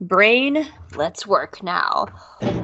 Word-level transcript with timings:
Brain, 0.00 0.64
let's 0.94 1.26
work 1.26 1.60
now. 1.60 2.06
And 2.40 2.54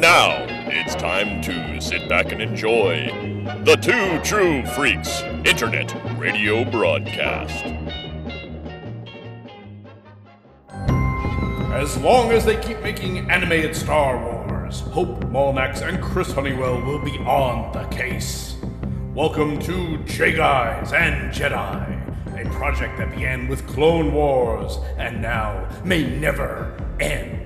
now 0.00 0.46
it's 0.70 0.94
time 0.94 1.42
to 1.42 1.78
sit 1.82 2.08
back 2.08 2.32
and 2.32 2.40
enjoy 2.40 3.10
the 3.64 3.76
Two 3.76 4.18
True 4.26 4.64
Freaks 4.68 5.20
Internet 5.44 5.94
Radio 6.18 6.64
Broadcast. 6.64 7.62
As 11.74 11.98
long 11.98 12.32
as 12.32 12.46
they 12.46 12.56
keep 12.56 12.80
making 12.80 13.30
animated 13.30 13.76
Star 13.76 14.16
Wars, 14.16 14.80
Hope 14.80 15.24
Molnax 15.24 15.86
and 15.86 16.02
Chris 16.02 16.32
Honeywell 16.32 16.80
will 16.80 17.04
be 17.04 17.18
on 17.18 17.70
the 17.72 17.84
case. 17.94 18.54
Welcome 19.14 19.58
to 19.62 19.96
J 20.04 20.32
Guys 20.32 20.92
and 20.92 21.32
Jedi, 21.32 21.97
a 22.38 22.48
project 22.50 22.96
that 22.98 23.10
began 23.10 23.48
with 23.48 23.66
Clone 23.66 24.12
Wars 24.12 24.78
and 24.96 25.20
now 25.20 25.68
may 25.84 26.04
never 26.04 26.72
end. 27.00 27.44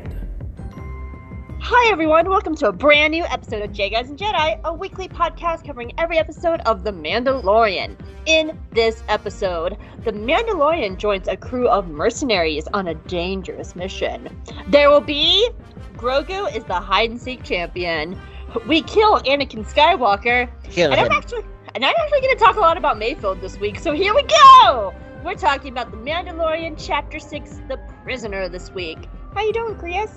Hi, 1.62 1.90
everyone. 1.90 2.28
Welcome 2.28 2.54
to 2.56 2.68
a 2.68 2.72
brand 2.72 3.12
new 3.12 3.24
episode 3.24 3.62
of 3.62 3.72
J 3.72 3.88
Guys 3.88 4.10
and 4.10 4.18
Jedi, 4.18 4.60
a 4.64 4.74
weekly 4.74 5.08
podcast 5.08 5.64
covering 5.64 5.92
every 5.96 6.18
episode 6.18 6.60
of 6.66 6.84
The 6.84 6.90
Mandalorian. 6.90 7.96
In 8.26 8.58
this 8.72 9.02
episode, 9.08 9.78
The 10.04 10.12
Mandalorian 10.12 10.98
joins 10.98 11.26
a 11.26 11.38
crew 11.38 11.68
of 11.68 11.88
mercenaries 11.88 12.68
on 12.74 12.88
a 12.88 12.94
dangerous 12.94 13.74
mission. 13.74 14.28
There 14.68 14.90
will 14.90 15.00
be 15.00 15.48
Grogu 15.96 16.54
is 16.54 16.64
the 16.64 16.74
hide 16.74 17.10
and 17.10 17.20
seek 17.20 17.44
champion. 17.44 18.20
We 18.66 18.82
kill 18.82 19.20
Anakin 19.20 19.64
Skywalker. 19.64 20.50
Kill 20.64 20.92
and 20.92 21.00
I'm 21.00 21.12
actually 21.12 21.44
and 21.74 21.84
I'm 21.84 21.94
actually 21.98 22.20
going 22.20 22.36
to 22.36 22.44
talk 22.44 22.56
a 22.56 22.60
lot 22.60 22.76
about 22.76 22.98
Mayfield 22.98 23.40
this 23.40 23.58
week. 23.58 23.78
So 23.78 23.92
here 23.92 24.14
we 24.14 24.22
go. 24.24 24.94
We're 25.24 25.34
talking 25.34 25.72
about 25.72 25.90
The 25.90 25.96
Mandalorian 25.96 26.74
Chapter 26.76 27.18
6, 27.18 27.60
The 27.68 27.78
Prisoner 28.02 28.48
this 28.48 28.70
week. 28.72 29.08
How 29.34 29.42
you 29.42 29.52
doing, 29.52 29.76
Chris? 29.76 30.10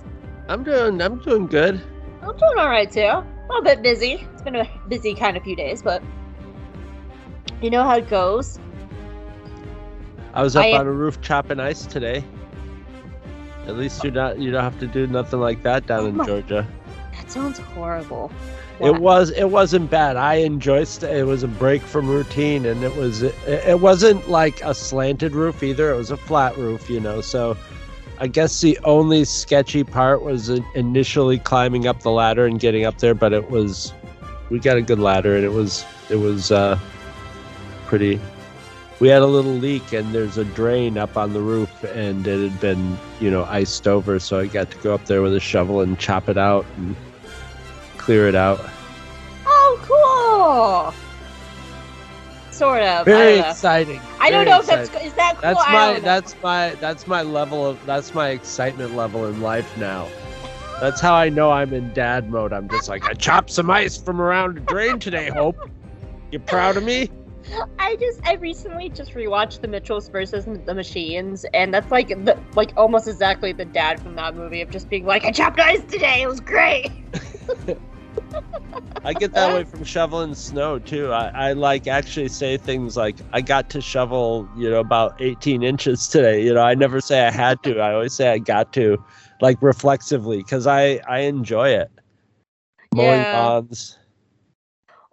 I'm 0.47 0.63
doing 0.63 1.01
I'm 1.01 1.19
doing 1.19 1.47
good. 1.47 1.81
I'm 2.21 2.37
doing 2.37 2.57
all 2.57 2.69
right 2.69 2.91
too. 2.91 2.99
A 3.01 3.25
little 3.49 3.63
bit 3.63 3.81
busy. 3.81 4.27
It's 4.33 4.41
been 4.41 4.55
a 4.55 4.69
busy 4.87 5.15
kind 5.15 5.37
of 5.37 5.43
few 5.43 5.55
days, 5.55 5.81
but 5.81 6.03
you 7.61 7.69
know 7.69 7.83
how 7.83 7.95
it 7.97 8.09
goes. 8.09 8.59
I 10.33 10.43
was 10.43 10.55
up 10.55 10.65
I- 10.65 10.73
on 10.77 10.85
a 10.87 10.91
roof 10.91 11.21
chopping 11.21 11.59
ice 11.59 11.85
today. 11.85 12.23
At 13.67 13.77
least 13.77 14.03
you're 14.03 14.13
not 14.13 14.37
you 14.37 14.51
don't 14.51 14.63
have 14.63 14.79
to 14.79 14.87
do 14.87 15.07
nothing 15.07 15.39
like 15.39 15.63
that 15.63 15.87
down 15.87 16.01
Oh 16.01 16.07
in 16.07 16.17
my- 16.17 16.25
Georgia. 16.25 16.67
That 17.13 17.31
sounds 17.31 17.57
horrible. 17.59 18.31
It 18.79 18.99
was 18.99 19.31
it 19.31 19.45
wasn't 19.45 19.89
bad. 19.89 20.17
I 20.17 20.35
enjoyed 20.35 20.87
st- 20.87 21.11
it 21.11 21.25
was 21.25 21.43
a 21.43 21.47
break 21.47 21.81
from 21.81 22.09
routine 22.09 22.65
and 22.65 22.83
it 22.83 22.95
was 22.95 23.21
it, 23.21 23.35
it 23.47 23.79
wasn't 23.79 24.29
like 24.29 24.61
a 24.61 24.73
slanted 24.73 25.33
roof 25.33 25.63
either. 25.63 25.91
It 25.91 25.97
was 25.97 26.11
a 26.11 26.17
flat 26.17 26.57
roof, 26.57 26.89
you 26.89 26.99
know. 26.99 27.21
So 27.21 27.55
I 28.19 28.27
guess 28.27 28.59
the 28.61 28.77
only 28.83 29.23
sketchy 29.23 29.83
part 29.83 30.23
was 30.23 30.49
initially 30.49 31.39
climbing 31.39 31.87
up 31.87 32.01
the 32.01 32.11
ladder 32.11 32.45
and 32.45 32.59
getting 32.59 32.85
up 32.85 32.97
there, 32.97 33.13
but 33.13 33.31
it 33.31 33.49
was 33.49 33.93
we 34.49 34.59
got 34.59 34.77
a 34.77 34.81
good 34.81 34.99
ladder 34.99 35.35
and 35.35 35.45
it 35.45 35.51
was 35.51 35.85
it 36.09 36.17
was 36.17 36.51
uh 36.51 36.77
pretty 37.85 38.19
we 38.99 39.07
had 39.07 39.21
a 39.21 39.25
little 39.25 39.53
leak 39.53 39.93
and 39.93 40.13
there's 40.13 40.37
a 40.37 40.45
drain 40.45 40.97
up 40.97 41.17
on 41.17 41.33
the 41.33 41.41
roof 41.41 41.83
and 41.83 42.27
it 42.27 42.49
had 42.49 42.59
been 42.59 42.97
you 43.19 43.29
know 43.29 43.43
iced 43.45 43.87
over 43.87 44.19
so 44.19 44.39
i 44.39 44.45
got 44.45 44.69
to 44.71 44.77
go 44.77 44.93
up 44.93 45.05
there 45.05 45.21
with 45.21 45.33
a 45.33 45.39
shovel 45.39 45.81
and 45.81 45.99
chop 45.99 46.29
it 46.29 46.37
out 46.37 46.65
and 46.77 46.95
clear 48.05 48.27
it 48.27 48.35
out 48.35 48.59
Oh, 49.47 50.93
cool. 50.93 52.51
Sort 52.51 52.81
of. 52.81 53.05
Very 53.05 53.37
don't 53.37 53.49
exciting 53.49 53.99
I 54.19 54.29
don't 54.29 54.45
very 54.45 54.51
know 54.51 54.59
if 54.59 54.65
that's 54.67 54.89
is 55.05 55.13
that 55.13 55.33
cool. 55.33 55.41
that's 55.41 55.59
my 55.69 55.99
that's 55.99 56.35
my 56.41 56.69
that's 56.75 57.07
my 57.07 57.21
level 57.21 57.65
of 57.65 57.85
that's 57.85 58.13
my 58.13 58.29
excitement 58.29 58.95
level 58.95 59.25
in 59.27 59.41
life 59.41 59.75
now 59.77 60.07
that's 60.79 61.01
how 61.01 61.13
i 61.13 61.29
know 61.29 61.51
i'm 61.51 61.73
in 61.73 61.93
dad 61.93 62.29
mode 62.29 62.53
i'm 62.53 62.69
just 62.69 62.89
like 62.89 63.03
i 63.05 63.13
chopped 63.13 63.49
some 63.49 63.69
ice 63.69 63.97
from 63.97 64.21
around 64.21 64.55
the 64.55 64.61
drain 64.61 64.99
today 64.99 65.29
hope 65.29 65.57
you 66.31 66.39
proud 66.39 66.77
of 66.77 66.83
me 66.83 67.09
I 67.77 67.95
just 67.97 68.25
I 68.25 68.33
recently 68.33 68.89
just 68.89 69.13
rewatched 69.13 69.61
The 69.61 69.67
Mitchells 69.67 70.09
versus 70.09 70.45
the 70.45 70.73
Machines, 70.73 71.45
and 71.53 71.71
that's 71.71 71.91
like 71.91 72.07
the 72.07 72.39
like 72.55 72.73
almost 72.75 73.07
exactly 73.07 73.51
the 73.53 73.65
dad 73.65 73.99
from 73.99 74.15
that 74.15 74.35
movie 74.35 74.61
of 74.61 74.71
just 74.71 74.89
being 74.89 75.05
like, 75.05 75.25
I 75.25 75.31
chopped 75.31 75.59
ice 75.59 75.83
today. 75.83 76.23
It 76.23 76.27
was 76.27 76.39
great. 76.39 76.89
I 79.03 79.13
get 79.13 79.33
that 79.33 79.53
way 79.53 79.63
from 79.63 79.83
shoveling 79.83 80.33
snow 80.33 80.79
too. 80.79 81.11
I, 81.11 81.27
I 81.49 81.53
like 81.53 81.87
actually 81.87 82.27
say 82.29 82.57
things 82.57 82.97
like 82.97 83.17
I 83.33 83.41
got 83.41 83.69
to 83.71 83.81
shovel, 83.81 84.49
you 84.57 84.69
know, 84.69 84.79
about 84.79 85.21
18 85.21 85.61
inches 85.63 86.07
today. 86.07 86.43
You 86.43 86.53
know, 86.53 86.63
I 86.63 86.73
never 86.73 86.99
say 86.99 87.25
I 87.25 87.31
had 87.31 87.61
to. 87.63 87.79
I 87.79 87.93
always 87.93 88.13
say 88.13 88.29
I 88.31 88.39
got 88.39 88.73
to, 88.73 88.97
like 89.41 89.61
reflexively, 89.61 90.37
because 90.37 90.65
I 90.65 91.01
I 91.07 91.19
enjoy 91.19 91.69
it. 91.69 91.91
Mowing 92.93 93.27
Yeah. 93.31 93.37
lawns. 93.37 93.97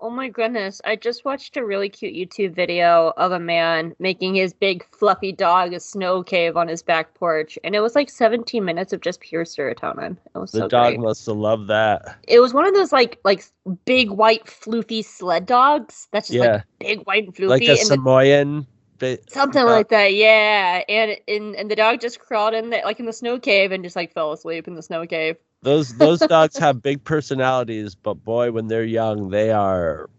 Oh 0.04 0.10
my 0.10 0.28
goodness. 0.28 0.80
I 0.84 0.96
just 0.96 1.24
watched 1.24 1.56
a 1.56 1.64
really 1.64 1.88
cute 1.88 2.12
YouTube 2.14 2.56
video 2.56 3.12
of 3.16 3.30
a 3.30 3.38
man 3.38 3.94
making 4.00 4.34
his 4.34 4.52
big 4.52 4.84
fluffy 4.90 5.30
dog 5.30 5.72
a 5.72 5.78
snow 5.78 6.24
cave 6.24 6.56
on 6.56 6.66
his 6.66 6.82
back 6.82 7.14
porch. 7.14 7.56
And 7.62 7.76
it 7.76 7.80
was 7.80 7.94
like 7.94 8.10
17 8.10 8.64
minutes 8.64 8.92
of 8.92 9.00
just 9.00 9.20
pure 9.20 9.44
serotonin. 9.44 10.16
It 10.34 10.38
was 10.38 10.50
The 10.50 10.58
so 10.58 10.68
dog 10.68 10.88
great. 10.94 11.00
must 11.00 11.24
have 11.26 11.36
loved 11.36 11.68
that. 11.68 12.16
It 12.26 12.40
was 12.40 12.52
one 12.52 12.66
of 12.66 12.74
those 12.74 12.90
like 12.92 13.20
like 13.24 13.44
big 13.84 14.10
white 14.10 14.44
floofy 14.46 15.04
sled 15.04 15.46
dogs. 15.46 16.08
That's 16.10 16.28
just 16.28 16.44
Yeah. 16.44 16.52
like 16.54 16.64
big 16.80 17.06
white 17.06 17.24
and 17.26 17.34
floofy. 17.36 17.48
Like 17.48 17.62
a 17.62 18.32
and 18.40 18.66
the- 18.98 19.20
something 19.28 19.62
uh, 19.62 19.66
like 19.66 19.88
that, 19.90 20.14
yeah. 20.14 20.82
And, 20.88 21.16
and 21.28 21.54
and 21.54 21.70
the 21.70 21.76
dog 21.76 22.00
just 22.00 22.18
crawled 22.18 22.54
in 22.54 22.70
there 22.70 22.82
like 22.84 22.98
in 22.98 23.06
the 23.06 23.12
snow 23.12 23.38
cave 23.38 23.70
and 23.70 23.84
just 23.84 23.94
like 23.94 24.12
fell 24.12 24.32
asleep 24.32 24.66
in 24.66 24.74
the 24.74 24.82
snow 24.82 25.06
cave. 25.06 25.36
Those 25.62 25.94
those 25.96 26.18
dogs 26.18 26.56
have 26.58 26.82
big 26.82 27.04
personalities, 27.04 27.94
but 27.94 28.14
boy, 28.14 28.50
when 28.50 28.66
they're 28.66 28.84
young, 28.84 29.30
they 29.30 29.50
are 29.52 30.10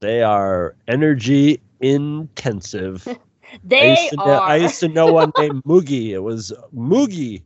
they 0.00 0.22
are 0.22 0.74
energy 0.88 1.60
intensive. 1.80 3.06
I 3.52 3.58
They 3.64 3.90
used, 3.90 4.10
to 4.10 4.16
know, 4.16 4.24
are 4.24 4.40
I 4.42 4.56
used 4.56 4.80
to 4.80 4.88
know 4.88 5.12
one 5.12 5.32
named 5.36 5.64
Mugi. 5.64 6.10
It 6.10 6.20
was 6.20 6.52
Mugi, 6.74 7.42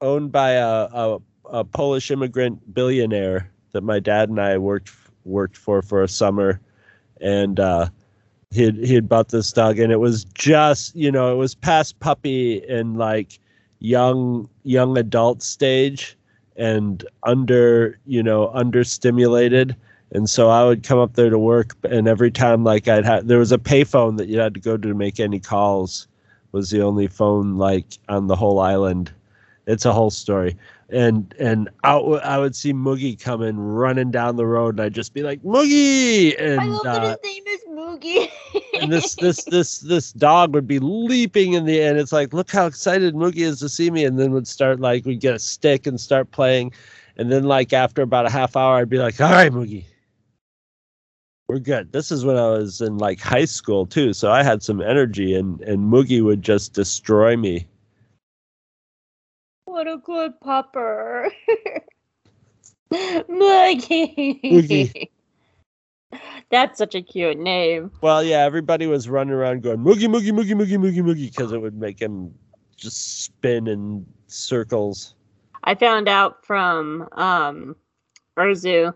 owned 0.00 0.32
by 0.32 0.52
a, 0.52 0.88
a, 0.92 1.18
a 1.44 1.64
Polish 1.64 2.10
immigrant 2.10 2.74
billionaire 2.74 3.50
that 3.72 3.82
my 3.82 4.00
dad 4.00 4.28
and 4.28 4.40
I 4.40 4.58
worked 4.58 4.90
worked 5.24 5.56
for 5.56 5.82
for 5.82 6.02
a 6.02 6.08
summer, 6.08 6.60
and 7.20 7.60
uh, 7.60 7.88
he 8.50 8.64
had, 8.64 8.76
he 8.76 8.94
had 8.94 9.08
bought 9.08 9.28
this 9.28 9.52
dog, 9.52 9.78
and 9.78 9.92
it 9.92 10.00
was 10.00 10.24
just 10.24 10.96
you 10.96 11.12
know 11.12 11.32
it 11.32 11.36
was 11.36 11.54
past 11.54 11.98
puppy 12.00 12.62
and 12.68 12.98
like 12.98 13.38
young 13.80 14.48
young 14.64 14.96
adult 14.98 15.42
stage, 15.42 16.16
and 16.56 17.04
under 17.24 17.98
you 18.06 18.22
know 18.22 18.50
under 18.54 18.84
stimulated 18.84 19.76
And 20.12 20.28
so 20.28 20.50
I 20.50 20.64
would 20.64 20.82
come 20.82 20.98
up 20.98 21.14
there 21.14 21.30
to 21.30 21.38
work, 21.38 21.74
and 21.84 22.08
every 22.08 22.30
time 22.32 22.64
like 22.64 22.88
I'd 22.88 23.04
have 23.04 23.26
there 23.28 23.38
was 23.38 23.52
a 23.52 23.58
payphone 23.58 24.16
that 24.18 24.28
you 24.28 24.38
had 24.40 24.54
to 24.54 24.60
go 24.60 24.76
to 24.76 24.88
to 24.88 24.94
make 24.94 25.20
any 25.20 25.38
calls. 25.40 26.08
Was 26.52 26.70
the 26.70 26.82
only 26.82 27.06
phone 27.06 27.58
like 27.58 27.86
on 28.08 28.26
the 28.26 28.34
whole 28.36 28.58
island. 28.60 29.12
It's 29.66 29.84
a 29.84 29.92
whole 29.92 30.10
story. 30.10 30.56
And 30.90 31.32
and 31.38 31.68
out 31.84 32.04
I 32.24 32.38
would 32.38 32.56
see 32.56 32.72
Moogie 32.72 33.20
coming 33.20 33.56
running 33.58 34.10
down 34.10 34.36
the 34.36 34.46
road, 34.46 34.74
and 34.74 34.80
I'd 34.82 34.94
just 34.94 35.14
be 35.14 35.22
like 35.22 35.42
Moogie, 35.44 36.34
and 36.40 36.60
I 36.60 36.64
love 36.66 36.82
that 36.82 37.02
uh, 37.02 37.16
his 37.22 37.22
name 37.22 37.44
Moogie. 37.90 38.30
and 38.80 38.92
this 38.92 39.14
this 39.16 39.44
this 39.44 39.80
this 39.80 40.12
dog 40.12 40.54
would 40.54 40.66
be 40.66 40.78
leaping 40.78 41.54
in 41.54 41.64
the 41.64 41.80
end. 41.80 41.98
It's 41.98 42.12
like, 42.12 42.32
look 42.32 42.50
how 42.50 42.66
excited 42.66 43.14
Moogie 43.14 43.38
is 43.42 43.58
to 43.60 43.68
see 43.68 43.90
me, 43.90 44.04
and 44.04 44.18
then 44.18 44.32
would 44.32 44.48
start 44.48 44.80
like 44.80 45.04
we'd 45.04 45.20
get 45.20 45.34
a 45.34 45.38
stick 45.38 45.86
and 45.86 46.00
start 46.00 46.30
playing, 46.30 46.72
and 47.16 47.30
then 47.30 47.44
like 47.44 47.72
after 47.72 48.02
about 48.02 48.26
a 48.26 48.30
half 48.30 48.56
hour, 48.56 48.76
I'd 48.76 48.88
be 48.88 48.98
like, 48.98 49.20
all 49.20 49.30
right, 49.30 49.52
Moogie, 49.52 49.84
we're 51.48 51.58
good. 51.58 51.92
This 51.92 52.10
is 52.10 52.24
when 52.24 52.36
I 52.36 52.48
was 52.50 52.80
in 52.80 52.98
like 52.98 53.20
high 53.20 53.44
school 53.44 53.86
too, 53.86 54.12
so 54.12 54.30
I 54.30 54.42
had 54.42 54.62
some 54.62 54.80
energy, 54.80 55.34
and 55.34 55.60
and 55.62 55.92
Moogie 55.92 56.22
would 56.22 56.42
just 56.42 56.72
destroy 56.72 57.36
me. 57.36 57.66
what 59.64 59.86
a 59.86 59.98
good 59.98 60.32
pupper. 60.40 61.30
Moogie. 62.92 64.40
Moogie. 64.42 65.10
That's 66.50 66.78
such 66.78 66.94
a 66.94 67.02
cute 67.02 67.38
name. 67.38 67.90
Well, 68.00 68.22
yeah, 68.24 68.38
everybody 68.44 68.86
was 68.86 69.08
running 69.08 69.32
around 69.34 69.62
going 69.62 69.78
Moogie, 69.78 70.08
Moogie, 70.08 70.32
Moogie, 70.32 70.52
Moogie, 70.54 70.78
Moogie, 70.78 71.02
Moogie, 71.02 71.30
because 71.30 71.52
it 71.52 71.58
would 71.60 71.74
make 71.78 72.00
him 72.00 72.34
just 72.76 73.22
spin 73.24 73.66
in 73.68 74.04
circles. 74.26 75.14
I 75.64 75.74
found 75.74 76.08
out 76.08 76.44
from 76.44 77.08
um 77.12 77.76
Urzu, 78.38 78.92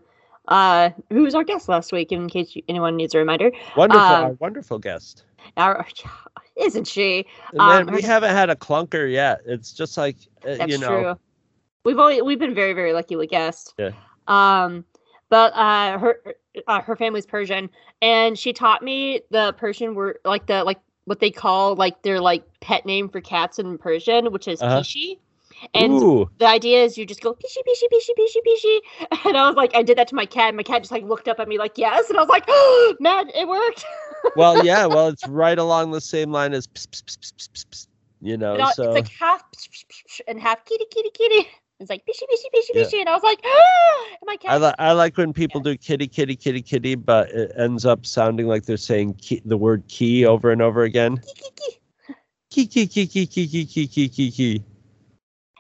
uh, 0.49 0.91
who 1.11 1.23
was 1.23 1.35
our 1.35 1.45
guest 1.45 1.69
last 1.69 1.93
week, 1.93 2.11
in 2.11 2.29
case 2.29 2.57
you, 2.57 2.63
anyone 2.69 2.97
needs 2.97 3.15
a 3.15 3.19
reminder. 3.19 3.53
Wonderful, 3.77 4.03
our 4.05 4.33
wonderful 4.41 4.79
guest. 4.79 5.25
Our, 5.57 5.87
isn't 6.57 6.87
she? 6.89 7.27
And 7.53 7.61
Um, 7.61 7.95
we 7.95 8.01
her- 8.03 8.07
haven't 8.09 8.31
had 8.31 8.51
a 8.51 8.57
clunker 8.57 9.11
yet. 9.11 9.43
It's 9.47 9.73
just 9.73 9.97
like 9.97 10.17
uh, 10.47 10.65
you 10.67 10.79
know, 10.79 10.89
true. 10.89 11.19
We've 11.85 11.99
always 11.99 12.23
we've 12.23 12.39
been 12.39 12.55
very 12.55 12.73
very 12.73 12.93
lucky 12.95 13.15
with 13.17 13.31
guests. 13.31 13.75
Yeah. 13.79 13.91
Um, 14.27 14.85
but 15.29 15.53
uh, 15.55 15.99
her 15.99 16.17
uh, 16.67 16.81
her 16.83 16.97
family's 16.97 17.27
Persian, 17.27 17.71
and 18.03 18.39
she 18.39 18.53
taught 18.53 18.83
me 18.83 19.23
the 19.31 19.53
Persian 19.55 19.95
word, 19.95 20.19
like 20.25 20.47
the 20.47 20.65
like 20.65 20.79
what 21.05 21.21
they 21.21 21.31
call 21.31 21.75
like 21.77 22.03
their 22.03 22.21
like 22.21 22.45
pet 22.61 22.87
name 22.87 23.09
for 23.09 23.21
cats 23.21 23.59
in 23.59 23.79
Persian, 23.79 24.33
which 24.33 24.49
is 24.49 24.61
Uh-huh. 24.61 24.81
pishi. 24.81 25.19
And 25.73 25.93
Ooh, 25.93 26.31
the 26.39 26.47
idea 26.47 26.83
is 26.85 26.99
you 26.99 27.07
just 27.07 27.23
go 27.23 27.33
pishy 27.35 27.59
pishy 27.69 27.85
pishy 27.93 28.11
pishy 28.19 28.41
pishy, 28.47 28.79
and 29.27 29.37
I 29.37 29.47
was 29.47 29.57
like, 29.57 29.75
I 29.75 29.83
did 29.83 29.99
that 29.99 30.09
to 30.09 30.15
my 30.15 30.27
cat. 30.27 30.49
And 30.49 30.57
my 30.57 30.63
cat 30.63 30.83
just 30.83 30.93
like 30.93 31.05
looked 31.05 31.29
up 31.29 31.41
at 31.41 31.49
me 31.49 31.59
like 31.59 31.79
yes, 31.79 32.09
and 32.11 32.19
I 32.19 32.23
was 32.23 32.29
like, 32.29 32.45
oh, 32.49 32.97
man, 33.01 33.31
it 33.35 33.49
worked. 33.49 33.85
well, 34.35 34.57
yeah, 34.59 34.87
well, 34.87 35.09
it's 35.09 35.27
right 35.27 35.59
along 35.59 35.93
the 35.93 36.01
same 36.01 36.33
line 36.33 36.53
as 36.53 36.67
ps, 36.67 36.87
ps, 36.87 37.03
ps, 37.03 37.17
ps, 37.17 37.49
ps, 37.49 37.65
ps, 37.65 37.89
you 38.21 38.37
know. 38.37 38.65
So 38.65 38.85
it's 38.85 38.95
like 38.95 39.09
half 39.09 39.43
and 40.27 40.41
half 40.41 40.65
kitty 40.65 40.87
kitty 40.91 41.11
kitty. 41.15 41.49
It's 41.85 41.91
like 41.91 42.07
pishy 42.07 42.23
pishy 42.23 42.49
pishy 42.55 42.71
Yeah. 42.75 42.85
pishy, 42.85 43.01
and 43.01 43.09
I 43.11 43.13
was 43.13 43.23
like, 43.23 43.41
ah! 43.45 44.17
my 44.25 44.37
cat. 44.37 44.53
I, 44.53 44.57
li- 44.57 44.75
I 44.79 44.93
like 44.93 45.19
when 45.19 45.35
people 45.35 45.61
do 45.61 45.77
kitty, 45.77 46.07
kitty, 46.07 46.35
kitty, 46.35 46.63
kitty, 46.63 46.95
but 46.95 47.31
it 47.31 47.53
ends 47.59 47.85
up 47.85 48.07
sounding 48.07 48.47
like 48.47 48.65
they're 48.65 48.79
saying 48.79 49.15
key, 49.15 49.43
the 49.45 49.59
word 49.59 49.87
key 49.89 50.25
over 50.25 50.51
and 50.51 50.63
over 50.63 50.83
again. 50.83 51.19
Kiki. 51.19 51.79
Key, 52.51 52.67
key, 52.67 52.87
key, 52.87 53.07
key, 53.07 53.27
key, 53.27 53.67
key, 53.67 53.87
key, 53.87 54.09
key, 54.09 54.31
key. 54.31 54.65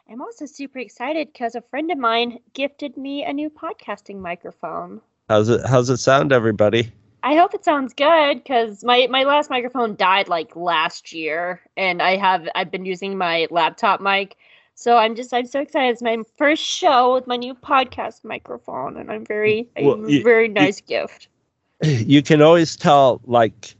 I'm 0.08 0.22
also 0.22 0.46
super 0.46 0.78
excited 0.78 1.28
because 1.30 1.56
a 1.56 1.60
friend 1.60 1.90
of 1.90 1.98
mine 1.98 2.38
gifted 2.54 2.96
me 2.96 3.24
a 3.24 3.32
new 3.32 3.50
podcasting 3.50 4.18
microphone. 4.20 5.02
How's 5.28 5.50
it? 5.50 5.60
How's 5.66 5.90
it 5.90 5.98
sound, 5.98 6.32
everybody? 6.32 6.90
I 7.22 7.34
hope 7.34 7.52
it 7.52 7.64
sounds 7.64 7.92
good 7.92 8.42
because 8.42 8.84
my, 8.84 9.08
my 9.10 9.24
last 9.24 9.50
microphone 9.50 9.96
died 9.96 10.28
like 10.28 10.56
last 10.56 11.12
year, 11.12 11.60
and 11.76 12.00
I 12.00 12.16
have 12.16 12.48
I've 12.54 12.70
been 12.70 12.86
using 12.86 13.18
my 13.18 13.46
laptop 13.50 14.00
mic, 14.00 14.36
so 14.74 14.96
I'm 14.96 15.14
just 15.14 15.32
I'm 15.32 15.46
so 15.46 15.60
excited. 15.60 15.90
It's 15.92 16.02
my 16.02 16.18
first 16.36 16.62
show 16.62 17.14
with 17.14 17.26
my 17.26 17.36
new 17.36 17.54
podcast 17.54 18.24
microphone, 18.24 18.96
and 18.96 19.10
I'm 19.10 19.24
very 19.24 19.68
Well, 19.80 20.10
you- 20.10 20.22
very 20.22 20.48
nice 20.48 20.80
gift. 20.80 21.28
You 21.82 22.22
can 22.22 22.40
always 22.40 22.76
tell, 22.76 23.20
like 23.24 23.74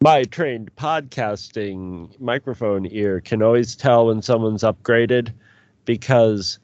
my 0.00 0.22
trained 0.24 0.74
podcasting 0.76 2.18
microphone 2.20 2.86
ear 2.90 3.20
can 3.20 3.42
always 3.42 3.76
tell 3.76 4.06
when 4.06 4.22
someone's 4.22 4.62
upgraded 4.62 5.32
because 5.84 6.58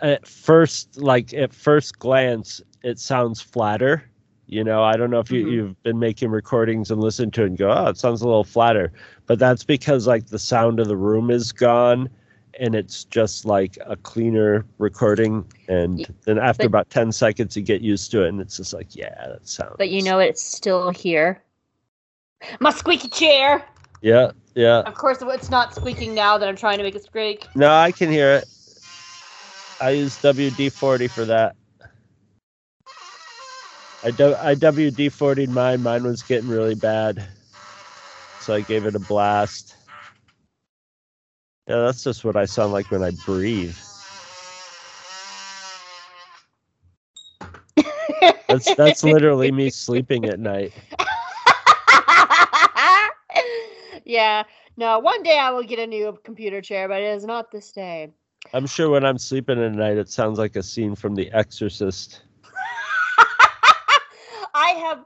at 0.00 0.26
first, 0.26 0.96
like 1.00 1.32
at 1.34 1.52
first 1.54 1.98
glance, 1.98 2.60
it 2.82 2.98
sounds 2.98 3.40
flatter. 3.40 4.08
You 4.46 4.64
know, 4.64 4.82
I 4.82 4.96
don't 4.96 5.10
know 5.10 5.20
if 5.20 5.30
you, 5.30 5.44
Mhm. 5.46 5.50
you've 5.52 5.82
been 5.82 5.98
making 5.98 6.30
recordings 6.30 6.90
and 6.90 7.00
listen 7.00 7.30
to 7.32 7.42
it 7.42 7.46
and 7.46 7.58
go, 7.58 7.70
oh, 7.70 7.86
it 7.88 7.96
sounds 7.98 8.22
a 8.22 8.26
little 8.26 8.44
flatter. 8.44 8.92
But 9.26 9.38
that's 9.38 9.64
because 9.64 10.06
like 10.06 10.26
the 10.26 10.38
sound 10.38 10.80
of 10.80 10.88
the 10.88 10.96
room 10.96 11.30
is 11.30 11.52
gone 11.52 12.08
and 12.58 12.74
it's 12.74 13.04
just 13.04 13.44
like 13.44 13.78
a 13.86 13.96
cleaner 13.96 14.64
recording. 14.78 15.44
And 15.68 16.06
then 16.24 16.38
after 16.38 16.64
but- 16.64 16.66
about 16.66 16.90
10 16.90 17.12
seconds, 17.12 17.56
you 17.56 17.62
get 17.62 17.80
used 17.80 18.10
to 18.12 18.24
it 18.24 18.28
and 18.28 18.40
it's 18.40 18.56
just 18.56 18.72
like, 18.72 18.94
yeah, 18.94 19.26
that 19.28 19.46
sounds. 19.46 19.76
But 19.78 19.90
you 19.90 20.02
know 20.02 20.18
it's 20.18 20.42
still 20.42 20.90
here. 20.90 21.42
My 22.60 22.70
squeaky 22.70 23.08
chair. 23.08 23.64
Yeah, 24.02 24.32
yeah. 24.54 24.80
Of 24.80 24.94
course, 24.94 25.18
it's 25.22 25.50
not 25.50 25.74
squeaking 25.74 26.14
now 26.14 26.36
that 26.38 26.48
I'm 26.48 26.56
trying 26.56 26.78
to 26.78 26.84
make 26.84 26.94
it 26.94 27.04
squeak. 27.04 27.46
No, 27.54 27.72
I 27.72 27.92
can 27.92 28.10
hear 28.10 28.34
it. 28.34 28.44
I 29.80 29.90
use 29.90 30.16
WD 30.18 30.72
40 30.72 31.08
for 31.08 31.24
that. 31.24 31.56
I, 34.04 34.10
do, 34.10 34.34
I 34.36 34.54
WD 34.54 35.06
40'd 35.06 35.50
mine. 35.50 35.82
Mine 35.82 36.04
was 36.04 36.22
getting 36.22 36.48
really 36.48 36.74
bad. 36.74 37.26
So 38.40 38.54
I 38.54 38.60
gave 38.60 38.86
it 38.86 38.94
a 38.94 39.00
blast. 39.00 39.75
Yeah, 41.68 41.80
that's 41.80 42.04
just 42.04 42.24
what 42.24 42.36
I 42.36 42.44
sound 42.44 42.72
like 42.72 42.92
when 42.92 43.02
I 43.02 43.10
breathe. 43.10 43.76
That's 48.48 48.72
that's 48.76 49.02
literally 49.02 49.50
me 49.50 49.70
sleeping 49.70 50.26
at 50.26 50.38
night. 50.38 50.72
yeah. 54.04 54.44
No, 54.76 55.00
one 55.00 55.24
day 55.24 55.38
I 55.38 55.50
will 55.50 55.64
get 55.64 55.80
a 55.80 55.86
new 55.86 56.16
computer 56.22 56.60
chair, 56.60 56.88
but 56.88 57.02
it 57.02 57.16
is 57.16 57.24
not 57.24 57.50
this 57.50 57.72
day. 57.72 58.12
I'm 58.54 58.66
sure 58.66 58.90
when 58.90 59.04
I'm 59.04 59.18
sleeping 59.18 59.60
at 59.60 59.72
night, 59.72 59.96
it 59.96 60.08
sounds 60.08 60.38
like 60.38 60.54
a 60.54 60.62
scene 60.62 60.94
from 60.94 61.16
The 61.16 61.32
Exorcist. 61.32 62.22
I 64.54 64.68
have 64.70 65.04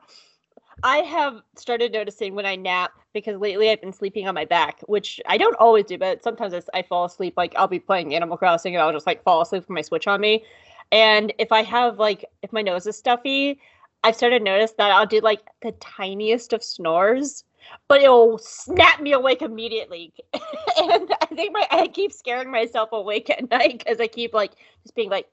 I 0.82 0.98
have 0.98 1.42
started 1.56 1.92
noticing 1.92 2.34
when 2.34 2.46
I 2.46 2.56
nap 2.56 2.92
because 3.12 3.38
lately 3.38 3.70
I've 3.70 3.80
been 3.80 3.92
sleeping 3.92 4.26
on 4.28 4.34
my 4.34 4.44
back, 4.44 4.80
which 4.86 5.20
I 5.26 5.36
don't 5.36 5.56
always 5.56 5.84
do, 5.84 5.98
but 5.98 6.22
sometimes 6.22 6.54
I, 6.72 6.82
fall 6.82 7.04
asleep. 7.04 7.34
Like 7.36 7.54
I'll 7.56 7.68
be 7.68 7.78
playing 7.78 8.14
Animal 8.14 8.36
Crossing 8.36 8.74
and 8.74 8.82
I'll 8.82 8.92
just 8.92 9.06
like 9.06 9.22
fall 9.22 9.42
asleep 9.42 9.62
with 9.62 9.70
my 9.70 9.82
Switch 9.82 10.06
on 10.06 10.20
me. 10.20 10.44
And 10.92 11.32
if 11.38 11.52
I 11.52 11.62
have 11.62 11.98
like 11.98 12.24
if 12.42 12.52
my 12.52 12.62
nose 12.62 12.86
is 12.86 12.96
stuffy, 12.96 13.60
I've 14.02 14.16
started 14.16 14.38
to 14.38 14.44
notice 14.44 14.72
that 14.78 14.90
I'll 14.90 15.06
do 15.06 15.20
like 15.20 15.42
the 15.62 15.72
tiniest 15.72 16.52
of 16.52 16.64
snores, 16.64 17.44
but 17.88 18.00
it'll 18.00 18.38
snap 18.38 19.00
me 19.00 19.12
awake 19.12 19.42
immediately. 19.42 20.12
and 20.32 21.14
I 21.20 21.26
think 21.26 21.52
my 21.52 21.66
I 21.70 21.88
keep 21.88 22.12
scaring 22.12 22.50
myself 22.50 22.90
awake 22.92 23.28
at 23.30 23.50
night 23.50 23.78
because 23.84 24.00
I 24.00 24.06
keep 24.06 24.32
like 24.32 24.52
just 24.82 24.94
being 24.94 25.10
like. 25.10 25.26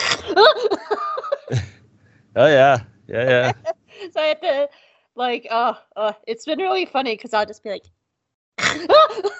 Oh, 2.34 2.46
yeah. 2.46 2.78
Yeah, 3.08 3.52
yeah. 3.64 3.72
So 4.10 4.20
I 4.20 4.26
have 4.26 4.40
to 4.40 4.68
like 5.14 5.46
uh 5.50 5.74
uh 5.96 6.12
it's 6.26 6.44
been 6.44 6.58
really 6.58 6.86
funny 6.86 7.14
because 7.14 7.34
I'll 7.34 7.46
just 7.46 7.62
be 7.62 7.70
like 7.70 7.84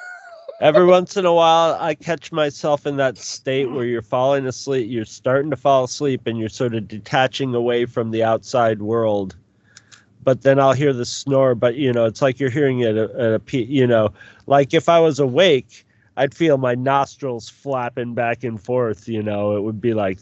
Every 0.61 0.87
once 0.87 1.17
in 1.17 1.27
a 1.27 1.35
while, 1.35 1.77
I 1.81 1.97
catch 1.97 2.31
myself 2.31 2.87
in 2.87 2.97
that 2.97 3.19
state 3.19 3.73
where 3.73 3.85
you're 3.85 4.01
falling 4.01 4.47
asleep, 4.47 4.89
you're 4.89 5.05
starting 5.05 5.51
to 5.51 5.57
fall 5.57 5.83
asleep, 5.83 6.29
and 6.29 6.39
you're 6.39 6.49
sort 6.49 6.77
of 6.77 6.87
detaching 6.87 7.53
away 7.53 7.85
from 7.85 8.13
the 8.13 8.23
outside 8.23 8.81
world. 8.81 9.35
But 10.23 10.43
then 10.43 10.61
I'll 10.61 10.73
hear 10.73 10.93
the 10.93 11.05
snore, 11.05 11.57
but 11.57 11.75
you 11.75 11.93
know, 11.93 12.05
it's 12.05 12.23
like 12.23 12.39
you're 12.39 12.49
hearing 12.49 12.79
it 12.79 12.97
at 12.97 13.11
a, 13.11 13.21
at 13.21 13.55
a 13.55 13.57
you 13.57 13.89
know, 13.89 14.13
like 14.47 14.73
if 14.73 14.89
I 14.89 15.01
was 15.01 15.19
awake, 15.19 15.85
I'd 16.17 16.33
feel 16.33 16.59
my 16.59 16.77
nostrils 16.77 17.49
flapping 17.49 18.15
back 18.15 18.45
and 18.45 18.63
forth. 18.63 19.09
You 19.09 19.23
know, 19.25 19.57
it 19.57 19.63
would 19.63 19.81
be 19.81 19.95
like, 19.95 20.21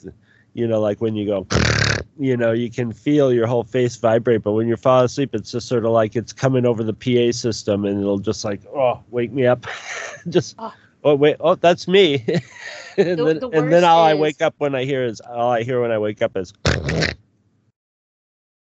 you 0.55 0.67
know, 0.67 0.81
like 0.81 1.01
when 1.01 1.15
you 1.15 1.27
go, 1.27 1.47
you 2.19 2.37
know, 2.37 2.53
you 2.53 2.71
can 2.71 2.93
feel 2.93 3.33
your 3.33 3.47
whole 3.47 3.65
face 3.65 3.97
vibrate. 3.97 4.43
But 4.43 4.53
when 4.53 4.67
you're 4.69 4.77
falling 4.77 5.07
asleep, 5.07 5.35
it's 5.35 5.51
just 5.53 5.69
sort 5.69 5.85
of 5.85 5.93
like 5.93 6.17
it's 6.17 6.33
coming 6.33 6.67
over 6.67 6.83
the 6.83 6.93
PA 6.95 7.33
system, 7.33 7.85
and 7.85 8.01
it'll 8.01 8.19
just 8.19 8.45
like, 8.45 8.61
oh, 8.75 9.03
wake 9.11 9.33
me 9.33 9.47
up, 9.47 9.67
just. 10.29 10.57
Oh. 10.59 10.75
Oh 11.03 11.15
wait! 11.15 11.37
Oh, 11.41 11.55
that's 11.55 11.89
me. 11.89 12.23
and 12.99 13.19
The- 13.19 13.25
then, 13.25 13.39
the 13.39 13.49
and 13.53 13.73
then 13.73 13.85
all 13.85 14.05
I 14.05 14.13
wake 14.15 14.43
up 14.43 14.55
when 14.59 14.75
I 14.75 14.85
hear 14.85 15.03
is 15.05 15.21
all 15.21 15.51
I 15.51 15.63
hear 15.63 15.81
when 15.81 15.91
I 15.91 15.99
wake 15.99 16.21
up 16.21 16.37
is 16.37 16.53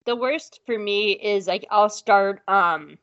the 0.05 0.17
worst 0.17 0.61
for 0.67 0.79
me 0.79 1.13
is 1.13 1.47
like 1.47 1.67
I'll 1.71 1.91
start 1.91 2.43
um 2.49 2.99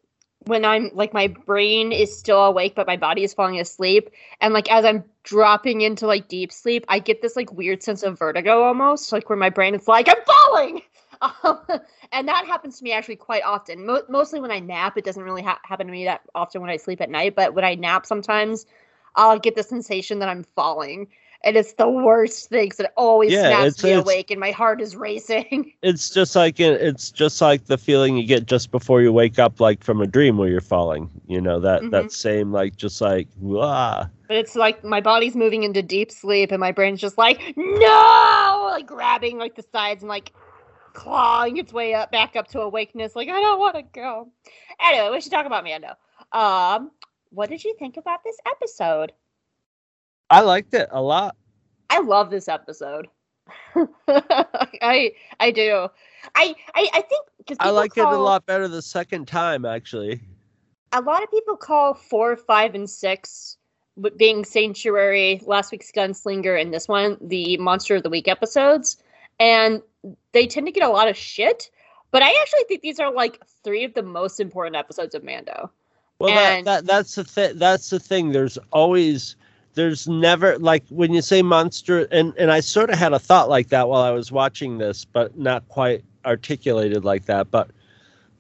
when 0.45 0.65
I'm 0.65 0.89
like 0.93 1.13
my 1.13 1.27
brain 1.27 1.91
is 1.91 2.17
still 2.17 2.43
awake 2.43 2.73
but 2.75 2.87
my 2.87 2.97
body 2.97 3.23
is 3.23 3.33
falling 3.33 3.59
asleep 3.59 4.09
and 4.39 4.53
like 4.53 4.71
as 4.71 4.85
I'm 4.85 5.03
dropping 5.23 5.81
into 5.81 6.07
like 6.07 6.27
deep 6.27 6.51
sleep 6.51 6.85
I 6.89 6.99
get 6.99 7.21
this 7.21 7.35
like 7.35 7.51
weird 7.53 7.83
sense 7.83 8.03
of 8.03 8.17
vertigo 8.17 8.63
almost 8.63 9.11
like 9.11 9.29
where 9.29 9.37
my 9.37 9.49
brain 9.49 9.75
is 9.75 9.87
like 9.87 10.07
I'm 10.09 10.23
falling! 10.25 10.81
Um, 11.43 11.59
and 12.11 12.27
that 12.27 12.47
happens 12.47 12.79
to 12.79 12.83
me 12.83 12.93
actually 12.93 13.17
quite 13.17 13.43
often. 13.43 13.85
Mo- 13.85 14.01
mostly 14.09 14.39
when 14.39 14.49
I 14.49 14.57
nap 14.57 14.97
it 14.97 15.05
doesn't 15.05 15.21
really 15.21 15.43
ha- 15.43 15.59
happen 15.63 15.85
to 15.85 15.91
me 15.91 16.05
that 16.05 16.21
often 16.33 16.61
when 16.61 16.71
I 16.71 16.77
sleep 16.77 16.99
at 16.99 17.11
night 17.11 17.35
but 17.35 17.53
when 17.53 17.63
I 17.63 17.75
nap 17.75 18.07
sometimes 18.07 18.65
I'll 19.15 19.37
get 19.37 19.55
the 19.55 19.61
sensation 19.61 20.17
that 20.17 20.29
I'm 20.29 20.43
falling 20.55 21.09
and 21.43 21.57
it's 21.57 21.73
the 21.73 21.89
worst 21.89 22.49
thing 22.49 22.69
'cause 22.69 22.79
it 22.79 22.91
always 22.97 23.31
Yeah, 23.31 23.47
snaps 23.49 23.67
it's- 23.79 23.83
me 23.83 23.89
it's- 23.91 24.03
awake 24.05 24.31
and 24.31 24.39
my 24.39 24.51
heart 24.51 24.81
is 24.81 24.95
racing 24.95 25.73
it's 25.81 26.09
just 26.09 26.35
like 26.35 26.59
it's 26.59 27.09
just 27.11 27.41
like 27.41 27.65
the 27.65 27.77
feeling 27.77 28.17
you 28.17 28.25
get 28.25 28.45
just 28.45 28.71
before 28.71 29.01
you 29.01 29.11
wake 29.11 29.39
up 29.39 29.59
like 29.59 29.83
from 29.83 30.01
a 30.01 30.07
dream 30.07 30.37
where 30.37 30.49
you're 30.49 30.61
falling 30.61 31.09
you 31.27 31.41
know 31.41 31.59
that 31.59 31.81
Mhm. 31.81 31.91
that 31.91 32.11
same 32.11 32.51
like 32.51 32.75
just 32.75 33.01
like 33.01 33.27
ah 33.55 34.09
But 34.27 34.37
it's 34.37 34.55
like 34.55 34.83
my 34.83 35.01
body's 35.01 35.35
moving 35.35 35.63
into 35.63 35.81
deep 35.81 36.11
sleep 36.11 36.51
and 36.51 36.59
my 36.59 36.71
brain's 36.71 37.01
just 37.01 37.17
like, 37.17 37.41
no! 37.57 38.67
Like 38.71 38.85
grabbing 38.87 39.37
like 39.37 39.55
the 39.55 39.63
sides 39.73 40.03
and 40.03 40.09
like 40.09 40.31
clawing 40.93 41.57
its 41.57 41.73
way 41.73 41.93
up 41.93 42.11
back 42.11 42.35
up 42.37 42.47
to 42.49 42.61
awakeness. 42.61 43.13
Like, 43.15 43.27
I 43.29 43.39
don't 43.41 43.59
want 43.59 43.75
to 43.75 43.81
go. 43.81 44.29
Anyway, 44.81 45.09
we 45.11 45.19
should 45.21 45.31
talk 45.31 45.45
about 45.45 45.63
Mando. 45.65 45.93
Um, 46.31 46.91
what 47.31 47.49
did 47.49 47.63
you 47.63 47.75
think 47.77 47.97
about 47.97 48.23
this 48.23 48.37
episode? 48.49 49.11
I 50.31 50.41
liked 50.41 50.73
it 50.73 50.89
a 50.91 51.01
lot 51.01 51.35
I 51.93 51.99
love 51.99 52.29
this 52.29 52.47
episode. 52.47 53.09
I 54.07 55.11
I 55.41 55.51
do. 55.51 55.89
I 56.35 56.55
I, 56.73 56.87
I 56.93 57.01
think 57.01 57.27
because 57.37 57.57
i 57.59 57.69
like 57.69 57.97
it 57.97 58.05
a 58.05 58.09
lot 58.15 58.45
better 58.45 58.69
the 58.69 58.81
second 58.81 59.27
time 59.27 59.65
actually 59.65 60.21
a 60.93 61.01
lot 61.01 61.23
of 61.23 61.31
people 61.31 61.55
call 61.55 61.93
four, 61.93 62.35
five, 62.35 62.75
and 62.75 62.89
six, 62.89 63.57
being 64.17 64.43
Sanctuary, 64.43 65.41
last 65.45 65.71
week's 65.71 65.91
Gunslinger, 65.91 66.59
and 66.59 66.73
this 66.73 66.87
one 66.87 67.17
the 67.21 67.57
Monster 67.57 67.95
of 67.95 68.03
the 68.03 68.09
Week 68.09 68.27
episodes, 68.27 68.97
and 69.39 69.81
they 70.31 70.47
tend 70.47 70.65
to 70.67 70.71
get 70.71 70.83
a 70.83 70.89
lot 70.89 71.07
of 71.07 71.15
shit. 71.17 71.69
But 72.11 72.23
I 72.23 72.29
actually 72.41 72.63
think 72.67 72.81
these 72.81 72.99
are 72.99 73.11
like 73.11 73.41
three 73.63 73.83
of 73.83 73.93
the 73.93 74.03
most 74.03 74.39
important 74.39 74.75
episodes 74.75 75.15
of 75.15 75.23
Mando. 75.23 75.71
Well, 76.19 76.37
And- 76.37 76.67
that, 76.67 76.85
that 76.85 76.91
that's 76.91 77.15
the 77.15 77.23
thing. 77.23 77.57
That's 77.57 77.89
the 77.89 77.99
thing. 77.99 78.31
There's 78.31 78.57
always, 78.71 79.35
there's 79.73 80.07
never 80.07 80.57
like 80.59 80.83
when 80.89 81.13
you 81.13 81.21
say 81.21 81.41
monster, 81.41 82.07
and 82.11 82.33
and 82.37 82.51
I 82.51 82.59
sort 82.59 82.89
of 82.89 82.97
had 82.97 83.13
a 83.13 83.19
thought 83.19 83.49
like 83.49 83.69
that 83.69 83.87
while 83.87 84.01
I 84.01 84.11
was 84.11 84.31
watching 84.31 84.77
this, 84.77 85.05
but 85.05 85.37
not 85.37 85.67
quite 85.69 86.03
articulated 86.25 87.05
like 87.05 87.25
that, 87.25 87.51
but 87.51 87.69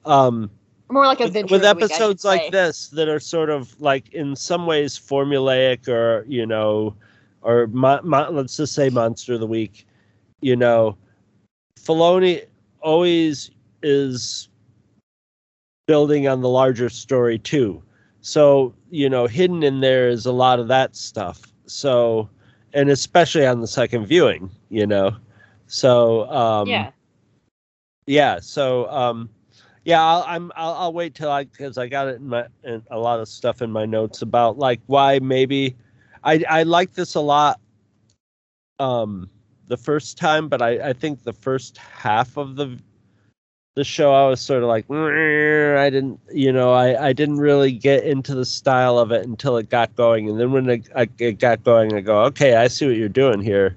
um, 0.05 0.49
More 0.89 1.05
like 1.05 1.19
a 1.19 1.25
with, 1.25 1.33
with 1.33 1.61
the 1.61 1.73
Week, 1.75 1.83
episodes 1.83 2.23
like 2.25 2.51
this 2.51 2.89
that 2.89 3.07
are 3.07 3.19
sort 3.19 3.49
of 3.49 3.79
like 3.79 4.11
in 4.13 4.35
some 4.35 4.65
ways 4.65 4.97
formulaic 4.97 5.87
or 5.87 6.25
you 6.27 6.45
know 6.45 6.95
or 7.41 7.67
let's 7.73 8.57
just 8.57 8.73
say 8.73 8.89
monster 8.89 9.33
of 9.33 9.39
the 9.39 9.47
week 9.47 9.87
you 10.41 10.55
know. 10.55 10.97
Filoni 11.79 12.45
always 12.81 13.49
is 13.81 14.49
building 15.87 16.27
on 16.27 16.41
the 16.41 16.49
larger 16.49 16.89
story 16.89 17.39
too 17.39 17.81
so 18.21 18.73
you 18.89 19.09
know 19.09 19.27
hidden 19.27 19.63
in 19.63 19.81
there 19.81 20.07
is 20.07 20.25
a 20.25 20.31
lot 20.31 20.59
of 20.59 20.67
that 20.67 20.95
stuff 20.95 21.41
so 21.65 22.29
and 22.73 22.89
especially 22.89 23.45
on 23.45 23.59
the 23.59 23.67
second 23.67 24.05
viewing 24.05 24.49
you 24.69 24.85
know 24.85 25.15
so 25.65 26.29
um 26.29 26.67
yeah. 26.67 26.91
yeah 28.05 28.39
so 28.39 28.89
um 28.89 29.29
yeah 29.85 30.01
I'll, 30.01 30.23
i'm 30.27 30.51
I'll, 30.55 30.73
I'll 30.73 30.93
wait 30.93 31.15
till 31.15 31.31
i 31.31 31.43
because 31.43 31.77
i 31.77 31.87
got 31.87 32.07
it 32.07 32.17
in 32.17 32.27
my 32.27 32.45
in 32.63 32.83
a 32.91 32.99
lot 32.99 33.19
of 33.19 33.27
stuff 33.27 33.61
in 33.61 33.71
my 33.71 33.85
notes 33.85 34.21
about 34.21 34.57
like 34.57 34.79
why 34.85 35.17
maybe 35.19 35.75
i 36.23 36.43
i 36.47 36.63
like 36.63 36.93
this 36.93 37.15
a 37.15 37.21
lot 37.21 37.59
um 38.79 39.29
the 39.67 39.77
first 39.77 40.17
time 40.17 40.47
but 40.47 40.61
i 40.61 40.89
i 40.89 40.93
think 40.93 41.23
the 41.23 41.33
first 41.33 41.77
half 41.77 42.37
of 42.37 42.55
the 42.55 42.77
the 43.75 43.83
show 43.83 44.13
i 44.13 44.27
was 44.27 44.41
sort 44.41 44.63
of 44.63 44.69
like 44.69 44.85
i 44.91 45.89
didn't 45.89 46.19
you 46.33 46.51
know 46.51 46.73
i 46.73 47.07
i 47.07 47.13
didn't 47.13 47.37
really 47.37 47.71
get 47.71 48.03
into 48.03 48.35
the 48.35 48.45
style 48.45 48.97
of 48.97 49.11
it 49.11 49.25
until 49.25 49.57
it 49.57 49.69
got 49.69 49.95
going 49.95 50.29
and 50.29 50.39
then 50.39 50.51
when 50.51 50.69
it, 50.69 50.89
it 51.19 51.39
got 51.39 51.63
going 51.63 51.93
i 51.93 52.01
go 52.01 52.23
okay 52.23 52.55
i 52.55 52.67
see 52.67 52.85
what 52.87 52.95
you're 52.95 53.09
doing 53.09 53.41
here 53.41 53.75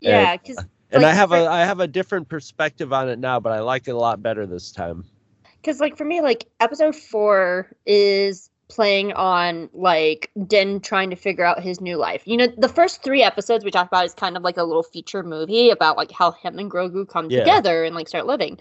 Yeah, 0.00 0.36
because 0.36 0.64
and 0.92 1.02
Like, 1.02 1.10
I 1.10 1.12
have 1.14 1.32
a 1.32 1.46
I 1.46 1.60
have 1.60 1.80
a 1.80 1.86
different 1.86 2.28
perspective 2.28 2.92
on 2.92 3.08
it 3.08 3.18
now, 3.18 3.40
but 3.40 3.52
I 3.52 3.60
like 3.60 3.88
it 3.88 3.92
a 3.92 3.96
lot 3.98 4.22
better 4.22 4.46
this 4.46 4.70
time. 4.72 5.04
because 5.60 5.80
like 5.80 5.96
for 5.96 6.04
me 6.04 6.20
like 6.20 6.46
episode 6.60 6.94
four 6.94 7.72
is 7.86 8.50
playing 8.68 9.12
on 9.12 9.68
like 9.72 10.30
Din 10.46 10.80
trying 10.80 11.10
to 11.10 11.16
figure 11.16 11.44
out 11.44 11.62
his 11.62 11.80
new 11.80 11.96
life. 11.96 12.22
You 12.26 12.36
know, 12.36 12.46
the 12.58 12.68
first 12.68 13.02
three 13.02 13.22
episodes 13.22 13.64
we 13.64 13.70
talked 13.70 13.88
about 13.92 14.04
is 14.06 14.14
kind 14.14 14.36
of 14.36 14.42
like 14.42 14.56
a 14.56 14.64
little 14.64 14.82
feature 14.82 15.22
movie 15.22 15.70
about 15.70 15.96
like 15.96 16.10
how 16.10 16.32
him 16.32 16.58
and 16.58 16.70
Grogu 16.70 17.08
come 17.08 17.30
Yeah. 17.30 17.38
together 17.38 17.84
and 17.84 17.94
like 17.94 18.08
start 18.08 18.26
living. 18.26 18.58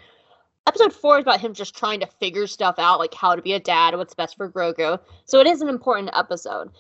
Episode 0.68 0.94
four 0.94 1.20
is 1.20 1.22
about 1.22 1.40
him 1.40 1.54
just 1.54 1.76
trying 1.76 2.00
to 2.00 2.08
figure 2.08 2.48
stuff 2.48 2.80
out, 2.80 2.98
like 2.98 3.14
how 3.14 3.36
to 3.36 3.42
be 3.42 3.54
a 3.54 3.60
dad, 3.60 3.96
what's 3.96 4.16
best 4.16 4.36
for 4.36 4.50
Grogu. 4.50 5.00
So 5.26 5.40
it 5.40 5.46
is 5.46 5.62
an 5.62 5.70
important 5.70 6.10
episode. 6.14 6.72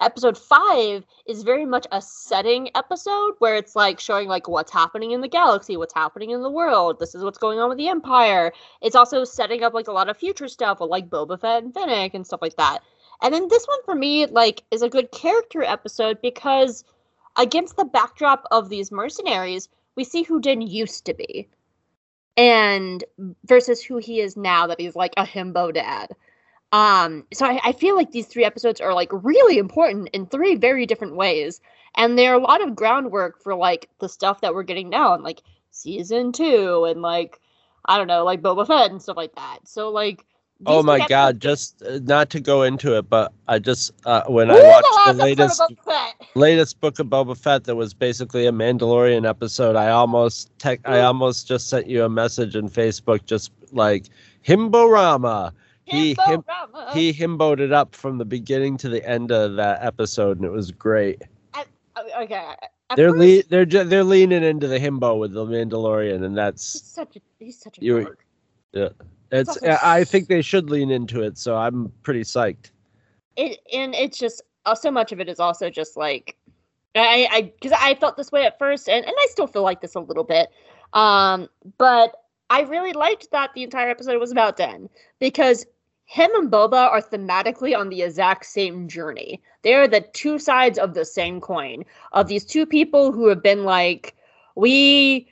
Episode 0.00 0.38
five 0.38 1.04
is 1.26 1.42
very 1.42 1.64
much 1.66 1.86
a 1.90 2.00
setting 2.00 2.68
episode 2.76 3.34
where 3.40 3.56
it's 3.56 3.74
like 3.74 3.98
showing 3.98 4.28
like 4.28 4.46
what's 4.48 4.72
happening 4.72 5.10
in 5.10 5.20
the 5.20 5.28
galaxy, 5.28 5.76
what's 5.76 5.94
happening 5.94 6.30
in 6.30 6.42
the 6.42 6.50
world. 6.50 7.00
This 7.00 7.14
is 7.14 7.24
what's 7.24 7.38
going 7.38 7.58
on 7.58 7.68
with 7.68 7.78
the 7.78 7.88
Empire 7.88 8.52
it's 8.80 8.94
also 8.94 9.24
setting 9.24 9.64
up 9.64 9.74
like 9.74 9.88
a 9.88 9.92
lot 9.92 10.08
of 10.08 10.16
future 10.16 10.46
stuff 10.48 10.78
with 10.78 10.90
like 10.90 11.10
Boba 11.10 11.40
Fett 11.40 11.64
and 11.64 11.74
Finnick 11.74 12.14
and 12.14 12.26
stuff 12.26 12.42
like 12.42 12.56
that. 12.56 12.80
And 13.20 13.34
then 13.34 13.48
this 13.48 13.66
one 13.66 13.82
for 13.84 13.94
me 13.94 14.26
like 14.26 14.62
is 14.70 14.82
a 14.82 14.88
good 14.88 15.10
character 15.10 15.64
episode 15.64 16.20
because 16.22 16.84
against 17.36 17.76
the 17.76 17.84
backdrop 17.84 18.46
of 18.52 18.68
these 18.68 18.92
mercenaries, 18.92 19.68
we 19.96 20.04
see 20.04 20.22
who 20.22 20.40
Din 20.40 20.60
used 20.60 21.04
to 21.06 21.14
be. 21.14 21.48
And 22.36 23.04
versus 23.44 23.82
who 23.82 23.98
he 23.98 24.20
is 24.20 24.36
now 24.36 24.66
that 24.66 24.80
he's 24.80 24.96
like 24.96 25.14
a 25.16 25.24
himbo 25.24 25.72
dad. 25.72 26.14
Um, 26.72 27.24
so 27.32 27.46
I, 27.46 27.60
I 27.62 27.72
feel 27.72 27.94
like 27.94 28.10
these 28.10 28.26
three 28.26 28.44
episodes 28.44 28.80
are 28.80 28.94
like 28.94 29.10
really 29.12 29.58
important 29.58 30.08
in 30.12 30.26
three 30.26 30.56
very 30.56 30.86
different 30.86 31.14
ways. 31.14 31.60
And 31.96 32.18
they're 32.18 32.34
a 32.34 32.38
lot 32.38 32.66
of 32.66 32.74
groundwork 32.74 33.40
for 33.40 33.54
like 33.54 33.88
the 34.00 34.08
stuff 34.08 34.40
that 34.40 34.54
we're 34.54 34.64
getting 34.64 34.88
now 34.88 35.14
in 35.14 35.22
like 35.22 35.42
season 35.70 36.32
two 36.32 36.84
and 36.84 37.00
like 37.02 37.40
I 37.84 37.98
don't 37.98 38.06
know, 38.08 38.24
like 38.24 38.42
Boba 38.42 38.66
Fett 38.66 38.90
and 38.90 39.00
stuff 39.00 39.16
like 39.16 39.34
that. 39.36 39.58
So 39.64 39.90
like 39.90 40.24
Oh 40.66 40.82
my 40.82 41.06
god! 41.08 41.40
Just 41.40 41.82
uh, 41.82 41.98
not 42.02 42.30
to 42.30 42.40
go 42.40 42.62
into 42.62 42.96
it, 42.96 43.08
but 43.08 43.32
I 43.48 43.58
just 43.58 43.92
uh, 44.06 44.22
when 44.28 44.50
Ooh, 44.50 44.54
I 44.54 44.62
watched 44.62 45.06
the 45.18 45.24
latest 45.24 45.60
episode 45.60 45.78
of 45.78 45.84
Boba 45.84 46.16
Fett. 46.18 46.28
latest 46.34 46.80
book 46.80 46.98
of 46.98 47.06
Boba 47.08 47.36
Fett 47.36 47.64
that 47.64 47.76
was 47.76 47.94
basically 47.94 48.46
a 48.46 48.52
Mandalorian 48.52 49.28
episode, 49.28 49.76
I 49.76 49.90
almost 49.90 50.50
tech 50.58 50.80
I 50.84 51.00
almost 51.00 51.46
just 51.48 51.68
sent 51.68 51.86
you 51.86 52.04
a 52.04 52.08
message 52.08 52.56
in 52.56 52.68
Facebook, 52.68 53.24
just 53.26 53.50
like 53.72 54.06
Himborama. 54.46 55.52
He 55.86 56.16
him, 56.26 56.42
he 56.94 57.12
himboed 57.12 57.60
it 57.60 57.70
up 57.72 57.94
from 57.94 58.16
the 58.16 58.24
beginning 58.24 58.78
to 58.78 58.88
the 58.88 59.06
end 59.06 59.30
of 59.30 59.56
that 59.56 59.84
episode, 59.84 60.38
and 60.38 60.46
it 60.46 60.50
was 60.52 60.70
great. 60.70 61.20
Uh, 61.52 61.62
okay. 62.20 62.54
at 62.88 62.96
They're 62.96 63.10
first, 63.10 63.20
le- 63.20 63.42
they're 63.50 63.66
ju- 63.66 63.84
they're 63.84 64.02
leaning 64.02 64.42
into 64.42 64.66
the 64.66 64.78
himbo 64.78 65.18
with 65.18 65.32
the 65.34 65.44
Mandalorian, 65.44 66.24
and 66.24 66.36
that's 66.38 66.72
he's 66.72 66.82
such 66.82 67.16
a 67.16 67.20
he's 67.38 67.60
such 67.60 67.76
a 67.78 67.84
You- 67.84 68.16
dork. 68.72 69.00
It's. 69.34 69.60
I 69.62 70.04
think 70.04 70.28
they 70.28 70.42
should 70.42 70.70
lean 70.70 70.90
into 70.90 71.20
it, 71.22 71.36
so 71.38 71.56
I'm 71.56 71.92
pretty 72.02 72.22
psyched. 72.22 72.70
it 73.36 73.58
and 73.72 73.94
it's 73.94 74.16
just 74.16 74.42
uh, 74.64 74.74
so 74.76 74.90
much 74.90 75.10
of 75.10 75.18
it 75.18 75.28
is 75.28 75.40
also 75.40 75.70
just 75.70 75.96
like 75.96 76.36
I 76.94 77.28
I 77.30 77.42
because 77.60 77.72
I 77.72 77.96
felt 77.96 78.16
this 78.16 78.30
way 78.30 78.46
at 78.46 78.58
first 78.60 78.88
and 78.88 79.04
and 79.04 79.14
I 79.18 79.26
still 79.30 79.48
feel 79.48 79.62
like 79.62 79.80
this 79.80 79.96
a 79.96 80.00
little 80.00 80.22
bit, 80.22 80.50
um, 80.92 81.48
but 81.78 82.14
I 82.48 82.60
really 82.62 82.92
liked 82.92 83.32
that 83.32 83.50
the 83.54 83.64
entire 83.64 83.90
episode 83.90 84.20
was 84.20 84.30
about 84.30 84.56
Din 84.56 84.88
because 85.18 85.66
him 86.06 86.30
and 86.36 86.48
Boba 86.48 86.88
are 86.88 87.00
thematically 87.00 87.76
on 87.76 87.88
the 87.88 88.02
exact 88.02 88.46
same 88.46 88.86
journey. 88.86 89.42
They 89.62 89.74
are 89.74 89.88
the 89.88 90.02
two 90.12 90.38
sides 90.38 90.78
of 90.78 90.94
the 90.94 91.04
same 91.04 91.40
coin 91.40 91.84
of 92.12 92.28
these 92.28 92.44
two 92.44 92.66
people 92.66 93.10
who 93.10 93.26
have 93.26 93.42
been 93.42 93.64
like 93.64 94.14
we 94.54 95.26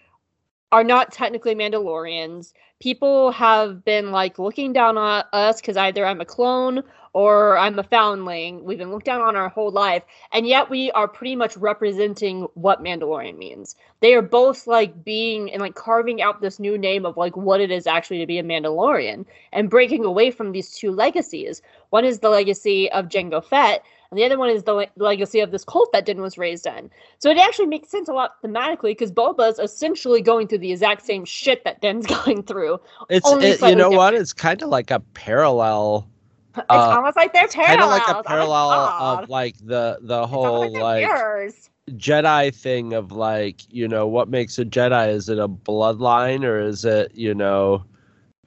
are 0.72 0.82
not 0.82 1.12
technically 1.12 1.54
Mandalorians. 1.54 2.52
People 2.80 3.30
have 3.30 3.84
been 3.84 4.10
like 4.10 4.38
looking 4.38 4.72
down 4.72 4.98
on 4.98 5.24
us 5.32 5.60
because 5.60 5.76
either 5.76 6.04
I'm 6.04 6.20
a 6.20 6.24
clone 6.24 6.82
or 7.12 7.58
I'm 7.58 7.78
a 7.78 7.82
foundling. 7.82 8.64
We've 8.64 8.78
been 8.78 8.90
looked 8.90 9.04
down 9.04 9.20
on 9.20 9.36
our 9.36 9.50
whole 9.50 9.70
life, 9.70 10.02
and 10.32 10.46
yet 10.46 10.70
we 10.70 10.90
are 10.92 11.06
pretty 11.06 11.36
much 11.36 11.56
representing 11.58 12.48
what 12.54 12.82
Mandalorian 12.82 13.36
means. 13.36 13.76
They 14.00 14.14
are 14.14 14.22
both 14.22 14.66
like 14.66 15.04
being 15.04 15.52
and 15.52 15.60
like 15.60 15.74
carving 15.74 16.22
out 16.22 16.40
this 16.40 16.58
new 16.58 16.78
name 16.78 17.04
of 17.04 17.18
like 17.18 17.36
what 17.36 17.60
it 17.60 17.70
is 17.70 17.86
actually 17.86 18.18
to 18.20 18.26
be 18.26 18.38
a 18.38 18.42
Mandalorian 18.42 19.26
and 19.52 19.70
breaking 19.70 20.06
away 20.06 20.30
from 20.30 20.52
these 20.52 20.74
two 20.74 20.90
legacies. 20.90 21.60
One 21.90 22.06
is 22.06 22.20
the 22.20 22.30
legacy 22.30 22.90
of 22.92 23.08
Jango 23.08 23.44
Fett, 23.44 23.84
and 24.12 24.18
the 24.18 24.24
other 24.26 24.36
one 24.36 24.50
is 24.50 24.64
the 24.64 24.74
le- 24.74 24.86
legacy 24.96 25.40
of 25.40 25.50
this 25.52 25.64
cult 25.64 25.90
that 25.94 26.04
Din 26.04 26.20
was 26.20 26.36
raised 26.36 26.66
in. 26.66 26.90
So 27.18 27.30
it 27.30 27.38
actually 27.38 27.68
makes 27.68 27.88
sense 27.88 28.10
a 28.10 28.12
lot 28.12 28.42
thematically 28.42 28.90
because 28.90 29.10
Boba's 29.10 29.58
essentially 29.58 30.20
going 30.20 30.48
through 30.48 30.58
the 30.58 30.70
exact 30.70 31.06
same 31.06 31.24
shit 31.24 31.64
that 31.64 31.80
Din's 31.80 32.06
going 32.24 32.42
through. 32.42 32.78
It's 33.08 33.32
it, 33.32 33.62
you 33.62 33.74
know 33.74 33.90
what? 33.90 34.12
It's 34.12 34.34
kind 34.34 34.60
of 34.62 34.68
like 34.68 34.90
a 34.90 35.00
parallel, 35.00 36.10
It's 36.56 36.68
Uh, 36.68 36.96
almost 36.96 37.16
like 37.16 37.32
they're 37.32 37.48
parallel. 37.48 37.78
kind 37.78 37.80
of 37.80 37.88
like 37.90 38.08
Oh 38.08 38.20
a 38.20 38.22
parallel 38.22 38.94
God. 38.98 39.22
of 39.22 39.30
like 39.30 39.56
the 39.64 39.98
the 40.02 40.26
whole 40.26 40.70
like 40.78 41.06
mirrors. 41.06 41.70
Jedi 41.92 42.54
thing 42.54 42.92
of 42.92 43.12
like 43.12 43.62
you 43.72 43.88
know 43.88 44.06
what 44.06 44.28
makes 44.28 44.58
a 44.58 44.64
Jedi? 44.66 45.08
Is 45.08 45.30
it 45.30 45.38
a 45.38 45.48
bloodline 45.48 46.44
or 46.44 46.60
is 46.60 46.84
it 46.84 47.14
you 47.14 47.34
know, 47.34 47.84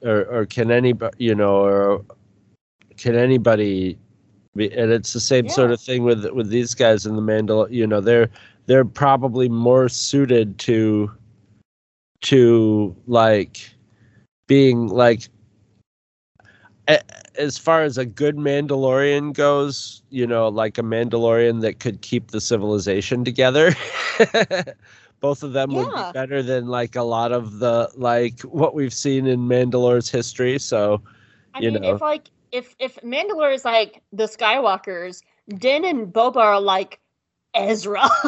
or 0.02 0.24
or 0.26 0.46
can 0.46 0.70
anybody 0.70 1.16
you 1.18 1.34
know 1.34 1.56
or 1.62 2.04
can 2.96 3.16
anybody? 3.16 3.98
And 4.60 4.90
it's 4.92 5.12
the 5.12 5.20
same 5.20 5.48
sort 5.48 5.70
of 5.70 5.80
thing 5.80 6.02
with 6.04 6.24
with 6.32 6.48
these 6.48 6.74
guys 6.74 7.06
in 7.06 7.16
the 7.16 7.22
Mandal. 7.22 7.70
You 7.70 7.86
know 7.86 8.00
they're 8.00 8.28
they're 8.66 8.84
probably 8.84 9.48
more 9.48 9.88
suited 9.88 10.58
to 10.60 11.10
to 12.22 12.96
like 13.06 13.70
being 14.48 14.88
like 14.88 15.28
a- 16.88 17.02
as 17.38 17.58
far 17.58 17.82
as 17.82 17.98
a 17.98 18.04
good 18.06 18.36
Mandalorian 18.36 19.32
goes, 19.32 20.02
you 20.10 20.26
know, 20.26 20.48
like 20.48 20.78
a 20.78 20.82
Mandalorian 20.82 21.60
that 21.60 21.80
could 21.80 22.00
keep 22.00 22.30
the 22.30 22.40
civilization 22.40 23.24
together. 23.24 23.74
Both 25.20 25.42
of 25.42 25.52
them 25.52 25.74
would 25.74 25.88
be 25.88 26.12
better 26.12 26.42
than 26.42 26.66
like 26.66 26.94
a 26.94 27.02
lot 27.02 27.32
of 27.32 27.58
the 27.58 27.90
like 27.96 28.40
what 28.42 28.74
we've 28.74 28.92
seen 28.92 29.26
in 29.26 29.40
Mandalore's 29.48 30.10
history. 30.10 30.58
So 30.58 31.02
I 31.54 31.60
you 31.60 31.70
mean, 31.70 31.82
know. 31.82 31.94
if 31.94 32.00
like 32.00 32.30
if 32.52 32.74
if 32.78 32.96
Mandalore 33.02 33.54
is 33.54 33.64
like 33.64 34.02
the 34.12 34.24
Skywalkers, 34.24 35.22
Din 35.48 35.84
and 35.84 36.12
Boba 36.12 36.36
are 36.36 36.60
like 36.60 37.00
Ezra. 37.54 38.08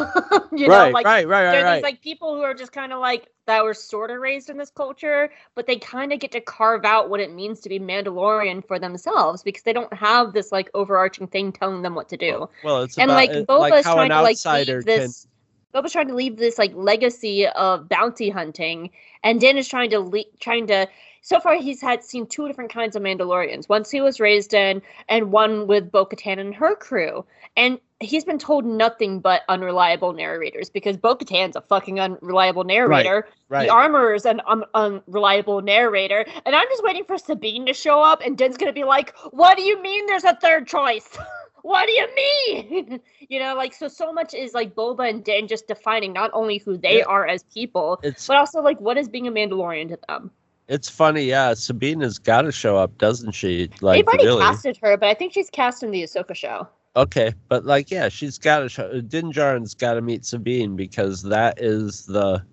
you 0.51 0.67
know, 0.67 0.77
right, 0.77 0.93
like 0.93 1.05
right, 1.05 1.27
right, 1.27 1.45
right, 1.45 1.51
they're 1.51 1.63
right. 1.63 1.75
these 1.75 1.83
like 1.83 2.01
people 2.01 2.35
who 2.35 2.41
are 2.41 2.53
just 2.53 2.71
kind 2.71 2.91
of 2.91 2.99
like 2.99 3.27
that 3.45 3.63
were 3.63 3.73
sort 3.73 4.11
of 4.11 4.19
raised 4.19 4.49
in 4.49 4.57
this 4.57 4.69
culture, 4.69 5.31
but 5.55 5.67
they 5.67 5.77
kind 5.77 6.11
of 6.11 6.19
get 6.19 6.31
to 6.31 6.41
carve 6.41 6.85
out 6.85 7.09
what 7.09 7.19
it 7.19 7.31
means 7.33 7.59
to 7.61 7.69
be 7.69 7.79
Mandalorian 7.79 8.65
for 8.67 8.79
themselves 8.79 9.43
because 9.43 9.63
they 9.63 9.73
don't 9.73 9.93
have 9.93 10.33
this 10.33 10.51
like 10.51 10.69
overarching 10.73 11.27
thing 11.27 11.51
telling 11.51 11.81
them 11.81 11.95
what 11.95 12.09
to 12.09 12.17
do. 12.17 12.49
well, 12.63 12.83
it's 12.83 12.97
and 12.97 13.09
about 13.09 13.15
like 13.15 13.29
it- 13.31 13.47
Boba's 13.47 13.71
like 13.71 13.83
trying 13.83 14.09
to 14.09 14.21
like 14.21 14.45
leave 14.45 14.67
can. 14.67 14.81
this. 14.85 15.27
Boba's 15.73 15.91
trying 15.91 16.07
to 16.07 16.15
leave 16.15 16.37
this 16.37 16.57
like 16.57 16.73
legacy 16.73 17.45
of 17.47 17.87
bounty 17.87 18.29
hunting, 18.29 18.89
and 19.23 19.39
Din 19.39 19.57
is 19.57 19.67
trying 19.67 19.91
to 19.91 19.99
le- 19.99 20.23
trying 20.39 20.67
to. 20.67 20.87
So 21.21 21.39
far, 21.39 21.55
he's 21.55 21.81
had 21.81 22.03
seen 22.03 22.25
two 22.25 22.47
different 22.47 22.71
kinds 22.71 22.95
of 22.95 23.01
Mandalorians. 23.03 23.67
One 23.67 23.83
he 23.89 24.01
was 24.01 24.19
raised 24.19 24.53
in, 24.53 24.81
and 25.07 25.31
one 25.31 25.67
with 25.67 25.91
Bo-Katan 25.91 26.39
and 26.39 26.55
her 26.55 26.75
crew. 26.75 27.25
And 27.57 27.79
he's 27.99 28.23
been 28.23 28.39
told 28.39 28.65
nothing 28.65 29.19
but 29.19 29.41
unreliable 29.49 30.13
narrators 30.13 30.69
because 30.69 30.95
Bo-Katan's 30.95 31.55
a 31.55 31.61
fucking 31.61 31.99
unreliable 31.99 32.63
narrator. 32.63 33.27
Right. 33.49 33.67
The 33.67 33.73
Armorer's 33.73 34.25
an 34.25 34.41
un- 34.47 34.63
unreliable 34.73 35.61
narrator, 35.61 36.25
and 36.45 36.55
I'm 36.55 36.67
just 36.69 36.83
waiting 36.83 37.03
for 37.03 37.17
Sabine 37.17 37.65
to 37.65 37.73
show 37.73 38.01
up, 38.01 38.21
and 38.25 38.37
Din's 38.37 38.57
gonna 38.57 38.73
be 38.73 38.83
like, 38.85 39.13
"What 39.31 39.57
do 39.57 39.63
you 39.63 39.81
mean? 39.81 40.05
There's 40.05 40.23
a 40.23 40.35
third 40.35 40.67
choice? 40.67 41.17
what 41.63 41.87
do 41.87 41.91
you 41.91 42.07
mean?" 42.15 43.01
you 43.29 43.39
know, 43.39 43.55
like 43.55 43.73
so. 43.73 43.87
So 43.87 44.13
much 44.13 44.33
is 44.33 44.53
like 44.53 44.75
Boba 44.75 45.09
and 45.09 45.23
Din 45.23 45.47
just 45.47 45.67
defining 45.67 46.13
not 46.13 46.31
only 46.33 46.59
who 46.59 46.77
they 46.77 46.99
Yeah. 46.99 47.05
are 47.05 47.27
as 47.27 47.43
people, 47.43 47.99
It's 48.03 48.27
but 48.27 48.37
also 48.37 48.61
like 48.61 48.79
what 48.79 48.97
is 48.97 49.09
being 49.09 49.27
a 49.27 49.31
Mandalorian 49.31 49.89
to 49.89 49.99
them. 50.07 50.31
It's 50.69 50.87
funny, 50.87 51.23
yeah. 51.23 51.55
Sabine 51.55 51.99
has 52.01 52.19
got 52.19 52.43
to 52.43 52.51
show 52.51 52.77
up, 52.77 52.95
doesn't 52.99 53.31
she? 53.31 53.69
Like 53.81 53.97
They've 53.97 54.07
already 54.07 54.25
really? 54.25 54.41
casted 54.41 54.77
her, 54.83 54.95
but 54.97 55.09
I 55.09 55.15
think 55.15 55.33
she's 55.33 55.49
cast 55.49 55.81
in 55.81 55.89
the 55.89 56.03
Ahsoka 56.03 56.35
show. 56.35 56.67
Okay, 56.95 57.33
but 57.49 57.65
like, 57.65 57.89
yeah, 57.89 58.07
she's 58.07 58.37
got 58.37 58.59
to 58.59 58.69
show. 58.69 58.85
Uh, 58.87 59.01
Din 59.01 59.31
Djarin's 59.31 59.73
got 59.73 59.95
to 59.95 60.01
meet 60.01 60.25
Sabine 60.25 60.75
because 60.75 61.23
that 61.23 61.59
is 61.59 62.05
the. 62.05 62.43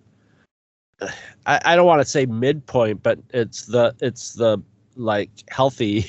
I, 1.46 1.60
I 1.64 1.76
don't 1.76 1.86
want 1.86 2.00
to 2.00 2.06
say 2.08 2.24
midpoint, 2.24 3.02
but 3.02 3.18
it's 3.30 3.66
the 3.66 3.94
it's 4.00 4.32
the 4.32 4.62
like 4.96 5.30
healthy, 5.50 6.06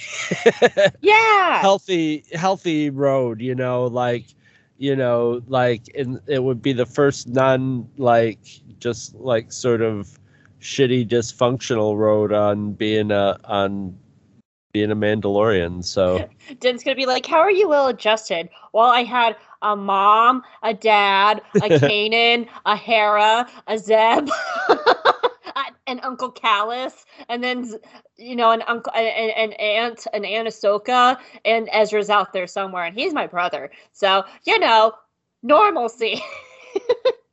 Yeah. 1.02 1.60
healthy, 1.60 2.24
healthy 2.34 2.90
road. 2.90 3.42
You 3.42 3.54
know, 3.54 3.86
like, 3.86 4.28
you 4.78 4.96
know, 4.96 5.42
like, 5.48 5.90
and 5.94 6.22
it 6.26 6.42
would 6.42 6.62
be 6.62 6.72
the 6.72 6.86
first 6.86 7.28
non 7.28 7.90
like 7.98 8.40
just 8.80 9.14
like 9.16 9.52
sort 9.52 9.82
of 9.82 10.18
shitty 10.62 11.08
dysfunctional 11.08 11.98
road 11.98 12.34
on 12.34 12.74
being 12.74 13.12
a 13.12 13.38
on 13.46 13.98
being 14.74 14.92
a 14.92 14.96
Mandalorian. 14.96 15.84
So. 15.84 16.30
Din's 16.60 16.84
gonna 16.84 16.96
be 16.96 17.06
like, 17.06 17.26
"How 17.26 17.40
are 17.40 17.52
you 17.52 17.68
well 17.68 17.88
adjusted?" 17.88 18.50
Well, 18.74 18.90
I 18.90 19.04
had 19.04 19.36
a 19.62 19.76
mom, 19.76 20.44
a 20.64 20.74
dad, 20.74 21.42
a 21.56 21.60
Kanan, 21.80 22.48
a 22.66 22.76
Hera, 22.76 23.48
a 23.68 23.78
Zeb, 23.78 24.30
an 25.88 26.00
Uncle 26.02 26.32
Kallus, 26.32 27.06
and 27.30 27.44
then 27.44 27.74
you 28.18 28.36
know 28.36 28.52
an 28.52 28.62
uncle, 28.68 28.94
an, 28.94 29.32
an 29.32 29.54
aunt, 29.54 30.06
an 30.14 30.26
Aunt 30.26 30.48
Ahsoka, 30.48 31.18
and 31.46 31.70
Ezra's 31.72 32.10
out 32.10 32.34
there 32.34 32.48
somewhere, 32.48 32.86
and 32.86 32.96
he's 32.96 33.14
my 33.14 33.28
brother. 33.28 33.72
So 33.94 34.24
you 34.46 34.60
know, 34.60 34.94
normalcy. 35.44 36.22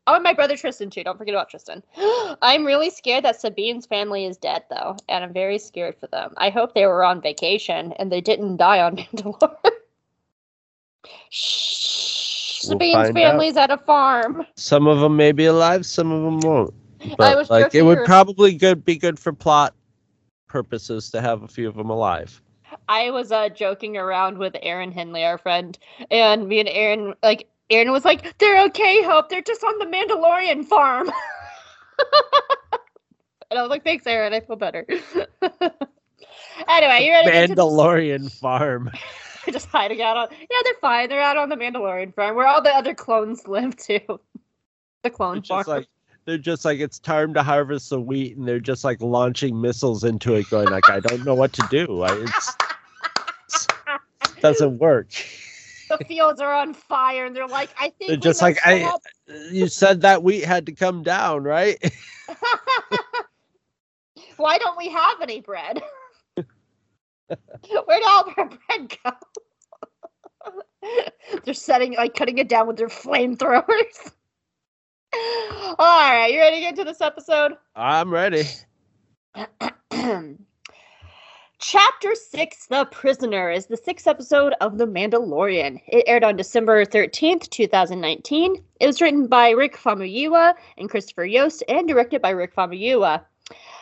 Oh, 0.07 0.15
and 0.15 0.23
my 0.23 0.35
brother 0.35 0.57
Tristan 0.57 0.91
too. 0.91 1.03
Don't 1.03 1.17
forget 1.17 1.35
about 1.35 1.49
Tristan. 1.49 1.83
I'm 2.43 2.65
really 2.65 2.91
scared 2.91 3.25
that 3.25 3.41
Sabine's 3.41 3.87
family 3.87 4.27
is 4.27 4.37
dead, 4.37 4.65
though, 4.71 4.97
and 5.09 5.25
I'm 5.25 5.33
very 5.33 5.59
scared 5.59 5.97
for 5.99 6.07
them. 6.09 6.35
I 6.37 6.51
hope 6.51 6.75
they 6.75 6.87
were 6.87 7.05
on 7.05 7.23
vacation 7.23 7.93
and 7.95 8.13
they 8.13 8.21
didn't 8.21 8.59
die 8.59 8.81
on 8.81 8.97
Mandalore. 8.97 9.57
Shh. 11.31 12.65
We'll 12.65 12.79
Sabine's 12.79 13.11
family's 13.11 13.57
at 13.57 13.71
a 13.71 13.79
farm. 13.79 14.47
Some 14.57 14.87
of 14.87 15.01
them 15.01 15.17
may 15.17 15.33
be 15.33 15.47
alive, 15.47 15.85
some 15.85 16.11
of 16.11 16.23
them 16.23 16.41
won't. 16.41 16.75
But 17.19 17.51
like, 17.51 17.75
it 17.75 17.83
would 17.83 18.05
probably 18.07 18.55
good 18.55 18.85
be 18.85 18.97
good 18.97 19.19
for 19.19 19.33
plot 19.33 19.75
purposes 20.49 21.11
to 21.11 21.21
have 21.21 21.43
a 21.43 21.49
few 21.49 21.69
of 21.69 21.75
them 21.75 21.91
alive. 21.91 22.41
I 22.89 23.11
was 23.11 23.33
uh, 23.33 23.51
joking 23.51 23.97
around 23.97 24.39
with 24.39 24.57
Aaron 24.63 24.93
Henley, 24.93 25.25
our 25.25 25.39
friend, 25.39 25.79
and 26.11 26.49
me 26.49 26.61
and 26.61 26.69
Aaron, 26.69 27.15
like, 27.23 27.49
Aaron 27.71 27.93
was 27.93 28.05
like, 28.05 28.37
"They're 28.39 28.65
okay, 28.67 29.03
Hope. 29.03 29.29
They're 29.29 29.43
just 29.43 29.65
on 29.65 29.79
the 29.79 29.87
Mandalorian 29.87 30.65
farm." 30.65 31.09
and 33.51 33.59
I 33.59 33.63
was 33.63 33.71
like, 33.71 33.85
"Thanks, 33.85 34.07
Aaron. 34.07 34.35
I 34.35 34.41
feel 34.41 34.57
better." 34.57 34.87
anyway, 36.69 37.05
you 37.05 37.13
ready? 37.13 37.27
to 37.27 37.33
get 37.33 37.47
to 37.49 37.55
the- 37.55 37.63
Mandalorian 37.63 38.31
farm. 38.33 38.91
just 39.53 39.67
hiding 39.69 40.03
out 40.03 40.17
on. 40.17 40.29
Yeah, 40.31 40.59
they're 40.65 40.75
fine. 40.81 41.09
They're 41.09 41.21
out 41.21 41.37
on 41.37 41.49
the 41.49 41.57
Mandalorian 41.57 42.15
farm, 42.15 42.37
where 42.37 42.47
all 42.47 42.63
the 42.63 42.75
other 42.75 42.95
clones 42.95 43.47
live 43.47 43.77
too. 43.77 44.21
The 45.03 45.11
clone 45.11 45.35
They're 45.37 45.43
farm. 45.43 45.61
just 45.61 45.69
like 45.69 45.87
they're 46.25 46.39
just 46.39 46.65
like 46.65 46.81
it's 46.81 46.99
time 46.99 47.35
to 47.35 47.43
harvest 47.43 47.91
the 47.91 48.01
wheat, 48.01 48.37
and 48.37 48.49
they're 48.49 48.61
just 48.61 48.85
like 48.85 49.01
launching 49.01 49.61
missiles 49.61 50.05
into 50.05 50.35
it, 50.35 50.49
going 50.51 50.69
like, 50.69 50.89
I 50.89 51.01
don't 51.01 51.25
know 51.25 51.35
what 51.35 51.53
to 51.55 51.67
do. 51.71 52.03
I, 52.03 52.15
it's, 52.23 52.53
it's 53.49 53.67
doesn't 54.41 54.79
work. 54.79 55.09
The 55.99 56.05
fields 56.05 56.41
are 56.41 56.53
on 56.53 56.75
fire, 56.75 57.27
and 57.27 57.35
they're 57.35 57.47
like, 57.47 57.71
"I 57.79 57.91
think." 57.91 58.23
Just 58.23 58.43
like, 58.43 58.59
I- 58.65 58.81
stop." 58.81 59.03
You 59.51 59.69
said 59.69 60.03
that 60.03 60.23
wheat 60.23 60.45
had 60.45 60.67
to 60.67 60.73
come 60.73 61.03
down, 61.03 61.45
right? 61.45 61.79
Why 64.37 64.59
don't 64.59 64.77
we 64.77 64.89
have 64.89 65.21
any 65.21 65.41
bread? 65.41 65.83
Where'd 66.37 68.03
all 68.07 68.33
our 68.37 68.49
bread 68.49 68.97
go? 69.05 69.13
They're 71.45 71.55
setting, 71.55 71.95
like, 71.95 72.15
cutting 72.15 72.39
it 72.39 72.49
down 72.49 72.67
with 72.67 72.77
their 72.77 72.89
flamethrowers. 72.89 74.13
all 75.15 75.77
right, 75.79 76.29
you 76.33 76.39
ready 76.39 76.57
to 76.57 76.61
get 76.61 76.71
into 76.71 76.85
this 76.85 77.01
episode? 77.01 77.53
I'm 77.75 78.13
ready. 78.13 78.45
Chapter 81.67 82.15
6 82.15 82.67
The 82.67 82.85
Prisoner 82.85 83.51
is 83.51 83.65
the 83.65 83.79
sixth 83.79 84.07
episode 84.07 84.53
of 84.61 84.77
The 84.77 84.87
Mandalorian. 84.87 85.81
It 85.87 86.05
aired 86.07 86.23
on 86.23 86.37
December 86.37 86.85
13th, 86.85 87.49
2019. 87.49 88.63
It 88.81 88.87
was 88.87 89.01
written 89.01 89.29
by 89.29 89.49
Rick 89.49 89.79
Famuyiwa 89.79 90.53
and 90.77 90.91
Christopher 90.91 91.25
Yost 91.25 91.65
and 91.67 91.89
directed 91.89 92.21
by 92.21 92.31
Rick 92.31 92.55
Famuyiwa. 92.55 93.25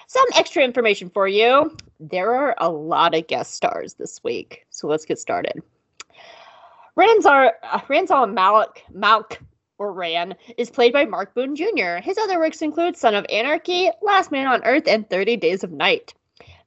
Some 0.06 0.26
extra 0.36 0.62
information 0.62 1.10
for 1.10 1.26
you. 1.26 1.76
There 1.98 2.32
are 2.32 2.54
a 2.58 2.70
lot 2.70 3.16
of 3.16 3.26
guest 3.26 3.54
stars 3.54 3.94
this 3.94 4.22
week, 4.22 4.64
so 4.70 4.86
let's 4.86 5.04
get 5.04 5.18
started. 5.18 5.60
Ranzar, 6.96 7.50
uh, 7.64 7.80
Ranzal 7.80 8.32
Malik, 8.32 8.84
Malk, 8.94 9.38
or 9.78 9.92
Ran, 9.92 10.36
is 10.56 10.70
played 10.70 10.92
by 10.92 11.04
Mark 11.04 11.34
Boone 11.34 11.56
Jr. 11.56 11.96
His 12.00 12.16
other 12.16 12.38
works 12.38 12.62
include 12.62 12.96
Son 12.96 13.16
of 13.16 13.26
Anarchy, 13.28 13.90
Last 14.02 14.30
Man 14.30 14.46
on 14.46 14.62
Earth, 14.62 14.86
and 14.86 15.10
30 15.10 15.36
Days 15.36 15.64
of 15.64 15.72
Night. 15.72 16.14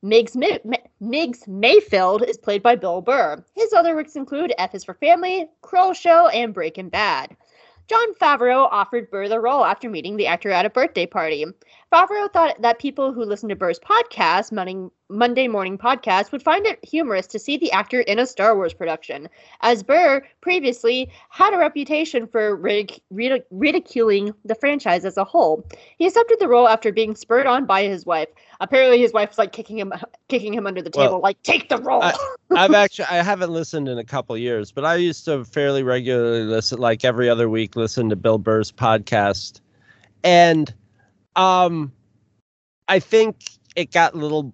Ma- 0.06 0.75
Miggs 1.02 1.46
Mayfield 1.46 2.24
is 2.24 2.38
played 2.38 2.64
by 2.64 2.76
Bill 2.76 3.02
Burr. 3.02 3.44
His 3.54 3.74
other 3.74 3.96
works 3.96 4.16
include 4.16 4.54
F 4.58 4.74
is 4.74 4.86
for 4.86 4.94
Family, 4.94 5.50
Kroll 5.62 5.94
Show, 5.94 6.28
and 6.30 6.54
Breaking 6.54 6.88
Bad. 6.88 7.36
Jon 7.88 8.14
Favreau 8.16 8.68
offered 8.72 9.12
Burr 9.12 9.28
the 9.28 9.40
role 9.40 9.66
after 9.66 9.90
meeting 9.90 10.16
the 10.16 10.28
actor 10.28 10.52
at 10.52 10.66
a 10.66 10.70
birthday 10.70 11.06
party. 11.06 11.46
Favreau 11.96 12.30
thought 12.34 12.62
that 12.62 12.78
people 12.78 13.14
who 13.14 13.24
listen 13.24 13.48
to 13.48 13.56
Burr's 13.56 13.80
podcast, 13.80 14.52
Monday, 14.52 14.90
Monday 15.10 15.48
Morning 15.48 15.78
Podcast, 15.78 16.34
would 16.34 16.44
find 16.44 16.66
it 16.66 16.78
humorous 16.84 17.26
to 17.28 17.40
see 17.40 17.56
the 17.56 17.72
actor 17.72 18.02
in 18.02 18.20
a 18.20 18.26
Star 18.26 18.54
Wars 18.54 18.74
production, 18.74 19.30
as 19.62 19.82
Burr 19.82 20.22
previously 20.42 21.10
had 21.30 21.54
a 21.54 21.58
reputation 21.58 22.28
for 22.28 22.58
ridic- 22.58 23.00
ridic- 23.14 23.46
ridiculing 23.50 24.34
the 24.44 24.56
franchise 24.56 25.06
as 25.06 25.16
a 25.16 25.24
whole. 25.24 25.66
He 25.98 26.06
accepted 26.06 26.38
the 26.42 26.50
role 26.50 26.68
after 26.68 26.92
being 26.92 27.16
spurred 27.16 27.48
on 27.48 27.66
by 27.66 27.84
his 27.84 28.06
wife. 28.06 28.28
Apparently, 28.60 29.00
his 29.00 29.14
wife 29.14 29.30
was 29.30 29.38
like 29.38 29.54
kicking 29.54 29.80
him, 29.80 29.94
kicking 30.28 30.54
him 30.54 30.68
under 30.68 30.82
the 30.82 30.92
Well, 30.94 31.08
table, 31.08 31.22
like 31.22 31.42
"Take 31.44 31.70
the 31.70 31.78
role." 31.78 32.04
I- 32.04 32.14
I've 32.58 32.74
actually 32.74 33.06
I 33.06 33.24
haven't 33.24 33.52
listened 33.52 33.88
in 33.88 33.98
a 34.00 34.04
couple 34.04 34.38
years, 34.38 34.70
but 34.70 34.84
I 34.84 34.96
used 34.96 35.24
to 35.26 35.46
fairly 35.46 35.82
regularly 35.82 36.44
listen, 36.44 36.78
like 36.78 37.06
every 37.06 37.30
other 37.30 37.48
week, 37.48 37.78
listen 37.78 38.10
to 38.10 38.18
Bill 38.18 38.38
Burr's 38.38 38.70
podcast, 38.70 39.62
and 40.26 40.74
um, 41.36 41.92
I 42.88 43.00
think 43.00 43.44
it 43.76 43.92
got 43.92 44.14
a 44.14 44.18
little 44.18 44.54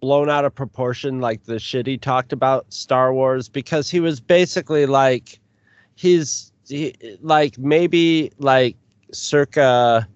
blown 0.00 0.30
out 0.30 0.44
of 0.44 0.54
proportion, 0.54 1.20
like 1.20 1.44
the 1.44 1.58
shit 1.58 1.86
he 1.86 1.98
talked 1.98 2.32
about 2.32 2.72
Star 2.72 3.12
Wars, 3.12 3.48
because 3.48 3.90
he 3.90 4.00
was 4.00 4.20
basically 4.20 4.86
like, 4.86 5.38
he's 5.96 6.52
he, 6.66 6.94
like 7.20 7.58
maybe 7.58 8.32
like 8.38 8.76
circa 9.12 10.06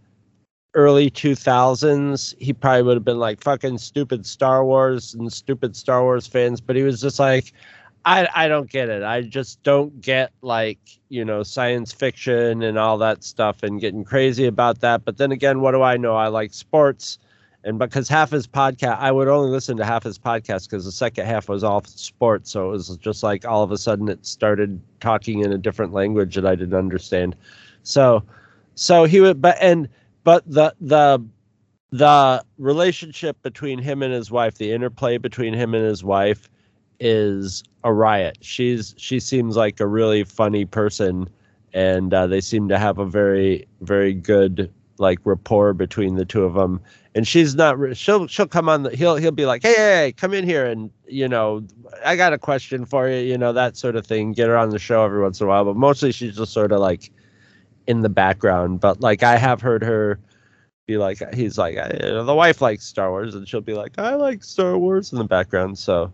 early 0.74 1.10
2000s 1.10 2.34
he 2.40 2.52
probably 2.52 2.82
would 2.82 2.96
have 2.96 3.04
been 3.04 3.18
like 3.18 3.40
fucking 3.40 3.78
stupid 3.78 4.26
star 4.26 4.64
wars 4.64 5.14
and 5.14 5.32
stupid 5.32 5.76
star 5.76 6.02
wars 6.02 6.26
fans 6.26 6.60
but 6.60 6.74
he 6.74 6.82
was 6.82 7.00
just 7.00 7.20
like 7.20 7.52
i 8.04 8.28
i 8.34 8.48
don't 8.48 8.70
get 8.70 8.88
it. 8.88 9.02
I 9.02 9.22
just 9.22 9.62
don't 9.62 10.00
get 10.00 10.32
like 10.42 10.78
you 11.08 11.24
know 11.24 11.42
science 11.42 11.92
fiction 11.92 12.62
and 12.62 12.78
all 12.78 12.98
that 12.98 13.24
stuff 13.24 13.62
and 13.62 13.80
getting 13.80 14.04
crazy 14.04 14.46
about 14.46 14.80
that. 14.80 15.04
But 15.04 15.16
then 15.18 15.32
again 15.32 15.60
what 15.60 15.72
do 15.72 15.82
i 15.82 15.96
know? 15.96 16.16
I 16.16 16.28
like 16.28 16.52
sports. 16.54 17.18
And 17.66 17.78
because 17.78 18.08
half 18.10 18.30
his 18.30 18.46
podcast 18.46 18.98
i 18.98 19.10
would 19.10 19.28
only 19.28 19.50
listen 19.50 19.76
to 19.78 19.84
half 19.84 20.02
his 20.04 20.18
podcast 20.18 20.68
because 20.68 20.84
the 20.84 20.92
second 20.92 21.26
half 21.26 21.48
was 21.48 21.64
all 21.64 21.82
sports. 21.84 22.50
So 22.50 22.68
it 22.68 22.72
was 22.72 22.96
just 22.98 23.22
like 23.22 23.44
all 23.46 23.62
of 23.62 23.72
a 23.72 23.78
sudden 23.78 24.08
it 24.08 24.26
started 24.26 24.80
talking 25.00 25.40
in 25.40 25.52
a 25.52 25.58
different 25.58 25.92
language 25.92 26.34
that 26.34 26.46
i 26.46 26.54
didn't 26.54 26.74
understand. 26.74 27.36
So 27.82 28.22
so 28.74 29.04
he 29.04 29.20
would 29.20 29.40
but 29.40 29.56
and 29.60 29.88
but 30.24 30.42
the 30.46 30.74
the 30.80 31.24
the 31.90 32.44
relationship 32.58 33.40
between 33.42 33.78
him 33.78 34.02
and 34.02 34.12
his 34.12 34.30
wife 34.30 34.56
the 34.58 34.72
interplay 34.72 35.16
between 35.16 35.54
him 35.54 35.74
and 35.74 35.84
his 35.84 36.02
wife 36.02 36.50
is 37.00 37.62
a 37.84 37.92
riot. 37.92 38.38
She's 38.40 38.94
she 38.96 39.20
seems 39.20 39.56
like 39.56 39.80
a 39.80 39.86
really 39.86 40.24
funny 40.24 40.64
person 40.64 41.28
and 41.72 42.14
uh, 42.14 42.26
they 42.26 42.40
seem 42.40 42.68
to 42.68 42.78
have 42.78 42.98
a 42.98 43.04
very 43.04 43.66
very 43.80 44.14
good 44.14 44.72
like 44.98 45.18
rapport 45.24 45.74
between 45.74 46.14
the 46.14 46.24
two 46.24 46.44
of 46.44 46.54
them 46.54 46.80
and 47.16 47.26
she's 47.26 47.56
not 47.56 47.76
she'll 47.96 48.28
she'll 48.28 48.46
come 48.46 48.68
on 48.68 48.84
the 48.84 48.90
he'll 48.96 49.16
he'll 49.16 49.32
be 49.32 49.44
like 49.44 49.60
hey, 49.62 49.74
hey 49.74 50.14
come 50.16 50.32
in 50.32 50.44
here 50.44 50.64
and 50.64 50.88
you 51.08 51.28
know 51.28 51.64
i 52.04 52.14
got 52.14 52.32
a 52.32 52.38
question 52.38 52.84
for 52.86 53.08
you 53.08 53.16
you 53.16 53.36
know 53.36 53.52
that 53.52 53.76
sort 53.76 53.96
of 53.96 54.06
thing. 54.06 54.32
Get 54.32 54.48
her 54.48 54.56
on 54.56 54.70
the 54.70 54.78
show 54.78 55.04
every 55.04 55.20
once 55.20 55.40
in 55.40 55.46
a 55.46 55.48
while 55.48 55.64
but 55.64 55.74
mostly 55.76 56.12
she's 56.12 56.36
just 56.36 56.52
sort 56.52 56.70
of 56.70 56.78
like 56.78 57.10
in 57.86 58.00
the 58.02 58.08
background. 58.08 58.80
But 58.80 59.00
like 59.00 59.22
i 59.24 59.36
have 59.36 59.60
heard 59.60 59.82
her 59.82 60.20
be 60.86 60.96
like 60.96 61.20
he's 61.34 61.58
like 61.58 61.76
"I- 61.76 61.90
you 62.04 62.12
know, 62.12 62.24
the 62.24 62.34
wife 62.34 62.60
likes 62.60 62.84
star 62.86 63.10
wars 63.10 63.34
and 63.34 63.48
she'll 63.48 63.60
be 63.62 63.74
like 63.74 63.98
i 63.98 64.14
like 64.14 64.44
star 64.44 64.78
wars 64.78 65.12
in 65.12 65.18
the 65.18 65.24
background 65.24 65.76
so 65.78 66.12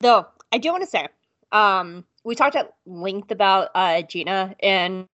Though 0.00 0.26
I 0.52 0.58
do 0.58 0.70
want 0.70 0.82
to 0.84 0.90
say, 0.90 1.08
um, 1.52 2.04
we 2.24 2.34
talked 2.34 2.56
at 2.56 2.72
length 2.86 3.30
about 3.30 3.70
uh, 3.74 4.02
Gina 4.02 4.54
in 4.62 5.08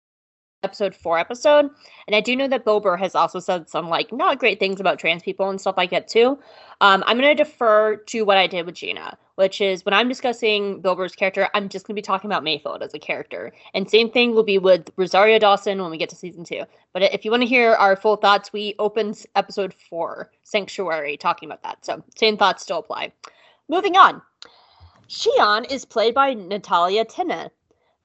episode 0.63 0.93
four 0.93 1.17
episode, 1.17 1.69
and 2.07 2.15
I 2.15 2.21
do 2.21 2.35
know 2.35 2.47
that 2.47 2.65
Bill 2.65 2.79
Burr 2.79 2.97
has 2.97 3.15
also 3.15 3.39
said 3.39 3.69
some 3.69 3.89
like 3.89 4.11
not 4.11 4.39
great 4.39 4.59
things 4.59 4.79
about 4.79 4.99
trans 4.99 5.23
people 5.23 5.49
and 5.49 5.59
stuff 5.59 5.77
like 5.77 5.91
that 5.91 6.07
too. 6.07 6.39
Um, 6.81 7.03
I'm 7.07 7.17
gonna 7.17 7.35
defer 7.35 7.95
to 7.95 8.23
what 8.23 8.37
I 8.37 8.47
did 8.47 8.65
with 8.65 8.75
Gina, 8.75 9.17
which 9.35 9.61
is 9.61 9.85
when 9.85 9.93
I'm 9.93 10.09
discussing 10.09 10.81
Bill 10.81 10.95
Burr's 10.95 11.15
character, 11.15 11.49
I'm 11.53 11.69
just 11.69 11.87
gonna 11.87 11.95
be 11.95 12.01
talking 12.01 12.29
about 12.29 12.43
Mayfield 12.43 12.83
as 12.83 12.93
a 12.93 12.99
character, 12.99 13.53
and 13.73 13.89
same 13.89 14.09
thing 14.09 14.33
will 14.33 14.43
be 14.43 14.57
with 14.57 14.89
Rosario 14.97 15.39
Dawson 15.39 15.81
when 15.81 15.91
we 15.91 15.97
get 15.97 16.09
to 16.09 16.15
season 16.15 16.43
two. 16.43 16.63
But 16.93 17.03
if 17.03 17.25
you 17.25 17.31
want 17.31 17.43
to 17.43 17.47
hear 17.47 17.73
our 17.73 17.95
full 17.95 18.17
thoughts, 18.17 18.51
we 18.51 18.75
opened 18.79 19.25
episode 19.35 19.73
four, 19.73 20.31
Sanctuary, 20.43 21.17
talking 21.17 21.47
about 21.49 21.63
that. 21.63 21.85
So 21.85 22.03
same 22.17 22.37
thoughts 22.37 22.63
still 22.63 22.79
apply. 22.79 23.13
Moving 23.69 23.95
on. 23.95 24.21
Xi'an 25.09 25.69
is 25.71 25.85
played 25.85 26.13
by 26.13 26.35
Natalia 26.35 27.03
Tena. 27.03 27.49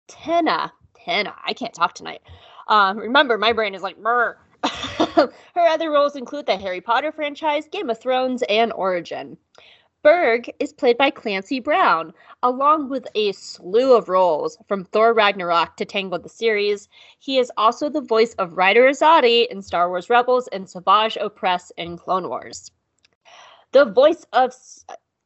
Tena. 0.08 0.70
Tena. 0.94 1.34
I 1.44 1.52
can't 1.52 1.74
talk 1.74 1.92
tonight. 1.92 2.22
Um, 2.68 2.96
remember, 2.96 3.36
my 3.36 3.52
brain 3.52 3.74
is 3.74 3.82
like, 3.82 4.02
Brr. 4.02 4.38
Her 4.64 5.30
other 5.56 5.90
roles 5.90 6.16
include 6.16 6.46
the 6.46 6.56
Harry 6.56 6.80
Potter 6.80 7.12
franchise, 7.12 7.68
Game 7.70 7.90
of 7.90 8.00
Thrones, 8.00 8.42
and 8.48 8.72
Origin. 8.72 9.36
Berg 10.02 10.50
is 10.58 10.72
played 10.72 10.96
by 10.96 11.10
Clancy 11.10 11.60
Brown, 11.60 12.14
along 12.42 12.88
with 12.88 13.06
a 13.14 13.32
slew 13.32 13.94
of 13.94 14.08
roles 14.08 14.56
from 14.66 14.84
Thor 14.84 15.12
Ragnarok 15.12 15.76
to 15.76 15.84
Tangled 15.84 16.22
the 16.22 16.30
series. 16.30 16.88
He 17.18 17.38
is 17.38 17.52
also 17.58 17.90
the 17.90 18.00
voice 18.00 18.32
of 18.34 18.56
Ryder 18.56 18.88
Azadi 18.88 19.46
in 19.48 19.60
Star 19.60 19.90
Wars 19.90 20.08
Rebels 20.08 20.48
and 20.48 20.68
Savage 20.68 21.18
Opress 21.20 21.70
in 21.76 21.98
Clone 21.98 22.30
Wars. 22.30 22.70
The 23.72 23.84
voice 23.86 24.24
of 24.32 24.54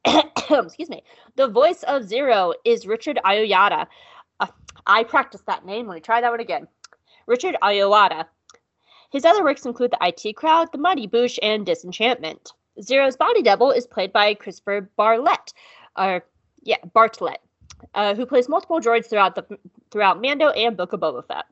excuse 0.50 0.88
me, 0.88 1.02
the 1.36 1.48
voice 1.48 1.82
of 1.84 2.04
Zero 2.04 2.52
is 2.64 2.86
Richard 2.86 3.18
Ayoyada. 3.24 3.86
Uh, 4.40 4.46
I 4.86 5.04
practiced 5.04 5.46
that 5.46 5.64
name. 5.64 5.86
Let 5.86 5.94
me 5.94 6.00
try 6.00 6.20
that 6.20 6.30
one 6.30 6.40
again. 6.40 6.68
Richard 7.26 7.56
Ayoyada. 7.62 8.26
His 9.10 9.24
other 9.24 9.42
works 9.42 9.64
include 9.64 9.92
The 9.92 10.12
IT 10.26 10.36
Crowd, 10.36 10.70
The 10.72 10.78
Mighty 10.78 11.06
Boosh, 11.08 11.38
and 11.42 11.64
Disenchantment. 11.64 12.52
Zero's 12.82 13.16
body 13.16 13.42
double 13.42 13.70
is 13.70 13.86
played 13.86 14.12
by 14.12 14.34
Christopher 14.34 14.90
Bartlett, 14.96 15.52
or 15.96 16.24
yeah, 16.62 16.76
Bartlett, 16.92 17.40
uh, 17.94 18.14
who 18.14 18.26
plays 18.26 18.48
multiple 18.48 18.80
droids 18.80 19.08
throughout 19.08 19.34
the 19.34 19.58
throughout 19.90 20.20
Mando 20.20 20.50
and 20.50 20.76
Book 20.76 20.92
of 20.92 21.00
Boba 21.00 21.26
Fett. 21.26 21.46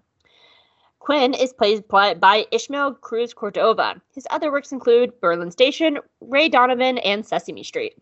Quinn 0.99 1.35
is 1.35 1.53
played 1.53 1.87
by 1.89 2.15
by 2.15 2.47
Ishmael 2.53 2.95
Cruz 2.95 3.35
Cordova. 3.35 4.01
His 4.15 4.27
other 4.31 4.53
works 4.53 4.73
include 4.73 5.21
Berlin 5.21 5.51
Station, 5.51 5.99
Ray 6.21 6.49
Donovan, 6.49 6.99
and 6.99 7.25
Sesame 7.25 7.63
Street. 7.63 7.97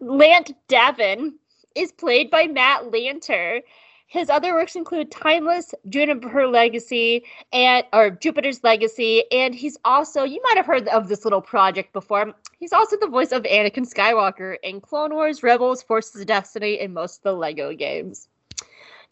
Lant 0.00 0.52
Davin 0.68 1.32
is 1.74 1.92
played 1.92 2.30
by 2.30 2.46
Matt 2.46 2.84
Lanter. 2.90 3.62
His 4.06 4.28
other 4.28 4.52
works 4.52 4.76
include 4.76 5.10
Timeless, 5.10 5.74
Juniper 5.88 6.46
Legacy, 6.46 7.24
and 7.52 7.86
or 7.94 8.10
Jupiter's 8.10 8.62
Legacy, 8.62 9.24
and 9.32 9.54
he's 9.54 9.78
also 9.84 10.24
you 10.24 10.40
might 10.42 10.56
have 10.56 10.66
heard 10.66 10.86
of 10.88 11.08
this 11.08 11.24
little 11.24 11.40
project 11.40 11.92
before. 11.92 12.34
He's 12.58 12.74
also 12.74 12.96
the 13.00 13.06
voice 13.06 13.32
of 13.32 13.44
Anakin 13.44 13.90
Skywalker 13.90 14.56
in 14.62 14.80
Clone 14.80 15.14
Wars, 15.14 15.42
Rebels, 15.42 15.82
Forces 15.82 16.20
of 16.20 16.26
Destiny, 16.26 16.78
and 16.78 16.92
most 16.92 17.18
of 17.18 17.22
the 17.22 17.32
Lego 17.32 17.74
games. 17.74 18.28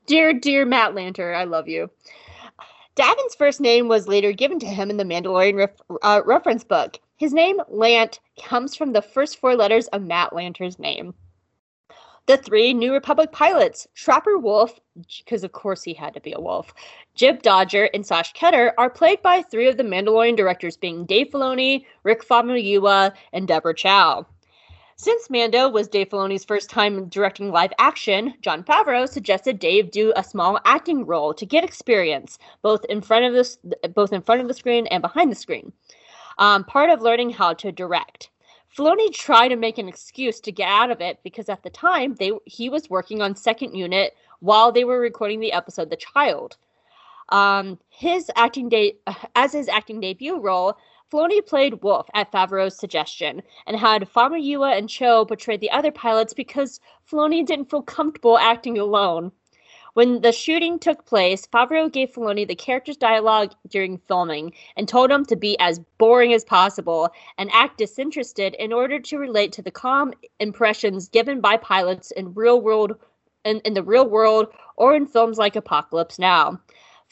Dear, 0.06 0.34
dear 0.34 0.66
Matt 0.66 0.94
Lanter, 0.94 1.34
I 1.34 1.44
love 1.44 1.68
you. 1.68 1.90
Davin's 2.96 3.34
first 3.34 3.60
name 3.60 3.88
was 3.88 4.08
later 4.08 4.32
given 4.32 4.58
to 4.58 4.66
him 4.66 4.90
in 4.90 4.98
the 4.98 5.04
Mandalorian 5.04 5.56
ref- 5.56 5.98
uh, 6.02 6.20
reference 6.26 6.64
book. 6.64 6.98
His 7.20 7.34
name, 7.34 7.60
Lant, 7.68 8.18
comes 8.42 8.74
from 8.74 8.94
the 8.94 9.02
first 9.02 9.38
four 9.38 9.54
letters 9.54 9.88
of 9.88 10.00
Matt 10.00 10.32
Lanter's 10.32 10.78
name. 10.78 11.12
The 12.24 12.38
three 12.38 12.72
New 12.72 12.94
Republic 12.94 13.30
pilots, 13.30 13.86
Trapper 13.94 14.38
Wolf, 14.38 14.80
because 15.18 15.44
of 15.44 15.52
course 15.52 15.82
he 15.82 15.92
had 15.92 16.14
to 16.14 16.20
be 16.22 16.32
a 16.32 16.40
wolf, 16.40 16.72
Jib 17.14 17.42
Dodger, 17.42 17.90
and 17.92 18.06
Sash 18.06 18.32
Ketter, 18.32 18.72
are 18.78 18.88
played 18.88 19.20
by 19.20 19.42
three 19.42 19.68
of 19.68 19.76
the 19.76 19.82
Mandalorian 19.82 20.34
directors, 20.34 20.78
being 20.78 21.04
Dave 21.04 21.28
Filoni, 21.28 21.84
Rick 22.04 22.26
Famuyiwa, 22.26 23.12
and 23.34 23.46
Deborah 23.46 23.74
Chow. 23.74 24.24
Since 24.96 25.28
Mando 25.28 25.68
was 25.68 25.88
Dave 25.88 26.08
Filoni's 26.08 26.46
first 26.46 26.70
time 26.70 27.06
directing 27.10 27.52
live 27.52 27.74
action, 27.78 28.32
Jon 28.40 28.64
Favreau 28.64 29.06
suggested 29.06 29.58
Dave 29.58 29.90
do 29.90 30.14
a 30.16 30.24
small 30.24 30.58
acting 30.64 31.04
role 31.04 31.34
to 31.34 31.44
get 31.44 31.64
experience, 31.64 32.38
both 32.62 32.82
in 32.86 33.02
front 33.02 33.26
of 33.26 33.34
the 33.34 33.88
both 33.90 34.14
in 34.14 34.22
front 34.22 34.40
of 34.40 34.48
the 34.48 34.54
screen 34.54 34.86
and 34.86 35.02
behind 35.02 35.30
the 35.30 35.36
screen. 35.36 35.74
Um, 36.40 36.64
part 36.64 36.90
of 36.90 37.02
learning 37.02 37.30
how 37.30 37.52
to 37.54 37.70
direct. 37.70 38.30
Filoni 38.76 39.12
tried 39.12 39.48
to 39.48 39.56
make 39.56 39.78
an 39.78 39.88
excuse 39.88 40.40
to 40.40 40.50
get 40.50 40.68
out 40.68 40.90
of 40.90 41.00
it 41.00 41.18
because 41.22 41.48
at 41.48 41.62
the 41.62 41.70
time 41.70 42.14
they 42.14 42.32
he 42.46 42.68
was 42.68 42.88
working 42.88 43.20
on 43.20 43.36
second 43.36 43.74
unit 43.74 44.14
while 44.40 44.72
they 44.72 44.84
were 44.84 44.98
recording 44.98 45.40
the 45.40 45.52
episode 45.52 45.90
The 45.90 45.96
Child. 45.96 46.56
Um, 47.28 47.78
his 47.90 48.30
acting 48.36 48.68
de- 48.68 48.96
as 49.36 49.52
his 49.52 49.68
acting 49.68 50.00
debut 50.00 50.40
role, 50.40 50.76
Filoni 51.12 51.44
played 51.44 51.82
Wolf 51.82 52.08
at 52.14 52.32
Favreau's 52.32 52.78
suggestion 52.78 53.42
and 53.66 53.76
had 53.76 54.08
Famuyiwa 54.08 54.78
and 54.78 54.88
Chow 54.88 55.24
portray 55.24 55.58
the 55.58 55.70
other 55.70 55.92
pilots 55.92 56.32
because 56.32 56.80
Filoni 57.10 57.44
didn't 57.44 57.68
feel 57.68 57.82
comfortable 57.82 58.38
acting 58.38 58.78
alone. 58.78 59.32
When 59.94 60.20
the 60.20 60.32
shooting 60.32 60.78
took 60.78 61.04
place, 61.04 61.46
Favreau 61.46 61.90
gave 61.90 62.12
Filoni 62.12 62.46
the 62.46 62.54
character's 62.54 62.96
dialogue 62.96 63.52
during 63.68 63.98
filming 63.98 64.52
and 64.76 64.88
told 64.88 65.10
him 65.10 65.24
to 65.26 65.36
be 65.36 65.58
as 65.58 65.80
boring 65.98 66.32
as 66.32 66.44
possible 66.44 67.10
and 67.38 67.50
act 67.52 67.78
disinterested 67.78 68.54
in 68.54 68.72
order 68.72 69.00
to 69.00 69.18
relate 69.18 69.52
to 69.52 69.62
the 69.62 69.70
calm 69.70 70.12
impressions 70.38 71.08
given 71.08 71.40
by 71.40 71.56
pilots 71.56 72.10
in 72.12 72.34
real 72.34 72.60
world 72.60 72.94
in, 73.44 73.58
in 73.60 73.74
the 73.74 73.82
real 73.82 74.08
world 74.08 74.48
or 74.76 74.94
in 74.94 75.06
films 75.06 75.38
like 75.38 75.56
Apocalypse 75.56 76.18
Now. 76.18 76.60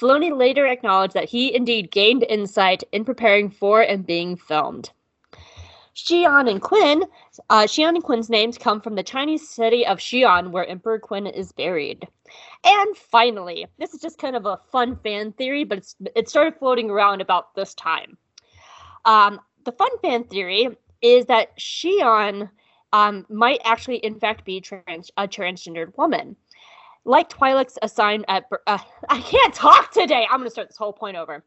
Filoni 0.01 0.37
later 0.37 0.67
acknowledged 0.67 1.15
that 1.15 1.29
he 1.29 1.53
indeed 1.55 1.91
gained 1.91 2.25
insight 2.29 2.85
in 2.93 3.05
preparing 3.05 3.51
for 3.51 3.83
and 3.83 4.07
being 4.07 4.37
filmed. 4.37 4.93
Xi'an 5.99 6.49
and 6.49 6.63
Quinn, 6.63 7.05
uh, 7.51 7.63
Xi'an 7.63 7.97
and 7.97 8.05
Quinn's 8.05 8.31
names 8.31 8.57
come 8.57 8.81
from 8.81 8.95
the 8.95 9.03
Chinese 9.03 9.49
city 9.49 9.85
of 9.85 9.99
Xi'an, 9.99 10.53
where 10.53 10.65
Emperor 10.67 11.01
Quinn 11.01 11.27
is 11.27 11.51
buried. 11.51 12.07
And 12.65 12.97
finally, 12.97 13.67
this 13.79 13.95
is 13.95 14.01
just 14.01 14.19
kind 14.19 14.37
of 14.37 14.47
a 14.47 14.61
fun 14.71 14.97
fan 15.03 15.33
theory, 15.33 15.65
but 15.65 15.79
it's, 15.79 15.97
it 16.15 16.29
started 16.29 16.57
floating 16.57 16.89
around 16.89 17.21
about 17.21 17.55
this 17.57 17.75
time. 17.75 18.17
Um, 19.07 19.41
the 19.65 19.73
fun 19.73 19.91
fan 20.01 20.23
theory 20.25 20.69
is 21.03 21.27
that 21.27 21.59
Xi'an 21.59 22.49
um, 22.93 23.27
might 23.29 23.61
actually, 23.65 23.97
in 23.97 24.21
fact, 24.21 24.45
be 24.45 24.61
trans- 24.61 25.11
a 25.17 25.27
transgendered 25.27 25.97
woman. 25.99 26.37
Like 27.05 27.29
Twi'lek's 27.29 27.79
assigned 27.83 28.25
at. 28.29 28.45
Uh, 28.67 28.79
I 29.09 29.21
can't 29.21 29.55
talk 29.55 29.91
today. 29.91 30.29
I'm 30.31 30.39
going 30.39 30.47
to 30.47 30.51
start 30.51 30.69
this 30.69 30.77
whole 30.77 30.93
point 30.93 31.17
over. 31.17 31.45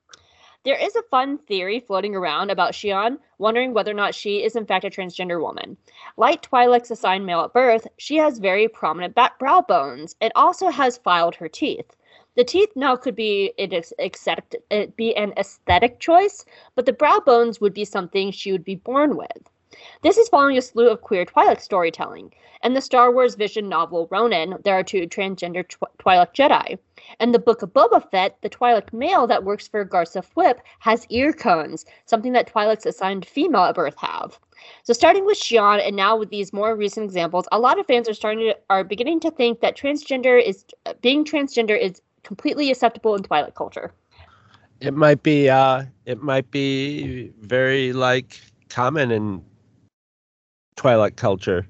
There 0.64 0.78
is 0.78 0.96
a 0.96 1.02
fun 1.02 1.40
theory 1.40 1.80
floating 1.80 2.16
around 2.16 2.52
about 2.52 2.74
Xi'an, 2.74 3.18
wondering 3.40 3.74
whether 3.74 3.90
or 3.90 3.96
not 3.96 4.14
she 4.14 4.44
is 4.44 4.56
in 4.56 4.68
fact 4.68 4.86
a 4.86 4.92
transgender 4.92 5.42
woman. 5.42 5.76
Like 6.18 6.44
Twi'lek's 6.44 6.92
assigned 6.92 7.26
male 7.26 7.42
at 7.42 7.52
birth, 7.52 7.88
she 7.98 8.18
has 8.18 8.38
very 8.38 8.68
prominent 8.68 9.16
back 9.16 9.40
brow 9.40 9.62
bones 9.62 10.16
and 10.22 10.32
also 10.36 10.70
has 10.70 11.00
filed 11.00 11.34
her 11.36 11.50
teeth. 11.50 11.96
The 12.36 12.44
teeth 12.44 12.70
now 12.76 12.96
could 12.96 13.16
be 13.16 13.54
it 13.58 13.74
is 13.74 13.92
accept 13.98 14.56
it 14.70 14.96
be 14.96 15.16
an 15.18 15.34
aesthetic 15.36 16.00
choice, 16.00 16.46
but 16.76 16.86
the 16.86 16.94
brow 16.94 17.20
bones 17.20 17.60
would 17.60 17.74
be 17.74 17.84
something 17.84 18.30
she 18.30 18.52
would 18.52 18.64
be 18.64 18.76
born 18.76 19.18
with. 19.18 19.50
This 20.02 20.18
is 20.18 20.30
following 20.30 20.58
a 20.58 20.62
slew 20.62 20.90
of 20.90 21.02
queer 21.02 21.26
Twi'lek 21.26 21.62
storytelling. 21.62 22.34
In 22.64 22.74
the 22.74 22.82
Star 22.82 23.12
Wars 23.12 23.36
Vision 23.36 23.70
novel 23.70 24.08
Ronin, 24.12 24.58
there 24.64 24.76
are 24.76 24.84
two 24.84 25.08
transgender 25.08 25.66
Twi'lek 26.00 26.34
Jedi. 26.34 26.78
In 27.20 27.32
the 27.32 27.40
Book 27.40 27.62
of 27.62 27.74
Boba 27.74 28.10
Fett, 28.12 28.38
the 28.42 28.50
Twi'lek 28.50 28.92
male 28.92 29.28
that 29.28 29.44
works 29.44 29.68
for 29.68 29.86
Garsa 29.86 30.24
Fwip 30.24 30.60
has 30.80 31.06
ear 31.10 31.32
cones, 31.34 31.86
something 32.06 32.34
that 32.34 32.52
Twi'lek's 32.52 32.86
assigned 32.86 33.26
female 33.26 33.64
at 33.64 33.76
birth 33.76 33.98
have. 33.98 34.40
So 34.84 34.94
starting 34.94 35.26
with 35.26 35.40
Xi'an 35.40 35.86
and 35.86 35.96
now 35.96 36.18
with 36.18 36.30
these 36.30 36.54
more 36.54 36.76
recent 36.76 37.06
examples, 37.06 37.48
a 37.52 37.60
lot 37.60 37.80
of 37.80 37.88
fans 37.88 38.08
are 38.10 38.14
starting 38.14 38.50
to 38.50 38.58
are 38.70 38.84
beginning 38.84 39.20
to 39.22 39.32
think 39.32 39.62
that 39.62 39.78
transgender 39.78 40.42
is 40.42 40.66
being 41.02 41.26
transgender 41.26 41.80
is 41.80 42.02
completely 42.24 42.70
acceptable 42.70 43.16
in 43.16 43.24
Twi'lek 43.24 43.56
culture. 43.56 43.94
it 44.82 44.94
might 44.94 45.24
be 45.24 45.50
uh 45.50 45.84
it 46.06 46.22
might 46.22 46.50
be 46.52 47.32
very 47.40 47.94
like 47.94 48.42
common 48.70 49.12
in 49.12 49.44
Twi'lek 50.82 51.16
culture 51.18 51.68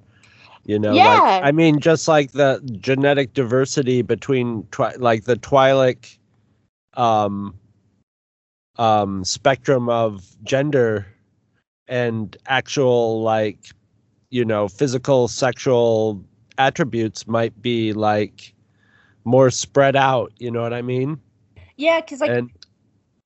you 0.66 0.80
know 0.80 0.96
Yeah. 0.96 1.22
like, 1.22 1.44
i 1.44 1.52
mean 1.52 1.80
just 1.80 2.08
like 2.08 2.32
the 2.32 2.62
genetic 2.82 3.34
diversity 3.34 4.02
between 4.02 4.64
twi- 4.72 4.96
like 4.98 5.26
the 5.26 5.36
Twi'lek 5.36 6.18
um 6.96 7.54
um, 8.78 9.24
spectrum 9.24 9.90
of 9.90 10.36
gender 10.44 11.08
and 11.88 12.38
actual 12.48 13.22
like 13.22 13.72
you 14.30 14.46
know 14.46 14.68
physical 14.68 15.28
sexual 15.28 16.24
attributes 16.58 17.28
might 17.28 17.62
be 17.62 17.94
like 17.94 18.54
more 19.26 19.50
spread 19.52 19.96
out 19.96 20.32
you 20.40 20.52
know 20.52 20.62
what 20.62 20.74
i 20.74 20.82
mean 20.82 21.20
Yeah, 21.78 22.02
because 22.02 22.22
like 22.22 22.32
and 22.32 22.52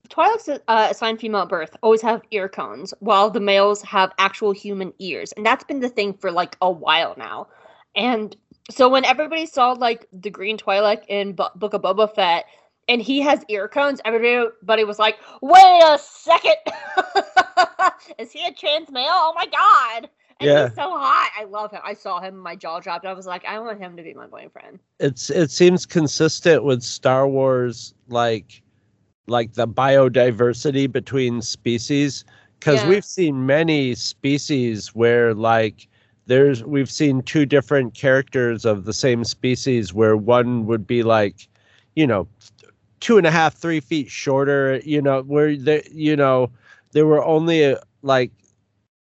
Twi'lek's 0.09 0.49
uh, 0.49 0.87
assigned 0.91 1.19
female 1.19 1.41
at 1.41 1.49
birth 1.49 1.75
always 1.81 2.01
have 2.01 2.21
ear 2.31 2.47
cones, 2.49 2.93
while 2.99 3.29
the 3.29 3.39
males 3.39 3.81
have 3.83 4.11
actual 4.17 4.51
human 4.51 4.93
ears, 4.99 5.31
and 5.33 5.45
that's 5.45 5.63
been 5.63 5.79
the 5.79 5.89
thing 5.89 6.13
for 6.13 6.31
like 6.31 6.57
a 6.61 6.71
while 6.71 7.13
now. 7.17 7.47
And 7.95 8.35
so 8.69 8.89
when 8.89 9.05
everybody 9.05 9.45
saw 9.45 9.71
like 9.71 10.07
the 10.11 10.29
green 10.29 10.57
Twilight 10.57 11.03
in 11.07 11.33
Bu- 11.33 11.43
Book 11.55 11.73
of 11.73 11.81
Boba 11.81 12.13
Fett, 12.13 12.45
and 12.87 13.01
he 13.01 13.21
has 13.21 13.43
ear 13.49 13.67
cones, 13.67 13.99
everybody 14.05 14.83
was 14.83 14.99
like, 14.99 15.17
"Wait 15.41 15.81
a 15.83 15.97
second, 15.99 16.55
is 18.19 18.31
he 18.31 18.45
a 18.45 18.53
trans 18.53 18.91
male? 18.91 19.07
Oh 19.11 19.33
my 19.35 19.45
god!" 19.47 20.09
And 20.41 20.49
Yeah. 20.49 20.67
he's 20.67 20.75
so 20.75 20.89
hot. 20.91 21.31
I 21.39 21.45
love 21.45 21.71
him. 21.71 21.79
I 21.83 21.93
saw 21.93 22.19
him, 22.19 22.35
my 22.37 22.57
jaw 22.57 22.81
dropped. 22.81 23.05
I 23.05 23.13
was 23.13 23.25
like, 23.25 23.45
I 23.45 23.57
want 23.59 23.79
him 23.79 23.95
to 23.95 24.03
be 24.03 24.13
my 24.13 24.27
boyfriend. 24.27 24.79
it's 24.99 25.29
it 25.29 25.49
seems 25.49 25.85
consistent 25.85 26.63
with 26.65 26.83
star 26.83 27.27
wars 27.27 27.93
like 28.09 28.61
like 29.27 29.53
the 29.53 29.67
biodiversity 29.67 30.91
between 30.91 31.41
species 31.41 32.25
because 32.59 32.83
Yeah. 32.83 32.89
we've 32.89 33.05
seen 33.05 33.45
many 33.45 33.95
species 33.95 34.93
where 34.95 35.33
like 35.33 35.87
there's 36.27 36.63
we've 36.63 36.89
seen 36.89 37.21
two 37.21 37.45
different 37.45 37.93
characters 37.93 38.65
of 38.65 38.85
the 38.85 38.93
same 38.93 39.23
species 39.23 39.93
where 39.93 40.15
one 40.17 40.65
would 40.65 40.85
be 40.87 41.03
like 41.03 41.47
you 41.95 42.05
know 42.07 42.27
two 42.99 43.17
and 43.17 43.27
a 43.27 43.31
half 43.31 43.55
three 43.55 43.79
feet 43.79 44.09
shorter 44.09 44.79
you 44.83 45.01
know 45.01 45.21
where 45.23 45.55
the 45.55 45.83
you 45.91 46.15
know 46.15 46.49
there 46.91 47.05
were 47.05 47.23
only 47.23 47.75
like 48.01 48.31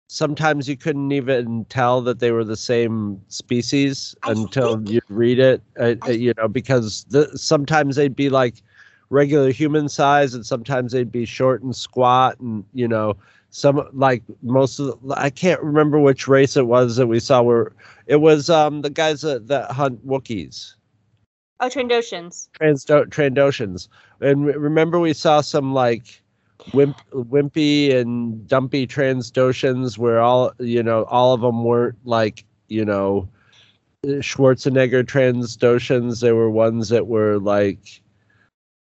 sometimes 0.10 0.70
you 0.70 0.78
couldn't 0.78 1.12
even 1.12 1.66
tell 1.66 2.02
that 2.02 2.20
they 2.20 2.32
were 2.32 2.44
the 2.44 2.56
same 2.58 3.22
species 3.28 4.16
I 4.24 4.32
until 4.32 4.82
you 4.90 5.02
read 5.10 5.40
it 5.40 5.62
uh, 5.80 5.96
I- 6.04 6.12
you 6.12 6.34
know 6.38 6.48
because 6.48 7.04
the, 7.06 7.38
sometimes 7.38 7.96
they'd 7.96 8.16
be 8.16 8.30
like 8.30 8.62
regular 9.10 9.52
human 9.52 9.88
size 9.90 10.34
and 10.34 10.46
sometimes 10.46 10.92
they'd 10.92 11.12
be 11.12 11.26
short 11.26 11.62
and 11.62 11.76
squat 11.76 12.40
and 12.40 12.64
you 12.74 12.88
know 12.88 13.16
some 13.50 13.88
like 13.94 14.22
most 14.42 14.80
of 14.80 15.00
the, 15.02 15.16
i 15.18 15.30
can't 15.30 15.62
remember 15.62 16.00
which 16.00 16.28
race 16.28 16.58
it 16.58 16.68
was 16.68 16.98
that 16.98 17.08
we 17.08 17.20
saw 17.20 17.42
where 17.42 17.72
it 18.08 18.18
was 18.18 18.50
um 18.50 18.82
the 18.82 18.90
guys 18.90 19.22
that, 19.22 19.48
that 19.48 19.72
hunt 19.72 20.06
wookiees 20.06 20.74
Oh, 21.60 21.70
Trandoshans. 21.70 22.50
Transdo- 22.60 23.08
Trandoshans. 23.10 23.88
And 24.22 24.46
re- 24.46 24.54
remember, 24.54 25.00
we 25.00 25.14
saw 25.14 25.42
some 25.42 25.74
like 25.74 26.22
wimp, 26.74 26.98
wimpy 27.12 27.96
and 27.96 28.48
dumpy 28.48 28.86
Transdoshans 28.86 29.98
where 29.98 30.20
all 30.20 30.52
you 30.60 30.84
know, 30.84 31.06
all 31.06 31.34
of 31.34 31.42
them 31.42 31.64
weren't 31.64 31.98
like 32.06 32.46
you 32.68 32.86
know 32.86 33.28
Schwarzenegger 34.06 35.04
Transdoshans. 35.04 36.22
They 36.22 36.32
were 36.32 36.50
ones 36.50 36.90
that 36.90 37.08
were 37.08 37.40
like 37.40 38.02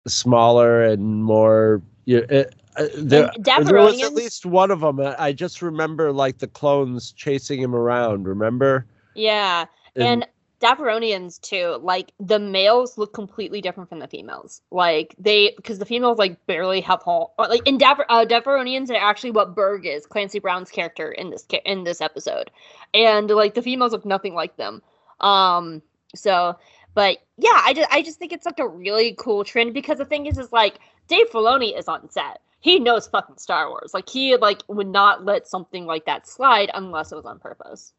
smaller 0.08 0.84
and 0.84 1.24
more. 1.24 1.82
You 2.06 2.22
know, 2.22 2.28
it, 2.30 2.56
uh, 2.78 2.88
there, 2.98 3.32
there 3.38 3.76
was 3.76 4.02
at 4.02 4.14
least 4.14 4.46
one 4.46 4.72
of 4.72 4.80
them. 4.80 5.00
uh, 5.00 5.16
I 5.20 5.34
just 5.34 5.62
remember 5.62 6.12
like 6.12 6.38
the 6.38 6.48
clones 6.48 7.12
chasing 7.12 7.62
him 7.62 7.76
around. 7.76 8.28
Remember? 8.28 8.86
Yeah. 9.14 9.66
And 9.96 10.26
Davaronians 10.62 11.42
too, 11.42 11.80
like 11.82 12.14
the 12.20 12.40
males 12.40 12.98
look 12.98 13.14
completely 13.14 13.62
different 13.62 13.90
from 13.90 14.00
the 14.00 14.08
females. 14.08 14.62
Like 14.72 15.16
they, 15.18 15.54
because 15.58 15.80
the 15.80 15.86
females 15.86 16.20
like 16.20 16.46
barely 16.46 16.82
have 16.82 17.02
whole, 17.02 17.34
like 17.40 17.66
in 17.68 17.78
Davar, 17.80 18.06
uh, 18.10 18.26
Davaronians 18.26 18.92
are 18.92 18.96
actually 18.96 19.32
what 19.32 19.56
Berg 19.56 19.86
is, 19.88 20.06
Clancy 20.06 20.40
Brown's 20.40 20.70
character 20.70 21.12
in 21.12 21.32
this 21.32 21.46
in 21.66 21.84
this 21.84 22.00
episode, 22.00 22.52
and 22.94 23.30
like 23.32 23.56
the 23.56 23.64
females 23.64 23.92
look 23.92 24.06
nothing 24.06 24.36
like 24.36 24.56
them. 24.58 24.84
Um, 25.20 25.82
so, 26.16 26.58
but 26.93 27.17
yeah, 27.38 27.62
I 27.63 27.73
just 27.73 27.89
I 27.91 28.01
just 28.01 28.19
think 28.19 28.34
it's 28.34 28.45
like 28.45 28.60
a 28.60 28.67
really 28.67 29.15
cool 29.17 29.43
trend 29.43 29.73
because 29.73 29.97
the 29.97 30.06
thing 30.06 30.25
is, 30.25 30.38
is 30.38 30.51
like 30.51 30.80
Dave 31.08 31.30
Filoni 31.30 31.77
is 31.77 31.88
on 31.88 32.10
set. 32.10 32.41
He 32.60 32.80
knows 32.80 33.08
fucking 33.08 33.38
Star 33.38 33.69
Wars. 33.69 33.93
Like 33.93 34.10
he 34.10 34.36
like 34.38 34.62
would 34.67 34.88
not 34.88 35.25
let 35.25 35.47
something 35.47 35.86
like 35.86 36.06
that 36.06 36.27
slide 36.27 36.69
unless 36.73 37.12
it 37.12 37.15
was 37.15 37.25
on 37.25 37.39
purpose. 37.39 37.93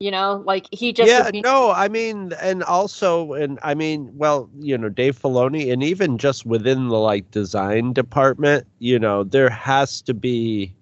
You 0.00 0.12
know, 0.12 0.42
like 0.46 0.66
he 0.70 0.92
just 0.92 1.08
yeah 1.08 1.28
no 1.42 1.72
i 1.72 1.88
mean 1.88 2.32
and 2.40 2.62
also 2.62 3.32
and 3.32 3.58
i 3.64 3.74
mean 3.74 4.08
well 4.14 4.48
you 4.60 4.78
know 4.78 4.88
dave 4.88 5.20
filoni 5.20 5.72
and 5.72 5.82
even 5.82 6.18
just 6.18 6.46
within 6.46 6.86
the 6.86 6.96
like 6.96 7.28
design 7.32 7.92
department 7.92 8.64
you 8.78 8.96
know 8.96 9.24
there 9.24 9.50
has 9.50 10.00
to 10.02 10.14
be 10.14 10.72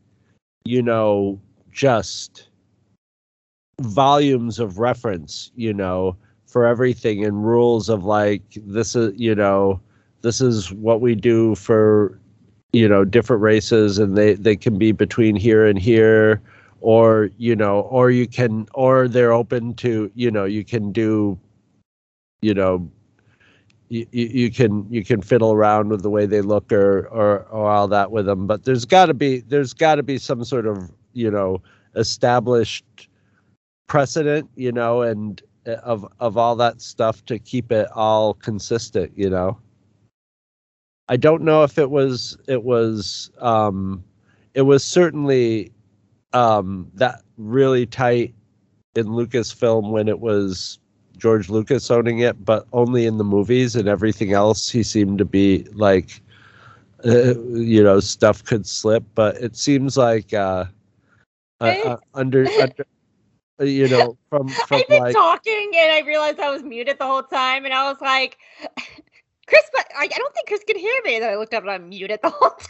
you 0.66 0.82
know 0.82 1.40
just 1.72 2.48
volumes 3.80 4.58
of 4.58 4.78
reference 4.78 5.50
you 5.56 5.72
know 5.72 6.14
for 6.56 6.64
everything 6.64 7.22
and 7.22 7.44
rules 7.44 7.90
of 7.90 8.06
like 8.06 8.40
this 8.64 8.96
is 8.96 9.12
you 9.14 9.34
know 9.34 9.78
this 10.22 10.40
is 10.40 10.72
what 10.72 11.02
we 11.02 11.14
do 11.14 11.54
for 11.54 12.18
you 12.72 12.88
know 12.88 13.04
different 13.04 13.42
races 13.42 13.98
and 13.98 14.16
they 14.16 14.32
they 14.32 14.56
can 14.56 14.78
be 14.78 14.90
between 14.90 15.36
here 15.36 15.66
and 15.66 15.78
here 15.78 16.40
or 16.80 17.28
you 17.36 17.54
know 17.54 17.80
or 17.80 18.10
you 18.10 18.26
can 18.26 18.66
or 18.72 19.06
they're 19.06 19.34
open 19.34 19.74
to 19.74 20.10
you 20.14 20.30
know 20.30 20.46
you 20.46 20.64
can 20.64 20.90
do 20.92 21.38
you 22.40 22.54
know 22.54 22.90
you, 23.90 24.06
you 24.10 24.50
can 24.50 24.90
you 24.90 25.04
can 25.04 25.20
fiddle 25.20 25.52
around 25.52 25.90
with 25.90 26.00
the 26.00 26.08
way 26.08 26.24
they 26.24 26.40
look 26.40 26.72
or 26.72 27.06
or, 27.08 27.40
or 27.50 27.70
all 27.70 27.86
that 27.86 28.10
with 28.10 28.24
them. 28.24 28.46
But 28.46 28.64
there's 28.64 28.86
got 28.86 29.06
to 29.06 29.14
be 29.14 29.40
there's 29.40 29.74
got 29.74 29.96
to 29.96 30.02
be 30.02 30.16
some 30.16 30.42
sort 30.42 30.66
of 30.66 30.90
you 31.12 31.30
know 31.30 31.60
established 31.96 33.10
precedent 33.88 34.48
you 34.56 34.72
know 34.72 35.02
and 35.02 35.42
of 35.66 36.06
of 36.20 36.36
all 36.36 36.56
that 36.56 36.80
stuff 36.80 37.24
to 37.26 37.38
keep 37.38 37.72
it 37.72 37.88
all 37.94 38.34
consistent 38.34 39.12
you 39.16 39.30
know? 39.30 39.58
I 41.08 41.16
don't 41.16 41.42
know 41.42 41.62
if 41.62 41.78
it 41.78 41.90
was 41.90 42.36
it 42.48 42.64
was 42.64 43.30
um 43.38 44.02
it 44.54 44.62
was 44.62 44.84
certainly 44.84 45.72
um 46.32 46.90
that 46.94 47.22
really 47.36 47.86
tight 47.86 48.34
in 48.96 49.06
lucasfilm 49.06 49.90
when 49.90 50.08
it 50.08 50.20
was 50.20 50.78
george 51.16 51.48
lucas 51.48 51.90
owning 51.90 52.18
it 52.18 52.44
but 52.44 52.66
only 52.72 53.06
in 53.06 53.18
the 53.18 53.24
movies 53.24 53.76
and 53.76 53.88
everything 53.88 54.32
else 54.32 54.68
he 54.68 54.82
seemed 54.82 55.18
to 55.18 55.24
be 55.24 55.66
like 55.72 56.20
uh, 57.04 57.38
you 57.40 57.82
know 57.82 58.00
stuff 58.00 58.42
could 58.44 58.66
slip 58.66 59.04
but 59.14 59.36
it 59.36 59.56
seems 59.56 59.96
like 59.96 60.32
uh, 60.34 60.64
uh, 61.60 61.74
uh 61.84 61.96
under 62.14 62.46
under 62.60 62.86
Uh, 63.60 63.64
you 63.64 63.88
know 63.88 64.16
from 64.28 64.48
from 64.68 64.78
I've 64.78 64.88
been 64.88 65.02
like 65.02 65.14
talking 65.14 65.72
and 65.74 65.92
I 65.92 66.00
realized 66.06 66.38
I 66.40 66.50
was 66.50 66.62
muted 66.62 66.98
the 66.98 67.06
whole 67.06 67.22
time, 67.22 67.64
and 67.64 67.72
I 67.72 67.88
was 67.90 68.00
like, 68.00 68.38
Chris, 69.46 69.62
but 69.72 69.86
I, 69.96 70.04
I 70.04 70.08
don't 70.08 70.34
think 70.34 70.48
Chris 70.48 70.62
could 70.66 70.76
hear 70.76 71.00
me. 71.04 71.14
And 71.16 71.24
then 71.24 71.32
I 71.32 71.36
looked 71.36 71.54
up 71.54 71.62
and 71.62 71.70
I'm 71.70 71.88
muted 71.88 72.20
the 72.22 72.30
whole 72.30 72.50
time. 72.58 72.68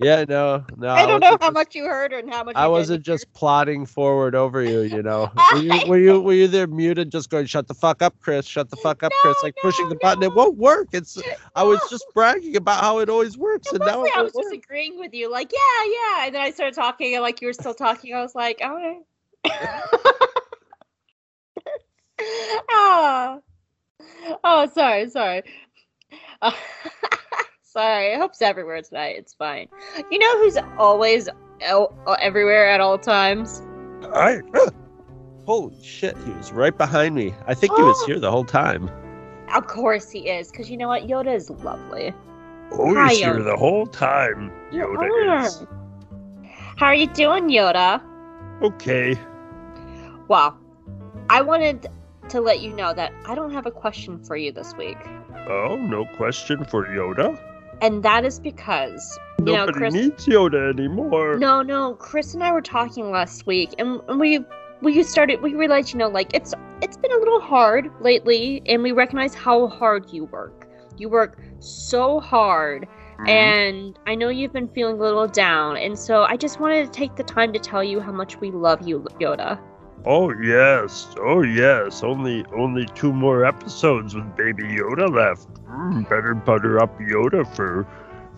yeah 0.00 0.24
no 0.28 0.64
no 0.76 0.90
I 0.90 1.06
don't 1.06 1.18
know 1.18 1.30
how 1.40 1.48
just- 1.48 1.54
much 1.54 1.74
you 1.74 1.86
heard 1.86 2.12
and 2.12 2.30
how 2.32 2.44
much 2.44 2.54
I 2.54 2.68
wasn't 2.68 3.04
just 3.04 3.32
plodding 3.32 3.84
forward 3.84 4.36
over 4.36 4.62
you, 4.62 4.82
you 4.82 5.02
know. 5.02 5.28
Were 5.52 5.58
you 5.58 5.88
were 5.88 5.98
you, 5.98 6.20
were 6.20 6.32
you 6.34 6.46
there 6.46 6.68
muted, 6.68 7.10
just 7.10 7.30
going, 7.30 7.46
"Shut 7.46 7.66
the 7.66 7.74
fuck 7.74 8.00
up, 8.00 8.14
Chris! 8.20 8.46
Shut 8.46 8.70
the 8.70 8.76
fuck 8.76 9.02
up, 9.02 9.10
Chris!" 9.22 9.36
No, 9.42 9.46
Like 9.46 9.56
pushing 9.60 9.86
no, 9.86 9.90
the 9.90 9.96
button. 9.96 10.22
It 10.22 10.34
won't 10.34 10.56
work. 10.56 10.88
It's. 10.92 11.20
I 11.56 11.64
was 11.64 11.80
just 11.90 12.04
bragging 12.14 12.54
about 12.54 12.80
how 12.80 13.00
it 13.00 13.08
always 13.08 13.36
works, 13.36 13.70
hear. 13.70 13.80
and 13.80 13.86
now 13.90 14.04
I 14.14 14.22
was 14.22 14.32
just 14.32 14.52
agreeing 14.52 15.00
with 15.00 15.12
you, 15.14 15.28
like, 15.28 15.50
yeah, 15.52 15.84
yeah. 15.92 16.26
And 16.26 16.34
then 16.36 16.42
I 16.42 16.52
started 16.52 16.76
talking, 16.76 17.14
and 17.14 17.22
like 17.22 17.40
you 17.40 17.48
were 17.48 17.52
still 17.52 17.74
talking. 17.74 18.14
I 18.14 18.22
was 18.22 18.36
like, 18.36 18.60
all 18.62 18.74
right. 18.76 19.00
Oh. 22.70 23.42
oh, 24.44 24.66
sorry, 24.74 25.08
sorry. 25.10 25.42
Uh, 26.42 26.52
sorry. 27.62 28.14
I 28.14 28.18
hope 28.18 28.32
it's 28.32 28.42
everywhere 28.42 28.80
tonight. 28.82 29.16
It's 29.18 29.34
fine. 29.34 29.68
You 30.10 30.18
know 30.18 30.38
who's 30.38 30.56
always 30.78 31.28
el- 31.60 31.94
everywhere 32.20 32.68
at 32.70 32.80
all 32.80 32.98
times? 32.98 33.62
I, 34.14 34.40
holy 35.44 35.82
shit! 35.82 36.16
He 36.24 36.30
was 36.30 36.52
right 36.52 36.76
behind 36.76 37.14
me. 37.14 37.34
I 37.46 37.54
think 37.54 37.74
he 37.76 37.82
was 37.82 37.96
Oh. 38.02 38.06
here 38.06 38.20
the 38.20 38.30
whole 38.30 38.44
time. 38.44 38.88
Of 39.54 39.66
course 39.66 40.10
he 40.10 40.28
is, 40.28 40.50
because 40.50 40.70
you 40.70 40.76
know 40.76 40.88
what? 40.88 41.04
Yoda 41.08 41.34
is 41.34 41.50
lovely. 41.50 42.12
Oh, 42.70 42.94
Hi, 42.94 43.08
he's 43.10 43.18
here 43.18 43.34
Yoda. 43.34 43.44
the 43.44 43.56
whole 43.56 43.86
time. 43.86 44.52
Ah. 44.74 45.48
How 46.76 46.86
are 46.86 46.94
you 46.94 47.06
doing, 47.08 47.48
Yoda? 47.48 48.00
Okay. 48.62 49.18
Well, 50.28 50.58
I 51.30 51.42
wanted 51.42 51.86
to 52.28 52.40
let 52.40 52.60
you 52.60 52.72
know 52.74 52.92
that 52.92 53.12
I 53.26 53.34
don't 53.34 53.52
have 53.52 53.66
a 53.66 53.70
question 53.70 54.22
for 54.22 54.36
you 54.36 54.52
this 54.52 54.74
week. 54.76 54.98
Oh, 55.48 55.76
no 55.76 56.04
question 56.16 56.64
for 56.64 56.86
Yoda. 56.86 57.40
And 57.80 58.02
that 58.02 58.24
is 58.24 58.40
because, 58.40 59.18
you 59.38 59.44
know, 59.44 59.68
Chris. 59.68 59.94
needs 59.94 60.26
Yoda 60.26 60.70
anymore. 60.70 61.38
No, 61.38 61.62
no, 61.62 61.94
Chris 61.94 62.34
and 62.34 62.42
I 62.42 62.52
were 62.52 62.60
talking 62.60 63.10
last 63.10 63.46
week, 63.46 63.74
and 63.78 64.00
and 64.08 64.18
we 64.18 64.44
we 64.82 65.02
started 65.04 65.40
we 65.40 65.54
realized, 65.54 65.92
you 65.92 65.98
know, 65.98 66.08
like 66.08 66.34
it's 66.34 66.54
it's 66.82 66.96
been 66.96 67.12
a 67.12 67.16
little 67.16 67.40
hard 67.40 67.90
lately, 68.00 68.62
and 68.66 68.82
we 68.82 68.90
recognize 68.90 69.34
how 69.34 69.68
hard 69.68 70.12
you 70.12 70.24
work. 70.24 70.66
You 70.96 71.08
work 71.08 71.40
so 71.60 72.18
hard 72.18 72.88
And 73.26 73.98
I 74.06 74.14
know 74.14 74.28
you've 74.28 74.52
been 74.52 74.68
feeling 74.68 74.96
a 74.96 75.02
little 75.02 75.26
down, 75.26 75.76
and 75.76 75.98
so 75.98 76.22
I 76.22 76.36
just 76.36 76.60
wanted 76.60 76.86
to 76.86 76.92
take 76.92 77.16
the 77.16 77.24
time 77.24 77.52
to 77.52 77.58
tell 77.58 77.82
you 77.82 78.00
how 78.00 78.12
much 78.12 78.40
we 78.40 78.50
love 78.50 78.86
you, 78.86 79.06
Yoda. 79.20 79.58
Oh 80.06 80.32
yes, 80.32 81.08
oh 81.20 81.42
yes. 81.42 82.04
Only 82.04 82.44
only 82.56 82.86
two 82.94 83.12
more 83.12 83.44
episodes 83.44 84.14
with 84.14 84.36
Baby 84.36 84.62
Yoda 84.64 85.12
left. 85.12 85.52
Mm, 85.64 86.08
better 86.08 86.34
butter 86.34 86.80
up 86.80 86.96
Yoda 87.00 87.44
for 87.56 87.84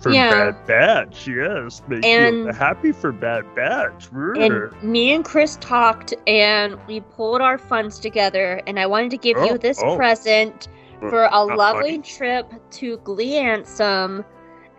for 0.01 0.11
Yeah. 0.11 0.53
Bad 0.53 0.67
Batch. 0.67 1.29
Yes, 1.29 1.83
make 1.87 2.03
And- 2.05 2.47
Yoda 2.47 2.55
happy 2.57 2.93
for 2.93 3.13
Bad 3.13 3.45
Batch. 3.55 4.09
And 4.11 4.73
me 4.83 5.13
and 5.13 5.23
Chris 5.23 5.57
talked, 5.61 6.15
and 6.27 6.79
we 6.89 7.01
pulled 7.01 7.43
our 7.43 7.59
funds 7.59 7.99
together, 7.99 8.63
and 8.67 8.81
I 8.81 8.87
wanted 8.87 9.11
to 9.11 9.19
give 9.19 9.37
you 9.37 9.51
Oh, 9.53 9.57
this 9.59 9.79
oh. 9.85 9.97
present 9.97 10.69
for 11.11 11.29
a 11.31 11.45
lovely 11.45 11.99
trip 11.99 12.51
to 12.73 12.97
Gleansome, 12.99 14.25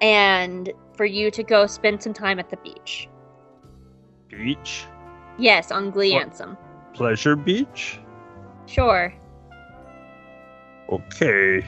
and 0.01 0.71
for 0.95 1.05
you 1.05 1.31
to 1.31 1.43
go 1.43 1.65
spend 1.67 2.01
some 2.03 2.13
time 2.13 2.39
at 2.39 2.49
the 2.49 2.57
beach. 2.57 3.07
Beach, 4.29 4.85
Yes, 5.37 5.71
on 5.71 5.89
Glee 5.91 6.15
Anselm. 6.15 6.57
Pleasure 6.93 7.35
Beach. 7.35 7.99
Sure. 8.65 9.13
Okay. 10.89 11.65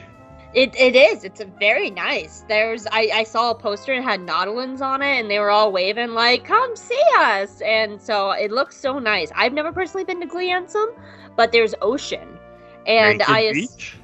It 0.54 0.76
it 0.76 0.94
is. 0.94 1.24
It's 1.24 1.40
a 1.40 1.46
very 1.58 1.90
nice. 1.90 2.44
There's 2.48 2.86
I, 2.92 3.10
I 3.12 3.24
saw 3.24 3.50
a 3.50 3.54
poster 3.54 3.92
and 3.92 4.04
had 4.04 4.20
Nautolans 4.20 4.80
on 4.80 5.02
it 5.02 5.18
and 5.18 5.28
they 5.28 5.40
were 5.40 5.50
all 5.50 5.72
waving 5.72 6.10
like, 6.10 6.44
come 6.44 6.76
see 6.76 7.02
us. 7.18 7.60
And 7.62 8.00
so 8.00 8.30
it 8.30 8.52
looks 8.52 8.76
so 8.76 8.98
nice. 9.00 9.32
I've 9.34 9.52
never 9.52 9.72
personally 9.72 10.04
been 10.04 10.20
to 10.20 10.26
Glee 10.26 10.52
Anselm, 10.52 10.90
but 11.36 11.50
there's 11.50 11.74
ocean. 11.82 12.38
And 12.86 13.18
Naked 13.18 13.34
I, 13.34 13.52
Beach. 13.52 13.96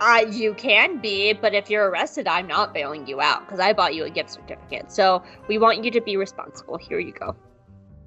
I 0.00 0.22
you 0.30 0.54
can 0.54 0.98
be, 1.00 1.32
but 1.32 1.54
if 1.54 1.70
you're 1.70 1.88
arrested, 1.90 2.28
I'm 2.28 2.46
not 2.46 2.74
bailing 2.74 3.06
you 3.06 3.20
out 3.20 3.46
because 3.46 3.60
I 3.60 3.72
bought 3.72 3.94
you 3.94 4.04
a 4.04 4.10
gift 4.10 4.30
certificate. 4.30 4.92
So 4.92 5.22
we 5.48 5.58
want 5.58 5.84
you 5.84 5.90
to 5.90 6.00
be 6.00 6.16
responsible. 6.16 6.76
Here 6.76 6.98
you 6.98 7.12
go. 7.12 7.34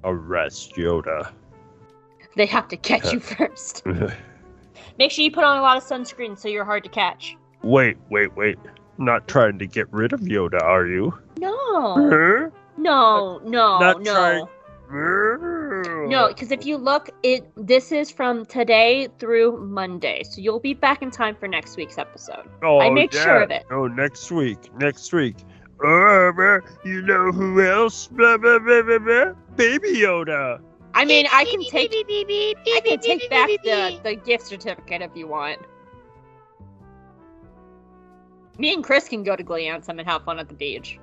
Arrest 0.04 0.74
Yoda. 0.76 1.32
They 2.36 2.46
have 2.46 2.68
to 2.68 2.76
catch 2.76 3.12
you 3.12 3.20
first. 3.20 3.82
Make 4.98 5.10
sure 5.10 5.24
you 5.24 5.30
put 5.32 5.44
on 5.44 5.58
a 5.58 5.62
lot 5.62 5.76
of 5.76 5.82
sunscreen 5.84 6.38
so 6.38 6.48
you're 6.48 6.64
hard 6.64 6.84
to 6.84 6.90
catch. 6.90 7.36
wait, 7.62 7.96
wait, 8.08 8.34
wait. 8.36 8.58
Not 8.98 9.26
trying 9.26 9.58
to 9.58 9.66
get 9.66 9.90
rid 9.92 10.12
of 10.12 10.20
Yoda, 10.20 10.62
are 10.62 10.86
you? 10.86 11.18
No, 11.38 11.94
Huh? 11.94 12.50
no, 12.76 13.38
no, 13.44 13.78
Not 13.78 14.02
no. 14.02 14.12
trying- 14.12 14.46
No, 16.08 16.28
because 16.28 16.50
if 16.50 16.66
you 16.66 16.76
look, 16.76 17.10
it 17.22 17.50
this 17.56 17.92
is 17.92 18.10
from 18.10 18.46
today 18.46 19.08
through 19.18 19.58
Monday, 19.64 20.22
so 20.24 20.40
you'll 20.40 20.60
be 20.60 20.74
back 20.74 21.02
in 21.02 21.10
time 21.10 21.36
for 21.36 21.48
next 21.48 21.76
week's 21.76 21.98
episode. 21.98 22.48
oh, 22.62 22.80
I 22.80 22.90
made 22.90 23.12
sure 23.12 23.42
of 23.42 23.50
it. 23.50 23.64
Oh, 23.70 23.86
next 23.86 24.30
week. 24.30 24.58
Next 24.76 25.12
week. 25.12 25.36
Uh, 25.84 26.60
you 26.84 27.00
know 27.02 27.32
who 27.32 27.62
else? 27.62 28.08
Blah, 28.08 28.36
blah, 28.36 28.58
blah, 28.58 28.82
blah, 28.82 28.98
blah. 28.98 29.32
Baby 29.56 29.94
Yoda. 29.96 30.60
I 30.92 31.04
mean, 31.04 31.26
I 31.32 31.44
can 31.44 31.62
take 31.64 31.92
I 31.94 32.80
can 32.84 32.98
take 32.98 33.30
back 33.30 33.48
the 33.64 34.00
the 34.02 34.14
gift 34.16 34.46
certificate 34.46 35.02
if 35.02 35.12
you 35.14 35.26
want. 35.26 35.58
Me 38.58 38.74
and 38.74 38.84
Chris 38.84 39.08
can 39.08 39.22
go 39.22 39.36
to 39.36 39.42
Glee 39.42 39.68
Anselm 39.68 39.98
and 40.00 40.08
have 40.08 40.24
fun 40.24 40.38
at 40.38 40.48
the 40.48 40.54
beach, 40.54 40.98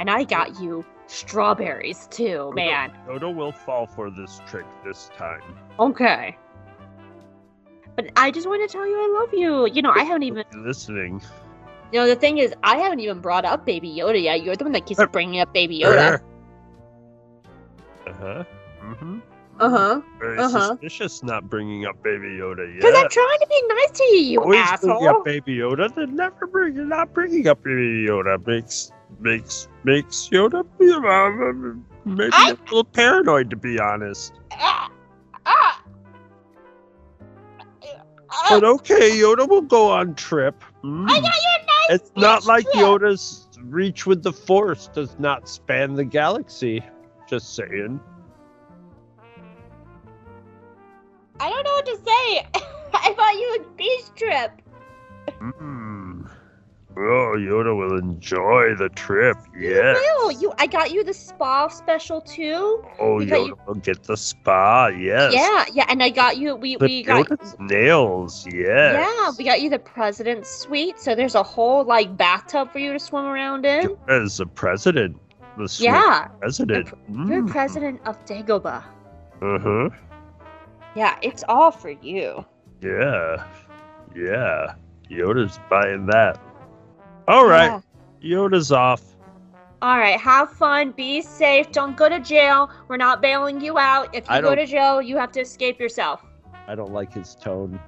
and 0.00 0.08
I 0.08 0.24
got 0.24 0.58
you 0.58 0.82
strawberries 1.06 2.08
too, 2.10 2.52
man. 2.54 2.90
Yoda 3.06 3.32
will 3.34 3.52
fall 3.52 3.86
for 3.86 4.10
this 4.10 4.40
trick 4.46 4.64
this 4.82 5.10
time. 5.14 5.42
Okay. 5.78 6.38
But 7.96 8.10
I 8.16 8.30
just 8.30 8.48
want 8.48 8.66
to 8.68 8.72
tell 8.72 8.86
you 8.86 8.96
I 8.96 9.20
love 9.20 9.34
you. 9.34 9.66
You 9.66 9.82
know, 9.82 9.92
I 9.94 10.04
haven't 10.04 10.22
even. 10.22 10.44
listening. 10.56 11.20
You 11.92 12.00
know, 12.00 12.06
the 12.06 12.16
thing 12.16 12.38
is, 12.38 12.54
I 12.62 12.78
haven't 12.78 13.00
even 13.00 13.20
brought 13.20 13.44
up 13.44 13.66
Baby 13.66 13.90
Yoda 13.90 14.22
yet. 14.22 14.42
You're 14.42 14.56
the 14.56 14.64
one 14.64 14.72
that 14.72 14.86
keeps 14.86 15.04
bringing 15.12 15.40
up 15.40 15.52
Baby 15.52 15.80
Yoda. 15.80 16.22
Uh 19.60 19.68
huh. 19.68 20.00
Very 20.18 20.38
Uh-huh. 20.38 20.68
suspicious 20.70 21.22
not 21.22 21.48
bringing 21.50 21.84
up 21.84 22.02
Baby 22.02 22.38
Yoda 22.40 22.66
yet. 22.66 22.76
Because 22.80 22.94
I'm 22.96 23.08
trying 23.10 23.38
to 23.40 23.46
be 23.48 23.62
nice 23.68 23.90
to 23.90 24.04
you, 24.04 24.16
you 24.16 24.40
Always 24.40 24.58
bringing 24.80 24.96
asshole. 25.06 25.08
up 25.08 25.24
Baby 25.24 25.56
Yoda, 25.58 25.94
then 25.94 26.16
never 26.16 26.46
bring, 26.46 26.88
not 26.88 27.12
bringing 27.12 27.46
up 27.46 27.62
Baby 27.62 28.06
Yoda 28.08 28.44
makes 28.46 28.90
makes 29.20 29.68
makes 29.84 30.28
Yoda 30.30 30.64
be, 30.78 30.86
know, 30.86 31.76
maybe 32.06 32.30
I- 32.32 32.50
a 32.52 32.62
little 32.64 32.84
paranoid 32.84 33.50
to 33.50 33.56
be 33.56 33.78
honest. 33.78 34.32
Ah, 34.52 34.90
ah. 35.46 35.82
Ah, 38.32 38.46
But 38.48 38.64
okay, 38.64 39.10
Yoda 39.10 39.46
will 39.48 39.60
go 39.62 39.90
on 39.90 40.14
trip. 40.14 40.62
Mm. 40.84 41.04
I 41.10 41.20
got 41.20 41.24
you 41.24 41.30
a 41.30 41.66
nice. 41.66 42.00
It's 42.00 42.12
not 42.16 42.46
like 42.46 42.64
trip. 42.64 42.76
Yoda's 42.76 43.48
reach 43.64 44.06
with 44.06 44.22
the 44.22 44.32
Force 44.32 44.88
does 44.94 45.18
not 45.18 45.48
span 45.48 45.94
the 45.94 46.04
galaxy. 46.04 46.82
Just 47.28 47.54
saying. 47.54 48.00
I 51.40 51.48
don't 51.50 51.64
know 51.64 51.72
what 51.72 51.86
to 51.86 51.96
say. 51.96 52.46
I 52.94 53.14
bought 53.16 53.34
you 53.34 53.58
a 53.60 53.76
beach 53.76 54.04
trip. 54.16 54.50
Mm. 55.40 56.28
Oh, 56.96 57.34
Yoda 57.38 57.74
will 57.76 57.96
enjoy 57.98 58.74
the 58.74 58.88
trip. 58.90 59.36
Yes. 59.56 59.96
Will 60.18 60.32
you? 60.32 60.52
I 60.58 60.66
got 60.66 60.90
you 60.90 61.02
the 61.04 61.14
spa 61.14 61.68
special 61.68 62.20
too. 62.20 62.84
Oh, 62.98 63.16
we 63.16 63.26
Yoda 63.26 63.46
you- 63.46 63.58
will 63.66 63.74
get 63.74 64.02
the 64.02 64.16
spa. 64.16 64.88
Yes. 64.88 65.32
Yeah, 65.34 65.64
yeah, 65.72 65.86
and 65.88 66.02
I 66.02 66.10
got 66.10 66.36
you. 66.36 66.56
We 66.56 66.76
The 66.76 66.84
we 66.86 67.02
got. 67.04 67.26
Yoda's 67.26 67.56
nails. 67.58 68.44
Yes. 68.52 68.96
Yeah, 69.00 69.30
we 69.38 69.44
got 69.44 69.62
you 69.62 69.70
the 69.70 69.78
president's 69.78 70.50
suite. 70.50 70.98
So 70.98 71.14
there's 71.14 71.36
a 71.36 71.42
whole 71.42 71.84
like 71.84 72.16
bathtub 72.16 72.70
for 72.72 72.80
you 72.80 72.92
to 72.92 72.98
swim 72.98 73.24
around 73.24 73.64
in. 73.64 73.96
As 74.08 74.36
the 74.38 74.46
president. 74.46 75.16
The 75.56 75.74
Yeah, 75.80 76.26
president. 76.40 76.90
you're 77.26 77.46
president 77.46 78.00
of 78.04 78.22
Dagobah. 78.26 78.82
Uh 79.42 79.58
huh. 79.58 79.88
Yeah, 80.94 81.18
it's 81.22 81.44
all 81.48 81.70
for 81.70 81.90
you. 81.90 82.44
Yeah. 82.80 83.44
Yeah. 84.14 84.74
Yoda's 85.10 85.58
buying 85.68 86.06
that. 86.06 86.40
All 87.28 87.46
right. 87.46 87.82
Yeah. 88.20 88.38
Yoda's 88.38 88.72
off. 88.72 89.02
All 89.82 89.96
right, 89.96 90.20
have 90.20 90.50
fun. 90.52 90.90
Be 90.92 91.22
safe. 91.22 91.72
Don't 91.72 91.96
go 91.96 92.08
to 92.08 92.20
jail. 92.20 92.70
We're 92.88 92.98
not 92.98 93.22
bailing 93.22 93.62
you 93.62 93.78
out. 93.78 94.14
If 94.14 94.28
you 94.28 94.34
I 94.34 94.40
go 94.42 94.54
to 94.54 94.66
jail, 94.66 95.00
you 95.00 95.16
have 95.16 95.32
to 95.32 95.40
escape 95.40 95.80
yourself. 95.80 96.22
I 96.68 96.74
don't 96.74 96.92
like 96.92 97.14
his 97.14 97.34
tone. 97.34 97.80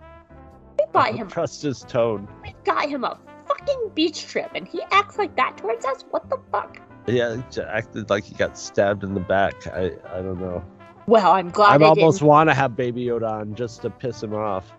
We 0.78 0.84
I 0.84 0.88
bought 0.90 1.08
don't 1.10 1.16
him. 1.18 1.28
trust 1.28 1.60
his 1.60 1.82
tone. 1.82 2.26
We 2.42 2.54
got 2.64 2.88
him 2.88 3.04
a 3.04 3.18
fucking 3.46 3.90
beach 3.94 4.26
trip, 4.26 4.52
and 4.54 4.66
he 4.66 4.80
acts 4.90 5.18
like 5.18 5.36
that 5.36 5.58
towards 5.58 5.84
us. 5.84 6.02
What 6.10 6.30
the 6.30 6.38
fuck? 6.50 6.78
Yeah, 7.06 7.42
acted 7.68 8.08
like 8.08 8.24
he 8.24 8.34
got 8.36 8.56
stabbed 8.56 9.04
in 9.04 9.12
the 9.12 9.20
back. 9.20 9.66
I, 9.66 9.92
I 10.10 10.22
don't 10.22 10.40
know. 10.40 10.64
Well, 11.06 11.32
I'm 11.32 11.50
glad 11.50 11.82
I 11.82 11.86
almost 11.86 12.22
want 12.22 12.48
to 12.50 12.54
have 12.54 12.76
Baby 12.76 13.06
Yoda 13.06 13.28
on 13.30 13.54
just 13.54 13.82
to 13.82 13.90
piss 13.90 14.22
him 14.22 14.34
off. 14.34 14.72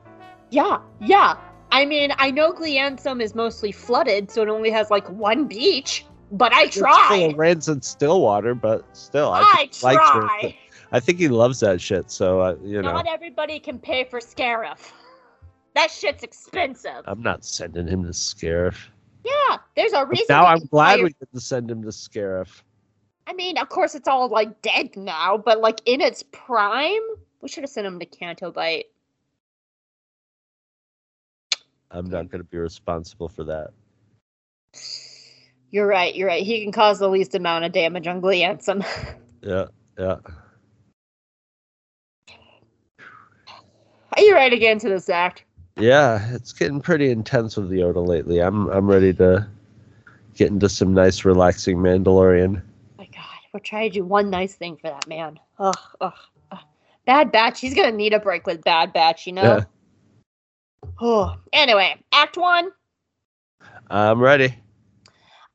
Yeah, 0.52 0.80
yeah. 1.02 1.36
I 1.72 1.86
mean, 1.86 2.12
I 2.18 2.32
know 2.32 2.54
Glee 2.54 2.78
Anselm 2.78 3.20
is 3.20 3.34
mostly 3.36 3.72
flooded, 3.72 4.30
so 4.32 4.42
it 4.44 4.48
only 4.50 4.70
has 4.70 4.90
like 4.92 5.10
one 5.10 5.48
beach. 5.48 6.06
But 6.32 6.54
I 6.54 6.64
It's 6.64 6.76
full 6.78 6.84
tried. 6.86 7.32
of 7.32 7.38
rancid 7.38 7.84
Stillwater, 7.84 8.56
but 8.56 8.86
still, 8.96 9.32
I, 9.34 9.42
I 9.84 9.96
try. 9.96 10.40
rancid- 10.42 10.56
I 10.92 11.00
think 11.00 11.18
he 11.20 11.28
loves 11.28 11.60
that 11.62 11.82
shit. 11.82 12.10
So 12.12 12.42
uh, 12.42 12.56
you 12.64 12.82
know, 12.82 12.94
Not 12.94 13.08
everybody 13.08 13.60
can 13.60 13.80
pay 13.80 14.04
for 14.04 14.20
Scarif. 14.20 14.92
That 15.76 15.90
shit's 15.92 16.24
expensive. 16.24 17.02
I'm 17.06 17.22
not 17.24 17.44
sending 17.44 17.88
him 17.88 18.04
to 18.04 18.10
Scarif. 18.10 18.76
yeah, 19.26 19.58
there's 19.76 19.94
a 19.94 20.06
reason. 20.06 20.28
Now 20.30 20.46
I'm 20.46 20.60
glad 20.66 21.02
we 21.02 21.14
didn't 21.20 21.42
send 21.42 21.70
him 21.70 21.82
to 21.84 21.90
Scarif. 21.90 22.62
I 23.28 23.34
mean, 23.34 23.58
of 23.58 23.70
course, 23.70 23.96
it's 23.96 24.08
all 24.08 24.28
like 24.28 24.62
dead 24.62 24.96
now, 24.96 25.38
but 25.38 25.60
like 25.60 25.82
in 25.86 26.02
its 26.02 26.24
prime, 26.32 27.02
we 27.42 27.50
should 27.50 27.64
have 27.64 27.70
sent 27.70 27.88
him 27.88 28.00
to 28.00 28.06
Canto 28.06 28.52
Bight. 28.52 28.86
I'm 31.92 32.10
not 32.10 32.30
going 32.30 32.42
to 32.42 32.50
be 32.50 32.58
responsible 32.58 33.30
for 33.30 33.44
that. 33.46 33.72
You're 35.70 35.88
right. 35.88 36.14
You're 36.14 36.28
right. 36.28 36.44
He 36.44 36.62
can 36.64 36.72
cause 36.72 37.00
the 37.00 37.10
least 37.10 37.36
amount 37.36 37.66
of 37.66 37.72
damage 37.72 38.08
on 38.08 38.20
Glee 38.20 38.44
Anselm. 38.44 38.84
Yeah, 39.46 39.66
yeah. 40.00 40.16
Are 44.16 44.22
you 44.22 44.34
ready 44.34 44.56
to 44.56 44.58
get 44.58 44.72
into 44.72 44.88
this 44.88 45.10
act? 45.10 45.44
Yeah, 45.78 46.26
it's 46.34 46.54
getting 46.54 46.80
pretty 46.80 47.12
intense 47.12 47.58
with 47.58 47.68
the 47.68 47.80
Yoda 47.80 48.08
lately. 48.08 48.40
I'm 48.40 48.70
I'm 48.70 48.88
ready 48.88 49.12
to 49.16 49.46
get 50.36 50.50
into 50.50 50.70
some 50.70 50.94
nice, 50.94 51.26
relaxing 51.26 51.80
Mandalorian. 51.80 52.62
We're 53.54 53.60
trying 53.60 53.92
to 53.92 54.00
do 54.00 54.04
one 54.04 54.30
nice 54.30 54.56
thing 54.56 54.78
for 54.78 54.90
that 54.90 55.08
man. 55.08 55.40
Ugh, 55.60 55.78
ugh, 56.02 56.14
ugh. 56.52 56.60
Bad 57.06 57.32
Batch. 57.32 57.62
He's 57.62 57.76
gonna 57.76 57.92
need 57.92 58.14
a 58.14 58.20
break 58.20 58.48
with 58.48 58.64
Bad 58.64 58.92
Batch, 58.92 59.28
you 59.28 59.34
know. 59.34 59.44
Yeah. 59.44 59.64
Oh, 61.00 61.36
anyway, 61.54 61.96
Act 62.12 62.38
One. 62.38 62.70
I'm 63.90 64.20
ready. 64.20 64.54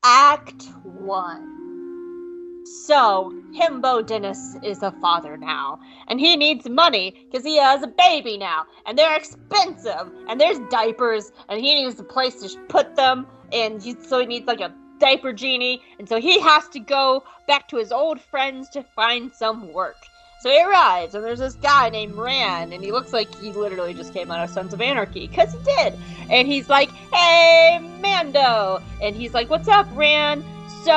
Act 0.03 0.63
One. 0.83 2.65
So, 2.85 3.33
Himbo 3.53 4.05
Dennis 4.05 4.57
is 4.63 4.81
a 4.83 4.91
father 4.93 5.37
now, 5.37 5.79
and 6.07 6.19
he 6.19 6.35
needs 6.35 6.67
money 6.67 7.27
because 7.29 7.45
he 7.45 7.57
has 7.57 7.83
a 7.83 7.87
baby 7.87 8.37
now, 8.37 8.65
and 8.85 8.97
they're 8.97 9.15
expensive, 9.15 10.11
and 10.27 10.41
there's 10.41 10.59
diapers, 10.71 11.31
and 11.47 11.61
he 11.61 11.75
needs 11.75 11.99
a 11.99 12.03
place 12.03 12.41
to 12.41 12.59
put 12.67 12.95
them, 12.95 13.27
and 13.53 13.81
he, 13.81 13.95
so 14.01 14.19
he 14.19 14.25
needs 14.25 14.47
like 14.47 14.61
a 14.61 14.73
diaper 14.99 15.33
genie, 15.33 15.81
and 15.97 16.07
so 16.07 16.19
he 16.19 16.39
has 16.39 16.67
to 16.69 16.79
go 16.79 17.23
back 17.47 17.67
to 17.69 17.77
his 17.77 17.91
old 17.91 18.21
friends 18.21 18.69
to 18.69 18.83
find 18.83 19.31
some 19.33 19.73
work. 19.73 19.97
So 20.41 20.49
he 20.49 20.63
arrives, 20.63 21.15
and 21.15 21.23
there's 21.23 21.39
this 21.39 21.55
guy 21.55 21.89
named 21.89 22.15
Ran, 22.15 22.71
and 22.71 22.81
he 22.81 22.93
looks 22.93 23.11
like 23.11 23.33
he 23.35 23.51
literally 23.51 23.93
just 23.93 24.13
came 24.13 24.31
out 24.31 24.41
of 24.41 24.49
Sons 24.49 24.73
of 24.73 24.79
Anarchy, 24.79 25.27
because 25.27 25.51
he 25.51 25.59
did. 25.63 25.93
And 26.29 26.47
he's 26.47 26.69
like, 26.69 26.89
hey, 27.13 27.79
Mando! 28.01 28.81
And 29.01 29.15
he's 29.15 29.33
like, 29.33 29.49
what's 29.49 29.67
up, 29.67 29.87
Ran? 29.93 30.43
So, 30.85 30.93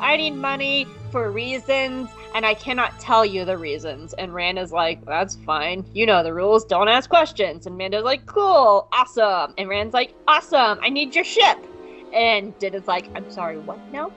I 0.00 0.16
need 0.16 0.36
money 0.36 0.86
for 1.10 1.32
reasons, 1.32 2.08
and 2.36 2.46
I 2.46 2.54
cannot 2.54 3.00
tell 3.00 3.26
you 3.26 3.44
the 3.44 3.58
reasons. 3.58 4.12
And 4.12 4.32
Ran 4.32 4.56
is 4.56 4.70
like, 4.70 5.04
that's 5.04 5.34
fine. 5.34 5.84
You 5.92 6.06
know 6.06 6.22
the 6.22 6.32
rules, 6.32 6.64
don't 6.64 6.86
ask 6.86 7.10
questions. 7.10 7.66
And 7.66 7.76
Mando's 7.76 8.04
like, 8.04 8.26
cool, 8.26 8.86
awesome. 8.92 9.54
And 9.58 9.68
Ran's 9.68 9.92
like, 9.92 10.14
awesome, 10.28 10.78
I 10.82 10.88
need 10.88 11.16
your 11.16 11.24
ship. 11.24 11.58
And 12.12 12.58
Din 12.58 12.74
is 12.74 12.86
like, 12.86 13.08
I'm 13.14 13.30
sorry, 13.30 13.58
what 13.58 13.78
now? 13.92 14.12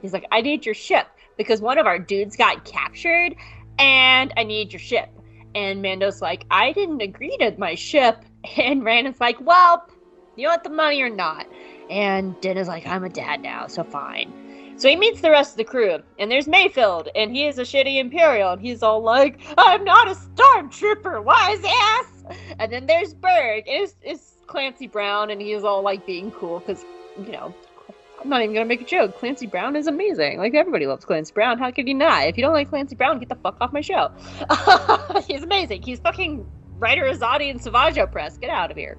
He's 0.00 0.12
like, 0.12 0.26
I 0.32 0.40
need 0.40 0.66
your 0.66 0.74
ship 0.74 1.06
because 1.36 1.60
one 1.60 1.78
of 1.78 1.86
our 1.86 1.98
dudes 1.98 2.36
got 2.36 2.64
captured 2.64 3.34
and 3.78 4.32
I 4.36 4.44
need 4.44 4.72
your 4.72 4.80
ship. 4.80 5.08
And 5.54 5.82
Mando's 5.82 6.20
like, 6.22 6.44
I 6.50 6.72
didn't 6.72 7.02
agree 7.02 7.36
to 7.38 7.54
my 7.58 7.74
ship. 7.74 8.24
And 8.58 8.84
Ran's 8.84 9.20
like, 9.20 9.40
well, 9.40 9.86
you 10.34 10.48
want 10.48 10.64
the 10.64 10.70
money 10.70 11.00
or 11.00 11.08
not? 11.08 11.46
And 11.88 12.40
Din 12.40 12.58
is 12.58 12.66
like, 12.66 12.84
I'm 12.88 13.04
a 13.04 13.08
dad 13.08 13.40
now, 13.40 13.68
so 13.68 13.84
fine. 13.84 14.32
So 14.76 14.88
he 14.88 14.96
meets 14.96 15.20
the 15.20 15.30
rest 15.30 15.52
of 15.52 15.58
the 15.58 15.64
crew, 15.64 15.98
and 16.18 16.28
there's 16.28 16.48
Mayfield, 16.48 17.08
and 17.14 17.30
he 17.30 17.46
is 17.46 17.58
a 17.58 17.62
shitty 17.62 18.00
Imperial, 18.00 18.50
and 18.52 18.60
he's 18.60 18.82
all 18.82 19.00
like, 19.00 19.38
I'm 19.56 19.84
not 19.84 20.08
a 20.08 20.14
stormtrooper, 20.14 21.22
wise 21.22 21.62
ass! 21.64 22.24
And 22.58 22.72
then 22.72 22.86
there's 22.86 23.14
Burg, 23.14 23.68
and 23.68 23.84
it's, 23.84 23.94
it's 24.02 24.38
Clancy 24.48 24.88
Brown, 24.88 25.30
and 25.30 25.40
he's 25.40 25.62
all 25.62 25.82
like 25.82 26.04
being 26.04 26.32
cool, 26.32 26.58
because, 26.60 26.84
you 27.18 27.32
know, 27.32 27.54
I'm 28.20 28.28
not 28.28 28.42
even 28.42 28.54
gonna 28.54 28.66
make 28.66 28.80
a 28.80 28.84
joke. 28.84 29.18
Clancy 29.18 29.46
Brown 29.46 29.74
is 29.74 29.86
amazing. 29.86 30.38
Like 30.38 30.54
everybody 30.54 30.86
loves 30.86 31.04
Clancy 31.04 31.32
Brown. 31.32 31.58
How 31.58 31.70
could 31.70 31.88
you 31.88 31.94
not? 31.94 32.28
If 32.28 32.36
you 32.36 32.42
don't 32.42 32.52
like 32.52 32.68
Clancy 32.68 32.94
Brown, 32.94 33.18
get 33.18 33.28
the 33.28 33.34
fuck 33.36 33.56
off 33.60 33.72
my 33.72 33.80
show. 33.80 34.10
He's 35.26 35.42
amazing. 35.42 35.82
He's 35.82 35.98
fucking 35.98 36.46
Ryder 36.78 37.04
Azadi 37.04 37.50
and 37.50 37.60
Savage 37.60 37.96
Opress. 37.96 38.38
Get 38.40 38.50
out 38.50 38.70
of 38.70 38.76
here. 38.76 38.96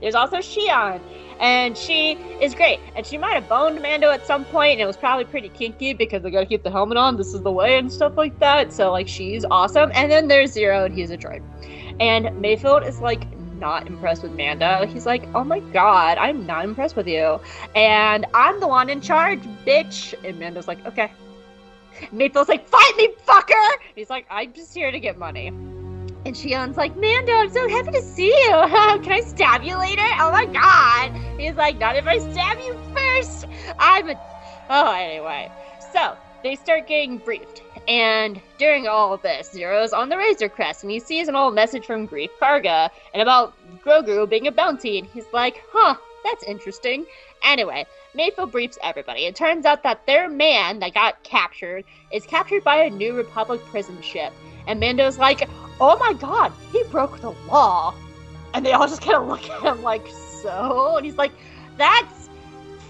There's 0.00 0.14
also 0.14 0.38
Xi'an, 0.38 1.00
and 1.40 1.76
she 1.76 2.12
is 2.40 2.54
great. 2.54 2.80
And 2.96 3.04
she 3.04 3.18
might 3.18 3.34
have 3.34 3.48
boned 3.48 3.82
Mando 3.82 4.10
at 4.10 4.26
some 4.26 4.46
point, 4.46 4.72
and 4.72 4.80
it 4.80 4.86
was 4.86 4.96
probably 4.96 5.26
pretty 5.26 5.50
kinky 5.50 5.92
because 5.92 6.22
they 6.22 6.30
gotta 6.30 6.46
keep 6.46 6.62
the 6.62 6.70
helmet 6.70 6.96
on. 6.96 7.16
This 7.16 7.34
is 7.34 7.42
the 7.42 7.52
way 7.52 7.76
and 7.78 7.92
stuff 7.92 8.16
like 8.16 8.38
that. 8.40 8.72
So 8.72 8.90
like 8.90 9.06
she's 9.06 9.44
awesome. 9.50 9.90
And 9.94 10.10
then 10.10 10.28
there's 10.28 10.52
Zero, 10.52 10.84
and 10.86 10.94
he's 10.94 11.10
a 11.10 11.18
droid. 11.18 11.42
And 12.00 12.40
Mayfield 12.40 12.82
is 12.82 13.00
like 13.00 13.24
not 13.60 13.86
impressed 13.86 14.22
with 14.22 14.32
Mando. 14.32 14.86
He's 14.86 15.06
like, 15.06 15.28
oh 15.34 15.44
my 15.44 15.60
god, 15.60 16.18
I'm 16.18 16.46
not 16.46 16.64
impressed 16.64 16.96
with 16.96 17.06
you. 17.06 17.40
And 17.76 18.26
I'm 18.34 18.58
the 18.58 18.66
one 18.66 18.90
in 18.90 19.00
charge, 19.00 19.40
bitch. 19.64 20.14
And 20.24 20.38
Mando's 20.38 20.66
like, 20.66 20.84
okay. 20.86 21.12
Mayfield's 22.12 22.48
like, 22.48 22.66
fight 22.66 22.96
me, 22.96 23.10
fucker! 23.28 23.70
He's 23.94 24.08
like, 24.08 24.26
I'm 24.30 24.52
just 24.54 24.74
here 24.74 24.90
to 24.90 24.98
get 24.98 25.18
money. 25.18 25.48
And 25.48 26.36
Xi'an's 26.36 26.76
like, 26.76 26.96
Mando, 26.96 27.32
I'm 27.32 27.50
so 27.50 27.68
happy 27.68 27.92
to 27.92 28.02
see 28.02 28.28
you. 28.28 28.50
Can 29.02 29.12
I 29.12 29.20
stab 29.20 29.62
you 29.62 29.76
later? 29.78 30.02
Oh 30.18 30.30
my 30.30 30.46
god. 30.46 31.12
He's 31.38 31.54
like, 31.54 31.78
not 31.78 31.96
if 31.96 32.06
I 32.06 32.18
stab 32.18 32.58
you 32.58 32.78
first. 32.94 33.46
I'm 33.78 34.10
a. 34.10 34.20
Oh, 34.68 34.92
anyway. 34.92 35.50
So, 35.92 36.16
they 36.42 36.56
start 36.56 36.86
getting 36.86 37.18
briefed. 37.18 37.62
And 37.88 38.40
during 38.58 38.86
all 38.86 39.12
of 39.12 39.22
this, 39.22 39.50
Zero's 39.50 39.92
on 39.92 40.08
the 40.08 40.16
Razor 40.16 40.48
Crest 40.48 40.84
and 40.84 40.90
he 40.90 41.00
sees 41.00 41.28
an 41.28 41.36
old 41.36 41.54
message 41.54 41.86
from 41.86 42.06
Greef 42.06 42.30
Karga 42.40 42.90
and 43.12 43.22
about 43.22 43.54
Grogu 43.84 44.28
being 44.28 44.46
a 44.46 44.52
bounty. 44.52 44.98
And 44.98 45.08
he's 45.08 45.26
like, 45.32 45.62
huh, 45.72 45.96
that's 46.22 46.44
interesting. 46.44 47.06
Anyway, 47.42 47.86
Mayfield 48.14 48.52
briefs 48.52 48.78
everybody. 48.82 49.24
It 49.26 49.34
turns 49.34 49.64
out 49.64 49.82
that 49.82 50.06
their 50.06 50.28
man 50.28 50.78
that 50.80 50.94
got 50.94 51.22
captured 51.22 51.84
is 52.12 52.24
captured 52.26 52.62
by 52.64 52.76
a 52.76 52.90
New 52.90 53.16
Republic 53.16 53.60
prison 53.66 54.00
ship. 54.02 54.32
And 54.66 54.78
Mando's 54.78 55.18
like, 55.18 55.48
oh 55.80 55.96
my 55.98 56.12
god, 56.12 56.52
he 56.72 56.82
broke 56.84 57.20
the 57.20 57.30
law. 57.48 57.94
And 58.52 58.66
they 58.66 58.72
all 58.72 58.86
just 58.86 59.02
kind 59.02 59.16
of 59.16 59.28
look 59.28 59.48
at 59.48 59.62
him 59.62 59.82
like, 59.82 60.06
so? 60.42 60.96
And 60.96 61.06
he's 61.06 61.16
like, 61.16 61.32
that's 61.76 62.28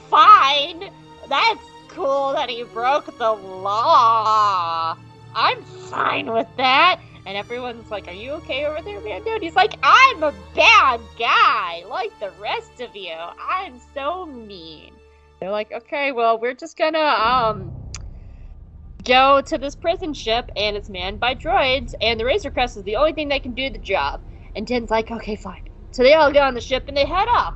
fine. 0.09 0.91
That's 1.28 1.61
cool 1.91 2.32
that 2.32 2.49
he 2.49 2.62
broke 2.62 3.07
the 3.18 3.32
law. 3.32 4.97
I'm 5.34 5.62
fine 5.62 6.32
with 6.32 6.49
that. 6.57 7.01
And 7.26 7.36
everyone's 7.36 7.91
like, 7.91 8.09
Are 8.09 8.12
you 8.12 8.32
okay 8.34 8.64
over 8.64 8.82
there, 8.82 9.01
Mando? 9.01 9.34
And 9.34 9.43
he's 9.43 9.55
like, 9.55 9.74
I'm 9.82 10.22
a 10.22 10.32
bad 10.55 11.01
guy, 11.18 11.84
like 11.88 12.18
the 12.18 12.30
rest 12.41 12.80
of 12.80 12.95
you. 12.97 13.14
I'm 13.14 13.80
so 13.95 14.26
mean. 14.26 14.93
They're 15.41 15.51
like, 15.51 15.72
Okay, 15.72 16.12
well, 16.12 16.38
we're 16.38 16.55
just 16.55 16.76
gonna 16.76 16.99
um 16.99 17.72
go 19.05 19.41
to 19.41 19.59
this 19.59 19.74
prison 19.74 20.14
ship 20.14 20.51
and 20.57 20.76
it's 20.76 20.88
manned 20.88 21.20
by 21.20 21.34
droids, 21.34 21.95
and 22.01 22.18
the 22.18 22.24
Razor 22.24 22.51
Crest 22.51 22.76
is 22.76 22.84
the 22.84 22.97
only 22.97 23.12
thing 23.12 23.28
that 23.28 23.43
can 23.43 23.55
do 23.55 23.70
the 23.70 23.78
job. 23.78 24.20
And 24.57 24.66
Din's 24.66 24.91
like, 24.91 25.11
Okay, 25.11 25.36
fine. 25.36 25.62
So 25.93 26.03
they 26.03 26.14
all 26.14 26.32
get 26.32 26.45
on 26.45 26.55
the 26.55 26.61
ship 26.61 26.84
and 26.88 26.97
they 26.97 27.07
head 27.07 27.26
off. 27.36 27.55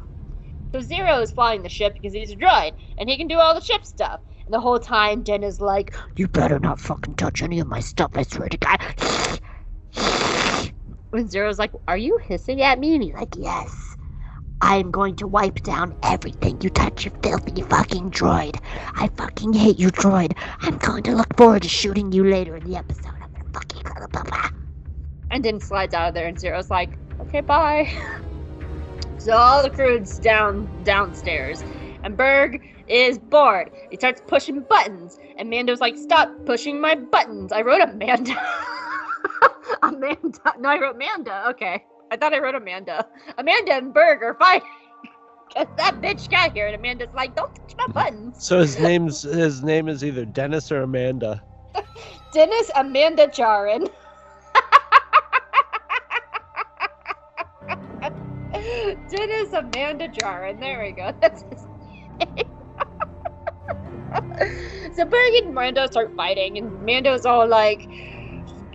So 0.75 0.81
Zero 0.81 1.21
is 1.21 1.31
flying 1.31 1.63
the 1.63 1.69
ship 1.69 1.95
because 1.95 2.13
he's 2.13 2.33
a 2.33 2.37
droid, 2.37 2.73
and 2.99 3.09
he 3.09 3.17
can 3.17 3.29
do 3.29 3.39
all 3.39 3.55
the 3.55 3.61
ship 3.61 3.85
stuff. 3.85 4.19
And 4.45 4.53
the 4.53 4.59
whole 4.59 4.81
time, 4.81 5.23
Din 5.23 5.45
is 5.45 5.61
like, 5.61 5.95
You 6.17 6.27
better 6.27 6.59
not 6.59 6.81
fucking 6.81 7.15
touch 7.15 7.43
any 7.43 7.61
of 7.61 7.69
my 7.69 7.79
stuff, 7.79 8.11
I 8.15 8.25
swear 8.25 8.49
to 8.49 8.57
God. 8.57 8.81
when 11.11 11.29
Zero's 11.29 11.61
like, 11.61 11.71
Are 11.87 11.97
you 11.97 12.19
hissing 12.19 12.61
at 12.61 12.81
me? 12.81 12.97
And 12.97 13.05
he's 13.05 13.15
Like, 13.15 13.37
yes. 13.39 13.95
I'm 14.63 14.91
going 14.91 15.15
to 15.17 15.29
wipe 15.29 15.63
down 15.63 15.95
everything 16.03 16.61
you 16.61 16.71
touch, 16.71 17.05
you 17.05 17.13
filthy 17.23 17.63
fucking 17.63 18.11
droid. 18.11 18.61
I 18.97 19.07
fucking 19.17 19.53
hate 19.53 19.79
you, 19.79 19.91
droid. 19.93 20.37
I'm 20.59 20.79
going 20.79 21.05
to 21.05 21.15
look 21.15 21.37
forward 21.37 21.63
to 21.63 21.69
shooting 21.69 22.11
you 22.11 22.25
later 22.25 22.57
in 22.57 22.69
the 22.69 22.77
episode. 22.77 23.15
I'm 23.23 23.31
gonna 23.33 23.53
fucking 23.53 23.83
blah, 23.85 24.07
blah, 24.09 24.23
blah. 24.25 24.51
and 25.31 25.45
then 25.45 25.61
slides 25.61 25.95
out 25.95 26.09
of 26.09 26.15
there, 26.15 26.27
and 26.27 26.37
Zero's 26.37 26.69
like, 26.69 26.99
Okay, 27.21 27.43
bye. 27.43 27.89
so 29.25 29.33
all 29.33 29.63
the 29.63 29.71
crew's 29.71 30.19
down 30.19 30.69
downstairs, 30.85 31.65
and 32.03 32.15
Burg 32.15 32.61
is 32.87 33.19
bored. 33.19 33.71
He 33.91 33.97
starts 33.97 34.21
pushing 34.27 34.61
buttons, 34.61 35.19
and 35.39 35.49
Mando's 35.49 35.81
like, 35.81 35.97
Stop 35.97 36.31
pushing 36.45 36.79
my 36.79 36.95
buttons. 36.95 37.51
I 37.51 37.63
wrote 37.63 37.81
Amanda. 37.81 38.35
Amanda. 39.83 40.39
No, 40.59 40.69
I 40.69 40.79
wrote 40.79 40.97
Amanda. 40.97 41.49
Okay. 41.49 41.83
I 42.11 42.17
thought 42.19 42.35
I 42.35 42.39
wrote 42.39 42.55
Amanda. 42.55 43.07
Amanda 43.39 43.73
and 43.73 43.95
Burg 43.95 44.23
are 44.23 44.35
fighting. 44.35 44.69
Cause 45.57 45.67
that 45.79 46.01
bitch 46.03 46.29
got 46.31 46.53
here, 46.53 46.67
and 46.67 46.75
Amanda's 46.75 47.09
like, 47.15 47.35
"Don't 47.35 47.55
touch 47.55 47.75
my 47.79 47.87
buttons." 47.93 48.45
So 48.45 48.59
his 48.61 48.79
name's 48.79 49.23
his 49.23 49.63
name 49.63 49.89
is 49.89 50.05
either 50.05 50.25
Dennis 50.25 50.71
or 50.71 50.83
Amanda. 50.83 51.43
Dennis 52.33 52.71
Amanda 52.77 53.27
Jarin. 53.29 53.89
Dennis 59.17 59.53
Amanda 59.53 60.09
Jarin. 60.09 60.61
There 60.61 60.83
we 60.83 60.93
go. 60.93 61.13
That's 61.23 61.45
his 61.51 61.67
name. 62.21 62.45
so 64.95 65.05
Burg 65.05 65.33
and 65.45 65.55
Mando 65.55 65.87
start 65.87 66.13
fighting, 66.17 66.59
and 66.59 66.81
Mando's 66.83 67.25
all 67.27 67.47
like, 67.49 67.89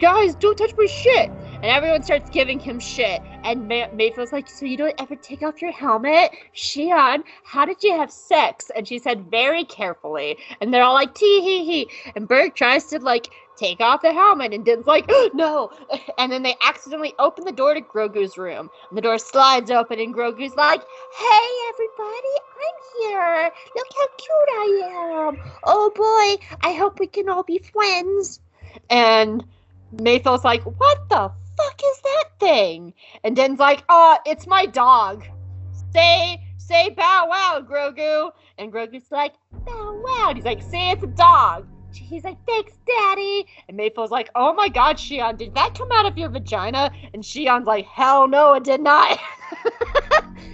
"Guys, 0.01 0.35
don't 0.35 0.57
touch 0.57 0.71
my 0.77 0.85
shit!" 0.85 1.31
And 1.61 1.65
everyone 1.71 2.03
starts 2.03 2.29
giving 2.29 2.59
him 2.59 2.79
shit. 2.79 3.21
And 3.43 3.67
Ma- 3.67 3.87
Mayfield's 3.93 4.31
like, 4.31 4.49
"So 4.49 4.65
you 4.65 4.77
don't 4.77 4.95
ever 4.99 5.15
take 5.15 5.43
off 5.43 5.61
your 5.61 5.73
helmet, 5.73 6.31
Xi'an? 6.55 7.23
How 7.43 7.65
did 7.65 7.83
you 7.83 7.97
have 7.97 8.11
sex?" 8.11 8.71
And 8.75 8.87
she 8.87 8.99
said, 8.99 9.29
"Very 9.31 9.65
carefully." 9.65 10.37
And 10.61 10.73
they're 10.73 10.83
all 10.83 10.93
like, 10.93 11.15
"Tee 11.15 11.41
hee 11.41 11.65
hee." 11.65 11.91
And 12.15 12.27
Burg 12.27 12.55
tries 12.55 12.85
to 12.87 12.99
like 12.99 13.29
take 13.59 13.81
off 13.81 14.01
the 14.01 14.13
helmet, 14.13 14.53
and 14.53 14.63
Din's 14.63 14.87
like, 14.87 15.09
"No!" 15.33 15.71
And 16.17 16.31
then 16.31 16.43
they 16.43 16.55
accidentally 16.61 17.13
open 17.19 17.45
the 17.45 17.51
door 17.51 17.73
to 17.73 17.81
Grogu's 17.81 18.37
room. 18.37 18.69
And 18.89 18.97
the 18.97 19.01
door 19.01 19.17
slides 19.17 19.69
open, 19.69 19.99
and 19.99 20.13
Grogu's 20.13 20.55
like, 20.55 20.81
"Hey, 21.17 21.49
everybody, 21.69 22.35
I'm 22.63 22.77
here. 23.01 23.51
Look 23.75 23.87
how 23.97 24.07
cute 24.17 24.49
I 24.49 25.27
am. 25.27 25.51
Oh 25.65 25.91
boy, 25.95 26.45
I 26.61 26.73
hope 26.73 26.99
we 26.99 27.07
can 27.07 27.29
all 27.29 27.43
be 27.43 27.59
friends." 27.59 28.39
And 28.89 29.43
Mayfield's 29.91 30.45
like, 30.45 30.63
"What 30.63 31.09
the 31.09 31.31
fuck 31.57 31.81
is 31.83 32.01
that 32.01 32.25
thing?" 32.39 32.93
And 33.23 33.35
Din's 33.35 33.59
like, 33.59 33.83
"Uh, 33.89 34.17
it's 34.25 34.47
my 34.47 34.65
dog. 34.65 35.25
Say, 35.93 36.41
say, 36.57 36.89
bow 36.89 37.27
wow, 37.29 37.61
Grogu." 37.67 38.31
And 38.57 38.71
Grogu's 38.71 39.11
like, 39.11 39.33
"Bow 39.65 40.01
wow." 40.05 40.27
And 40.29 40.37
he's 40.37 40.45
like, 40.45 40.61
"Say 40.63 40.91
it's 40.91 41.03
a 41.03 41.07
dog." 41.07 41.67
He's 41.93 42.23
like, 42.23 42.37
"Thanks, 42.45 42.73
Daddy." 42.87 43.45
And 43.67 43.77
Mayfield's 43.77 44.11
like, 44.11 44.29
"Oh 44.35 44.53
my 44.53 44.69
God, 44.69 44.97
Xi'an, 44.97 45.37
did 45.37 45.53
that 45.55 45.75
come 45.75 45.89
out 45.93 46.05
of 46.05 46.17
your 46.17 46.29
vagina?" 46.29 46.91
And 47.13 47.23
Xi'an's 47.23 47.65
like, 47.67 47.85
"Hell 47.85 48.27
no, 48.27 48.53
it 48.53 48.63
did 48.63 48.81
not." 48.81 49.19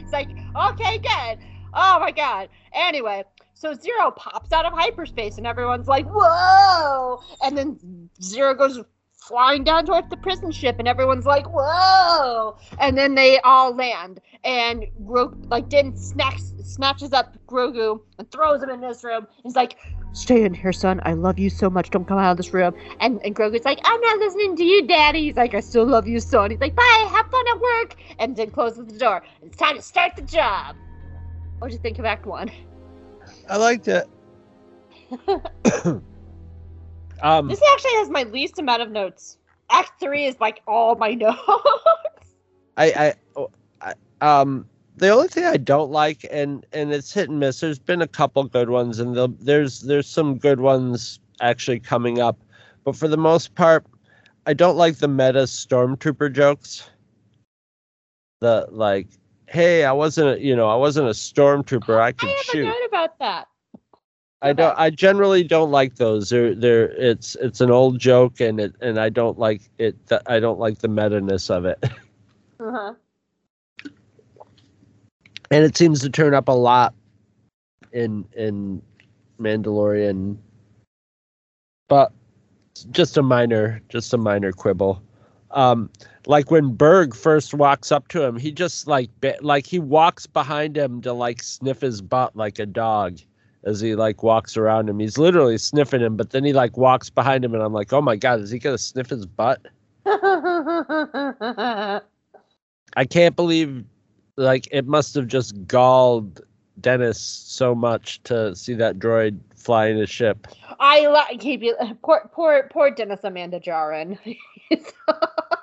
it's 0.01 0.13
like, 0.13 0.29
"Okay, 0.29 0.97
good." 0.99 1.39
Oh 1.73 1.99
my 1.99 2.11
God. 2.11 2.49
Anyway, 2.73 3.23
So 3.53 3.73
Zero 3.73 4.11
pops 4.11 4.51
out 4.53 4.65
of 4.65 4.73
hyperspace, 4.73 5.38
and 5.38 5.45
everyone's 5.47 5.88
like, 5.88 6.05
"Whoa!" 6.09 7.19
And 7.43 7.57
then 7.57 8.09
Zero 8.21 8.53
goes 8.53 8.79
flying 9.13 9.63
down 9.63 9.86
towards 9.86 10.07
the 10.09 10.17
prison 10.17 10.51
ship, 10.51 10.75
and 10.79 10.88
everyone's 10.88 11.25
like, 11.25 11.45
"Whoa!" 11.51 12.57
And 12.79 12.97
then 12.97 13.15
they 13.15 13.39
all 13.41 13.75
land, 13.75 14.21
and 14.43 14.86
Gro- 15.05 15.33
like 15.49 15.69
Din 15.69 15.95
snacks, 15.95 16.53
snatches 16.63 17.11
up 17.11 17.38
Grogu 17.47 18.01
and 18.19 18.29
throws 18.31 18.61
him 18.61 18.69
in 18.69 18.81
this 18.81 19.03
room. 19.03 19.27
He's 19.43 19.55
like, 19.55 19.77
"Stay 20.16 20.43
in 20.43 20.53
here, 20.53 20.74
son. 20.74 21.01
I 21.03 21.13
love 21.13 21.38
you 21.38 21.49
so 21.49 21.70
much. 21.70 21.89
Don't 21.89 22.07
come 22.07 22.18
out 22.18 22.32
of 22.32 22.38
this 22.38 22.53
room." 22.53 22.74
And 22.99 23.22
and 23.24 23.36
Grogu's 23.36 23.66
like, 23.66 23.80
"I'm 23.84 24.01
not 24.01 24.20
listening 24.20 24.55
to 24.55 24.63
you, 24.63 24.88
Daddy." 24.88 25.26
He's 25.26 25.36
like, 25.36 25.53
"I 25.53 25.59
still 25.59 25.86
love 25.86 26.07
you, 26.07 26.20
son." 26.20 26.51
He's 26.51 26.59
like, 26.61 26.76
"Bye. 26.76 27.07
Have 27.11 27.28
fun 27.28 27.45
at 27.53 27.59
work." 27.59 27.95
And 28.20 28.36
then 28.36 28.49
closes 28.51 28.86
the 28.88 28.97
door. 28.97 29.24
It's 29.41 29.57
time 29.57 29.76
to 29.76 29.82
start 29.82 30.16
the 30.16 30.22
job. 30.24 30.76
What 31.59 31.68
do 31.70 31.74
you 31.74 31.80
think 31.80 31.99
of 31.99 32.05
Act 32.05 32.26
One? 32.26 32.49
I 33.49 33.57
liked 33.57 33.88
it. 33.88 34.07
um, 37.22 37.47
This 37.47 37.61
actually 37.74 37.93
has 37.93 38.09
my 38.09 38.24
least 38.24 38.59
amount 38.59 38.82
of 38.82 38.91
notes. 38.91 39.38
Act 39.70 39.99
three 39.99 40.26
is 40.26 40.39
like 40.39 40.61
all 40.68 40.95
my 40.95 41.13
notes. 41.26 41.39
I, 42.78 42.86
I, 42.86 43.13
oh, 43.36 43.49
I, 43.82 43.93
um, 44.22 44.68
the 44.98 45.10
only 45.10 45.28
thing 45.28 45.46
I 45.46 45.58
don't 45.58 45.91
like, 45.91 46.26
and 46.32 46.66
and 46.72 46.93
it's 46.93 47.14
hit 47.14 47.30
and 47.30 47.39
miss. 47.39 47.60
There's 47.60 47.80
been 47.80 48.02
a 48.02 48.08
couple 48.08 48.43
good 48.46 48.70
ones, 48.70 49.00
and 49.00 49.16
the, 49.16 49.30
there's 49.39 49.82
there's 49.82 50.08
some 50.08 50.38
good 50.38 50.60
ones 50.60 51.20
actually 51.41 51.80
coming 51.80 52.20
up, 52.20 52.38
but 52.84 52.96
for 52.96 53.08
the 53.08 53.18
most 53.18 53.56
part, 53.56 53.86
I 54.46 54.54
don't 54.54 54.78
like 54.78 54.98
the 54.98 55.08
meta 55.08 55.43
stormtrooper 55.43 56.32
jokes. 56.32 56.89
The 58.41 58.68
like, 58.70 59.08
hey, 59.48 59.86
I 59.86 59.91
wasn't, 59.91 60.38
a, 60.38 60.41
you 60.41 60.56
know, 60.56 60.70
I 60.70 60.76
wasn't 60.76 61.08
a 61.08 61.12
stormtrooper. 61.12 62.00
I 62.00 62.08
I 62.08 62.12
could 62.12 62.30
a 62.30 62.43
shoot. 62.43 62.66
note 62.66 62.86
about 62.88 63.20
that. 63.20 63.48
I 64.41 64.54
don't. 64.54 64.78
I 64.78 64.91
generally 64.91 65.43
don't 65.43 65.72
like 65.72 65.96
those. 65.96 66.30
They're 66.30 66.54
they're 66.54 66.91
it's 66.91 67.36
it's 67.41 67.62
an 67.62 67.72
old 67.72 68.00
joke, 68.00 68.39
and 68.39 68.60
it 68.60 68.76
and 68.82 69.00
I 69.00 69.10
don't 69.10 69.39
like 69.39 69.62
it. 69.78 69.96
I 70.28 70.39
don't 70.39 70.60
like 70.60 70.80
the 70.80 70.88
meta 70.88 71.20
ness 71.20 71.50
of 71.50 71.66
it. 71.66 71.84
Uh-huh. 72.58 72.93
And 75.52 75.64
it 75.64 75.78
seems 75.78 76.02
to 76.02 76.10
turn 76.10 76.34
up 76.34 76.48
a 76.48 76.54
lot 76.54 76.93
in 77.91 78.26
in 78.36 78.82
Mandalorian, 79.39 80.38
but 81.88 82.12
just 82.91 83.18
a 83.18 83.22
minor, 83.22 83.82
just 83.89 84.14
a 84.14 84.18
minor 84.18 84.52
quibble. 84.52 85.02
Um, 85.52 85.89
like 86.28 86.52
when 86.52 86.74
Burg 86.74 87.16
first 87.16 87.54
walks 87.54 87.91
up 87.91 88.08
to 88.10 88.24
him, 88.24 88.38
he 88.38 88.52
just 88.52 88.88
like 88.88 89.10
like 89.41 89.66
he 89.66 89.80
walks 89.80 90.28
behind 90.28 90.76
him 90.78 91.02
to 91.02 91.14
like 91.14 91.41
sniff 91.41 91.82
his 91.82 92.02
butt 92.02 92.36
like 92.36 92.60
a 92.60 92.66
dog 92.66 93.20
as 93.64 93.80
he 93.80 93.96
like 93.96 94.24
walks 94.24 94.58
around 94.58 94.89
him. 94.89 95.00
He's 95.00 95.18
literally 95.18 95.58
sniffing 95.58 96.02
him, 96.02 96.18
but 96.18 96.32
then 96.32 96.43
he 96.43 96.54
like 96.54 96.78
walks 96.78 97.10
behind 97.10 97.46
him, 97.46 97.54
and 97.54 97.64
I'm 97.64 97.74
like, 97.74 97.93
oh 97.93 98.02
my 98.02 98.16
god, 98.16 98.41
is 98.41 98.52
he 98.52 98.60
gonna 98.60 98.78
sniff 98.78 99.10
his 99.10 99.26
butt? 99.26 99.62
I 100.06 102.02
can't 103.10 103.36
believe 103.36 103.84
like 104.38 104.67
it 104.71 104.88
must 104.88 105.15
have 105.15 105.27
just 105.27 105.67
galled 105.67 106.41
Dennis 106.81 107.19
so 107.19 107.73
much 107.73 108.21
to 108.23 108.55
see 108.55 108.73
that 108.75 108.99
droid 108.99 109.39
fly 109.55 109.88
in 109.88 109.97
his 109.97 110.09
ship. 110.09 110.47
I 110.79 111.07
like 111.07 111.41
poor 112.01 112.29
poor 112.33 112.69
poor 112.71 112.91
Dennis 112.91 113.23
Amanda 113.23 113.59
Jarin. 113.59 114.17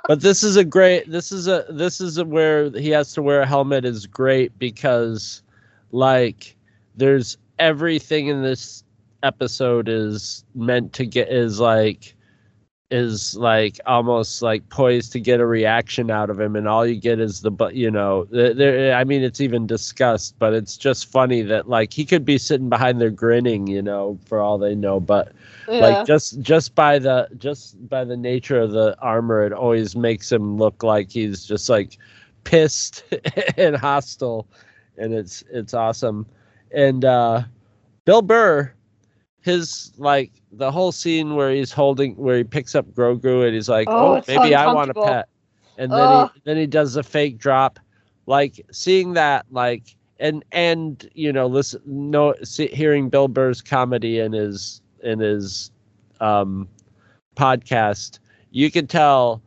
But 0.09 0.21
this 0.21 0.43
is 0.43 0.57
a 0.57 0.65
great 0.65 1.11
this 1.11 1.31
is 1.31 1.47
a 1.47 1.65
this 1.69 2.01
is 2.01 2.19
a 2.19 2.25
where 2.25 2.71
he 2.71 2.91
has 2.91 3.13
to 3.15 3.23
wear 3.23 3.43
a 3.43 3.47
helmet 3.47 3.85
is 3.85 4.07
great 4.07 4.59
because 4.59 5.43
like 5.93 6.57
there's 6.97 7.39
everything 7.59 8.27
in 8.27 8.43
this 8.43 8.83
episode 9.23 9.89
is 9.89 10.45
meant 10.55 10.93
to 10.95 11.07
get 11.07 11.29
is 11.29 11.61
like 11.61 12.17
is 12.93 13.35
like 13.39 13.81
almost 13.87 14.43
like 14.43 14.69
poised 14.69 15.13
to 15.13 15.19
get 15.19 15.41
a 15.41 15.47
reaction 15.47 16.11
out 16.11 16.29
of 16.29 16.39
him 16.39 16.55
and 16.55 16.69
all 16.69 16.87
you 16.87 16.95
get 16.95 17.19
is 17.19 17.41
the 17.41 17.51
but 17.51 17.75
you 17.75 17.91
know 17.91 18.25
there- 18.27 18.95
i 18.95 19.03
mean 19.03 19.23
it's 19.23 19.41
even 19.41 19.67
discussed 19.67 20.39
but 20.39 20.53
it's 20.53 20.77
just 20.77 21.11
funny 21.11 21.41
that 21.41 21.69
like 21.71 21.91
he 21.95 22.05
could 22.05 22.25
be 22.25 22.37
sitting 22.37 22.69
behind 22.69 23.01
there 23.01 23.11
grinning 23.11 23.67
you 23.67 23.81
know 23.81 24.19
for 24.27 24.41
all 24.41 24.59
they 24.59 24.75
know 24.75 25.01
but 25.01 25.33
yeah. 25.69 25.79
like 25.81 26.07
just 26.07 26.39
just 26.43 26.75
by 26.75 26.99
the 26.99 27.27
just 27.39 27.89
by 27.89 28.05
the 28.05 28.17
nature 28.17 28.61
of 28.61 28.73
the 28.73 28.95
armor 29.01 29.43
it 29.43 29.55
always 29.55 29.97
makes 29.97 30.31
him 30.31 30.59
look 30.59 30.83
like 30.83 31.11
he's 31.11 31.47
just 31.47 31.71
like 31.71 31.97
pissed 32.45 33.05
and 33.57 33.75
hostile 33.75 34.47
and 34.99 35.15
it's 35.15 35.43
it's 35.51 35.73
awesome 35.73 36.27
and 36.73 37.07
uh 37.07 37.43
bill 38.05 38.21
burr 38.21 38.71
his 39.41 39.93
like 39.97 40.31
the 40.53 40.71
whole 40.71 40.93
scene 40.93 41.35
where 41.35 41.51
he's 41.51 41.73
holding 41.73 42.15
where 42.17 42.37
he 42.37 42.45
picks 42.45 42.75
up 42.75 42.87
grogu 42.93 43.45
and 43.47 43.55
he's 43.55 43.69
like 43.69 43.89
Oh, 43.89 44.17
oh, 44.17 44.23
maybe 44.29 44.55
i 44.55 44.73
want 44.73 44.91
a 44.91 44.95
pet. 44.95 45.29
And 45.79 45.91
then 45.97 46.11
Ugh. 46.11 46.31
he 46.35 46.41
then 46.45 46.57
he 46.57 46.67
does 46.67 46.97
a 46.97 47.03
fake 47.03 47.39
drop. 47.39 47.79
Like 48.27 48.65
seeing 48.71 49.15
that 49.15 49.47
like 49.51 49.97
and 50.21 50.45
and 50.53 51.09
you 51.15 51.33
know 51.33 51.47
listen 51.47 51.81
no 51.87 52.35
see, 52.45 52.69
hearing 52.69 53.09
bill 53.09 53.29
burr's 53.29 53.61
comedy 53.61 54.19
in 54.21 54.33
his 54.33 54.81
in 55.03 55.19
his 55.19 55.71
um 56.21 56.69
podcast 57.37 58.19
you 58.51 58.71
can 58.71 58.87
tell 58.87 59.43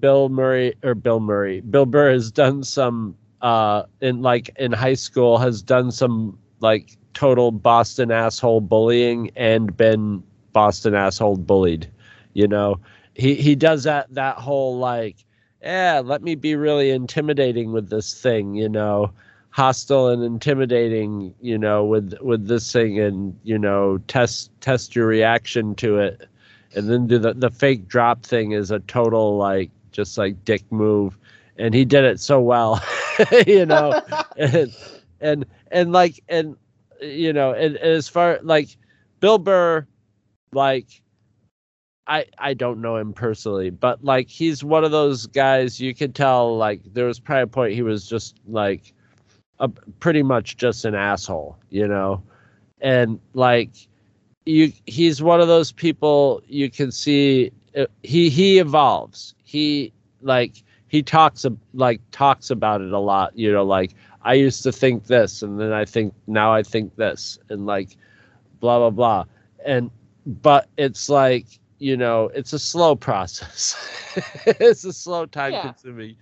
bill 0.00 0.28
murray 0.30 0.74
or 0.82 0.94
bill 0.94 1.20
murray 1.20 1.60
bill 1.60 1.84
burr 1.84 2.10
has 2.10 2.30
done 2.30 2.62
some 2.62 3.14
uh 3.42 3.82
in 4.00 4.22
like 4.22 4.50
in 4.58 4.72
high 4.72 4.94
school 4.94 5.36
has 5.36 5.60
done 5.60 5.90
some 5.90 6.38
like 6.60 6.96
total 7.12 7.50
boston 7.52 8.10
asshole 8.10 8.60
bullying 8.60 9.30
and 9.36 9.76
been 9.76 10.22
boston 10.54 10.94
asshole 10.94 11.36
bullied 11.36 11.90
you 12.34 12.48
know? 12.48 12.80
He 13.14 13.34
he 13.36 13.56
does 13.56 13.84
that 13.84 14.14
that 14.14 14.38
whole 14.38 14.78
like 14.78 15.16
yeah 15.62 16.02
let 16.04 16.22
me 16.22 16.34
be 16.36 16.56
really 16.56 16.90
intimidating 16.90 17.72
with 17.72 17.90
this 17.90 18.20
thing 18.20 18.54
you 18.54 18.68
know? 18.70 19.12
Hostile 19.50 20.08
and 20.08 20.22
intimidating 20.24 21.34
you 21.40 21.58
know 21.58 21.84
with 21.84 22.14
with 22.22 22.48
this 22.48 22.72
thing 22.72 22.98
and 23.00 23.38
you 23.44 23.58
know 23.58 23.98
test 24.08 24.50
test 24.60 24.96
your 24.96 25.06
reaction 25.06 25.74
to 25.76 25.98
it. 25.98 26.28
And 26.74 26.90
then 26.90 27.06
do 27.06 27.18
the 27.18 27.34
the 27.34 27.50
fake 27.50 27.88
drop 27.88 28.24
thing 28.24 28.52
is 28.52 28.70
a 28.72 28.80
total 28.80 29.36
like 29.38 29.70
just 29.92 30.18
like 30.18 30.44
dick 30.44 30.62
move. 30.72 31.18
And 31.58 31.74
he 31.74 31.84
did 31.84 32.04
it 32.04 32.20
so 32.20 32.40
well 32.40 32.82
you 33.46 33.66
know? 33.66 34.00
And 34.36 34.74
and 35.20 35.46
and 35.70 35.92
like 35.92 36.22
and 36.28 36.56
you 37.00 37.32
know 37.32 37.52
and, 37.52 37.76
and 37.76 37.92
as 37.92 38.08
far 38.08 38.40
like 38.42 38.76
bill 39.20 39.38
burr 39.38 39.86
like 40.54 41.02
I 42.06 42.26
I 42.38 42.54
don't 42.54 42.80
know 42.80 42.96
him 42.96 43.12
personally, 43.12 43.70
but 43.70 44.04
like 44.04 44.28
he's 44.28 44.62
one 44.62 44.84
of 44.84 44.90
those 44.90 45.26
guys 45.26 45.80
you 45.80 45.94
could 45.94 46.14
tell 46.14 46.56
like 46.56 46.80
there 46.92 47.06
was 47.06 47.18
probably 47.18 47.42
a 47.42 47.46
point 47.46 47.74
he 47.74 47.82
was 47.82 48.06
just 48.06 48.36
like 48.46 48.92
a 49.58 49.68
pretty 49.68 50.22
much 50.22 50.56
just 50.56 50.84
an 50.84 50.94
asshole, 50.94 51.56
you 51.70 51.88
know. 51.88 52.22
And 52.80 53.20
like 53.32 53.70
you 54.44 54.72
he's 54.86 55.22
one 55.22 55.40
of 55.40 55.48
those 55.48 55.72
people 55.72 56.42
you 56.46 56.70
can 56.70 56.92
see 56.92 57.50
uh, 57.76 57.86
he 58.02 58.28
he 58.28 58.58
evolves. 58.58 59.34
He 59.42 59.92
like 60.20 60.62
he 60.88 61.02
talks 61.02 61.46
like 61.72 62.00
talks 62.10 62.50
about 62.50 62.82
it 62.82 62.92
a 62.92 62.98
lot, 62.98 63.36
you 63.36 63.50
know, 63.50 63.64
like 63.64 63.94
I 64.22 64.34
used 64.34 64.62
to 64.64 64.72
think 64.72 65.06
this 65.06 65.42
and 65.42 65.58
then 65.58 65.72
I 65.72 65.86
think 65.86 66.12
now 66.26 66.52
I 66.52 66.62
think 66.62 66.96
this 66.96 67.38
and 67.48 67.64
like 67.64 67.96
blah 68.60 68.78
blah 68.78 68.90
blah. 68.90 69.24
And 69.64 69.90
but 70.26 70.68
it's 70.76 71.08
like 71.08 71.46
you 71.78 71.96
know 71.96 72.30
it's 72.34 72.52
a 72.52 72.58
slow 72.58 72.94
process 72.96 73.76
it's 74.46 74.84
a 74.84 74.92
slow 74.92 75.26
time 75.26 75.52
Yeah. 75.52 75.60
consuming 75.60 76.16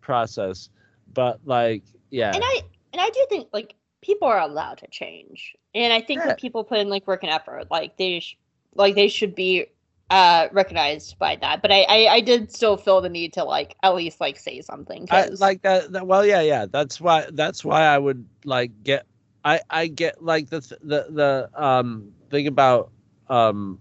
process 0.00 0.70
but 1.14 1.40
like 1.44 1.82
yeah 2.10 2.32
and 2.34 2.42
I 2.44 2.60
and 2.92 3.00
I 3.02 3.08
do 3.10 3.26
think 3.28 3.48
like 3.52 3.74
people 4.02 4.28
are 4.28 4.40
allowed 4.40 4.78
to 4.78 4.88
change, 4.88 5.54
and 5.74 5.92
I 5.92 6.00
think 6.00 6.24
Yeah. 6.24 6.26
that 6.26 6.38
people 6.38 6.64
put 6.64 6.78
in 6.78 6.88
like 6.88 7.06
work 7.06 7.22
and 7.22 7.32
effort, 7.32 7.70
like 7.70 7.96
they 7.96 8.20
sh- 8.20 8.36
like 8.74 8.94
they 8.94 9.08
should 9.08 9.34
be 9.34 9.66
uh 10.10 10.48
recognized 10.52 11.18
by 11.18 11.36
that. 11.36 11.62
But 11.62 11.72
I, 11.72 11.82
I 11.88 12.06
I 12.16 12.20
did 12.20 12.52
still 12.52 12.76
feel 12.76 13.00
the 13.00 13.08
need 13.08 13.32
to 13.34 13.44
like 13.44 13.76
at 13.82 13.94
least 13.94 14.20
like 14.20 14.38
say 14.38 14.60
something. 14.60 15.06
I, 15.10 15.28
like 15.28 15.62
that, 15.62 15.92
that 15.92 16.06
well 16.06 16.24
yeah 16.24 16.40
yeah 16.40 16.66
that's 16.66 17.00
why 17.00 17.26
that's 17.32 17.64
why 17.64 17.82
i 17.82 17.98
would 17.98 18.26
like 18.44 18.70
get 18.82 19.06
i 19.44 19.60
i 19.70 19.86
get 19.86 20.22
like 20.22 20.48
the 20.48 20.60
th- 20.60 20.80
the 20.82 21.06
the 21.10 21.50
um 21.62 22.12
thing 22.30 22.46
about 22.46 22.90
um 23.28 23.78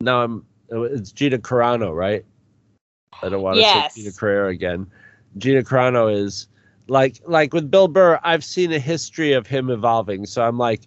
now 0.00 0.22
i'm 0.22 0.46
it's 0.70 1.12
gina 1.12 1.38
carano 1.38 1.94
right? 1.94 2.24
I 3.22 3.28
don't 3.28 3.42
want 3.42 3.58
to 3.58 3.62
Yes. 3.62 3.94
say 3.94 4.02
gina 4.02 4.12
carrera 4.12 4.48
again. 4.48 4.86
Gina 5.38 5.62
carano 5.62 6.12
is 6.14 6.48
like 6.88 7.20
like 7.26 7.52
with 7.54 7.70
bill 7.70 7.88
burr 7.88 8.18
i've 8.24 8.44
seen 8.44 8.72
a 8.72 8.78
history 8.78 9.32
of 9.32 9.46
him 9.46 9.70
evolving. 9.70 10.26
So 10.26 10.42
i'm 10.42 10.58
like 10.58 10.82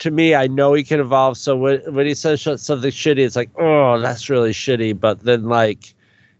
to 0.00 0.10
me 0.10 0.34
i 0.34 0.46
know 0.46 0.74
he 0.74 0.84
can 0.84 1.00
evolve. 1.00 1.36
So 1.38 1.56
when, 1.56 1.80
when 1.94 2.06
he 2.06 2.14
says 2.14 2.40
sh- 2.40 2.48
something 2.56 2.90
shitty 2.90 3.18
it's 3.24 3.36
like 3.36 3.50
oh 3.58 3.98
that's 4.00 4.28
really 4.28 4.52
shitty. 4.52 4.98
But 4.98 5.20
then 5.20 5.44
like 5.44 5.94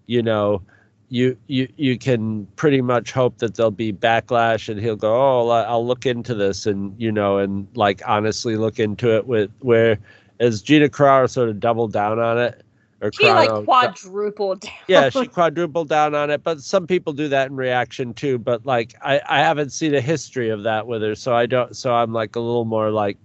you 0.06 0.22
know 0.22 0.62
you 1.08 1.36
you 1.46 1.68
you 1.76 1.98
can 1.98 2.46
pretty 2.56 2.80
much 2.80 3.12
hope 3.12 3.36
that 3.38 3.54
there'll 3.54 3.70
be 3.70 3.92
backlash 3.92 4.68
and 4.70 4.80
he'll 4.80 4.96
go 4.96 5.14
oh 5.14 5.48
i'll 5.50 5.86
look 5.86 6.06
into 6.06 6.34
this 6.34 6.64
and 6.66 6.98
you 6.98 7.12
know 7.12 7.36
and 7.38 7.68
like 7.74 8.00
honestly 8.06 8.56
look 8.56 8.78
into 8.78 9.14
it 9.14 9.26
with 9.26 9.50
where 9.60 9.98
as 10.42 10.60
gina 10.62 10.88
carrara 10.88 11.28
sort 11.28 11.48
of 11.48 11.60
doubled 11.60 11.92
down 11.92 12.18
on 12.18 12.38
it? 12.38 12.62
Or 13.00 13.10
She 13.12 13.24
like 13.32 13.48
Carraro- 13.50 13.64
quadrupled 13.64 14.60
down. 14.60 14.72
yeah 14.88 15.10
she 15.10 15.26
quadrupled 15.38 15.88
down 15.88 16.14
on 16.14 16.30
it 16.30 16.42
but 16.44 16.60
some 16.60 16.86
people 16.86 17.12
do 17.12 17.28
that 17.28 17.48
in 17.50 17.56
reaction 17.56 18.14
too 18.14 18.38
but 18.38 18.64
like 18.64 18.94
i 19.02 19.20
i 19.28 19.38
haven't 19.40 19.70
seen 19.70 19.94
a 19.94 20.00
history 20.00 20.50
of 20.50 20.62
that 20.62 20.86
with 20.86 21.02
her 21.02 21.16
so 21.16 21.34
i 21.34 21.44
don't 21.44 21.76
so 21.76 21.92
i'm 21.92 22.12
like 22.12 22.36
a 22.36 22.40
little 22.40 22.64
more 22.64 22.90
like 22.92 23.18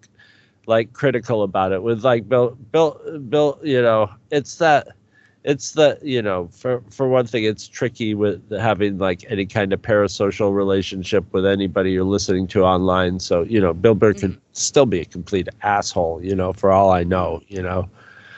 like 0.66 0.92
critical 0.94 1.44
about 1.44 1.72
it. 1.72 1.82
With 1.84 2.04
like 2.04 2.28
bill 2.28 2.58
bill 2.72 3.00
bill 3.30 3.60
you 3.64 3.82
know 3.82 4.10
it's 4.32 4.56
that 4.58 4.88
it's 5.48 5.72
the 5.72 5.98
you 6.02 6.22
know 6.22 6.50
for 6.52 6.84
for 6.92 7.08
one 7.08 7.26
thing 7.26 7.46
it's 7.46 7.68
tricky 7.70 8.14
with 8.14 8.52
having 8.52 8.98
like 8.98 9.26
any 9.30 9.46
kind 9.46 9.72
of 9.72 9.82
parasocial 9.82 10.54
relationship 10.54 11.24
with 11.32 11.46
anybody 11.46 11.92
you're 11.92 12.04
listening 12.04 12.48
to 12.48 12.64
online. 12.64 13.20
So 13.20 13.44
you 13.44 13.62
know 13.62 13.74
bill 13.74 13.96
burr 13.96 14.14
could 14.14 14.32
mm-hmm. 14.32 14.40
still 14.52 14.86
be 14.86 15.00
a 15.00 15.06
complete 15.06 15.48
asshole 15.64 16.22
you 16.22 16.36
know 16.36 16.52
for 16.52 16.72
all 16.72 16.92
i 16.92 17.04
know 17.04 17.42
you 17.48 17.64
know. 17.64 17.90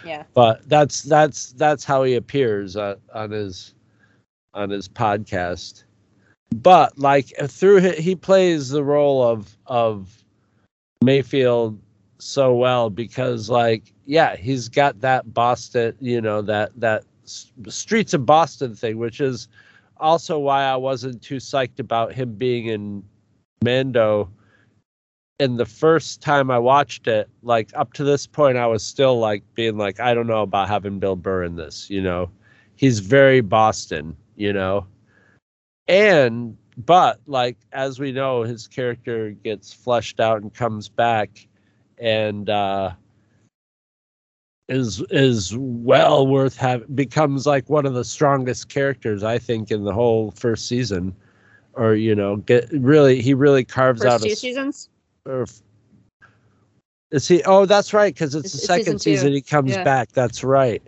Yeah. 0.05 0.23
but 0.33 0.67
that's 0.69 1.01
that's 1.03 1.51
that's 1.53 1.83
how 1.83 2.03
he 2.03 2.15
appears 2.15 2.77
on, 2.77 2.95
on 3.13 3.31
his 3.31 3.73
on 4.53 4.69
his 4.69 4.87
podcast. 4.87 5.83
But 6.55 6.97
like 6.97 7.33
through 7.47 7.81
hi- 7.81 8.01
he 8.01 8.15
plays 8.15 8.69
the 8.69 8.83
role 8.83 9.23
of 9.23 9.57
of 9.65 10.23
mayfield 11.03 11.79
so 12.19 12.53
well 12.53 12.89
because 12.89 13.49
like 13.49 13.93
yeah 14.05 14.35
he's 14.35 14.67
got 14.67 14.99
that 14.99 15.33
boston 15.33 15.95
you 15.99 16.19
know 16.21 16.41
that 16.41 16.71
that 16.75 17.03
streets 17.67 18.13
of 18.13 18.25
boston 18.25 18.75
thing 18.75 18.97
which 18.97 19.21
is 19.21 19.47
also 19.97 20.37
why 20.37 20.63
i 20.63 20.75
wasn't 20.75 21.21
too 21.21 21.37
psyched 21.37 21.79
about 21.79 22.13
him 22.13 22.33
being 22.35 22.67
in 22.67 23.03
mando 23.63 24.29
and 25.39 25.57
the 25.57 25.65
first 25.65 26.21
time 26.21 26.51
I 26.51 26.59
watched 26.59 27.07
it, 27.07 27.29
like 27.43 27.71
up 27.75 27.93
to 27.93 28.03
this 28.03 28.27
point, 28.27 28.57
I 28.57 28.67
was 28.67 28.83
still 28.83 29.19
like 29.19 29.43
being 29.55 29.77
like, 29.77 29.99
I 29.99 30.13
don't 30.13 30.27
know 30.27 30.41
about 30.41 30.67
having 30.67 30.99
Bill 30.99 31.15
Burr 31.15 31.43
in 31.43 31.55
this, 31.55 31.89
you 31.89 32.01
know. 32.01 32.29
He's 32.75 32.99
very 32.99 33.41
Boston, 33.41 34.15
you 34.35 34.51
know. 34.51 34.85
And 35.87 36.57
but 36.85 37.19
like 37.25 37.57
as 37.71 37.99
we 37.99 38.11
know, 38.11 38.43
his 38.43 38.67
character 38.67 39.31
gets 39.31 39.73
fleshed 39.73 40.19
out 40.19 40.41
and 40.41 40.53
comes 40.53 40.89
back 40.89 41.47
and 41.99 42.49
uh 42.49 42.91
is 44.67 45.01
is 45.09 45.55
well 45.57 46.27
worth 46.27 46.55
having 46.57 46.87
becomes 46.93 47.45
like 47.47 47.69
one 47.69 47.85
of 47.85 47.93
the 47.93 48.03
strongest 48.03 48.69
characters 48.69 49.23
I 49.23 49.37
think 49.39 49.71
in 49.71 49.83
the 49.83 49.93
whole 49.93 50.31
first 50.31 50.67
season. 50.67 51.15
Or, 51.73 51.93
you 51.95 52.13
know, 52.15 52.37
get 52.37 52.67
really 52.71 53.21
he 53.21 53.33
really 53.33 53.63
carves 53.63 54.03
out 54.05 54.21
First 54.21 54.25
a 54.25 54.27
two 54.27 54.31
s- 54.33 54.39
seasons. 54.39 54.89
or 55.25 55.45
is 57.11 57.27
he 57.27 57.41
oh 57.43 57.65
that's 57.65 57.93
right 57.93 58.13
because 58.13 58.35
it's, 58.35 58.47
It's- 58.47 58.61
the 58.61 58.67
second 58.67 58.99
season 58.99 58.99
season 58.99 59.33
he 59.33 59.41
comes 59.41 59.71
Yeah. 59.71 59.83
back 59.83 60.11
that's 60.11 60.43
right 60.43 60.81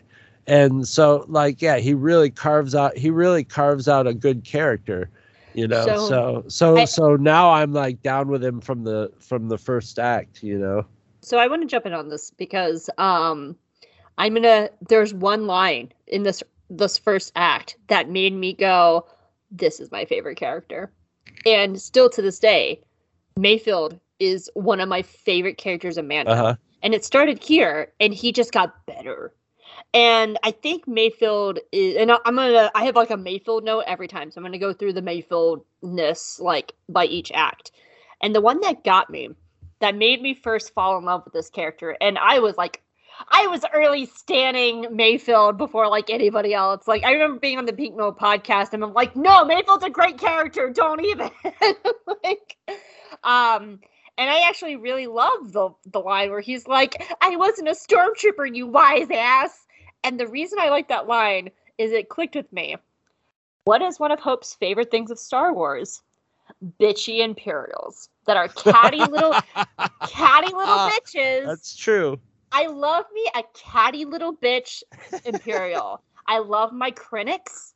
and 0.47 0.87
so 0.87 1.25
like 1.27 1.61
yeah 1.61 1.77
he 1.77 1.93
really 1.93 2.29
carves 2.29 2.75
out 2.75 2.97
he 2.97 3.09
really 3.09 3.43
carves 3.43 3.87
out 3.87 4.07
a 4.07 4.13
good 4.13 4.43
character 4.43 5.09
you 5.53 5.67
know 5.67 5.85
So, 5.85 5.97
so 5.97 6.43
so 6.47 6.77
I- 6.77 6.85
so 6.85 7.15
now 7.15 7.51
i'm 7.51 7.73
like 7.73 8.01
down 8.01 8.27
with 8.27 8.43
him 8.43 8.59
from 8.61 8.83
the 8.83 9.11
from 9.19 9.47
the 9.49 9.57
first 9.57 9.97
act 9.99 10.43
you 10.43 10.57
know 10.59 10.85
So 11.21 11.37
I 11.37 11.47
want 11.47 11.61
to 11.61 11.67
jump 11.67 11.85
in 11.85 11.93
on 11.93 12.09
this 12.09 12.31
because 12.31 12.89
um 12.97 13.55
I'm 14.17 14.33
gonna 14.33 14.69
there's 14.87 15.13
one 15.13 15.47
line 15.47 15.91
in 16.07 16.23
this 16.23 16.43
this 16.69 16.97
first 16.97 17.31
act 17.35 17.77
that 17.87 18.09
made 18.09 18.33
me 18.33 18.53
go, 18.53 19.05
This 19.49 19.79
is 19.79 19.91
my 19.91 20.05
favorite 20.05 20.37
character. 20.37 20.91
And 21.45 21.79
still 21.79 22.09
to 22.09 22.21
this 22.21 22.39
day, 22.39 22.81
Mayfield 23.37 23.99
is 24.19 24.49
one 24.53 24.79
of 24.79 24.89
my 24.89 25.01
favorite 25.01 25.57
characters 25.57 25.97
in 25.97 26.07
Mando. 26.07 26.31
uh-huh 26.31 26.55
And 26.83 26.93
it 26.93 27.05
started 27.05 27.43
here 27.43 27.91
and 27.99 28.13
he 28.13 28.31
just 28.31 28.51
got 28.51 28.85
better. 28.85 29.33
And 29.93 30.37
I 30.43 30.51
think 30.51 30.87
Mayfield 30.87 31.59
is 31.71 31.97
and 31.97 32.11
I'm 32.11 32.35
gonna 32.35 32.71
I 32.75 32.85
have 32.85 32.95
like 32.95 33.11
a 33.11 33.17
Mayfield 33.17 33.63
note 33.63 33.83
every 33.87 34.07
time. 34.07 34.31
So 34.31 34.39
I'm 34.39 34.45
gonna 34.45 34.57
go 34.57 34.73
through 34.73 34.93
the 34.93 35.01
Mayfieldness 35.01 36.39
like 36.39 36.73
by 36.89 37.05
each 37.05 37.31
act. 37.33 37.71
And 38.21 38.35
the 38.35 38.41
one 38.41 38.61
that 38.61 38.83
got 38.83 39.09
me, 39.09 39.29
that 39.81 39.95
made 39.95 40.21
me 40.21 40.33
first 40.33 40.73
fall 40.73 40.97
in 40.97 41.05
love 41.05 41.23
with 41.25 41.33
this 41.33 41.49
character, 41.49 41.97
and 41.99 42.17
I 42.17 42.39
was 42.39 42.57
like 42.57 42.81
I 43.29 43.47
was 43.47 43.63
early 43.73 44.05
standing 44.05 44.87
Mayfield 44.95 45.57
before 45.57 45.87
like 45.87 46.09
anybody 46.09 46.53
else. 46.53 46.87
Like 46.87 47.03
I 47.03 47.11
remember 47.11 47.39
being 47.39 47.57
on 47.57 47.65
the 47.65 47.73
Pink 47.73 47.95
Note 47.95 48.17
podcast 48.17 48.73
and 48.73 48.83
I'm 48.83 48.93
like, 48.93 49.15
no, 49.15 49.45
Mayfield's 49.45 49.83
a 49.83 49.89
great 49.89 50.17
character. 50.17 50.69
Don't 50.69 51.03
even 51.03 51.29
like 52.23 52.57
um 53.23 53.79
and 54.17 54.29
I 54.29 54.47
actually 54.47 54.75
really 54.75 55.07
love 55.07 55.51
the 55.51 55.69
the 55.85 55.99
line 55.99 56.29
where 56.29 56.41
he's 56.41 56.67
like, 56.67 57.03
I 57.21 57.35
wasn't 57.35 57.69
a 57.69 57.71
stormtrooper, 57.71 58.55
you 58.55 58.67
wise 58.67 59.09
ass. 59.11 59.65
And 60.03 60.19
the 60.19 60.27
reason 60.27 60.59
I 60.59 60.69
like 60.69 60.87
that 60.89 61.07
line 61.07 61.51
is 61.77 61.91
it 61.91 62.09
clicked 62.09 62.35
with 62.35 62.51
me. 62.51 62.75
What 63.65 63.81
is 63.81 63.99
one 63.99 64.11
of 64.11 64.19
Hope's 64.19 64.55
favorite 64.55 64.89
things 64.89 65.11
of 65.11 65.19
Star 65.19 65.53
Wars? 65.53 66.01
Bitchy 66.79 67.19
Imperials 67.19 68.09
that 68.25 68.37
are 68.37 68.47
catty 68.49 68.99
little 68.99 69.33
catty 70.07 70.53
little 70.53 70.89
bitches. 70.89 71.45
that's 71.45 71.75
true 71.75 72.19
I 72.51 72.67
love 72.67 73.05
me 73.13 73.25
a 73.35 73.43
catty 73.53 74.05
little 74.05 74.35
bitch 74.35 74.83
Imperial. 75.25 76.01
I 76.27 76.39
love 76.39 76.73
my 76.73 76.91
Krennics. 76.91 77.73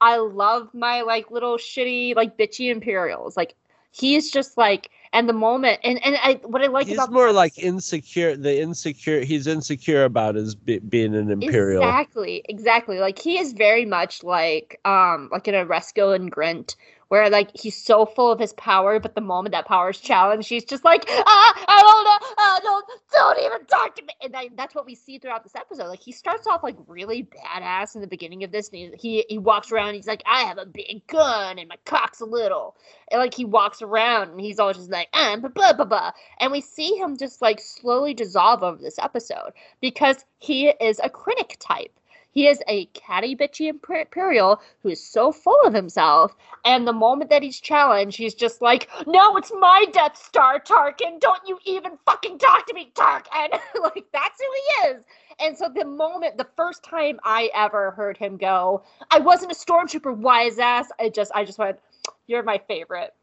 I 0.00 0.16
love 0.18 0.68
my 0.74 1.02
like 1.02 1.30
little 1.30 1.56
shitty 1.56 2.14
like 2.14 2.36
bitchy 2.36 2.70
Imperials. 2.70 3.36
Like 3.36 3.54
he's 3.90 4.30
just 4.30 4.58
like 4.58 4.90
and 5.12 5.28
the 5.28 5.32
moment 5.32 5.80
and 5.82 6.04
and 6.04 6.16
I 6.22 6.40
what 6.44 6.62
I 6.62 6.66
like 6.66 6.86
he's 6.86 6.96
about 6.96 7.08
this 7.08 7.14
more 7.14 7.32
like 7.32 7.58
insecure 7.58 8.36
the 8.36 8.60
insecure 8.60 9.20
he's 9.20 9.46
insecure 9.46 10.04
about 10.04 10.34
his 10.34 10.54
be, 10.54 10.78
being 10.78 11.14
an 11.14 11.30
imperial 11.30 11.82
Exactly, 11.82 12.42
exactly. 12.48 12.98
Like 12.98 13.18
he 13.18 13.38
is 13.38 13.52
very 13.52 13.86
much 13.86 14.22
like 14.22 14.80
um 14.84 15.28
like 15.32 15.46
an 15.48 15.54
Oresco 15.54 16.14
and 16.14 16.30
Grint, 16.30 16.76
where 17.12 17.28
like 17.28 17.50
he's 17.52 17.76
so 17.76 18.06
full 18.06 18.32
of 18.32 18.40
his 18.40 18.54
power, 18.54 18.98
but 18.98 19.14
the 19.14 19.20
moment 19.20 19.52
that 19.52 19.66
power 19.66 19.90
is 19.90 19.98
challenged, 19.98 20.48
he's 20.48 20.64
just 20.64 20.82
like, 20.82 21.04
ah, 21.06 21.64
I 21.68 21.82
don't 21.82 22.04
know, 22.04 22.28
uh, 22.38 22.60
don't, 22.60 22.86
don't 23.12 23.44
even 23.44 23.66
talk 23.66 23.96
to 23.96 24.02
me. 24.02 24.14
And 24.22 24.56
that's 24.56 24.74
what 24.74 24.86
we 24.86 24.94
see 24.94 25.18
throughout 25.18 25.42
this 25.42 25.54
episode. 25.54 25.88
Like 25.88 26.02
he 26.02 26.10
starts 26.10 26.46
off 26.46 26.62
like 26.62 26.76
really 26.86 27.24
badass 27.24 27.96
in 27.96 28.00
the 28.00 28.06
beginning 28.06 28.44
of 28.44 28.50
this, 28.50 28.70
and 28.72 28.94
he 28.98 29.26
he, 29.28 29.36
walks 29.36 29.70
around, 29.70 29.92
he's 29.92 30.06
like, 30.06 30.22
I 30.24 30.44
have 30.44 30.56
a 30.56 30.64
big 30.64 31.06
gun, 31.06 31.58
and 31.58 31.68
my 31.68 31.76
cock's 31.84 32.22
a 32.22 32.24
little, 32.24 32.76
and 33.10 33.20
like 33.20 33.34
he 33.34 33.44
walks 33.44 33.82
around, 33.82 34.30
and 34.30 34.40
he's 34.40 34.58
always 34.58 34.78
just 34.78 34.90
like, 34.90 35.08
ah, 35.12 35.36
blah 35.36 35.50
blah 35.50 35.74
blah, 35.74 35.84
blah. 35.84 36.12
and 36.40 36.50
we 36.50 36.62
see 36.62 36.96
him 36.96 37.18
just 37.18 37.42
like 37.42 37.60
slowly 37.60 38.14
dissolve 38.14 38.62
over 38.62 38.80
this 38.80 38.98
episode 38.98 39.52
because 39.82 40.24
he 40.38 40.68
is 40.80 40.98
a 41.04 41.10
critic 41.10 41.58
type. 41.60 41.92
He 42.32 42.48
is 42.48 42.62
a 42.66 42.86
catty 42.86 43.36
bitchy 43.36 43.68
imperial 43.68 44.60
who 44.82 44.88
is 44.88 45.04
so 45.04 45.32
full 45.32 45.60
of 45.64 45.74
himself, 45.74 46.34
and 46.64 46.88
the 46.88 46.92
moment 46.92 47.28
that 47.30 47.42
he's 47.42 47.60
challenged, 47.60 48.16
he's 48.16 48.34
just 48.34 48.62
like, 48.62 48.88
"No, 49.06 49.36
it's 49.36 49.52
my 49.58 49.84
Death 49.92 50.16
Star, 50.16 50.58
Tarkin. 50.58 51.20
Don't 51.20 51.46
you 51.46 51.58
even 51.66 51.98
fucking 52.06 52.38
talk 52.38 52.66
to 52.66 52.74
me, 52.74 52.90
Tarkin." 52.94 53.50
like 53.82 54.06
that's 54.12 54.40
who 54.40 54.48
he 54.56 54.88
is. 54.88 55.04
And 55.40 55.56
so 55.56 55.68
the 55.68 55.84
moment, 55.84 56.38
the 56.38 56.48
first 56.56 56.82
time 56.82 57.20
I 57.22 57.50
ever 57.54 57.90
heard 57.90 58.16
him 58.16 58.38
go, 58.38 58.82
"I 59.10 59.18
wasn't 59.18 59.52
a 59.52 59.54
stormtrooper, 59.54 60.16
wise 60.16 60.58
ass," 60.58 60.88
I 60.98 61.10
just, 61.10 61.32
I 61.34 61.44
just 61.44 61.58
went, 61.58 61.78
"You're 62.26 62.42
my 62.42 62.58
favorite." 62.66 63.14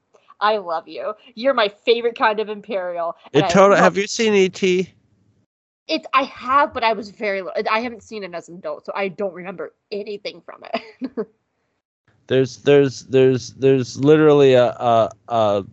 I 0.41 0.57
love 0.57 0.88
you. 0.88 1.16
You're 1.36 1.53
my 1.53 1.68
favorite 1.68 2.18
kind 2.18 2.39
of 2.39 2.47
imperial. 2.47 3.18
it 3.34 3.43
I 3.43 3.47
total 3.49 3.72
love 3.72 3.80
have 3.80 3.97
you 3.97 4.07
seen 4.07 4.34
et 4.34 4.64
it's 5.89 6.07
I 6.13 6.23
have, 6.23 6.73
but 6.73 6.83
I 6.83 6.93
was 6.93 7.11
very. 7.11 7.43
I 7.69 7.79
haven't 7.81 8.03
seen 8.03 8.23
it 8.23 8.33
as 8.33 8.49
an 8.49 8.57
adult, 8.57 8.85
so 8.85 8.93
I 8.95 9.09
don't 9.09 9.33
remember 9.33 9.73
anything 9.91 10.41
from 10.41 10.63
it. 10.73 11.27
there's 12.27 12.57
there's 12.63 13.05
there's 13.07 13.53
there's 13.53 13.97
literally 13.99 14.53
a 14.53 14.67
a 14.67 15.09
a 15.27 15.65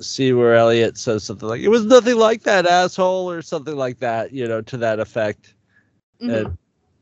see 0.00 0.32
where 0.32 0.54
Elliot 0.54 0.96
says 0.98 1.24
something 1.24 1.48
like 1.48 1.60
it 1.60 1.68
was 1.68 1.84
nothing 1.84 2.16
like 2.16 2.42
that 2.42 2.66
asshole 2.66 3.30
or 3.30 3.42
something 3.42 3.76
like 3.76 3.98
that 4.00 4.32
you 4.32 4.46
know 4.46 4.60
to 4.62 4.76
that 4.78 5.00
effect 5.00 5.54
Mhm. 6.20 6.48
and 6.48 6.58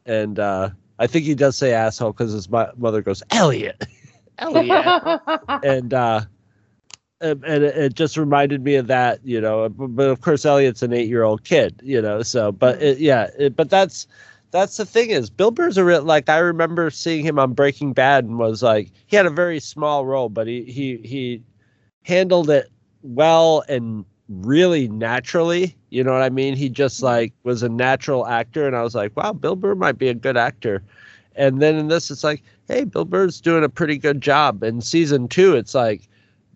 and 0.07 0.39
uh 0.39 0.71
I 0.99 1.07
think 1.07 1.25
he 1.25 1.35
does 1.35 1.57
say 1.57 1.73
asshole 1.73 2.13
because 2.13 2.33
his 2.33 2.49
mo- 2.49 2.73
mother 2.77 3.03
goes 3.03 3.23
Elliot 3.31 3.83
Elliot 4.39 4.97
and 5.63 5.93
uh 5.95 6.23
and, 7.21 7.45
and 7.45 7.65
it, 7.65 7.77
it 7.77 7.95
just 7.95 8.17
reminded 8.17 8.65
me 8.65 8.75
of 8.77 8.87
that 8.87 9.21
you 9.25 9.41
know 9.41 9.69
but, 9.69 10.09
of 10.09 10.21
course 10.21 10.45
Elliot's 10.45 10.83
an 10.83 10.93
eight 10.93 11.09
year 11.09 11.23
old 11.23 11.45
kid 11.45 11.81
you 11.83 12.01
know 12.01 12.23
so 12.23 12.53
but 12.53 12.81
it, 12.83 12.97
mm-hmm. 12.97 13.05
yeah 13.05 13.31
it, 13.39 13.57
but 13.57 13.71
that's 13.71 14.07
that's 14.51 14.79
the 14.79 14.87
thing 14.87 15.11
is 15.11 15.31
Bill 15.31 15.51
Burr's 15.51 15.77
a 15.77 15.85
real 15.85 16.03
like 16.03 16.29
I 16.29 16.39
remember 16.39 16.91
seeing 16.91 17.25
him 17.25 17.39
on 17.39 17.53
Breaking 17.53 17.93
Bad 17.93 18.25
and 18.25 18.39
was 18.39 18.63
like 18.63 18.91
he 19.07 19.17
had 19.17 19.27
a 19.27 19.31
very 19.31 19.61
small 19.61 20.07
role 20.07 20.29
but 20.29 20.47
he 20.47 20.65
he 20.65 20.97
he 21.05 21.43
handled 22.03 22.51
it 22.51 22.71
well 23.03 23.63
and 23.69 24.05
really 24.29 24.89
naturally 24.89 25.77
you 25.91 26.05
know 26.05 26.13
what 26.13 26.23
I 26.23 26.31
mean? 26.31 26.55
He 26.55 26.69
just 26.69 26.99
mm-hmm. 26.99 27.07
like 27.07 27.33
was 27.43 27.63
a 27.63 27.69
natural 27.69 28.27
actor 28.27 28.67
and 28.67 28.77
I 28.77 28.83
was 28.83 28.95
like 28.95 29.17
wow 29.17 29.33
Bill 29.33 29.57
Burr 29.57 29.75
might 29.75 29.99
be 29.99 30.09
a 30.09 30.15
good 30.15 30.37
actor. 30.37 30.83
And 31.37 31.63
then 31.63 31.77
in 31.77 31.89
this, 31.89 32.11
it's 32.11 32.25
like, 32.25 32.43
hey, 32.69 32.85
Bill 32.85 33.05
Burr's 33.05 33.41
doing 33.41 33.63
a 33.63 33.69
pretty 33.69 33.97
good 33.97 34.21
job. 34.21 34.65
In 34.65 34.81
season 34.81 35.29
two, 35.29 35.55
it's 35.55 35.75
like, 35.75 36.09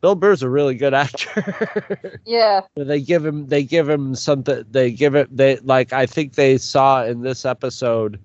Bill 0.05 0.15
Burr's 0.15 0.43
a 0.43 0.51
really 0.51 0.75
good 0.75 0.93
actor. 0.93 2.21
Yeah. 2.27 2.61
they 2.77 3.01
give 3.01 3.25
him 3.25 3.47
they 3.47 3.63
give 3.63 3.89
him 3.89 4.15
something 4.15 4.65
they 4.71 4.91
give 4.91 5.15
it 5.15 5.35
they 5.35 5.57
like 5.59 5.95
I 5.95 6.05
think 6.05 6.35
they 6.35 6.59
saw 6.59 7.03
in 7.05 7.23
this 7.23 7.47
episode 7.47 8.21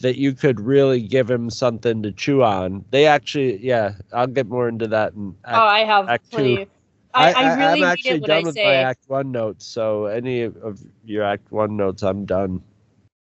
that 0.00 0.18
you 0.18 0.34
could 0.34 0.60
really 0.60 1.00
give 1.00 1.30
him 1.30 1.48
something 1.48 2.02
to 2.02 2.12
chew 2.12 2.42
on. 2.42 2.84
They 2.90 3.06
actually 3.06 3.64
yeah, 3.64 3.94
I'll 4.12 4.26
get 4.26 4.48
more 4.48 4.68
into 4.68 4.86
that 4.88 5.14
in 5.14 5.34
act, 5.46 5.56
oh, 5.56 5.62
I 5.62 5.80
have 5.84 6.08
Act 6.10 6.30
plenty. 6.30 6.56
two. 6.56 6.66
I, 7.14 7.32
I, 7.32 7.42
I, 7.42 7.56
really 7.56 7.82
am 7.82 7.88
actually 7.88 8.20
done 8.20 8.42
I 8.44 8.46
with 8.46 8.56
my 8.56 8.74
act 8.74 9.04
one 9.06 9.32
notes, 9.32 9.64
so 9.64 10.04
any 10.06 10.42
of 10.42 10.78
your 11.06 11.24
act 11.24 11.50
one 11.50 11.74
notes 11.74 12.02
I'm 12.02 12.26
done. 12.26 12.62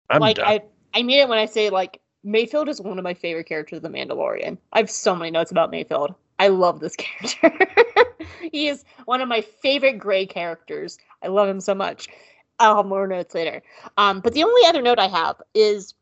I'm 0.09 0.21
like 0.21 0.37
done. 0.37 0.47
I 0.47 0.63
I 0.95 1.03
mean 1.03 1.19
it 1.19 1.29
when 1.29 1.39
I 1.39 1.47
say 1.47 1.71
like 1.71 2.01
Mayfield 2.23 2.69
is 2.69 2.81
one 2.81 2.99
of 2.99 3.03
my 3.03 3.15
favorite 3.15 3.49
characters 3.49 3.79
of 3.79 3.83
The 3.83 3.91
Mandalorian. 3.91 4.57
I 4.73 4.79
have 4.79 4.91
so 4.91 5.17
many 5.17 5.33
notes 5.33 5.51
about 5.51 5.73
Mayfield. 5.73 6.15
I 6.39 6.49
love 6.49 6.81
this 6.81 6.97
character. 6.99 7.53
he 8.53 8.69
is 8.69 8.85
one 9.07 9.21
of 9.21 9.29
my 9.29 9.41
favorite 9.41 9.99
gray 9.99 10.27
characters. 10.27 10.99
I 11.23 11.29
love 11.29 11.49
him 11.49 11.61
so 11.61 11.75
much. 11.75 12.09
I'll 12.59 12.77
have 12.77 12.87
more 12.87 13.07
notes 13.07 13.35
later. 13.35 13.63
Um, 13.97 14.21
but 14.21 14.33
the 14.35 14.43
only 14.45 14.67
other 14.67 14.83
note 14.83 14.99
I 14.99 15.09
have 15.09 15.37
is 15.55 15.95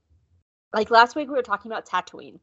like 0.72 0.90
last 0.90 1.16
week 1.16 1.28
we 1.28 1.34
were 1.34 1.42
talking 1.42 1.70
about 1.70 1.86
Tatooine 1.86 2.38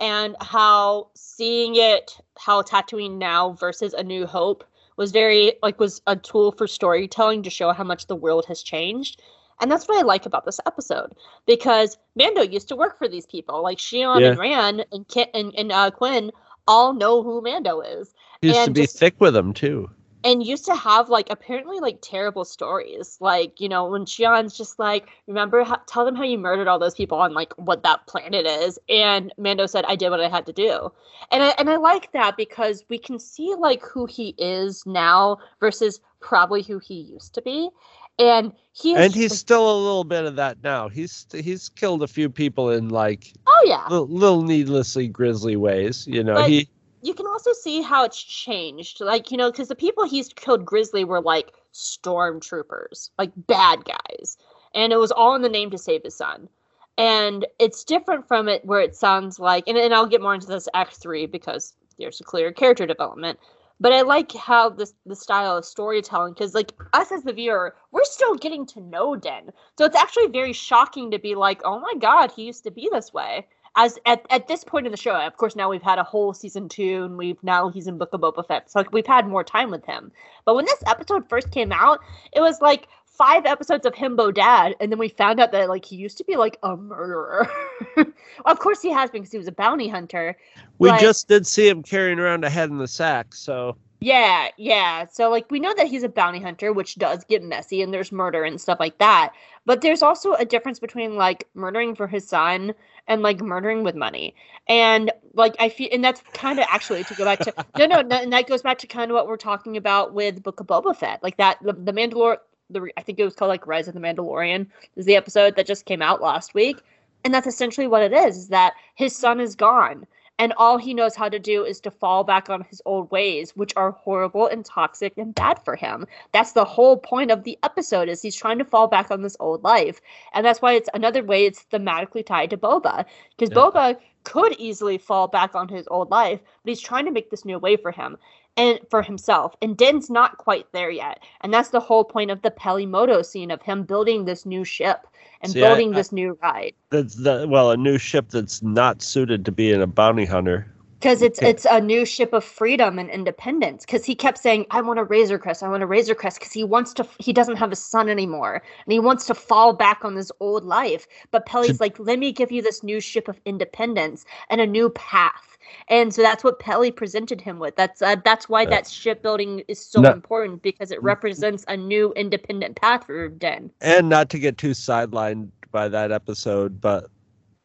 and 0.00 0.36
how 0.40 1.10
seeing 1.14 1.76
it 1.76 2.16
how 2.38 2.62
Tatooine 2.62 3.18
now 3.18 3.52
versus 3.52 3.94
A 3.94 4.02
New 4.02 4.26
Hope 4.26 4.64
was 4.96 5.12
very 5.12 5.54
like 5.62 5.78
was 5.78 6.02
a 6.06 6.16
tool 6.16 6.52
for 6.52 6.66
storytelling 6.66 7.42
to 7.42 7.50
show 7.50 7.72
how 7.72 7.84
much 7.84 8.06
the 8.06 8.16
world 8.16 8.46
has 8.46 8.62
changed. 8.62 9.22
And 9.60 9.70
that's 9.70 9.88
what 9.88 9.98
I 9.98 10.02
like 10.02 10.24
about 10.24 10.44
this 10.44 10.60
episode 10.66 11.14
because 11.46 11.98
Mando 12.14 12.42
used 12.42 12.68
to 12.68 12.76
work 12.76 12.96
for 12.96 13.08
these 13.08 13.26
people, 13.26 13.60
like 13.62 13.78
Xi'an 13.78 14.20
Yeah. 14.20 14.28
and 14.30 14.38
Ran 14.38 14.84
and 14.92 15.06
Kit 15.08 15.30
and, 15.34 15.52
and 15.58 15.72
uh, 15.72 15.90
Quinn 15.90 16.30
all 16.68 16.92
know 16.92 17.22
who 17.24 17.40
Mando 17.42 17.80
is, 17.80 18.14
He 18.40 18.48
used 18.48 18.64
to 18.66 18.70
be 18.70 18.82
just- 18.82 18.98
thick 18.98 19.16
with 19.18 19.34
him 19.34 19.52
too. 19.52 19.90
and 20.24 20.44
used 20.44 20.64
to 20.66 20.74
have 20.74 21.08
like 21.08 21.30
apparently 21.30 21.78
like 21.78 21.98
terrible 22.02 22.44
stories, 22.44 23.16
like 23.20 23.60
you 23.60 23.68
know 23.68 23.86
when 23.88 24.04
Xi'an's 24.04 24.56
just 24.58 24.78
like, 24.78 25.08
remember, 25.28 25.62
how, 25.64 25.80
tell 25.86 26.04
them 26.04 26.16
how 26.16 26.24
you 26.24 26.36
murdered 26.38 26.66
all 26.68 26.78
those 26.80 26.94
people 26.94 27.18
on 27.18 27.32
like 27.34 27.52
what 27.54 27.82
that 27.84 28.06
planet 28.08 28.44
is, 28.44 28.78
and 28.88 29.32
Mando 29.38 29.66
said, 29.66 29.84
I 29.86 29.94
did 29.96 30.10
what 30.10 30.20
I 30.20 30.28
had 30.28 30.44
to 30.46 30.52
do, 30.52 30.92
and 31.30 31.42
I 31.42 31.48
and 31.58 31.70
I 31.70 31.76
like 31.76 32.10
that 32.12 32.36
because 32.36 32.84
we 32.90 32.98
can 32.98 33.18
see 33.18 33.54
like 33.58 33.82
who 33.82 34.06
he 34.06 34.34
is 34.38 34.84
now 34.86 35.38
versus 35.60 36.00
probably 36.20 36.62
who 36.62 36.78
he 36.80 36.94
used 36.94 37.32
to 37.34 37.42
be, 37.42 37.70
and 38.18 38.52
he 38.72 38.94
And 38.94 39.14
he's 39.14 39.36
still 39.36 39.70
a 39.70 39.78
little 39.78 40.04
bit 40.04 40.24
of 40.24 40.36
that 40.36 40.62
now. 40.62 40.88
He's 40.88 41.26
he's 41.32 41.68
killed 41.68 42.02
a 42.02 42.08
few 42.08 42.28
people 42.28 42.70
in 42.70 42.88
like 42.88 43.32
oh 43.46 43.62
yeah, 43.64 43.86
little, 43.88 44.08
little 44.08 44.42
needlessly 44.42 45.08
grisly 45.08 45.56
ways. 45.56 46.06
You 46.06 46.24
know, 46.24 46.34
But- 46.34 46.48
he 46.48 46.68
you 47.02 47.14
can 47.14 47.26
also 47.26 47.52
see 47.52 47.82
how 47.82 48.04
it's 48.04 48.22
changed. 48.22 49.00
Like, 49.00 49.30
you 49.30 49.36
know, 49.36 49.50
because 49.50 49.68
the 49.68 49.76
people 49.76 50.04
he's 50.04 50.28
killed 50.30 50.64
Grizzly 50.64 51.04
were 51.04 51.20
like 51.20 51.52
stormtroopers, 51.72 53.10
like 53.18 53.30
bad 53.46 53.84
guys. 53.84 54.36
And 54.74 54.92
it 54.92 54.96
was 54.96 55.12
all 55.12 55.34
in 55.34 55.42
the 55.42 55.48
name 55.48 55.70
to 55.70 55.78
save 55.78 56.02
his 56.02 56.16
son. 56.16 56.48
And 56.96 57.46
it's 57.60 57.84
different 57.84 58.26
from 58.26 58.48
it 58.48 58.64
where 58.64 58.80
it 58.80 58.96
sounds 58.96 59.38
like, 59.38 59.68
and, 59.68 59.78
and 59.78 59.94
I'll 59.94 60.06
get 60.06 60.20
more 60.20 60.34
into 60.34 60.48
this 60.48 60.68
Act 60.74 60.94
3 60.94 61.26
because 61.26 61.74
there's 61.98 62.20
a 62.20 62.24
clear 62.24 62.52
character 62.52 62.86
development. 62.86 63.38
But 63.80 63.92
I 63.92 64.02
like 64.02 64.32
how 64.32 64.70
this 64.70 64.94
the 65.06 65.16
style 65.16 65.56
of 65.56 65.64
storytelling, 65.64 66.34
because 66.34 66.54
like 66.54 66.72
us 66.92 67.12
as 67.12 67.22
the 67.22 67.32
viewer, 67.32 67.76
we're 67.92 68.04
still 68.04 68.34
getting 68.34 68.66
to 68.66 68.80
know 68.80 69.16
Din. 69.16 69.50
So 69.76 69.84
it's 69.84 69.96
actually 69.96 70.28
very 70.28 70.52
shocking 70.52 71.10
to 71.12 71.18
be 71.18 71.34
like, 71.34 71.60
oh 71.64 71.78
my 71.78 71.94
god, 71.98 72.32
he 72.32 72.44
used 72.44 72.64
to 72.64 72.70
be 72.70 72.88
this 72.92 73.12
way 73.12 73.46
as 73.78 73.96
at, 74.06 74.26
at 74.30 74.48
this 74.48 74.64
point 74.64 74.86
in 74.86 74.90
the 74.90 74.98
show, 74.98 75.14
of 75.14 75.36
course, 75.36 75.54
now 75.54 75.70
we've 75.70 75.82
had 75.82 75.98
a 75.98 76.04
whole 76.04 76.34
season 76.34 76.68
two, 76.68 77.04
and 77.04 77.16
we've 77.16 77.42
now 77.44 77.68
he's 77.68 77.86
in 77.86 77.96
Book 77.96 78.10
of 78.12 78.20
Boba 78.20 78.46
Fett, 78.46 78.70
so 78.70 78.80
like, 78.80 78.92
we've 78.92 79.06
had 79.06 79.26
more 79.26 79.44
time 79.44 79.70
with 79.70 79.84
him. 79.86 80.10
But 80.44 80.56
when 80.56 80.64
this 80.64 80.82
episode 80.86 81.28
first 81.28 81.52
came 81.52 81.70
out, 81.70 82.00
it 82.32 82.40
was 82.40 82.60
like 82.60 82.88
five 83.18 83.44
episodes 83.44 83.84
of 83.84 83.92
himbo 83.94 84.32
dad, 84.32 84.76
and 84.80 84.90
then 84.90 84.98
we 84.98 85.08
found 85.08 85.40
out 85.40 85.50
that 85.52 85.68
like 85.68 85.84
he 85.84 85.96
used 85.96 86.16
to 86.18 86.24
be 86.24 86.36
like 86.36 86.56
a 86.62 86.76
murderer. 86.76 87.50
of 88.46 88.58
course, 88.60 88.80
he 88.80 88.90
has 88.92 89.10
been 89.10 89.22
because 89.22 89.32
he 89.32 89.38
was 89.38 89.48
a 89.48 89.52
bounty 89.52 89.88
hunter. 89.88 90.36
we 90.78 90.88
but- 90.88 91.00
just 91.00 91.28
did 91.28 91.46
see 91.46 91.68
him 91.68 91.82
carrying 91.82 92.20
around 92.20 92.44
a 92.44 92.50
head 92.50 92.70
in 92.70 92.78
the 92.78 92.88
sack. 92.88 93.34
So 93.34 93.76
Yeah, 94.00 94.48
yeah. 94.56 95.06
So 95.10 95.28
like 95.28 95.50
we 95.50 95.58
know 95.58 95.74
that 95.74 95.88
he's 95.88 96.04
a 96.04 96.08
bounty 96.08 96.40
hunter, 96.40 96.72
which 96.72 96.94
does 96.94 97.24
get 97.24 97.42
messy 97.42 97.82
and 97.82 97.92
there's 97.92 98.12
murder 98.12 98.44
and 98.44 98.60
stuff 98.60 98.78
like 98.78 98.98
that. 98.98 99.32
But 99.66 99.82
there's 99.82 100.02
also 100.02 100.32
a 100.34 100.44
difference 100.44 100.78
between 100.78 101.16
like 101.16 101.46
murdering 101.54 101.94
for 101.96 102.06
his 102.06 102.26
son 102.26 102.72
and 103.08 103.22
like 103.22 103.40
murdering 103.40 103.82
with 103.82 103.96
money. 103.96 104.34
And 104.68 105.10
like 105.34 105.56
I 105.58 105.68
feel 105.68 105.88
and 105.90 106.04
that's 106.04 106.22
kind 106.32 106.60
of 106.60 106.66
actually 106.70 107.02
to 107.04 107.14
go 107.14 107.24
back 107.24 107.40
to 107.40 107.52
no, 107.76 107.86
no 107.86 108.00
no 108.02 108.16
and 108.16 108.32
that 108.32 108.46
goes 108.46 108.62
back 108.62 108.78
to 108.78 108.86
kind 108.86 109.10
of 109.10 109.16
what 109.16 109.26
we're 109.26 109.36
talking 109.36 109.76
about 109.76 110.14
with 110.14 110.42
Book 110.42 110.60
of 110.60 110.68
Boba 110.68 110.94
Fett. 110.94 111.20
Like 111.22 111.36
that 111.38 111.58
the, 111.62 111.72
the 111.72 111.92
Mandalore 111.92 112.38
the 112.70 112.80
re- 112.82 112.92
I 112.96 113.02
think 113.02 113.18
it 113.18 113.24
was 113.24 113.34
called 113.34 113.48
like 113.48 113.66
Rise 113.66 113.88
of 113.88 113.94
the 113.94 114.00
Mandalorian 114.00 114.66
is 114.96 115.06
the 115.06 115.16
episode 115.16 115.56
that 115.56 115.66
just 115.66 115.86
came 115.86 116.02
out 116.02 116.20
last 116.22 116.54
week. 116.54 116.80
And 117.24 117.34
that's 117.34 117.46
essentially 117.46 117.86
what 117.88 118.02
it 118.02 118.12
is, 118.12 118.36
is 118.36 118.48
that 118.48 118.74
his 118.94 119.14
son 119.16 119.40
is 119.40 119.54
gone 119.56 120.06
and 120.40 120.52
all 120.56 120.78
he 120.78 120.94
knows 120.94 121.16
how 121.16 121.28
to 121.28 121.38
do 121.38 121.64
is 121.64 121.80
to 121.80 121.90
fall 121.90 122.22
back 122.22 122.48
on 122.48 122.62
his 122.70 122.80
old 122.84 123.10
ways 123.10 123.56
which 123.56 123.72
are 123.76 123.90
horrible 123.90 124.46
and 124.46 124.64
toxic 124.64 125.12
and 125.18 125.34
bad 125.34 125.58
for 125.64 125.76
him 125.76 126.06
that's 126.32 126.52
the 126.52 126.64
whole 126.64 126.96
point 126.96 127.30
of 127.30 127.42
the 127.44 127.58
episode 127.62 128.08
is 128.08 128.22
he's 128.22 128.36
trying 128.36 128.58
to 128.58 128.64
fall 128.64 128.86
back 128.86 129.10
on 129.10 129.22
this 129.22 129.36
old 129.40 129.62
life 129.64 130.00
and 130.32 130.46
that's 130.46 130.62
why 130.62 130.72
it's 130.72 130.88
another 130.94 131.22
way 131.22 131.44
it's 131.44 131.64
thematically 131.72 132.24
tied 132.24 132.50
to 132.50 132.56
boba 132.56 133.04
because 133.36 133.50
Yeah. 133.50 133.56
boba 133.56 133.96
could 134.24 134.54
easily 134.58 134.98
fall 134.98 135.26
back 135.26 135.54
on 135.54 135.68
his 135.68 135.88
old 135.88 136.10
life 136.10 136.40
but 136.62 136.68
he's 136.70 136.80
trying 136.80 137.04
to 137.06 137.12
make 137.12 137.30
this 137.30 137.44
new 137.44 137.58
way 137.58 137.76
for 137.76 137.90
him 137.90 138.16
and 138.58 138.80
for 138.90 139.02
himself. 139.02 139.54
And 139.62 139.76
din's 139.76 140.10
not 140.10 140.38
quite 140.38 140.66
there 140.72 140.90
yet. 140.90 141.20
And 141.42 141.54
that's 141.54 141.70
the 141.70 141.80
whole 141.80 142.04
point 142.04 142.30
of 142.30 142.42
the 142.42 142.50
peli 142.50 142.86
motto 142.86 143.22
scene 143.22 143.50
of 143.50 143.62
him 143.62 143.84
building 143.84 144.24
this 144.24 144.44
new 144.44 144.64
ship 144.64 145.06
and 145.40 145.52
See, 145.52 145.60
building 145.60 145.92
I- 145.92 145.96
this 145.96 146.12
new 146.12 146.38
ride. 146.42 146.74
That's 146.90 147.14
the 147.14 147.46
well 147.48 147.70
a 147.70 147.76
new 147.76 147.98
ship 147.98 148.30
that's 148.30 148.62
not 148.62 149.02
suited 149.02 149.44
to 149.46 149.52
being 149.52 149.82
a 149.82 149.86
bounty 149.86 150.24
hunter. 150.24 150.66
because 151.00 151.22
it's 151.22 151.40
it's 151.42 151.64
a 151.70 151.80
new 151.80 152.04
ship 152.04 152.32
of 152.32 152.42
freedom 152.44 152.98
and 152.98 153.08
independence. 153.10 153.84
Because 153.86 154.04
he 154.04 154.14
kept 154.16 154.38
saying 154.38 154.66
i 154.70 154.80
want 154.80 154.98
a 154.98 155.04
razor 155.04 155.38
crest 155.38 155.62
i 155.62 155.68
want 155.68 155.82
a 155.82 155.86
razor 155.86 156.14
crest 156.14 156.38
because 156.40 156.52
he 156.52 156.64
wants 156.64 156.92
to 156.94 157.06
he 157.18 157.32
doesn't 157.32 157.56
have 157.56 157.70
a 157.72 157.76
son 157.76 158.08
anymore. 158.08 158.62
And 158.84 158.92
he 158.92 158.98
wants 158.98 159.26
to 159.26 159.34
fall 159.34 159.72
back 159.74 160.04
on 160.04 160.14
this 160.16 160.32
old 160.40 160.64
life. 160.64 161.06
But 161.30 161.46
peli's 161.46 161.80
like 161.80 161.98
let 162.00 162.18
me 162.18 162.32
give 162.32 162.50
you 162.50 162.62
this 162.62 162.82
new 162.82 163.00
ship 163.00 163.28
of 163.28 163.40
independence 163.44 164.24
and 164.50 164.60
a 164.60 164.66
new 164.66 164.90
path 164.90 165.47
and 165.88 166.12
so 166.14 166.22
that's 166.22 166.44
what 166.44 166.58
peli 166.58 166.90
presented 166.90 167.40
him 167.40 167.58
with 167.58 167.74
that's 167.76 168.02
uh, 168.02 168.16
that's 168.24 168.48
why 168.48 168.64
Yeah. 168.64 168.70
that 168.70 168.86
shipbuilding 168.88 169.62
is 169.68 169.84
so 169.84 170.02
No. 170.02 170.10
important 170.10 170.62
because 170.62 170.90
it 170.90 171.02
represents 171.02 171.64
a 171.68 171.76
new 171.76 172.12
independent 172.14 172.76
path 172.76 173.06
for 173.06 173.28
din 173.28 173.70
And 173.80 174.08
not 174.08 174.30
to 174.30 174.38
get 174.38 174.58
too 174.58 174.70
sidelined 174.70 175.50
by 175.70 175.88
that 175.88 176.10
episode, 176.12 176.80
but 176.80 177.10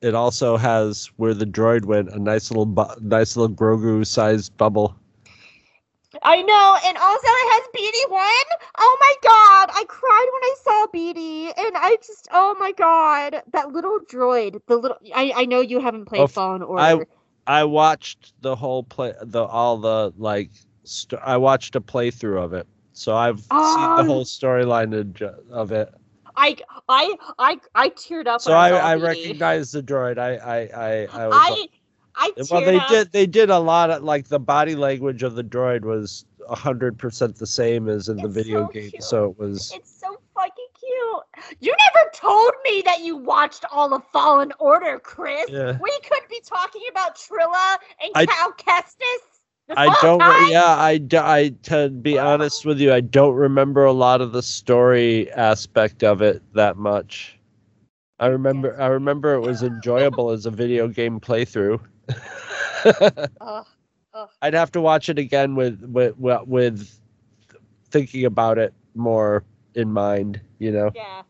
it 0.02 0.14
also 0.14 0.58
has 0.58 1.10
where 1.18 1.34
the 1.34 1.46
droid 1.46 1.86
went 1.86 2.10
a 2.10 2.20
nice 2.20 2.52
little 2.52 2.66
bu- 2.66 3.00
nice 3.02 3.38
little 3.38 3.56
Grogu 3.56 4.06
sized 4.06 4.56
bubble. 4.58 4.96
I 6.22 6.42
know, 6.44 6.78
and 6.86 6.98
also 6.98 7.26
it 7.28 7.52
has 7.54 7.64
BD 7.74 8.12
one. 8.12 8.58
Oh 8.78 8.98
my 9.02 9.14
god, 9.24 9.70
I 9.74 9.84
cried 9.88 10.28
when 10.34 10.44
I 10.44 10.56
saw 10.64 10.88
BD, 10.94 11.46
and 11.58 11.76
I 11.76 11.96
just, 12.06 12.28
oh 12.32 12.56
my 12.60 12.72
god, 12.74 13.42
that 13.52 13.72
little 13.72 14.00
droid, 14.00 14.62
the 14.68 14.78
little. 14.78 14.98
I 15.16 15.34
I 15.36 15.46
know 15.46 15.62
you 15.62 15.80
haven't 15.80 16.06
played 16.06 16.22
Oh, 16.22 16.28
Fallen 16.28 16.62
Order. 16.62 16.82
I 16.84 17.06
watched 17.48 18.34
the 18.42 18.56
whole 18.56 18.84
play 18.84 19.14
the 19.22 19.44
all 19.44 19.78
the 19.78 20.14
like 20.18 20.52
st- 20.84 21.22
I 21.24 21.38
watched 21.38 21.76
a 21.76 21.82
playthrough 21.82 22.42
of 22.44 22.54
it. 22.54 22.68
So 22.94 23.16
I've 23.16 23.40
seen 23.40 23.48
Oh. 23.52 23.96
the 23.96 24.02
um, 24.02 24.08
whole 24.08 24.24
storyline 24.26 24.94
of, 25.52 25.72
it. 25.72 25.94
I 26.36 26.58
I 26.88 27.16
I 27.40 27.60
I 27.76 27.90
teared 27.90 28.28
up. 28.28 28.42
So 28.42 28.54
I, 28.54 28.70
I, 28.70 28.92
I 28.92 28.96
recognize 28.96 29.72
the 29.72 29.84
droid. 29.84 30.18
I 30.18 30.36
I 30.36 30.58
I, 30.58 31.08
I 31.24 31.28
was 31.28 31.36
I 31.36 31.68
I 32.16 32.32
well 32.50 32.62
they 32.62 32.78
up. 32.78 32.88
did 32.90 33.12
they 33.12 33.26
did 33.26 33.50
a 33.50 33.60
lot 33.60 33.90
of 33.92 34.04
like 34.04 34.28
the 34.28 34.40
body 34.40 34.76
language 34.76 35.24
of 35.24 35.36
the 35.36 35.44
droid 35.44 35.82
was 35.82 36.26
hundred 36.50 36.98
percent 36.98 37.38
the 37.38 37.48
same 37.48 37.88
as 37.90 38.10
in 38.10 38.18
the 38.18 38.28
video 38.28 38.66
so 38.66 38.68
game. 38.68 38.90
cute. 38.90 39.04
So 39.04 39.26
it 39.32 39.38
was 39.40 39.58
It's 39.58 39.70
so 39.70 39.78
fucking 39.78 39.82
cute. 39.82 39.93
You 41.60 41.76
never 41.78 42.10
told 42.14 42.52
me 42.64 42.82
that 42.86 43.02
you 43.02 43.16
watched 43.18 43.66
all 43.72 43.94
of 43.94 44.04
Fallen 44.12 44.52
Order, 44.60 45.00
Chris. 45.00 45.50
Yeah. 45.50 45.78
We 45.82 45.92
could 46.02 46.28
be 46.30 46.42
talking 46.46 46.82
about 46.90 47.16
Trilla 47.16 47.78
and 48.02 48.12
I- 48.16 48.26
Cal 48.26 48.52
Kestis. 48.54 49.20
I 49.76 49.86
don't. 50.02 50.20
time? 50.20 50.52
Yeah, 50.52 50.64
I, 50.66 51.00
I. 51.14 51.50
To 51.64 51.90
be 51.90 52.20
honest 52.20 52.66
with 52.66 52.80
you, 52.82 52.94
I 52.94 53.00
don't 53.00 53.34
remember 53.36 53.86
a 53.86 53.94
lot 53.94 54.20
of 54.20 54.34
the 54.34 54.42
story 54.44 55.32
aspect 55.32 56.04
of 56.04 56.22
it 56.22 56.42
that 56.54 56.76
much. 56.76 57.40
I 58.20 58.28
remember. 58.28 58.80
I 58.80 58.88
remember 58.88 59.34
it 59.36 59.40
was 59.40 59.64
enjoyable 59.64 60.32
as 60.32 60.46
a 60.46 60.52
video 60.52 60.90
game 60.90 61.20
playthrough. 61.20 61.80
Ugh. 63.42 63.66
I'd 64.42 64.54
have 64.54 64.72
to 64.74 64.82
watch 64.82 65.08
it 65.10 65.18
again 65.18 65.56
with 65.56 65.82
with 65.82 66.18
with- 66.18 66.46
with 66.48 67.00
thinking 67.90 68.26
about 68.26 68.58
it 68.58 68.74
more 68.96 69.44
in 69.76 69.92
mind. 69.92 70.42
You 70.60 70.72
know. 70.74 70.92
Yeah. 70.94 71.22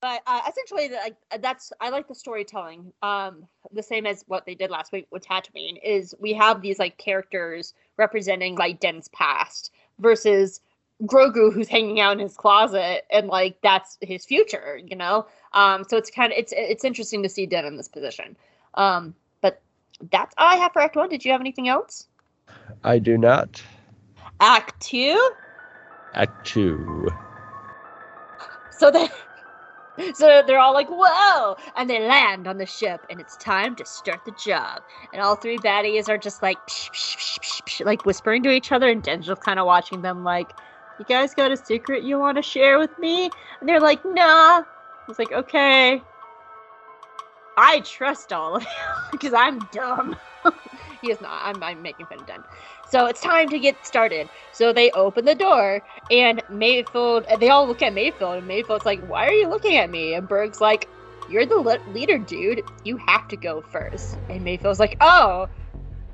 But 0.00 0.22
uh, 0.26 0.40
essentially, 0.48 0.88
like 0.88 1.16
that's 1.40 1.72
I 1.80 1.90
like 1.90 2.08
the 2.08 2.14
storytelling. 2.14 2.92
Um, 3.02 3.46
the 3.70 3.82
same 3.82 4.06
as 4.06 4.24
what 4.28 4.46
they 4.46 4.54
did 4.54 4.70
last 4.70 4.92
week 4.92 5.06
with 5.10 5.26
Tatooine 5.26 5.78
is 5.84 6.14
we 6.18 6.32
have 6.32 6.62
these 6.62 6.78
like 6.78 6.96
characters 6.96 7.74
representing 7.98 8.56
like 8.56 8.80
Din's 8.80 9.08
past 9.08 9.70
versus 9.98 10.60
Grogu 11.02 11.52
who's 11.52 11.68
hanging 11.68 12.00
out 12.00 12.12
in 12.12 12.18
his 12.18 12.36
closet 12.36 13.04
and 13.10 13.28
like 13.28 13.60
that's 13.62 13.98
his 14.00 14.24
future, 14.24 14.80
you 14.82 14.96
know. 14.96 15.26
Um, 15.52 15.84
so 15.86 15.98
it's 15.98 16.10
kind 16.10 16.32
of 16.32 16.38
it's 16.38 16.54
it's 16.56 16.84
interesting 16.84 17.22
to 17.22 17.28
see 17.28 17.44
Din 17.44 17.66
in 17.66 17.76
this 17.76 17.88
position. 17.88 18.36
Um, 18.74 19.14
but 19.42 19.60
that's 20.10 20.34
all 20.38 20.48
I 20.48 20.56
have 20.56 20.72
for 20.72 20.80
Act 20.80 20.96
One. 20.96 21.10
Did 21.10 21.26
you 21.26 21.32
have 21.32 21.42
anything 21.42 21.68
else? 21.68 22.06
I 22.84 22.98
do 22.98 23.18
not. 23.18 23.62
Act 24.40 24.80
Two. 24.80 25.30
Act 26.14 26.46
two. 26.46 27.08
So 28.70 28.90
they 28.90 29.08
so 30.14 30.42
they're 30.46 30.58
all 30.58 30.74
like, 30.74 30.88
whoa! 30.88 31.56
And 31.76 31.88
they 31.88 32.00
land 32.06 32.46
on 32.46 32.58
the 32.58 32.66
ship, 32.66 33.04
and 33.10 33.20
it's 33.20 33.36
time 33.36 33.76
to 33.76 33.84
start 33.84 34.24
the 34.24 34.32
job. 34.32 34.82
And 35.12 35.22
all 35.22 35.36
three 35.36 35.58
baddies 35.58 36.08
are 36.08 36.18
just 36.18 36.42
like, 36.42 36.58
psh, 36.66 36.90
psh, 36.90 37.62
psh, 37.64 37.84
like 37.84 38.06
whispering 38.06 38.42
to 38.44 38.50
each 38.50 38.72
other, 38.72 38.88
and 38.88 39.02
Din's 39.02 39.26
just 39.26 39.42
kind 39.42 39.58
of 39.58 39.66
watching 39.66 40.02
them, 40.02 40.24
like, 40.24 40.52
you 40.98 41.04
guys 41.06 41.34
got 41.34 41.50
a 41.50 41.56
secret 41.56 42.02
you 42.02 42.18
want 42.18 42.36
to 42.36 42.42
share 42.42 42.78
with 42.78 42.96
me? 42.98 43.30
And 43.60 43.68
they're 43.68 43.80
like, 43.80 44.04
nah. 44.04 44.62
He's 45.06 45.18
like, 45.18 45.32
okay. 45.32 46.02
I 47.56 47.80
trust 47.80 48.32
all 48.32 48.56
of 48.56 48.62
you 48.64 48.68
because 49.12 49.32
I'm 49.32 49.58
dumb. 49.72 50.16
he 51.00 51.10
is 51.10 51.20
not. 51.20 51.40
I'm, 51.44 51.62
I'm 51.62 51.82
making 51.82 52.06
fun 52.06 52.20
of 52.20 52.26
Din. 52.26 52.44
So 52.90 53.06
it's 53.06 53.20
time 53.20 53.48
to 53.50 53.58
get 53.58 53.84
started. 53.86 54.28
So 54.52 54.72
they 54.72 54.90
open 54.92 55.24
the 55.24 55.34
door, 55.34 55.82
and 56.10 56.42
Mayfield, 56.50 57.26
they 57.38 57.48
all 57.48 57.66
look 57.66 57.82
at 57.82 57.94
Mayfield, 57.94 58.38
and 58.38 58.46
Mayfield's 58.46 58.84
like, 58.86 59.00
Why 59.08 59.26
are 59.26 59.32
you 59.32 59.48
looking 59.48 59.76
at 59.76 59.90
me? 59.90 60.14
And 60.14 60.28
Burg's 60.28 60.60
like, 60.60 60.88
You're 61.28 61.46
the 61.46 61.56
le- 61.56 61.92
leader, 61.92 62.18
dude. 62.18 62.62
You 62.84 62.98
have 63.06 63.28
to 63.28 63.36
go 63.36 63.62
first. 63.62 64.18
And 64.28 64.42
Mayfield's 64.42 64.80
like, 64.80 64.96
Oh, 65.00 65.48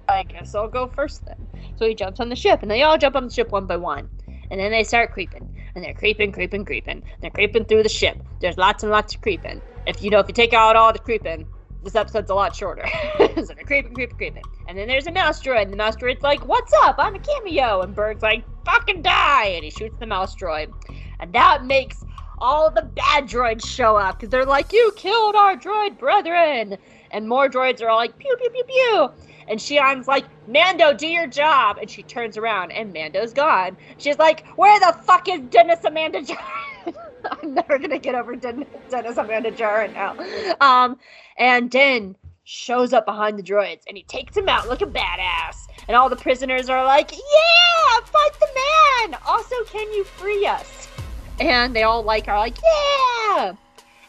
I 0.08 0.22
guess 0.22 0.54
I'll 0.54 0.68
go 0.68 0.86
first 0.88 1.24
then. 1.26 1.48
So 1.76 1.86
he 1.86 1.94
jumps 1.94 2.20
on 2.20 2.28
the 2.28 2.36
ship, 2.36 2.62
and 2.62 2.70
they 2.70 2.82
all 2.82 2.98
jump 2.98 3.16
on 3.16 3.24
the 3.24 3.30
ship 3.32 3.50
one 3.50 3.66
by 3.66 3.76
one. 3.76 4.08
And 4.50 4.60
then 4.60 4.70
they 4.70 4.84
start 4.84 5.12
creeping. 5.12 5.56
And 5.74 5.84
they're 5.84 5.94
creeping, 5.94 6.32
creeping, 6.32 6.64
creeping. 6.64 7.02
They're 7.20 7.30
creeping 7.30 7.64
through 7.64 7.82
the 7.82 7.88
ship. 7.88 8.16
There's 8.40 8.56
lots 8.56 8.82
and 8.82 8.92
lots 8.92 9.14
of 9.14 9.20
creeping. 9.20 9.60
If 9.86 10.02
you 10.02 10.10
know, 10.10 10.20
if 10.20 10.28
you 10.28 10.34
take 10.34 10.52
out 10.52 10.76
all 10.76 10.92
the 10.92 10.98
creeping, 10.98 11.46
this 11.86 11.94
episode's 11.94 12.30
a 12.30 12.34
lot 12.34 12.54
shorter. 12.54 12.84
so 13.18 13.54
they're 13.54 13.64
creeping, 13.64 13.94
creeping, 13.94 14.16
creeping. 14.16 14.42
And 14.68 14.76
then 14.76 14.88
there's 14.88 15.06
a 15.06 15.12
mouse 15.12 15.40
droid, 15.40 15.62
and 15.62 15.72
the 15.72 15.76
mouse 15.76 15.96
droid's 15.96 16.22
like, 16.22 16.46
What's 16.46 16.72
up? 16.82 16.96
I'm 16.98 17.14
a 17.14 17.18
cameo. 17.18 17.80
And 17.80 17.94
Burg's 17.94 18.22
like, 18.22 18.44
Fucking 18.64 19.02
die. 19.02 19.46
And 19.46 19.64
he 19.64 19.70
shoots 19.70 19.96
the 19.98 20.06
mouse 20.06 20.34
droid. 20.34 20.72
And 21.20 21.32
that 21.32 21.64
makes 21.64 22.04
all 22.38 22.70
the 22.70 22.82
bad 22.82 23.24
droids 23.24 23.64
show 23.64 23.96
up 23.96 24.18
because 24.18 24.30
they're 24.30 24.44
like, 24.44 24.72
You 24.72 24.92
killed 24.96 25.36
our 25.36 25.56
droid 25.56 25.98
brethren. 25.98 26.76
And 27.12 27.28
more 27.28 27.48
droids 27.48 27.80
are 27.80 27.88
all 27.88 27.96
like, 27.96 28.18
Pew, 28.18 28.36
pew, 28.36 28.50
pew, 28.50 28.64
pew. 28.64 29.08
And 29.48 29.60
Xi'an's 29.60 30.08
like, 30.08 30.24
Mando, 30.48 30.92
do 30.92 31.06
your 31.06 31.28
job. 31.28 31.78
And 31.80 31.88
she 31.88 32.02
turns 32.02 32.36
around, 32.36 32.72
and 32.72 32.92
Mando's 32.92 33.32
gone. 33.32 33.76
She's 33.96 34.18
like, 34.18 34.44
Where 34.56 34.78
the 34.80 34.98
fuck 35.04 35.28
is 35.28 35.40
Dennis 35.50 35.84
Amanda 35.84 36.22
Jarrett? 36.22 36.42
I'm 37.42 37.54
never 37.54 37.78
gonna 37.78 37.98
get 37.98 38.14
over 38.14 38.36
Den- 38.36 38.66
Dennis 38.90 39.16
Amanda 39.16 39.50
Jarrett 39.50 39.92
now. 39.92 40.16
Um, 40.60 40.98
and 41.38 41.70
Din 41.70 42.16
shows 42.44 42.92
up 42.92 43.04
behind 43.04 43.38
the 43.38 43.42
droids, 43.42 43.82
and 43.88 43.96
he 43.96 44.04
takes 44.04 44.36
him 44.36 44.48
out 44.48 44.68
like 44.68 44.80
a 44.80 44.86
badass. 44.86 45.66
And 45.88 45.96
all 45.96 46.08
the 46.08 46.16
prisoners 46.16 46.68
are 46.68 46.84
like, 46.84 47.12
Yeah, 47.12 48.00
fight 48.04 48.32
the 48.40 49.10
man. 49.10 49.20
Also, 49.26 49.56
can 49.66 49.92
you 49.92 50.04
free 50.04 50.46
us? 50.46 50.88
And 51.40 51.74
they 51.74 51.82
all 51.82 52.02
like 52.02 52.28
are 52.28 52.38
like, 52.38 52.56
Yeah. 52.62 53.54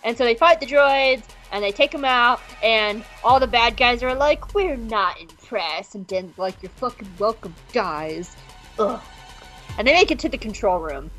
And 0.04 0.18
so 0.18 0.24
they 0.24 0.36
fight 0.36 0.60
the 0.60 0.66
droids, 0.66 1.24
and 1.52 1.64
they 1.64 1.72
take 1.72 1.94
him 1.94 2.06
out, 2.06 2.40
and 2.64 3.04
all 3.24 3.40
the 3.40 3.48
bad 3.48 3.76
guys 3.76 4.04
are 4.04 4.16
like, 4.16 4.54
We're 4.54 4.78
not 4.78 5.20
impressed. 5.20 5.96
And 5.96 6.06
Din's 6.06 6.38
like, 6.38 6.62
You're 6.62 6.70
fucking 6.72 7.10
welcome, 7.20 7.56
guys. 7.74 8.36
Ugh. 8.80 9.02
And 9.78 9.88
they 9.88 9.94
make 9.94 10.12
it 10.12 10.20
to 10.20 10.30
the 10.30 10.38
control 10.38 10.80
room. 10.80 11.12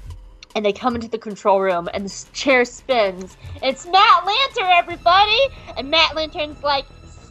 And 0.59 0.67
they 0.67 0.75
come 0.75 0.97
into 0.97 1.09
the 1.09 1.19
control 1.19 1.63
room, 1.63 1.89
and 1.95 2.07
the 2.07 2.27
chair 2.35 2.67
spins. 2.67 3.39
It's 3.63 3.87
Matt 3.87 4.25
Lanter, 4.27 4.71
everybody! 4.79 5.39
And 5.79 5.91
Matt 5.91 6.13
Lanter's 6.17 6.63
like, 6.65 6.87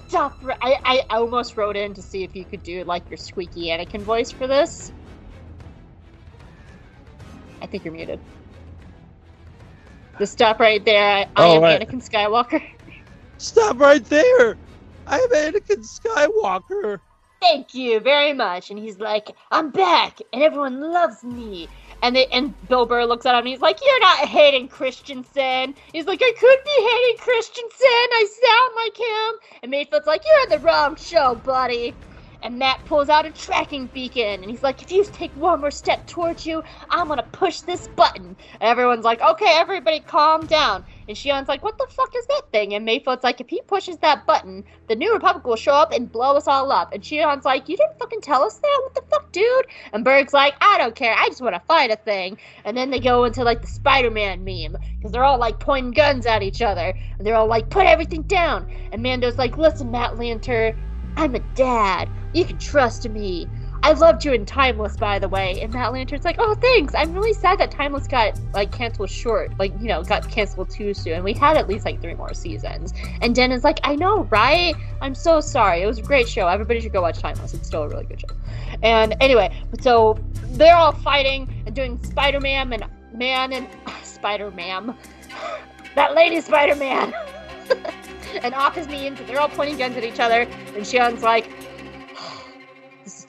Stop. 0.10 0.40
I, 0.64 0.78
I 0.86 1.04
almost 1.12 1.58
wrote 1.58 1.78
in 1.78 1.96
to 1.96 2.04
see 2.04 2.24
if 2.24 2.36
you 2.36 2.48
could 2.48 2.64
do 2.64 2.86
like 2.86 3.10
your 3.12 3.18
squeaky 3.18 3.68
Anakin 3.70 4.06
voice 4.06 4.32
for 4.32 4.48
this. 4.48 4.94
I 7.62 7.68
think 7.68 7.86
you're 7.86 7.94
muted. 7.94 8.22
The 10.20 10.28
stop 10.28 10.62
right 10.62 10.84
there. 10.86 11.04
I, 11.04 11.28
I 11.36 11.48
Oh, 11.48 11.60
am 11.60 11.64
right. 11.64 11.82
Anakin 11.82 12.02
Skywalker. 12.08 12.62
Stop 13.40 13.80
right 13.80 14.06
there. 14.10 14.60
I 15.08 15.18
am 15.20 15.54
Anakin 15.54 15.86
Skywalker. 15.86 17.00
thank 17.42 17.74
you 17.76 18.00
very 18.02 18.34
much. 18.34 18.70
And 18.72 18.80
he's 18.80 19.00
like, 19.00 19.36
I'm 19.52 19.72
back, 19.72 20.20
and 20.34 20.44
everyone 20.44 20.82
loves 20.82 21.24
me. 21.24 21.72
And 22.02 22.16
they, 22.16 22.28
and 22.28 22.56
Bill 22.68 22.88
Burr 22.88 23.06
looks 23.06 23.28
at 23.28 23.34
him 23.36 23.40
and 23.40 23.50
he's 23.50 23.62
like, 23.62 23.80
You're 23.86 24.02
not 24.02 24.28
Hayden 24.30 24.70
Christensen. 24.70 25.76
He's 25.94 26.08
like, 26.08 26.22
I 26.24 26.34
could 26.40 26.60
be 26.66 26.72
Hayden 26.90 27.20
Christensen. 27.20 27.88
I 28.14 28.28
sound 28.46 28.74
like 28.86 28.98
him. 29.00 29.60
And 29.64 29.72
Mayfield's 29.72 30.08
like, 30.08 30.24
You're 30.26 30.58
on 30.58 30.62
the 30.62 30.68
wrong 30.68 30.98
show, 30.98 31.36
buddy. 31.36 32.00
And 32.42 32.58
Matt 32.60 32.80
pulls 32.86 33.10
out 33.10 33.28
a 33.28 33.34
tracking 33.34 33.90
beacon 33.90 34.42
and 34.44 34.50
he's 34.50 34.64
like, 34.64 34.82
If 34.82 34.92
you 34.92 35.06
take 35.14 35.36
one 35.36 35.62
more 35.62 35.72
step 35.72 36.08
towards 36.08 36.46
you, 36.48 36.64
I'm 36.90 37.10
gonna 37.10 37.28
push 37.34 37.62
this 37.64 37.90
button. 37.98 38.38
And 38.62 38.70
everyone's 38.70 39.06
like, 39.06 39.22
Okay, 39.22 39.54
everybody 39.58 40.02
calm 40.02 40.48
down. 40.48 40.86
And 41.08 41.16
Xi'an's 41.16 41.48
like, 41.48 41.64
What 41.64 41.78
the 41.78 41.88
fuck 41.90 42.14
is 42.16 42.26
that 42.28 42.44
thing? 42.52 42.74
And 42.74 42.86
Mayfield's 42.86 43.24
like, 43.24 43.40
If 43.40 43.50
he 43.50 43.62
pushes 43.62 43.98
that 43.98 44.26
button, 44.26 44.64
the 44.88 44.96
New 44.96 45.14
Republic 45.14 45.46
will 45.46 45.56
show 45.56 45.74
up 45.74 45.92
and 45.92 46.12
blow 46.12 46.36
us 46.36 46.48
all 46.48 46.72
up. 46.72 46.94
And 46.94 47.02
Xi'an's 47.02 47.46
like, 47.46 47.70
You 47.70 47.78
didn't 47.78 48.00
fucking 48.00 48.22
tell 48.22 48.44
us 48.44 48.58
that? 48.58 48.80
What 48.84 48.96
the 48.96 49.02
fuck, 49.10 49.32
dude? 49.32 49.68
And 49.94 50.04
Burg's 50.04 50.34
like, 50.34 50.56
I 50.62 50.78
don't 50.78 50.96
care. 50.96 51.16
I 51.18 51.28
just 51.28 51.42
want 51.42 51.56
to 51.56 51.62
fight 51.62 51.92
a 51.92 51.96
thing. 51.96 52.38
And 52.66 52.76
then 52.76 52.90
they 52.90 53.00
go 53.00 53.24
into 53.24 53.44
like 53.44 53.62
the 53.62 53.68
Spider 53.68 54.12
Man 54.12 54.44
meme 54.44 54.78
because 54.98 55.12
they're 55.12 55.24
all 55.24 55.40
like 55.40 55.60
pointing 55.60 55.92
guns 55.92 56.26
at 56.26 56.44
each 56.44 56.62
other. 56.62 56.94
And 57.18 57.26
they're 57.26 57.36
all 57.36 57.48
like, 57.48 57.70
Put 57.70 57.86
everything 57.86 58.24
down. 58.24 58.70
And 58.92 59.02
Mando's 59.02 59.38
like, 59.38 59.58
Listen, 59.58 59.92
Matt 59.92 60.16
Lanter, 60.16 60.78
I'm 61.16 61.36
a 61.36 61.40
dad. 61.56 62.10
You 62.34 62.46
can 62.46 62.60
trust 62.60 63.10
me. 63.10 63.48
I 63.88 63.94
loved 63.94 64.26
you 64.26 64.34
in 64.34 64.46
Timeless, 64.46 64.98
by 64.98 65.18
the 65.18 65.30
way. 65.30 65.62
And 65.62 65.72
Matt 65.72 65.94
Lanter's 65.94 66.26
like, 66.26 66.36
oh, 66.40 66.56
thanks. 66.56 66.94
I'm 66.94 67.14
really 67.14 67.32
sad 67.32 67.58
that 67.60 67.72
Timeless 67.72 68.06
got 68.06 68.38
like 68.54 68.70
canceled 68.70 69.10
short, 69.10 69.58
like 69.58 69.72
you 69.80 69.88
know, 69.88 70.04
got 70.04 70.30
canceled 70.30 70.70
too 70.70 70.94
soon. 70.94 71.14
And 71.14 71.24
We 71.24 71.32
had 71.32 71.56
at 71.56 71.70
least 71.70 71.86
like 71.86 72.02
three 72.02 72.14
more 72.14 72.34
seasons. 72.34 72.94
And 73.22 73.34
Den 73.34 73.50
is 73.54 73.64
like, 73.64 73.80
I 73.86 73.96
know, 73.96 74.24
right? 74.26 74.76
I'm 75.00 75.16
so 75.16 75.40
sorry. 75.40 75.84
It 75.84 75.86
was 75.86 76.00
a 76.00 76.02
great 76.02 76.28
show. 76.28 76.50
Everybody 76.50 76.82
should 76.82 76.92
go 76.92 77.02
watch 77.02 77.20
Timeless. 77.20 77.54
It's 77.54 77.66
still 77.66 77.84
a 77.84 77.88
really 77.88 78.04
good 78.04 78.20
show. 78.20 78.36
And 78.84 79.16
anyway, 79.22 79.58
so 79.80 80.20
they're 80.48 80.76
all 80.76 80.92
fighting 80.92 81.64
and 81.66 81.74
doing 81.74 81.98
Spider-Man 82.04 82.74
and 82.74 82.84
Man 83.14 83.54
and 83.54 83.70
Spider-Man. 84.04 84.98
That 85.96 86.14
lady 86.14 86.42
Spider-Man. 86.42 87.12
and 88.44 88.54
off 88.54 88.76
his 88.76 88.86
and 88.88 89.18
they're 89.20 89.40
all 89.40 89.50
pointing 89.50 89.78
guns 89.78 89.96
at 89.98 90.04
each 90.04 90.20
other. 90.20 90.42
And 90.42 90.86
Xi'an's 90.86 91.24
like, 91.24 91.50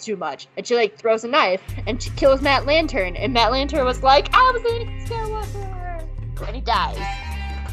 too 0.09 0.17
much. 0.17 0.49
And 0.57 0.67
she 0.67 0.75
like 0.75 0.97
throws 0.97 1.23
a 1.25 1.29
knife 1.29 1.63
and 1.87 2.03
she 2.03 2.09
kills 2.11 2.41
Matt 2.41 2.63
Lanter. 2.63 3.15
And 3.15 3.35
Matt 3.35 3.53
Lanter 3.53 3.85
was 3.85 4.03
like, 4.03 4.31
I 4.33 4.53
was 4.53 4.63
Anakin 4.63 5.07
Skywalker. 5.07 6.47
And 6.47 6.57
he 6.57 6.63
dies. 6.63 6.99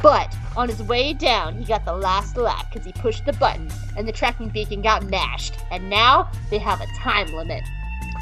But 0.04 0.36
on 0.58 0.68
his 0.68 0.84
way 0.84 1.14
down, 1.14 1.58
he 1.58 1.64
got 1.64 1.86
the 1.86 1.96
last 1.96 2.36
lap 2.36 2.68
because 2.70 2.86
he 2.86 2.92
pushed 2.92 3.26
the 3.26 3.32
button 3.34 3.72
and 3.98 4.06
the 4.06 4.12
tracking 4.12 4.50
beacon 4.50 4.82
got 4.82 5.06
mashed. 5.06 5.54
And 5.72 5.90
now 5.90 6.30
they 6.50 6.58
have 6.58 6.82
a 6.82 6.88
time 6.98 7.34
limit. 7.34 7.64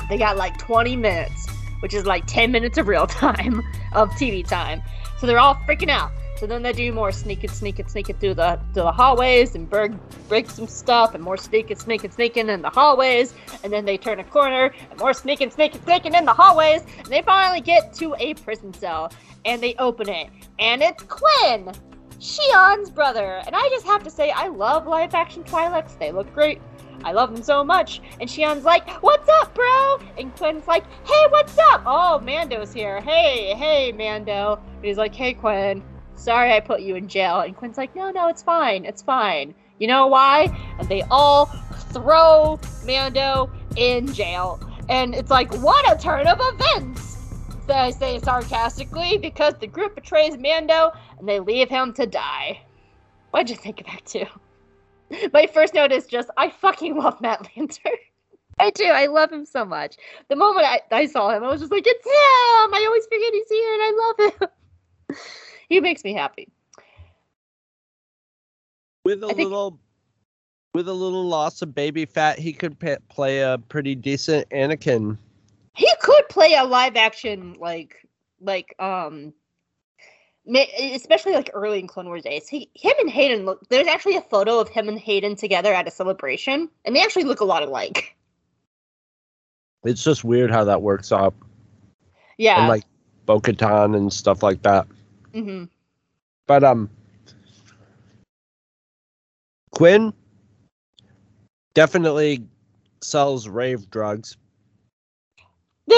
They 0.10 0.18
got 0.20 0.38
like 0.38 0.60
20 0.60 0.96
minutes, 0.96 1.50
which 1.80 1.96
is 1.96 2.06
like 2.06 2.28
10 2.28 2.52
minutes 2.52 2.78
of 2.78 2.88
real 2.88 3.08
time 3.24 3.64
of 3.94 4.10
TV 4.12 4.48
time. 4.48 4.84
So 5.18 5.26
they're 5.26 5.40
all 5.40 5.56
freaking 5.68 5.90
out. 5.90 6.12
So 6.44 6.48
then 6.48 6.62
they 6.62 6.74
do 6.74 6.92
more 6.92 7.14
sneaking, 7.14 7.52
sneaking, 7.52 7.88
sneaking 7.88 8.18
through 8.18 8.34
the 8.34 8.60
through 8.74 8.84
the 8.84 8.92
hallways, 8.92 9.56
and 9.56 9.70
Burg 9.70 9.98
breaks 10.28 10.56
some 10.56 10.68
stuff, 10.68 11.16
and 11.16 11.24
more 11.24 11.38
sneaking, 11.38 11.78
sneaking, 11.78 12.12
sneaking 12.12 12.50
in 12.50 12.62
the 12.62 12.70
hallways, 12.70 13.34
and 13.64 13.72
then 13.72 13.86
they 13.86 13.98
turn 13.98 14.20
a 14.20 14.26
corner, 14.26 14.74
and 14.92 15.00
more 15.00 15.14
sneaking, 15.14 15.52
sneaking, 15.52 15.82
sneaking 15.84 16.14
in 16.14 16.26
the 16.26 16.34
hallways, 16.34 16.82
and 16.98 17.08
they 17.08 17.22
finally 17.22 17.62
get 17.62 17.94
to 17.94 18.14
a 18.20 18.34
prison 18.34 18.74
cell, 18.74 19.10
and 19.46 19.64
they 19.64 19.74
open 19.76 20.10
it, 20.10 20.28
and 20.60 20.82
it's 20.82 21.02
Quinn, 21.04 21.72
Xi'an's 22.20 22.90
brother, 22.90 23.42
and 23.46 23.56
I 23.56 23.70
just 23.70 23.86
have 23.86 24.04
to 24.04 24.10
say 24.10 24.32
I 24.32 24.50
love 24.50 24.86
live 24.86 25.16
action 25.16 25.46
Twi'leks. 25.46 25.98
They 25.98 26.12
look 26.12 26.34
great. 26.34 26.60
I 27.06 27.14
love 27.14 27.34
them 27.34 27.44
so 27.44 27.64
much. 27.64 28.02
And 28.20 28.30
Xi'an's 28.30 28.66
like, 28.66 28.90
What's 29.02 29.30
up, 29.30 29.56
bro? 29.56 30.00
And 30.18 30.36
Quinn's 30.36 30.68
like, 30.68 30.84
Hey, 31.06 31.26
what's 31.30 31.58
up? 31.58 31.84
Oh, 31.86 32.20
Mando's 32.20 32.74
here. 32.74 33.00
Hey, 33.00 33.54
hey, 33.56 33.94
Mando. 33.94 34.62
And 34.76 34.86
he's 34.86 34.98
like, 34.98 35.16
Hey, 35.16 35.34
Quinn. 35.34 35.82
Sorry 36.24 36.54
I 36.54 36.62
put 36.62 36.80
you 36.80 36.96
in 36.96 37.10
jail. 37.10 37.42
And 37.42 37.54
Quinn's 37.54 37.78
like, 37.78 37.94
No, 37.98 38.10
no, 38.10 38.30
it's 38.30 38.42
fine. 38.42 38.86
It's 38.86 39.02
fine. 39.02 39.54
You 39.78 39.88
know 39.88 40.08
why? 40.08 40.48
And 40.80 40.88
they 40.88 41.02
all 41.12 41.48
throw 41.92 42.58
Mando 42.86 43.52
in 43.76 44.08
jail. 44.14 44.58
And 44.88 45.14
it's 45.14 45.30
like, 45.30 45.54
What 45.56 45.92
a 45.92 46.02
turn 46.02 46.28
of 46.28 46.40
events! 46.40 47.18
I 47.70 47.92
say 47.92 48.20
sarcastically, 48.20 49.18
because 49.18 49.56
the 49.60 49.68
group 49.68 49.96
betrays 49.96 50.38
Mando 50.38 50.92
and 51.20 51.28
they 51.28 51.42
leave 51.42 51.70
him 51.70 51.94
to 51.94 52.06
die. 52.06 52.62
What'd 53.32 53.50
you 53.50 53.58
think 53.58 53.82
of 53.82 53.88
that 53.88 54.06
too? 54.06 54.26
My 55.34 55.46
first 55.48 55.74
note 55.74 55.92
is 55.92 56.08
just 56.08 56.30
I 56.38 56.50
fucking 56.50 56.96
love 56.96 57.20
Matt 57.20 57.50
Lanter. 57.58 57.92
I 58.60 58.70
do. 58.70 58.86
I 58.86 59.08
love 59.08 59.30
him 59.30 59.46
so 59.46 59.66
much. 59.66 59.98
The 60.30 60.38
moment 60.38 60.68
I, 60.68 60.80
I 60.90 61.06
saw 61.08 61.36
him, 61.36 61.44
I 61.44 61.50
was 61.50 61.60
just 61.60 61.72
like, 61.72 61.84
it's 61.86 62.06
him. 62.06 62.74
I 62.74 62.86
always 62.86 63.06
forget 63.08 63.34
he's 63.34 63.50
here, 63.50 63.74
and 63.74 63.82
I 63.84 63.92
love 63.98 64.34
him. 64.34 65.18
he 65.74 65.82
makes 65.82 66.04
me 66.04 66.14
happy. 66.14 66.48
With 69.06 69.24
a 69.24 69.28
think- 69.28 69.40
little, 69.40 69.80
with 70.74 70.88
a 70.88 70.94
little 70.94 71.26
loss 71.28 71.62
of 71.62 71.74
baby 71.76 72.06
fat, 72.06 72.40
he 72.40 72.54
could 72.54 72.80
pa- 72.80 72.98
play 73.10 73.40
a 73.42 73.58
pretty 73.70 73.96
decent 73.96 74.48
Anakin. 74.50 75.18
He 75.76 75.90
could 76.02 76.30
play 76.30 76.54
a 76.54 76.64
live 76.64 76.96
action 76.96 77.56
like 77.60 77.96
like 78.40 78.76
um 78.80 79.34
especially 80.94 81.32
like 81.34 81.50
early 81.54 81.80
in 81.80 81.88
Clone 81.88 82.06
Wars 82.06 82.22
days. 82.24 82.48
He 82.48 82.70
him 82.76 82.94
and 83.00 83.10
Hayden 83.10 83.46
look 83.46 83.68
there's 83.70 83.88
actually 83.88 84.16
a 84.18 84.22
photo 84.22 84.60
of 84.60 84.70
him 84.70 84.88
and 84.88 85.00
Hayden 85.00 85.36
together 85.36 85.74
at 85.74 85.88
a 85.88 85.92
celebration 85.92 86.70
and 86.86 86.96
they 86.96 87.02
actually 87.02 87.24
look 87.24 87.40
a 87.40 87.46
lot 87.46 87.64
alike. 87.64 88.16
It's 89.84 90.04
just 90.04 90.24
weird 90.24 90.52
how 90.52 90.64
that 90.66 90.82
works 90.82 91.12
out, 91.12 91.34
Yeah. 92.38 92.60
and 92.60 92.68
like 92.70 92.84
Bo-Katan 93.26 93.98
and 93.98 94.14
stuff 94.14 94.42
like 94.44 94.62
that. 94.62 94.88
Hmm 95.34 95.64
But 96.48 96.64
um, 96.64 96.90
Quinn 99.72 100.14
definitely 101.74 102.46
sells 103.02 103.48
rave 103.48 103.90
drugs. 103.90 104.38
Yeah. 105.88 105.98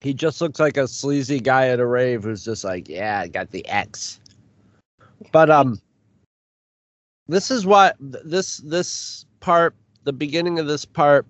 He 0.00 0.14
just 0.14 0.40
looks 0.40 0.60
like 0.60 0.76
a 0.76 0.86
sleazy 0.86 1.40
guy 1.40 1.68
at 1.68 1.80
a 1.80 1.86
rave 1.86 2.24
who's 2.24 2.44
just 2.44 2.64
like, 2.64 2.88
yeah, 2.88 3.20
I 3.20 3.28
got 3.28 3.50
the 3.50 3.66
X. 3.66 4.20
But 5.32 5.50
um, 5.50 5.80
this 7.28 7.50
is 7.50 7.66
what 7.66 7.96
this 7.98 8.58
this 8.58 9.24
part, 9.40 9.74
the 10.04 10.12
beginning 10.12 10.58
of 10.58 10.66
this 10.66 10.84
part, 10.84 11.26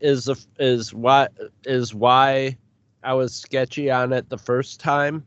is 0.00 0.26
the 0.26 0.36
is 0.58 0.94
why 0.94 1.28
is 1.64 1.94
why 1.94 2.56
I 3.02 3.14
was 3.14 3.34
sketchy 3.34 3.90
on 3.90 4.12
it 4.12 4.28
the 4.28 4.38
first 4.38 4.78
time, 4.78 5.24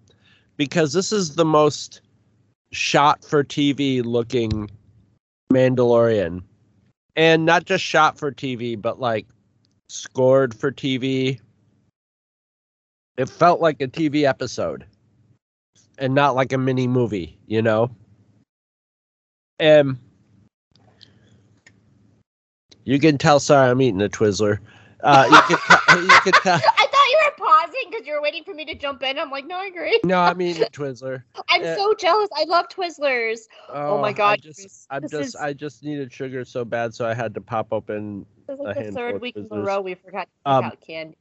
because 0.59 0.91
this 0.91 1.13
is 1.13 1.35
the 1.35 1.45
most 1.45 2.01
shot 2.71 3.23
for 3.23 3.45
TV 3.45 4.03
looking 4.03 4.69
Mandalorian, 5.51 6.43
and 7.15 7.45
not 7.45 7.63
just 7.63 7.83
shot 7.83 8.19
for 8.19 8.29
TV, 8.29 8.79
but 8.79 8.99
like 8.99 9.25
scored 9.87 10.53
for 10.53 10.69
TV. 10.69 11.39
It 13.17 13.29
felt 13.29 13.61
like 13.61 13.81
a 13.81 13.87
TV 13.87 14.23
episode 14.27 14.85
and 15.97 16.13
not 16.13 16.35
like 16.35 16.51
a 16.51 16.57
mini 16.57 16.87
movie, 16.87 17.37
you 17.47 17.61
know? 17.61 17.89
And 19.59 19.97
you 22.83 22.99
can 22.99 23.17
tell, 23.17 23.39
sorry, 23.39 23.69
I'm 23.69 23.81
eating 23.81 24.01
a 24.01 24.09
Twizzler. 24.09 24.59
Uh, 25.01 25.25
you 25.31 25.55
can, 25.55 26.03
you 26.03 26.19
can 26.21 26.33
tell. 26.43 26.55
I 26.55 26.87
thought 26.87 27.07
you 27.09 27.19
were 27.25 27.45
pausing 27.45 27.88
because 27.99 28.07
you 28.07 28.13
were 28.13 28.21
waiting 28.21 28.43
for 28.43 28.53
me 28.53 28.65
to 28.65 28.75
jump 28.75 29.03
in. 29.03 29.19
I'm 29.19 29.29
like, 29.29 29.45
no, 29.45 29.57
I 29.57 29.65
agree. 29.65 29.99
No, 30.03 30.19
I 30.21 30.33
mean 30.33 30.55
Twizzler. 30.71 31.23
I'm 31.49 31.61
Uh, 31.63 31.75
so 31.75 31.93
jealous. 31.95 32.29
I 32.35 32.45
love 32.45 32.67
Twizzlers. 32.69 33.41
Oh 33.69 33.99
my 33.99 34.13
god. 34.13 34.31
I 34.31 34.37
just, 34.37 34.87
I'm 34.89 35.01
just, 35.01 35.13
is- 35.13 35.35
I 35.35 35.53
just 35.53 35.83
needed 35.83 36.11
sugar 36.11 36.45
so 36.45 36.63
bad, 36.63 36.93
so 36.93 37.05
I 37.05 37.13
had 37.13 37.33
to 37.35 37.41
pop 37.41 37.67
open. 37.71 38.25
This 38.47 38.55
is 38.55 38.59
A 38.61 38.63
like 38.63 38.75
the 38.77 38.83
handful 38.83 39.03
third 39.03 39.21
week 39.21 39.35
in 39.35 39.47
a 39.51 39.61
row 39.61 39.81
we 39.81 39.95
forgot 39.95 40.27
to 40.45 40.51
Um, 40.51 40.65
out 40.65 40.81
candy. 40.81 41.17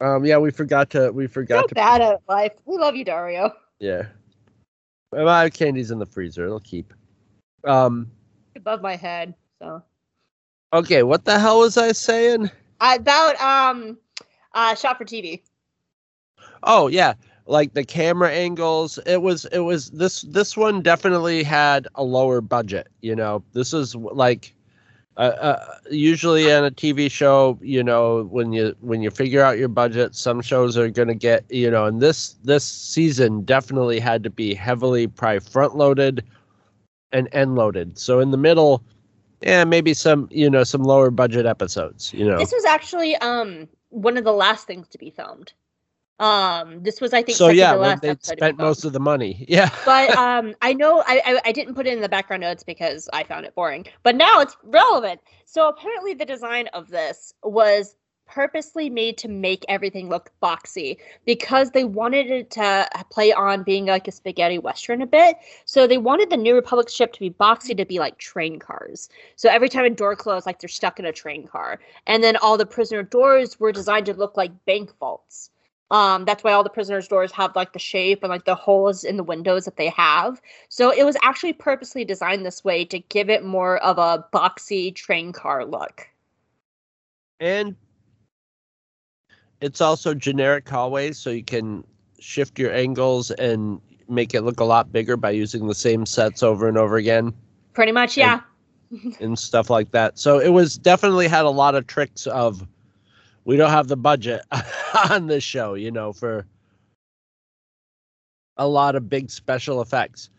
Um, 0.00 0.24
yeah, 0.24 0.38
we 0.38 0.50
forgot 0.50 0.90
to, 0.90 1.10
we 1.12 1.26
forgot 1.26 1.62
So 1.64 1.66
to. 1.68 1.74
bad 1.74 2.00
at 2.00 2.22
life. 2.28 2.52
We 2.64 2.76
love 2.78 2.96
you, 2.96 3.04
Dario. 3.04 3.52
Yeah. 3.78 4.06
My 5.12 5.50
candy's 5.50 5.90
in 5.90 5.98
the 5.98 6.06
freezer. 6.06 6.44
It'll 6.44 6.60
keep. 6.60 6.92
Um. 7.64 8.10
Above 8.56 8.82
my 8.82 8.96
head. 8.96 9.34
So 9.60 9.82
Okay, 10.72 11.02
what 11.02 11.24
the 11.24 11.38
hell 11.38 11.60
was 11.60 11.76
I 11.76 11.92
saying? 11.92 12.50
about 12.80 13.38
um 13.40 13.98
uh 14.54 14.74
shot 14.74 14.96
for 14.98 15.04
TV. 15.04 15.42
Oh 16.62 16.86
yeah, 16.88 17.14
like 17.46 17.74
the 17.74 17.84
camera 17.84 18.30
angles. 18.30 18.98
It 19.06 19.22
was 19.22 19.44
it 19.46 19.60
was 19.60 19.90
this 19.90 20.22
this 20.22 20.56
one 20.56 20.82
definitely 20.82 21.42
had 21.42 21.88
a 21.94 22.02
lower 22.02 22.40
budget. 22.40 22.88
You 23.00 23.14
know, 23.16 23.42
this 23.52 23.72
is 23.72 23.94
like 23.94 24.54
uh, 25.16 25.20
uh, 25.20 25.74
usually 25.90 26.52
on 26.52 26.64
a 26.64 26.70
TV 26.70 27.08
show. 27.08 27.58
You 27.62 27.82
know, 27.82 28.24
when 28.30 28.52
you 28.52 28.74
when 28.80 29.02
you 29.02 29.10
figure 29.10 29.42
out 29.42 29.58
your 29.58 29.68
budget, 29.68 30.14
some 30.14 30.40
shows 30.40 30.76
are 30.76 30.90
gonna 30.90 31.14
get 31.14 31.44
you 31.50 31.70
know, 31.70 31.86
and 31.86 32.00
this 32.00 32.34
this 32.44 32.64
season 32.64 33.42
definitely 33.44 33.98
had 34.00 34.22
to 34.24 34.30
be 34.30 34.54
heavily 34.54 35.06
probably 35.06 35.40
front 35.40 35.76
loaded 35.76 36.24
and 37.12 37.28
end 37.32 37.56
loaded. 37.56 37.98
So 37.98 38.20
in 38.20 38.30
the 38.30 38.38
middle. 38.38 38.82
Yeah, 39.42 39.64
maybe 39.64 39.94
some, 39.94 40.28
you 40.30 40.50
know, 40.50 40.64
some 40.64 40.82
lower 40.82 41.10
budget 41.10 41.46
episodes, 41.46 42.12
you 42.12 42.26
know. 42.26 42.36
This 42.36 42.52
was 42.52 42.66
actually 42.66 43.16
um 43.16 43.68
one 43.88 44.18
of 44.18 44.24
the 44.24 44.34
last 44.34 44.66
things 44.66 44.86
to 44.88 44.98
be 44.98 45.10
filmed. 45.10 45.54
Um 46.20 46.82
this 46.82 47.00
was 47.00 47.12
I 47.12 47.22
think 47.22 47.36
so 47.36 47.48
yeah, 47.48 47.72
last 47.72 48.02
they 48.02 48.14
spent 48.20 48.58
most 48.58 48.84
of 48.84 48.92
the 48.92 49.00
money. 49.00 49.44
Yeah. 49.48 49.70
but 49.84 50.10
um 50.16 50.54
I 50.62 50.74
know 50.74 51.02
I, 51.06 51.22
I 51.24 51.40
I 51.46 51.52
didn't 51.52 51.74
put 51.74 51.86
it 51.86 51.94
in 51.94 52.00
the 52.00 52.08
background 52.08 52.42
notes 52.42 52.62
because 52.62 53.08
I 53.12 53.24
found 53.24 53.46
it 53.46 53.54
boring. 53.54 53.86
But 54.02 54.14
now 54.14 54.40
it's 54.40 54.56
relevant. 54.62 55.20
So 55.46 55.68
apparently 55.68 56.14
the 56.14 56.26
design 56.26 56.68
of 56.68 56.88
this 56.88 57.34
was 57.42 57.96
purposely 58.30 58.88
made 58.88 59.18
to 59.18 59.28
make 59.28 59.64
everything 59.68 60.08
look 60.08 60.30
boxy 60.42 60.96
because 61.26 61.70
they 61.70 61.84
wanted 61.84 62.30
it 62.30 62.50
to 62.50 62.88
play 63.10 63.32
on 63.32 63.64
being 63.64 63.86
like 63.86 64.06
a 64.06 64.12
spaghetti 64.12 64.58
western 64.58 65.02
a 65.02 65.06
bit. 65.06 65.36
So 65.64 65.86
they 65.86 65.98
wanted 65.98 66.30
the 66.30 66.36
New 66.36 66.54
Republic 66.54 66.88
ship 66.88 67.12
to 67.14 67.20
be 67.20 67.30
boxy 67.30 67.76
to 67.76 67.84
be 67.84 67.98
like 67.98 68.18
train 68.18 68.58
cars. 68.58 69.08
So 69.34 69.48
every 69.48 69.68
time 69.68 69.84
a 69.84 69.90
door 69.90 70.14
closed, 70.14 70.46
like 70.46 70.60
they're 70.60 70.68
stuck 70.68 71.00
in 71.00 71.06
a 71.06 71.12
train 71.12 71.46
car. 71.46 71.80
And 72.06 72.22
then 72.22 72.36
all 72.36 72.56
the 72.56 72.66
prisoner 72.66 73.02
doors 73.02 73.58
were 73.58 73.72
designed 73.72 74.06
to 74.06 74.14
look 74.14 74.36
like 74.36 74.64
bank 74.64 74.92
vaults. 75.00 75.50
Um, 75.90 76.24
that's 76.24 76.44
why 76.44 76.52
all 76.52 76.62
the 76.62 76.70
prisoners' 76.70 77.08
doors 77.08 77.32
have 77.32 77.56
like 77.56 77.72
the 77.72 77.78
shape 77.78 78.22
and 78.22 78.30
like 78.30 78.44
the 78.44 78.54
holes 78.54 79.02
in 79.02 79.16
the 79.16 79.24
windows 79.24 79.64
that 79.64 79.76
they 79.76 79.88
have. 79.88 80.40
So 80.68 80.92
it 80.92 81.04
was 81.04 81.16
actually 81.22 81.52
purposely 81.52 82.04
designed 82.04 82.46
this 82.46 82.64
way 82.64 82.84
to 82.86 83.00
give 83.00 83.28
it 83.28 83.44
more 83.44 83.78
of 83.78 83.98
a 83.98 84.24
boxy 84.32 84.94
train 84.94 85.32
car 85.32 85.64
look. 85.64 86.08
And 87.40 87.74
it's 89.60 89.80
also 89.80 90.14
generic 90.14 90.68
hallways, 90.68 91.18
so 91.18 91.30
you 91.30 91.42
can 91.42 91.84
shift 92.20 92.58
your 92.58 92.72
angles 92.72 93.30
and 93.32 93.80
make 94.08 94.34
it 94.34 94.42
look 94.42 94.60
a 94.60 94.64
lot 94.64 94.92
bigger 94.92 95.16
by 95.16 95.30
using 95.30 95.66
the 95.66 95.74
same 95.74 96.04
sets 96.04 96.42
over 96.42 96.68
and 96.68 96.76
over 96.76 96.96
again 96.96 97.32
Pretty 97.72 97.92
much, 97.92 98.16
yeah. 98.16 98.40
and 99.20 99.38
stuff 99.38 99.70
like 99.70 99.92
that. 99.92 100.18
So 100.18 100.38
it 100.38 100.48
was 100.48 100.76
definitely 100.76 101.28
had 101.28 101.44
a 101.44 101.50
lot 101.50 101.74
of 101.74 101.86
tricks 101.86 102.26
of 102.26 102.66
we 103.44 103.56
don't 103.56 103.70
have 103.70 103.88
the 103.88 103.96
budget 103.96 104.42
on 105.10 105.26
this 105.26 105.44
show, 105.44 105.74
you 105.74 105.90
know, 105.90 106.12
for 106.12 106.46
a 108.56 108.68
lot 108.68 108.94
of 108.94 109.08
big 109.08 109.30
special 109.30 109.80
effects. 109.80 110.30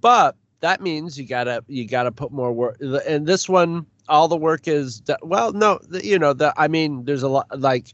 But 0.00 0.36
that 0.60 0.80
means 0.80 1.18
you 1.18 1.26
gotta 1.26 1.62
you 1.68 1.86
gotta 1.86 2.10
put 2.12 2.32
more 2.32 2.52
work. 2.52 2.78
And 3.06 3.26
this 3.26 3.48
one, 3.48 3.86
all 4.08 4.28
the 4.28 4.36
work 4.36 4.66
is 4.66 5.02
well, 5.22 5.52
no, 5.52 5.78
you 6.02 6.18
know, 6.18 6.32
the 6.32 6.54
I 6.56 6.68
mean, 6.68 7.04
there's 7.04 7.22
a 7.22 7.28
lot 7.28 7.46
like 7.60 7.92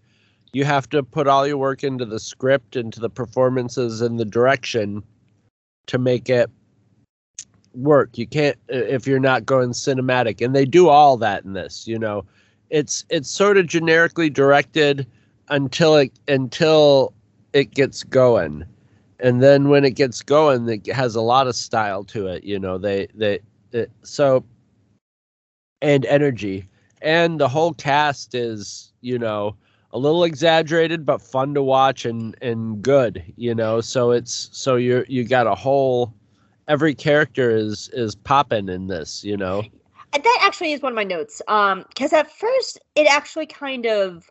you 0.52 0.64
have 0.64 0.88
to 0.90 1.02
put 1.02 1.26
all 1.26 1.46
your 1.46 1.58
work 1.58 1.82
into 1.82 2.04
the 2.04 2.20
script, 2.20 2.76
into 2.76 3.00
the 3.00 3.11
performances, 3.11 4.00
and 4.00 4.18
the 4.18 4.24
direction 4.24 5.02
to 5.86 5.98
make 5.98 6.28
it 6.28 6.50
work. 7.74 8.18
You 8.18 8.26
can't 8.26 8.56
if 8.68 9.06
you're 9.06 9.18
not 9.18 9.46
going 9.46 9.70
cinematic, 9.70 10.44
and 10.44 10.54
they 10.54 10.64
do 10.64 10.88
all 10.88 11.16
that 11.16 11.44
in 11.44 11.54
this. 11.54 11.88
You 11.88 11.98
know, 11.98 12.24
it's 12.70 13.04
it's 13.10 13.30
sort 13.30 13.56
of 13.58 13.66
generically 13.66 14.30
directed 14.30 15.06
until 15.48 15.96
it 15.96 16.12
until 16.28 17.12
it 17.52 17.72
gets 17.72 18.04
going, 18.04 18.64
and 19.18 19.42
then 19.42 19.68
when 19.68 19.84
it 19.84 19.92
gets 19.92 20.22
going, 20.22 20.68
it 20.68 20.86
has 20.92 21.14
a 21.16 21.20
lot 21.20 21.48
of 21.48 21.56
style 21.56 22.04
to 22.04 22.28
it. 22.28 22.44
You 22.44 22.58
know, 22.58 22.78
they 22.78 23.08
they 23.14 23.40
it, 23.72 23.90
so 24.02 24.44
and 25.82 26.06
energy, 26.06 26.68
and 27.02 27.40
the 27.40 27.48
whole 27.48 27.74
cast 27.74 28.34
is 28.34 28.92
you 29.00 29.18
know 29.18 29.56
a 29.92 29.98
little 29.98 30.22
exaggerated 30.22 31.04
but 31.04 31.20
fun 31.20 31.54
to 31.54 31.62
watch 31.62 32.04
and 32.04 32.36
and 32.40 32.80
good. 32.82 33.22
You 33.36 33.54
know, 33.54 33.80
so 33.80 34.12
it's 34.12 34.48
so 34.52 34.76
you're 34.76 35.04
you 35.08 35.24
got 35.24 35.48
a 35.48 35.54
whole 35.56 36.14
every 36.68 36.94
character 36.94 37.50
is 37.50 37.90
is 37.92 38.14
popping 38.14 38.68
in 38.68 38.86
this. 38.86 39.24
You 39.24 39.36
know. 39.36 39.64
That 40.12 40.38
actually 40.42 40.72
is 40.72 40.82
one 40.82 40.92
of 40.92 40.96
my 40.96 41.04
notes. 41.04 41.40
Um, 41.48 41.84
because 41.88 42.12
at 42.12 42.30
first 42.30 42.78
it 42.94 43.06
actually 43.06 43.46
kind 43.46 43.86
of 43.86 44.30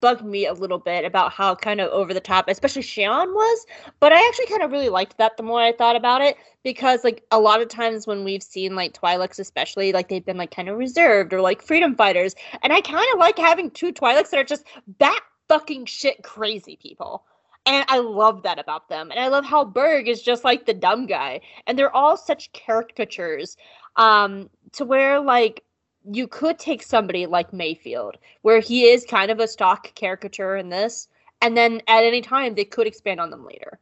bugged 0.00 0.24
me 0.24 0.46
a 0.46 0.52
little 0.52 0.78
bit 0.78 1.04
about 1.04 1.32
how 1.32 1.54
kind 1.54 1.80
of 1.80 1.90
over 1.90 2.14
the 2.14 2.20
top, 2.20 2.44
especially 2.48 2.82
Xi'an 2.82 3.34
was. 3.34 3.66
But 4.00 4.12
I 4.12 4.26
actually 4.28 4.46
kind 4.46 4.62
of 4.62 4.70
really 4.70 4.88
liked 4.88 5.18
that 5.18 5.36
the 5.36 5.42
more 5.42 5.60
I 5.60 5.72
thought 5.72 5.96
about 5.96 6.20
it, 6.20 6.36
because 6.62 7.04
like 7.04 7.24
a 7.30 7.40
lot 7.40 7.60
of 7.60 7.68
times 7.68 8.06
when 8.06 8.24
we've 8.24 8.42
seen 8.42 8.76
like 8.76 8.92
Twi'leks, 8.92 9.38
especially 9.38 9.92
like 9.92 10.08
they've 10.08 10.24
been 10.24 10.36
like 10.36 10.54
kind 10.54 10.68
of 10.68 10.78
reserved 10.78 11.32
or 11.32 11.40
like 11.40 11.62
freedom 11.62 11.94
fighters, 11.96 12.34
and 12.62 12.72
I 12.72 12.80
kind 12.80 13.06
of 13.12 13.18
like 13.18 13.38
having 13.38 13.70
two 13.70 13.92
Twi'leks 13.92 14.30
that 14.30 14.40
are 14.40 14.44
just 14.44 14.66
bat 14.86 15.20
fucking 15.48 15.86
shit 15.86 16.22
crazy 16.22 16.78
people. 16.80 17.24
And 17.66 17.84
I 17.88 17.98
love 17.98 18.44
that 18.44 18.58
about 18.58 18.88
them. 18.88 19.10
And 19.10 19.20
I 19.20 19.28
love 19.28 19.44
how 19.44 19.64
Burg 19.64 20.08
is 20.08 20.22
just 20.22 20.42
like 20.42 20.64
the 20.64 20.72
dumb 20.72 21.06
guy. 21.06 21.40
And 21.66 21.78
they're 21.78 21.94
all 21.94 22.16
such 22.16 22.50
caricatures 22.52 23.58
um, 23.98 24.48
to 24.72 24.84
where, 24.84 25.20
like, 25.20 25.64
you 26.10 26.26
could 26.26 26.58
take 26.58 26.82
somebody 26.82 27.26
like 27.26 27.52
Mayfield, 27.52 28.16
where 28.42 28.60
he 28.60 28.84
is 28.84 29.04
kind 29.04 29.30
of 29.30 29.40
a 29.40 29.48
stock 29.48 29.94
caricature 29.94 30.56
in 30.56 30.70
this, 30.70 31.08
and 31.42 31.56
then 31.56 31.82
at 31.86 32.04
any 32.04 32.22
time 32.22 32.54
they 32.54 32.64
could 32.64 32.86
expand 32.86 33.20
on 33.20 33.30
them 33.30 33.44
later. 33.44 33.78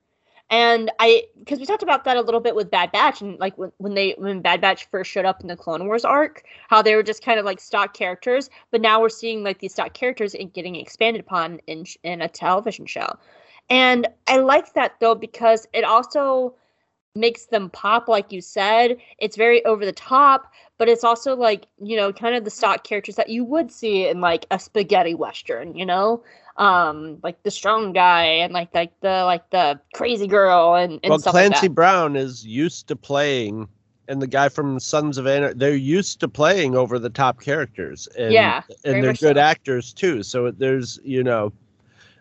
And 0.49 0.93
I, 1.01 1.25
because 1.39 1.59
we 1.59 1.67
talked 1.67 1.83
about 1.83 2.05
that 2.05 2.17
a 2.17 2.21
little 2.21 2.41
bit 2.41 2.55
with 2.55 2.71
Bad 2.71 2.93
Batch, 2.93 3.21
and 3.21 3.39
like 3.39 3.59
when, 3.59 3.73
when 3.79 3.95
they 3.95 4.14
when 4.17 4.41
Bad 4.41 4.61
Batch 4.61 4.89
first 4.91 5.11
showed 5.11 5.25
up 5.25 5.41
in 5.41 5.49
the 5.49 5.57
Clone 5.57 5.87
Wars 5.87 6.05
arc, 6.05 6.45
how 6.69 6.83
they 6.83 6.95
were 6.95 7.03
just 7.03 7.25
kind 7.25 7.39
of 7.39 7.45
like 7.45 7.61
stock 7.61 7.95
characters, 7.95 8.49
but 8.71 8.81
now 8.81 9.01
we're 9.01 9.09
seeing 9.09 9.43
like 9.43 9.59
these 9.59 9.73
stock 9.73 9.93
characters 9.93 10.37
getting 10.53 10.77
expanded 10.77 11.21
upon 11.21 11.61
in 11.67 11.85
in 12.05 12.23
a 12.23 12.29
television 12.29 12.87
show. 12.87 13.09
And 13.71 14.07
I 14.29 14.39
like 14.39 14.73
that 14.75 15.01
though 15.01 15.17
because 15.17 15.67
it 15.73 15.83
also 15.85 16.55
makes 17.17 17.47
them 17.47 17.71
pop, 17.71 18.09
like 18.09 18.31
you 18.31 18.41
said. 18.41 18.99
It's 19.19 19.37
very 19.37 19.64
over 19.64 19.85
the 19.85 19.93
top, 19.93 20.53
but 20.79 20.89
it's 20.89 21.05
also 21.05 21.35
like, 21.35 21.67
you 21.83 21.97
know, 21.97 22.12
kind 22.12 22.37
of 22.37 22.45
the 22.45 22.51
stock 22.51 22.85
characters 22.85 23.17
that 23.17 23.29
you 23.29 23.45
would 23.45 23.73
see 23.73 24.07
in 24.07 24.21
like 24.21 24.47
a 24.51 24.59
spaghetti 24.59 25.14
western, 25.14 25.75
you 25.75 25.87
know? 25.87 26.23
Um, 26.59 27.19
like 27.23 27.43
the 27.43 27.51
strong 27.51 27.93
guy 27.93 28.25
and 28.25 28.53
like 28.55 28.75
like 28.75 28.99
the 29.01 29.25
like 29.25 29.51
the 29.51 29.79
crazy 29.93 30.27
girl 30.27 30.75
and, 30.75 31.01
and 31.03 31.11
well, 31.11 31.19
stuff 31.19 31.33
Clancy 31.33 31.55
like 31.55 31.61
that. 31.62 31.75
Brown 31.75 32.17
is 32.17 32.47
used 32.47 32.89
to 32.89 32.97
playing, 32.97 33.69
and 34.09 34.23
the 34.23 34.27
guy 34.27 34.49
from 34.49 34.81
Sons 34.81 35.19
of 35.19 35.27
Anarchy, 35.27 35.59
they're 35.59 35.77
used 35.77 36.19
to 36.21 36.29
playing 36.29 36.75
over 36.75 36.99
the 36.99 37.11
top 37.11 37.41
characters. 37.43 38.09
And, 38.17 38.33
Yeah, 38.33 38.62
and 38.85 39.05
they're 39.05 39.12
good 39.12 39.37
so. 39.37 39.41
actors 39.41 39.93
too. 39.93 40.23
So 40.23 40.51
there's, 40.51 40.99
you 41.05 41.23
know, 41.23 41.53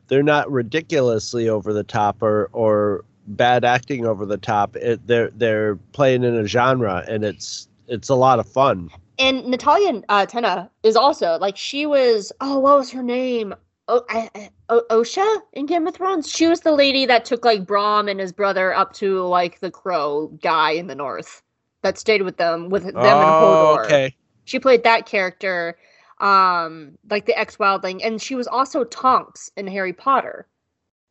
they're 0.08 0.24
not 0.24 0.52
ridiculously 0.52 1.48
over 1.48 1.72
the 1.72 1.84
top 1.84 2.22
or 2.22 2.50
or 2.52 3.06
bad 3.28 3.66
acting 3.66 4.06
over 4.06 4.26
the 4.26 4.38
top. 4.38 4.76
It, 4.76 5.06
they're 5.08 5.32
they're 5.32 5.76
playing 5.94 6.24
in 6.24 6.36
a 6.36 6.48
genre, 6.48 7.04
and 7.08 7.24
it's 7.24 7.68
it's 7.88 8.10
a 8.10 8.16
lot 8.16 8.40
of 8.40 8.48
fun. 8.48 8.90
and 9.20 9.46
Natalia 9.46 10.02
uh, 10.10 10.26
Tena 10.26 10.70
is 10.84 10.96
also 10.96 11.38
like 11.40 11.58
she 11.58 11.86
was. 11.86 12.32
Oh, 12.42 12.60
what 12.60 12.78
was 12.78 12.92
her 12.92 13.04
name? 13.04 13.54
Oh, 13.88 14.04
I, 14.10 14.30
I, 14.34 14.50
o- 14.70 14.86
Osha 14.90 15.42
in 15.54 15.68
Game 15.68 15.86
of 15.86 15.96
Thrones. 15.96 16.30
She 16.30 16.48
was 16.48 16.62
the 16.62 16.72
lady 16.72 17.06
that 17.06 17.24
took 17.26 17.46
like 17.46 17.68
Bran 17.68 18.10
and 18.10 18.20
his 18.20 18.32
brother 18.32 18.74
up 18.74 18.94
to 18.94 19.22
like 19.22 19.60
the 19.60 19.70
Crow 19.70 20.28
guy 20.42 20.72
in 20.72 20.88
the 20.88 20.96
north 20.96 21.44
that 21.84 22.00
stayed 22.00 22.24
with 22.24 22.38
them 22.38 22.70
with 22.70 22.84
them 22.84 22.96
oh, 22.98 23.78
Hodor. 23.78 23.86
okay. 23.86 24.16
She 24.46 24.60
played 24.60 24.84
that 24.84 25.06
character, 25.06 25.78
um, 26.20 26.98
like 27.10 27.26
the 27.26 27.38
ex 27.38 27.58
wildling, 27.58 28.02
and 28.04 28.22
she 28.22 28.36
was 28.36 28.48
also 28.48 28.84
Tonks 28.86 29.52
in 29.56 29.68
Harry 29.68 29.94
Potter. 29.94 30.48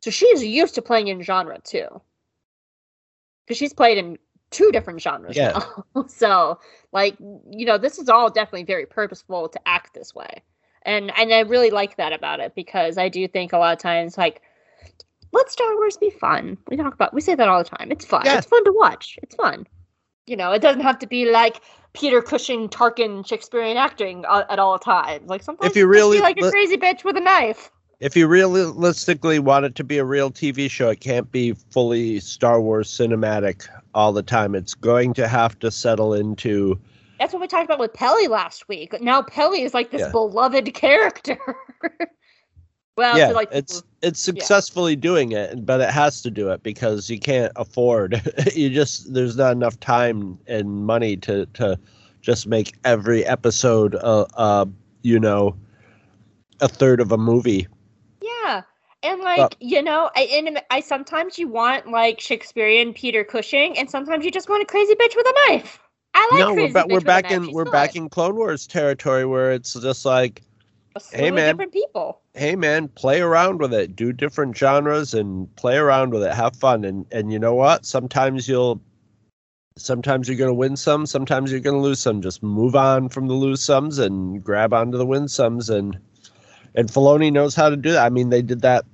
So 0.05 0.11
she's 0.11 0.43
used 0.43 0.75
to 0.75 0.83
playing 0.83 1.07
in 1.07 1.23
genre 1.23 1.59
too, 1.63 1.87
because 3.43 3.57
she's 3.57 3.73
played 3.73 3.97
in 3.97 4.19
two 4.51 4.71
different 4.71 5.01
genres 5.01 5.35
Yeah. 5.35 5.63
now. 5.95 6.05
so, 6.07 6.59
like, 6.91 7.15
you 7.49 7.65
know, 7.65 7.79
this 7.79 7.97
is 7.97 8.07
all 8.07 8.29
definitely 8.29 8.65
very 8.65 8.85
purposeful 8.85 9.49
to 9.49 9.59
act 9.67 9.95
this 9.95 10.13
way, 10.13 10.43
and 10.83 11.11
and 11.17 11.33
I 11.33 11.39
really 11.39 11.71
like 11.71 11.97
that 11.97 12.13
about 12.13 12.39
it 12.39 12.53
because 12.53 12.99
I 12.99 13.09
do 13.09 13.27
think 13.27 13.51
a 13.51 13.57
lot 13.57 13.73
of 13.73 13.79
times 13.79 14.15
like. 14.15 14.43
Let 15.31 15.49
Star 15.49 15.75
Wars 15.75 15.97
be 15.97 16.11
fun. 16.11 16.57
We 16.69 16.77
talk 16.77 16.93
about 16.93 17.11
we 17.11 17.19
say 17.19 17.33
that 17.33 17.49
all 17.49 17.61
the 17.61 17.69
time. 17.69 17.91
It's 17.91 18.05
fun. 18.05 18.21
Yeah. 18.25 18.37
It's 18.37 18.45
fun 18.45 18.63
to 18.63 18.71
watch. 18.71 19.17
It's 19.23 19.35
fun. 19.35 19.65
You 20.27 20.37
know, 20.37 20.51
it 20.51 20.61
doesn't 20.61 20.81
have 20.83 20.99
to 20.99 21.07
be 21.07 21.29
like 21.29 21.61
Peter 21.93 22.21
Cushing, 22.21 22.69
Tarkin, 22.69 23.27
Shakespearean 23.27 23.75
acting 23.75 24.23
at 24.29 24.59
all 24.59 24.77
times. 24.77 25.27
Like 25.29 25.41
sometimes 25.43 25.71
if 25.71 25.75
you 25.75 25.87
really 25.87 26.19
like 26.19 26.37
a 26.37 26.51
crazy 26.51 26.77
bitch 26.77 27.03
with 27.03 27.17
a 27.17 27.21
knife. 27.21 27.71
If 27.99 28.15
you 28.17 28.27
realistically 28.27 29.39
want 29.39 29.65
it 29.65 29.75
to 29.75 29.83
be 29.83 29.97
a 29.97 30.05
real 30.05 30.29
TV 30.29 30.69
show, 30.69 30.89
it 30.89 30.99
can't 30.99 31.31
be 31.31 31.53
fully 31.53 32.19
Star 32.19 32.59
Wars 32.61 32.89
cinematic 32.89 33.67
all 33.93 34.11
the 34.11 34.23
time. 34.23 34.53
It's 34.53 34.73
going 34.73 35.13
to 35.13 35.27
have 35.27 35.57
to 35.59 35.71
settle 35.71 36.13
into 36.13 36.79
That's 37.19 37.31
what 37.31 37.41
we 37.41 37.47
talked 37.47 37.65
about 37.65 37.79
with 37.79 37.93
Peli 37.93 38.27
last 38.27 38.67
week. 38.67 38.99
Now 39.01 39.21
Peli 39.21 39.61
is 39.61 39.73
like 39.73 39.91
this 39.91 40.01
Yeah. 40.01 40.11
beloved 40.11 40.73
character. 40.73 41.37
well, 42.97 43.17
yeah, 43.17 43.29
to 43.29 43.33
like 43.33 43.49
it's 43.53 43.81
it's 44.01 44.19
successfully 44.19 44.97
doing 44.97 45.31
it, 45.31 45.65
but 45.65 45.79
it 45.79 45.89
has 45.89 46.21
to 46.23 46.31
do 46.31 46.49
it 46.51 46.63
because 46.63 47.09
you 47.09 47.19
can't 47.19 47.53
afford. 47.55 48.21
you 48.53 48.69
just 48.69 49.13
there's 49.13 49.37
not 49.37 49.53
enough 49.53 49.79
time 49.79 50.37
and 50.47 50.85
money 50.85 51.15
to 51.17 51.45
to 51.53 51.79
just 52.21 52.45
make 52.47 52.73
every 52.83 53.25
episode 53.25 53.95
a, 53.95 54.27
uh 54.35 54.65
you 55.03 55.19
know 55.19 55.55
a 56.59 56.67
third 56.67 56.99
of 56.99 57.13
a 57.13 57.17
movie. 57.17 57.67
Yeah. 58.43 58.61
And 59.03 59.21
like 59.21 59.55
you 59.59 59.81
know, 59.81 60.09
I 60.15 60.21
and 60.23 60.61
I 60.71 60.79
sometimes 60.79 61.37
you 61.37 61.47
want 61.47 61.91
like 61.91 62.19
Shakespearean 62.19 62.93
Peter 62.93 63.23
Cushing, 63.23 63.77
and 63.77 63.89
sometimes 63.89 64.25
you 64.25 64.31
just 64.31 64.49
want 64.49 64.63
a 64.63 64.65
crazy 64.65 64.95
bitch 64.95 65.15
with 65.15 65.27
a 65.27 65.33
knife. 65.47 65.79
I 66.13 66.29
like 66.31 66.39
no, 66.39 66.53
we're 66.55 66.67
bitch 66.69 66.91
we're 66.91 67.01
back 67.01 67.31
in 67.31 67.51
we're 67.51 67.65
back 67.65 67.95
in 67.95 68.09
Clone 68.09 68.35
Wars 68.35 68.65
territory 68.65 69.25
where 69.25 69.51
it's 69.51 69.73
just 69.73 70.05
like 70.05 70.41
Hey, 71.11 71.29
man. 71.29 71.53
different 71.53 71.73
people. 71.73 72.21
hey 72.33 72.55
man, 72.55 72.87
play 72.87 73.19
around 73.19 73.59
with 73.59 73.73
it. 73.73 73.95
Do 73.95 74.13
different 74.13 74.57
genres 74.57 75.13
and 75.13 75.53
play 75.57 75.77
around 75.77 76.11
with 76.11 76.23
it. 76.23 76.33
Have 76.33 76.55
fun. 76.55 76.85
And 76.85 77.05
and 77.11 77.31
you 77.31 77.39
know 77.39 77.53
what? 77.53 77.85
Sometimes 77.85 78.47
you'll 78.47 78.81
sometimes 79.77 80.29
you're 80.29 80.37
gonna 80.37 80.53
win 80.53 80.77
some, 80.77 81.05
sometimes 81.05 81.51
you're 81.51 81.59
gonna 81.59 81.81
lose 81.81 81.99
some. 81.99 82.21
Just 82.21 82.41
move 82.41 82.75
on 82.75 83.09
from 83.09 83.27
the 83.27 83.33
lose 83.33 83.61
sums 83.61 83.99
and 83.99 84.41
grab 84.43 84.73
onto 84.73 84.97
the 84.97 85.05
win 85.05 85.27
sums 85.27 85.69
and 85.69 85.99
and 86.75 86.89
Filoni 86.89 87.31
knows 87.31 87.55
how 87.55 87.69
to 87.69 87.75
do 87.77 87.91
that. 87.93 88.05
I 88.05 88.09
mean 88.09 88.29
they 88.29 88.41
did 88.41 88.61
that 88.61 88.85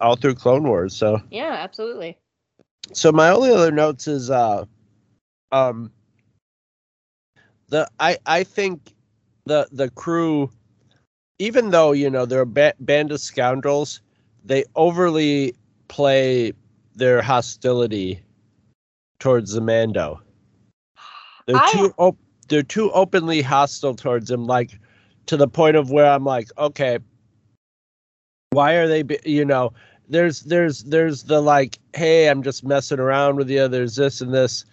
all 0.00 0.16
through 0.16 0.34
Clone 0.34 0.64
Wars. 0.64 0.94
So 0.94 1.20
Yeah, 1.30 1.52
absolutely. 1.58 2.18
so 2.92 3.12
my 3.12 3.30
only 3.30 3.50
other 3.52 3.70
notes 3.72 4.06
is 4.08 4.30
uh 4.30 4.64
um 5.52 5.90
the 7.68 7.88
I 7.98 8.18
I 8.26 8.44
think 8.44 8.94
the 9.46 9.68
the 9.72 9.90
crew 9.90 10.50
even 11.38 11.70
though 11.70 11.92
you 11.92 12.10
know 12.10 12.26
they're 12.26 12.42
a 12.42 12.46
ba- 12.46 12.74
band 12.80 13.12
of 13.12 13.20
scoundrels 13.20 14.00
they 14.44 14.64
overly 14.74 15.54
play 15.88 16.52
their 16.94 17.22
hostility 17.22 18.22
towards 19.18 19.52
the 19.52 19.60
Mando 19.60 20.20
they're 21.46 21.56
I- 21.56 21.72
too 21.72 21.94
op- 21.96 22.18
they're 22.48 22.62
too 22.62 22.90
openly 22.92 23.42
hostile 23.42 23.94
towards 23.94 24.30
him 24.30 24.46
like 24.46 24.78
to 25.26 25.36
the 25.36 25.48
point 25.48 25.76
of 25.76 25.90
where 25.90 26.06
I'm 26.06 26.24
like 26.24 26.48
okay 26.58 26.98
why 28.52 28.72
are 28.72 28.88
they 28.88 29.04
you 29.24 29.44
know 29.44 29.72
there's 30.08 30.40
there's 30.40 30.82
there's 30.82 31.22
the 31.22 31.40
like 31.40 31.78
hey 31.94 32.28
i'm 32.28 32.42
just 32.42 32.64
messing 32.64 32.98
around 32.98 33.36
with 33.36 33.48
you. 33.48 33.68
There's 33.68 33.94
this 33.94 34.20
and 34.20 34.34
this. 34.34 34.64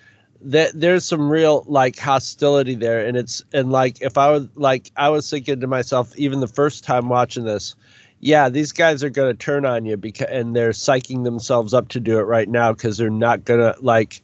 That 0.41 0.71
there's 0.73 1.05
some 1.05 1.29
real 1.29 1.63
like 1.67 1.97
hostility 1.97 2.73
there. 2.73 3.05
And 3.05 3.15
it's 3.15 3.43
and 3.53 3.71
like 3.71 4.01
if 4.01 4.17
i 4.17 4.31
was 4.31 4.47
like 4.55 4.91
i 4.97 5.09
was 5.09 5.29
thinking 5.29 5.59
to 5.59 5.67
myself 5.67 6.11
even 6.17 6.39
the 6.39 6.47
first 6.47 6.83
time 6.83 7.07
watching 7.07 7.43
this 7.43 7.75
yeah 8.19 8.49
these 8.49 8.71
guys 8.71 9.03
are 9.03 9.11
going 9.11 9.31
to 9.31 9.37
turn 9.37 9.63
on 9.63 9.85
you 9.85 9.95
because 9.95 10.27
and 10.31 10.55
they're 10.55 10.71
psyching 10.71 11.23
themselves 11.23 11.71
up 11.75 11.87
to 11.89 11.99
do 11.99 12.17
it 12.17 12.23
right 12.23 12.49
now 12.49 12.73
because 12.73 12.97
they're 12.97 13.11
not 13.11 13.45
going 13.45 13.59
to 13.59 13.75
like 13.81 14.23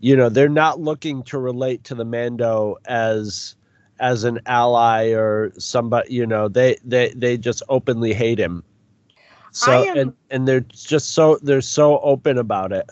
you 0.00 0.14
know 0.14 0.28
they're 0.28 0.50
not 0.50 0.78
looking 0.78 1.22
to 1.22 1.38
relate 1.38 1.84
to 1.84 1.94
the 1.94 2.04
mando 2.04 2.76
as 2.84 3.54
as 3.98 4.24
an 4.24 4.40
ally 4.44 5.08
or 5.12 5.52
somebody 5.58 6.12
you 6.12 6.26
know 6.26 6.48
they 6.48 6.76
they 6.84 7.14
they 7.16 7.38
just 7.38 7.62
openly 7.70 8.12
hate 8.12 8.38
him 8.38 8.62
so 9.52 9.84
am- 9.84 9.96
and 9.96 10.12
and 10.30 10.46
they're 10.48 10.60
just 10.60 11.10
so 11.12 11.38
they're 11.42 11.60
so 11.60 11.98
open 12.00 12.38
about 12.38 12.72
it 12.72 12.88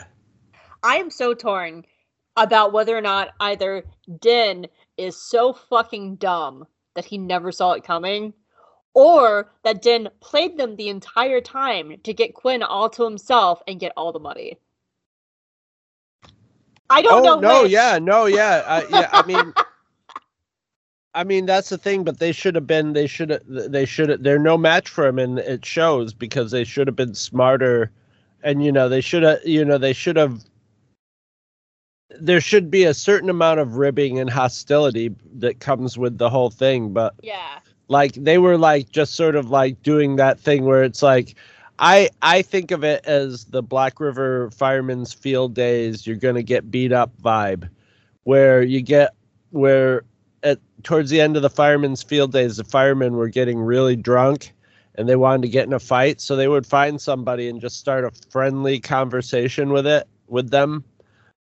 I 0.82 0.96
am 0.96 1.10
so 1.10 1.34
torn 1.34 1.84
about 2.36 2.72
whether 2.72 2.96
or 2.96 3.00
not 3.00 3.30
either 3.40 3.84
Din 4.20 4.66
is 4.96 5.16
so 5.16 5.52
fucking 5.52 6.16
dumb 6.16 6.66
that 6.94 7.04
he 7.04 7.18
never 7.18 7.52
saw 7.52 7.72
it 7.72 7.84
coming, 7.84 8.32
or 8.94 9.52
that 9.64 9.82
Din 9.82 10.08
played 10.20 10.56
them 10.56 10.76
the 10.76 10.88
entire 10.88 11.40
time 11.40 11.96
to 12.04 12.14
get 12.14 12.34
Quinn 12.34 12.62
all 12.62 12.88
to 12.90 13.04
himself 13.04 13.60
and 13.66 13.80
get 13.80 13.92
all 13.96 14.12
the 14.12 14.18
money. 14.18 14.58
I 16.90 17.02
don't 17.02 17.22
oh 17.22 17.34
know. 17.34 17.40
no 17.40 17.62
which. 17.64 17.72
yeah 17.72 17.98
no 17.98 18.26
yeah 18.26 18.64
I, 18.66 18.86
yeah 18.88 19.10
i 19.12 19.26
mean 19.26 19.52
i 21.18 21.24
mean 21.24 21.46
that's 21.46 21.70
the 21.70 21.78
thing 21.78 22.04
but 22.04 22.18
they 22.20 22.32
should 22.32 22.54
have 22.54 22.66
been 22.66 22.92
they 22.94 23.06
should 23.06 23.30
have 23.30 23.42
they 23.46 23.84
should 23.84 24.08
have 24.08 24.22
they're 24.22 24.38
no 24.38 24.56
match 24.56 24.88
for 24.88 25.06
him 25.06 25.18
and 25.18 25.40
it 25.40 25.64
shows 25.64 26.14
because 26.14 26.52
they 26.52 26.64
should 26.64 26.86
have 26.86 26.96
been 26.96 27.14
smarter 27.14 27.90
and 28.44 28.64
you 28.64 28.72
know 28.72 28.88
they 28.88 29.00
should 29.00 29.24
have 29.24 29.38
you 29.44 29.64
know 29.64 29.78
they 29.78 29.92
should 29.92 30.16
have 30.16 30.44
there 32.20 32.40
should 32.40 32.70
be 32.70 32.84
a 32.84 32.94
certain 32.94 33.28
amount 33.30 33.60
of 33.60 33.76
ribbing 33.76 34.18
and 34.18 34.30
hostility 34.30 35.14
that 35.34 35.60
comes 35.60 35.98
with 35.98 36.18
the 36.18 36.30
whole 36.30 36.50
thing 36.50 36.92
but 36.92 37.14
Yeah. 37.22 37.58
like 37.88 38.12
they 38.14 38.38
were 38.38 38.56
like 38.56 38.90
just 38.90 39.14
sort 39.14 39.34
of 39.36 39.50
like 39.50 39.82
doing 39.82 40.16
that 40.16 40.38
thing 40.38 40.64
where 40.64 40.84
it's 40.84 41.02
like 41.02 41.34
i 41.78 42.08
i 42.22 42.42
think 42.42 42.70
of 42.70 42.84
it 42.84 43.04
as 43.06 43.46
the 43.46 43.62
black 43.62 44.00
river 44.00 44.50
firemen's 44.52 45.12
field 45.12 45.54
days 45.54 46.06
you're 46.06 46.16
gonna 46.16 46.42
get 46.42 46.70
beat 46.70 46.92
up 46.92 47.10
vibe 47.22 47.68
where 48.24 48.62
you 48.62 48.80
get 48.82 49.14
where 49.50 50.04
at 50.42 50.58
towards 50.82 51.10
the 51.10 51.20
end 51.20 51.36
of 51.36 51.42
the 51.42 51.50
firemen's 51.50 52.02
field 52.02 52.32
days 52.32 52.56
the 52.56 52.64
firemen 52.64 53.16
were 53.16 53.28
getting 53.28 53.58
really 53.58 53.96
drunk 53.96 54.52
and 54.98 55.08
they 55.08 55.16
wanted 55.16 55.42
to 55.42 55.48
get 55.48 55.66
in 55.66 55.72
a 55.72 55.78
fight, 55.78 56.20
so 56.20 56.34
they 56.34 56.48
would 56.48 56.66
find 56.66 57.00
somebody 57.00 57.48
and 57.48 57.60
just 57.60 57.78
start 57.78 58.04
a 58.04 58.10
friendly 58.30 58.80
conversation 58.80 59.70
with 59.70 59.86
it 59.86 60.08
with 60.26 60.50
them. 60.50 60.82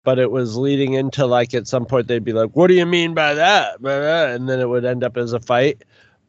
But 0.03 0.17
it 0.17 0.31
was 0.31 0.57
leading 0.57 0.93
into 0.93 1.27
like 1.27 1.53
at 1.53 1.67
some 1.67 1.85
point 1.85 2.07
they'd 2.07 2.25
be 2.25 2.33
like, 2.33 2.49
"What 2.55 2.67
do 2.67 2.73
you 2.73 2.85
mean 2.85 3.13
by 3.13 3.35
that?" 3.35 3.79
And 3.79 4.49
then 4.49 4.59
it 4.59 4.67
would 4.67 4.83
end 4.83 5.03
up 5.03 5.17
as 5.17 5.33
a 5.33 5.39
fight. 5.39 5.83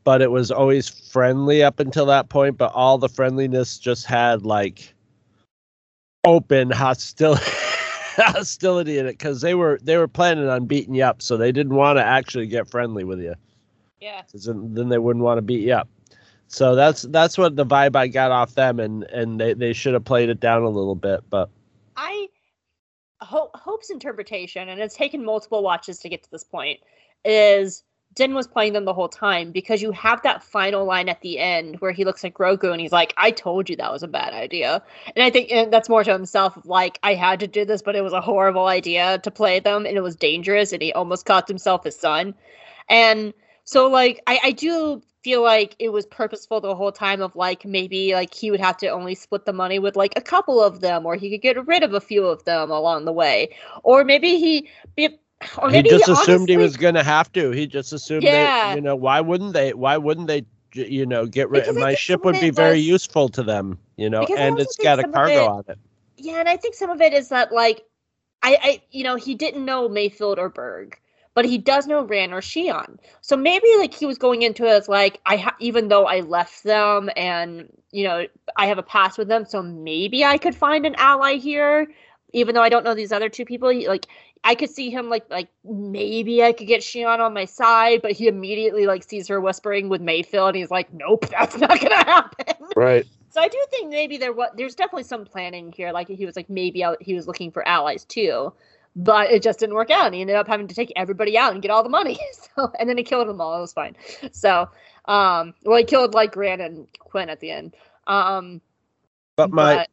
But 0.04 0.20
it 0.20 0.30
was 0.30 0.50
always 0.50 0.88
friendly 0.88 1.62
up 1.62 1.80
until 1.80 2.04
that 2.06 2.28
point. 2.28 2.58
But 2.58 2.72
all 2.72 2.98
the 2.98 3.08
friendliness 3.08 3.78
just 3.78 4.04
had 4.04 4.44
like 4.44 4.94
open 6.24 6.70
hostility 6.70 7.50
hostility 8.22 8.98
in 8.98 9.06
it 9.06 9.12
because 9.12 9.40
they 9.40 9.54
were 9.54 9.78
they 9.82 9.96
were 9.96 10.08
planning 10.08 10.48
on 10.48 10.66
beating 10.66 10.94
you 10.94 11.04
up, 11.04 11.22
so 11.22 11.36
they 11.36 11.52
didn't 11.52 11.74
want 11.74 11.98
to 11.98 12.04
actually 12.04 12.46
get 12.46 12.68
friendly 12.68 13.04
with 13.04 13.20
you. 13.20 13.34
Yeah. 14.00 14.22
then 14.32 14.74
then 14.74 14.88
they 14.88 14.98
wouldn't 14.98 15.24
want 15.24 15.38
to 15.38 15.42
beat 15.42 15.60
you 15.60 15.72
up. 15.72 15.88
So 16.48 16.74
that's 16.74 17.02
that's 17.02 17.38
what 17.38 17.56
the 17.56 17.66
vibe 17.66 17.96
I 17.96 18.08
got 18.08 18.30
off 18.30 18.54
them, 18.54 18.78
and 18.78 19.04
and 19.04 19.40
they, 19.40 19.54
they 19.54 19.72
should 19.72 19.94
have 19.94 20.04
played 20.04 20.28
it 20.28 20.40
down 20.40 20.62
a 20.62 20.68
little 20.68 20.94
bit, 20.94 21.20
but 21.30 21.50
I 21.96 22.28
Hope 23.20 23.50
Hope's 23.56 23.90
interpretation, 23.90 24.68
and 24.68 24.80
it's 24.80 24.94
taken 24.94 25.24
multiple 25.24 25.62
watches 25.62 25.98
to 26.00 26.08
get 26.08 26.22
to 26.22 26.30
this 26.30 26.44
point, 26.44 26.80
is 27.24 27.82
Din 28.14 28.34
was 28.34 28.46
playing 28.46 28.72
them 28.72 28.84
the 28.84 28.94
whole 28.94 29.08
time 29.08 29.50
because 29.50 29.82
you 29.82 29.90
have 29.92 30.22
that 30.22 30.42
final 30.42 30.84
line 30.84 31.08
at 31.08 31.20
the 31.20 31.38
end 31.38 31.80
where 31.80 31.92
he 31.92 32.04
looks 32.04 32.24
at 32.24 32.34
Grogu 32.34 32.70
and 32.70 32.80
he's 32.80 32.92
like, 32.92 33.12
"I 33.16 33.30
told 33.30 33.68
you 33.68 33.76
that 33.76 33.92
was 33.92 34.02
a 34.02 34.08
bad 34.08 34.32
idea," 34.32 34.82
and 35.16 35.22
I 35.24 35.30
think 35.30 35.50
and 35.50 35.72
that's 35.72 35.88
more 35.88 36.04
to 36.04 36.12
himself 36.12 36.58
like, 36.64 36.98
"I 37.02 37.14
had 37.14 37.40
to 37.40 37.46
do 37.46 37.64
this, 37.64 37.82
but 37.82 37.96
it 37.96 38.02
was 38.02 38.12
a 38.12 38.20
horrible 38.20 38.66
idea 38.66 39.18
to 39.18 39.30
play 39.30 39.58
them, 39.60 39.86
and 39.86 39.96
it 39.96 40.02
was 40.02 40.16
dangerous, 40.16 40.72
and 40.72 40.82
he 40.82 40.92
almost 40.92 41.26
cost 41.26 41.48
himself 41.48 41.84
his 41.84 41.96
son," 41.96 42.34
and 42.88 43.34
so 43.64 43.88
like 43.88 44.22
I, 44.26 44.38
I 44.44 44.52
do 44.52 45.02
feel 45.24 45.42
like 45.42 45.74
it 45.78 45.88
was 45.88 46.04
purposeful 46.06 46.60
the 46.60 46.76
whole 46.76 46.92
time 46.92 47.22
of 47.22 47.34
like 47.34 47.64
maybe 47.64 48.12
like 48.12 48.34
he 48.34 48.50
would 48.50 48.60
have 48.60 48.76
to 48.76 48.88
only 48.88 49.14
split 49.14 49.46
the 49.46 49.52
money 49.54 49.78
with 49.78 49.96
like 49.96 50.12
a 50.16 50.20
couple 50.20 50.62
of 50.62 50.80
them 50.80 51.06
or 51.06 51.16
he 51.16 51.30
could 51.30 51.40
get 51.40 51.66
rid 51.66 51.82
of 51.82 51.94
a 51.94 52.00
few 52.00 52.26
of 52.26 52.44
them 52.44 52.70
along 52.70 53.06
the 53.06 53.12
way. 53.12 53.48
Or 53.82 54.04
maybe 54.04 54.36
he 54.38 54.68
he 55.70 55.82
just 55.82 56.08
assumed 56.08 56.48
he 56.48 56.56
was 56.56 56.76
going 56.76 56.94
to 56.94 57.02
have 57.02 57.32
to. 57.32 57.50
He 57.50 57.66
just 57.66 57.92
assumed 57.92 58.22
Yeah. 58.22 58.32
that 58.32 58.76
you 58.76 58.80
know 58.80 58.96
why 58.96 59.20
wouldn't 59.20 59.52
they? 59.52 59.74
Why 59.74 59.96
wouldn't 59.96 60.26
they? 60.28 60.44
You 60.72 61.06
know, 61.06 61.26
get 61.26 61.50
rid. 61.50 61.62
Because 61.64 61.76
My 61.76 61.94
ship 61.94 62.24
would 62.24 62.40
be 62.40 62.50
very 62.50 62.78
was- 62.78 62.86
useful 62.88 63.28
to 63.30 63.42
them. 63.42 63.78
You 63.96 64.10
know, 64.10 64.24
and 64.36 64.58
it's 64.58 64.76
got 64.76 64.98
a 64.98 65.04
cargo 65.08 65.44
it- 65.44 65.48
on 65.48 65.64
it. 65.68 65.78
Yeah, 66.16 66.40
and 66.40 66.48
I 66.48 66.56
think 66.56 66.74
some 66.74 66.90
of 66.90 67.00
it 67.00 67.12
is 67.12 67.28
that 67.28 67.52
like 67.52 67.84
I, 68.42 68.58
I 68.62 68.82
you 68.90 69.04
know, 69.04 69.16
he 69.16 69.34
didn't 69.34 69.64
know 69.64 69.88
Mayfield 69.88 70.38
or 70.38 70.48
Burg, 70.48 70.96
but 71.34 71.44
he 71.44 71.58
does 71.58 71.86
know 71.86 72.02
Ran 72.02 72.32
or 72.32 72.40
Xi'an. 72.40 72.98
So 73.20 73.36
maybe 73.36 73.66
like 73.78 73.92
he 73.94 74.06
was 74.06 74.18
going 74.18 74.42
into 74.42 74.64
it 74.64 74.70
as 74.70 74.88
like 74.88 75.20
I 75.26 75.36
ha- 75.36 75.56
even 75.60 75.88
though 75.88 76.06
I 76.06 76.20
left 76.20 76.62
them 76.64 77.10
and 77.16 77.68
you 77.92 78.04
know 78.04 78.26
I 78.56 78.66
have 78.66 78.78
a 78.78 78.82
past 78.82 79.18
with 79.18 79.28
them, 79.28 79.44
so 79.44 79.62
maybe 79.62 80.24
I 80.24 80.38
could 80.38 80.54
find 80.54 80.86
an 80.86 80.94
ally 80.98 81.34
here, 81.36 81.88
even 82.32 82.54
though 82.54 82.62
I 82.62 82.68
don't 82.68 82.84
know 82.84 82.94
these 82.94 83.12
other 83.12 83.28
two 83.28 83.44
people. 83.44 83.72
Like 83.86 84.06
I 84.44 84.54
could 84.54 84.70
see 84.70 84.90
him 84.90 85.08
like 85.08 85.28
like 85.30 85.48
maybe 85.64 86.42
I 86.44 86.52
could 86.52 86.66
get 86.66 86.82
Xi'an 86.82 87.18
on 87.18 87.32
my 87.32 87.46
side, 87.46 88.02
but 88.02 88.12
he 88.12 88.28
immediately 88.28 88.86
like 88.86 89.02
sees 89.02 89.26
her 89.28 89.40
whispering 89.40 89.88
with 89.88 90.02
Mayfield, 90.02 90.48
and 90.48 90.56
he's 90.56 90.70
like, 90.70 90.92
nope, 90.92 91.26
that's 91.30 91.56
not 91.56 91.80
gonna 91.80 92.04
happen. 92.04 92.54
Right. 92.76 93.06
So 93.30 93.40
I 93.40 93.48
do 93.48 93.58
think 93.70 93.90
maybe 93.90 94.18
there 94.18 94.32
was 94.32 94.50
there's 94.56 94.74
definitely 94.74 95.04
some 95.04 95.24
planning 95.24 95.72
here. 95.72 95.92
Like 95.92 96.08
he 96.08 96.26
was 96.26 96.36
like 96.36 96.50
maybe 96.50 96.84
out, 96.84 97.02
he 97.02 97.14
was 97.14 97.26
looking 97.26 97.50
for 97.50 97.66
allies 97.66 98.04
too, 98.04 98.52
but 98.94 99.30
it 99.30 99.42
just 99.42 99.58
didn't 99.58 99.74
work 99.74 99.90
out. 99.90 100.06
And 100.06 100.14
he 100.14 100.20
ended 100.20 100.36
up 100.36 100.46
having 100.46 100.68
to 100.68 100.74
take 100.74 100.92
everybody 100.94 101.38
out 101.38 101.52
and 101.52 101.62
get 101.62 101.70
all 101.70 101.82
the 101.82 101.88
money. 101.88 102.18
So 102.56 102.70
and 102.78 102.88
then 102.88 102.96
he 102.96 103.02
killed 103.02 103.26
them 103.28 103.40
all. 103.40 103.56
It 103.56 103.60
was 103.60 103.72
fine. 103.72 103.96
So 104.30 104.68
um, 105.06 105.54
well 105.64 105.78
he 105.78 105.84
killed 105.84 106.14
like 106.14 106.32
Grant 106.32 106.60
and 106.60 106.86
Quinn 107.00 107.30
at 107.30 107.40
the 107.40 107.50
end. 107.50 107.74
Um, 108.06 108.60
But 109.34 109.50
my 109.50 109.76
but, 109.76 109.90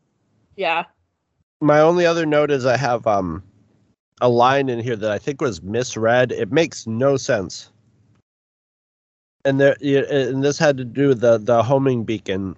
yeah, 0.57 0.83
my 1.61 1.79
only 1.79 2.05
other 2.05 2.25
note 2.25 2.51
is 2.51 2.65
I 2.65 2.77
have 2.77 3.07
um 3.07 3.41
a 4.21 4.29
line 4.29 4.69
in 4.69 4.79
here 4.79 4.95
that 4.95 5.11
I 5.11 5.17
think 5.17 5.41
was 5.41 5.61
misread. 5.61 6.31
It 6.31 6.51
makes 6.51 6.87
no 6.87 7.17
sense. 7.17 7.69
And 9.43 9.59
there, 9.59 9.75
and 9.81 10.43
this 10.43 10.59
had 10.59 10.77
to 10.77 10.85
do 10.85 11.09
with 11.09 11.19
the 11.21 11.39
the 11.39 11.63
homing 11.63 12.03
beacon. 12.03 12.55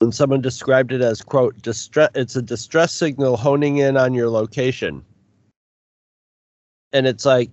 And 0.00 0.14
someone 0.14 0.40
described 0.40 0.92
it 0.92 1.02
as 1.02 1.20
quote 1.20 1.60
distress. 1.60 2.10
It's 2.14 2.36
a 2.36 2.42
distress 2.42 2.92
signal 2.94 3.36
honing 3.36 3.78
in 3.78 3.96
on 3.96 4.14
your 4.14 4.30
location. 4.30 5.04
And 6.92 7.06
it's 7.06 7.26
like, 7.26 7.50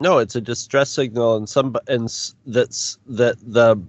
no, 0.00 0.18
it's 0.18 0.36
a 0.36 0.40
distress 0.40 0.90
signal, 0.90 1.36
and 1.36 1.48
some 1.48 1.74
and 1.88 2.08
that's 2.46 2.98
that 3.06 3.36
the 3.42 3.82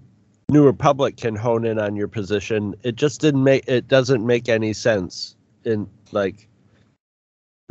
New 0.50 0.66
Republic 0.66 1.18
can 1.18 1.36
hone 1.36 1.66
in 1.66 1.80
on 1.80 1.96
your 1.98 2.08
position. 2.08 2.76
It 2.84 2.96
just 2.96 3.20
didn't 3.20 3.44
make 3.44 3.68
it 3.68 3.90
doesn't 3.90 4.26
make 4.26 4.48
any 4.48 4.72
sense 4.72 5.36
in 5.66 5.90
like 6.12 6.48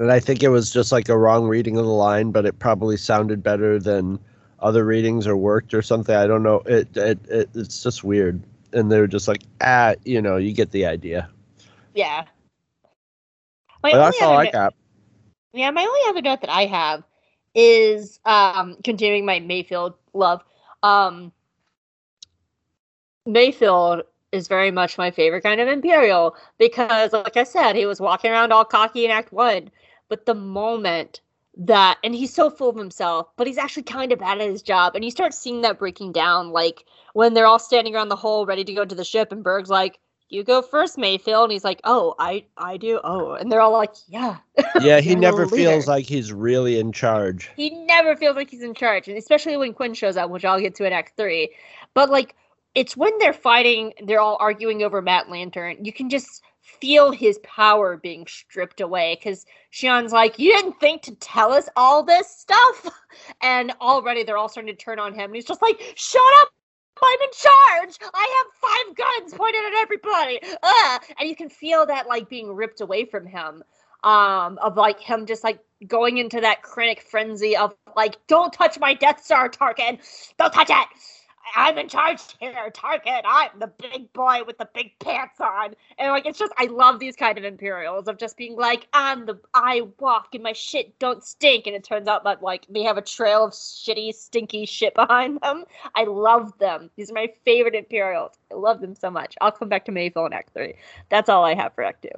and 0.01 0.10
I 0.10 0.18
think 0.18 0.43
it 0.43 0.48
was 0.48 0.70
just 0.70 0.93
like 0.93 1.10
a 1.10 1.16
wrong 1.18 1.47
reading 1.47 1.77
of 1.77 1.85
the 1.85 1.93
line, 1.93 2.31
but 2.31 2.47
it 2.47 2.59
probably 2.59 2.97
sounded 2.97 3.43
better 3.43 3.78
than 3.78 4.18
other 4.60 4.85
readings 4.85 5.27
or 5.27 5.36
worked 5.36 5.74
or 5.74 5.82
something. 5.82 6.16
I 6.16 6.27
don't 6.27 6.43
know. 6.43 6.62
It 6.66 6.97
it, 6.97 7.18
it 7.28 7.51
it's 7.55 7.82
just 7.82 8.02
weird. 8.02 8.43
And 8.72 8.90
they 8.90 8.98
were 8.98 9.06
just 9.06 9.28
like, 9.28 9.43
ah, 9.60 9.94
you 10.05 10.22
know, 10.22 10.39
you 10.39 10.52
get 10.55 10.70
the 10.70 10.86
idea. 10.86 11.28
yeah. 11.94 12.24
My 13.82 13.93
But 13.93 13.98
that's 13.98 14.22
all 14.22 14.39
I 14.39 14.44
no- 14.44 14.51
got. 14.51 14.74
Yeah, 15.52 15.70
my 15.70 15.82
only 15.85 16.01
other 16.09 16.22
note 16.22 16.40
that 16.40 16.51
I 16.51 16.64
have 16.66 17.05
is 17.55 18.20
um 18.24 18.77
continuing 18.82 19.27
my 19.27 19.40
Mayfield 19.40 19.94
love. 20.14 20.43
Um 20.82 21.31
Mayfield 23.27 24.02
is 24.32 24.48
very 24.48 24.70
much 24.70 24.97
my 24.97 25.10
favorite 25.10 25.43
kind 25.43 25.60
of 25.60 25.68
Imperial 25.68 26.36
because 26.59 27.12
like 27.12 27.36
I 27.36 27.44
said, 27.44 27.77
he 27.77 27.85
was 27.85 28.01
walking 28.01 28.31
around 28.31 28.52
all 28.52 28.64
cocky 28.64 29.05
in 29.05 29.10
Act 29.10 29.32
One. 29.32 29.70
But 30.11 30.27
the 30.27 30.35
moment 30.35 31.23
that 31.57 31.99
and 32.05 32.15
he's 32.15 32.32
so 32.32 32.51
full 32.51 32.70
of 32.70 32.77
himself, 32.77 33.28
but 33.37 33.47
he's 33.47 33.59
actually 33.59 33.82
kind 33.82 34.12
of 34.12 34.19
bad 34.19 34.41
at 34.41 34.49
his 34.49 34.62
job. 34.62 34.95
And 34.95 35.05
you 35.05 35.11
start 35.11 35.35
seeing 35.35 35.62
that 35.62 35.78
breaking 35.78 36.12
down, 36.12 36.51
like 36.51 36.85
when 37.12 37.35
they're 37.35 37.47
all 37.47 37.59
standing 37.59 37.95
around 37.95 38.09
the 38.09 38.16
hole 38.16 38.47
ready 38.47 38.65
to 38.65 38.74
go 38.74 38.85
to 38.85 38.95
the 38.95 39.05
ship, 39.05 39.32
and 39.32 39.43
Burg's 39.43 39.70
like, 39.70 39.99
You 40.28 40.45
go 40.45 40.62
first, 40.62 40.97
Mayfield, 40.97 41.45
and 41.45 41.53
he's 41.53 41.65
like, 41.65 41.81
Oh, 41.85 42.15
I 42.19 42.45
I 42.57 42.77
do. 42.77 43.01
Oh, 43.03 43.32
and 43.32 43.51
they're 43.51 43.61
all 43.61 43.73
like, 43.73 43.95
Yeah. 44.09 44.39
Yeah, 44.81 45.01
he 45.01 45.15
never 45.15 45.47
feels 45.47 45.87
like 45.87 46.07
he's 46.07 46.32
really 46.32 46.78
in 46.78 46.93
charge. 46.93 47.51
He 47.57 47.70
never 47.70 48.16
feels 48.16 48.37
like 48.37 48.51
he's 48.51 48.62
in 48.62 48.74
charge, 48.74 49.09
and 49.09 49.19
especially 49.19 49.57
when 49.57 49.74
Quinn 49.74 49.95
shows 49.95 50.16
up, 50.16 50.31
which 50.31 50.45
I'll 50.45 50.61
get 50.61 50.74
to 50.77 50.85
in 50.85 50.93
Act 50.93 51.16
Three. 51.16 51.51
But 51.95 52.11
like, 52.11 52.37
it's 52.74 52.97
when 52.97 53.16
they're 53.19 53.32
fighting, 53.32 53.93
they're 54.05 54.20
all 54.20 54.37
arguing 54.41 54.82
over 54.82 55.03
Matt 55.03 55.27
Lanter. 55.27 55.77
You 55.85 55.93
can 55.93 56.09
just 56.09 56.43
feel 56.81 57.12
his 57.12 57.39
power 57.39 57.97
being 57.97 58.27
stripped 58.27 58.81
away 58.81 59.16
because 59.19 59.47
Xi'an's 59.73 60.12
like, 60.12 60.39
"You 60.39 60.52
didn't 60.57 60.81
think 60.81 61.02
to 61.02 61.15
tell 61.16 61.52
us 61.52 61.69
all 61.77 62.02
this 62.02 62.28
stuff," 62.28 62.89
and 63.43 63.73
already 63.81 64.23
they're 64.23 64.39
all 64.39 64.48
starting 64.48 64.74
to 64.74 64.82
turn 64.82 64.98
on 64.98 65.15
him, 65.15 65.27
and 65.27 65.35
he's 65.35 65.44
just 65.44 65.62
like, 65.62 65.81
"Shut 65.97 66.23
up." 66.40 66.48
I'm 67.02 67.20
in 67.23 67.28
charge. 67.32 68.11
I 68.12 68.44
have 68.44 68.61
five 68.61 68.97
guns 68.97 69.35
pointed 69.35 69.65
at 69.65 69.81
everybody. 69.81 70.40
Ugh. 70.62 71.02
And 71.19 71.28
you 71.28 71.35
can 71.35 71.48
feel 71.48 71.86
that 71.86 72.07
like 72.07 72.28
being 72.28 72.52
ripped 72.52 72.82
away 72.82 73.07
from 73.07 73.27
him. 73.27 73.62
Um, 74.02 74.59
of 74.62 74.77
like 74.77 74.98
him 74.98 75.27
just 75.27 75.44
like 75.44 75.61
going 75.86 76.19
into 76.19 76.40
that 76.40 76.62
chronic 76.62 77.02
frenzy 77.02 77.55
of 77.57 77.74
like, 77.94 78.16
don't 78.28 78.52
touch 78.52 78.78
my 78.78 78.94
Death 78.94 79.23
Star, 79.23 79.48
Tarkin. 79.51 79.98
Don't 80.39 80.52
touch 80.52 80.70
it. 80.70 80.86
I'm 81.57 81.79
in 81.79 81.89
charge 81.89 82.21
here, 82.39 82.71
Tarkin. 82.73 83.23
I'm 83.25 83.59
the 83.59 83.67
big 83.67 84.12
boy 84.12 84.43
with 84.47 84.59
the 84.59 84.69
big 84.75 84.99
pants 84.99 85.41
on. 85.41 85.75
And 85.99 86.12
like, 86.12 86.27
it's 86.27 86.39
just, 86.39 86.53
I 86.59 86.67
love 86.67 86.99
these 86.99 87.17
kind 87.17 87.39
of 87.39 87.45
Imperials 87.45 88.09
of 88.09 88.19
just 88.19 88.37
being 88.37 88.57
like, 88.57 88.87
I'm 88.93 89.27
the, 89.27 89.39
I 89.55 89.83
walk 89.99 90.35
and 90.35 90.43
my 90.43 90.53
shit 90.53 90.99
don't 90.99 91.25
stink. 91.25 91.67
And 91.67 91.75
it 91.75 91.85
turns 91.85 92.09
out 92.09 92.25
that 92.25 92.43
like 92.43 92.67
they 92.69 92.83
have 92.83 92.99
a 92.99 93.03
trail 93.03 93.45
of 93.45 93.53
shitty, 93.53 94.15
stinky 94.15 94.67
shit 94.67 94.95
behind 95.01 95.41
them. 95.41 95.65
I 95.95 96.05
love 96.05 96.57
them. 96.59 96.91
These 96.97 97.11
are 97.11 97.15
my 97.15 97.33
favorite 97.45 97.75
Imperials. 97.75 98.33
I 98.53 98.57
love 98.57 98.81
them 98.81 98.95
so 98.95 99.11
much. 99.11 99.35
I'll 99.41 99.53
come 99.53 99.69
back 99.69 99.87
to 99.87 99.93
Mayfield 99.93 100.27
in 100.27 100.33
Act 100.33 100.53
3. 100.55 100.75
That's 101.09 101.29
all 101.29 101.45
I 101.45 101.55
have 101.55 101.75
for 101.75 101.85
Act 101.85 102.03
2. 102.03 102.09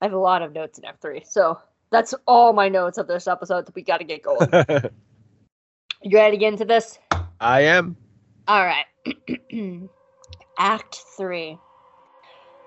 I 0.00 0.06
have 0.06 0.14
a 0.14 0.18
lot 0.18 0.42
of 0.42 0.52
notes 0.52 0.78
in 0.78 0.84
Act 0.84 1.02
3. 1.02 1.22
So 1.24 1.60
that's 1.90 2.14
all 2.26 2.52
my 2.52 2.68
notes 2.68 2.98
of 2.98 3.06
this 3.06 3.28
episode 3.28 3.66
that 3.66 3.74
we 3.74 3.82
got 3.82 3.98
to 3.98 4.04
get 4.04 4.22
going. 4.22 4.48
you 6.02 6.18
ready 6.18 6.36
to 6.36 6.40
get 6.40 6.52
into 6.52 6.64
this? 6.64 6.98
I 7.40 7.62
am. 7.62 7.96
All 8.48 8.64
right. 8.64 8.86
Act 10.58 10.96
3. 11.16 11.58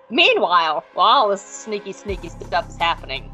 Meanwhile, 0.09 0.83
while 0.93 1.07
all 1.07 1.29
this 1.29 1.41
sneaky, 1.41 1.91
sneaky 1.91 2.29
stuff 2.29 2.69
is 2.69 2.77
happening, 2.77 3.31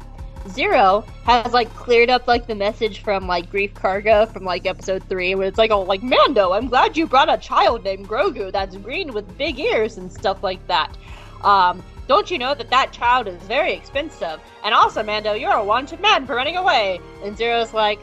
Zero 0.48 1.04
has 1.24 1.52
like 1.52 1.72
cleared 1.74 2.10
up 2.10 2.26
like 2.26 2.46
the 2.46 2.54
message 2.54 3.02
from 3.02 3.26
like 3.26 3.50
Greef 3.50 3.72
Karga 3.74 4.32
from 4.32 4.44
like 4.44 4.66
episode 4.66 5.02
three, 5.08 5.34
where 5.34 5.46
it's 5.46 5.58
like, 5.58 5.70
oh, 5.70 5.82
like 5.82 6.02
Mando, 6.02 6.52
I'm 6.52 6.68
glad 6.68 6.96
you 6.96 7.06
brought 7.06 7.32
a 7.32 7.38
child 7.38 7.84
named 7.84 8.08
Grogu 8.08 8.50
that's 8.50 8.76
green 8.76 9.12
with 9.12 9.38
big 9.38 9.60
ears 9.60 9.98
and 9.98 10.12
stuff 10.12 10.42
like 10.42 10.66
that. 10.66 10.96
Um, 11.44 11.82
don't 12.08 12.30
you 12.30 12.38
know 12.38 12.54
that 12.54 12.70
that 12.70 12.92
child 12.92 13.28
is 13.28 13.40
very 13.44 13.72
expensive? 13.72 14.40
And 14.64 14.74
also, 14.74 15.02
Mando, 15.02 15.34
you're 15.34 15.52
a 15.52 15.64
wanted 15.64 16.00
man 16.00 16.26
for 16.26 16.34
running 16.34 16.56
away. 16.56 17.00
And 17.22 17.36
Zero's 17.36 17.72
like, 17.72 18.00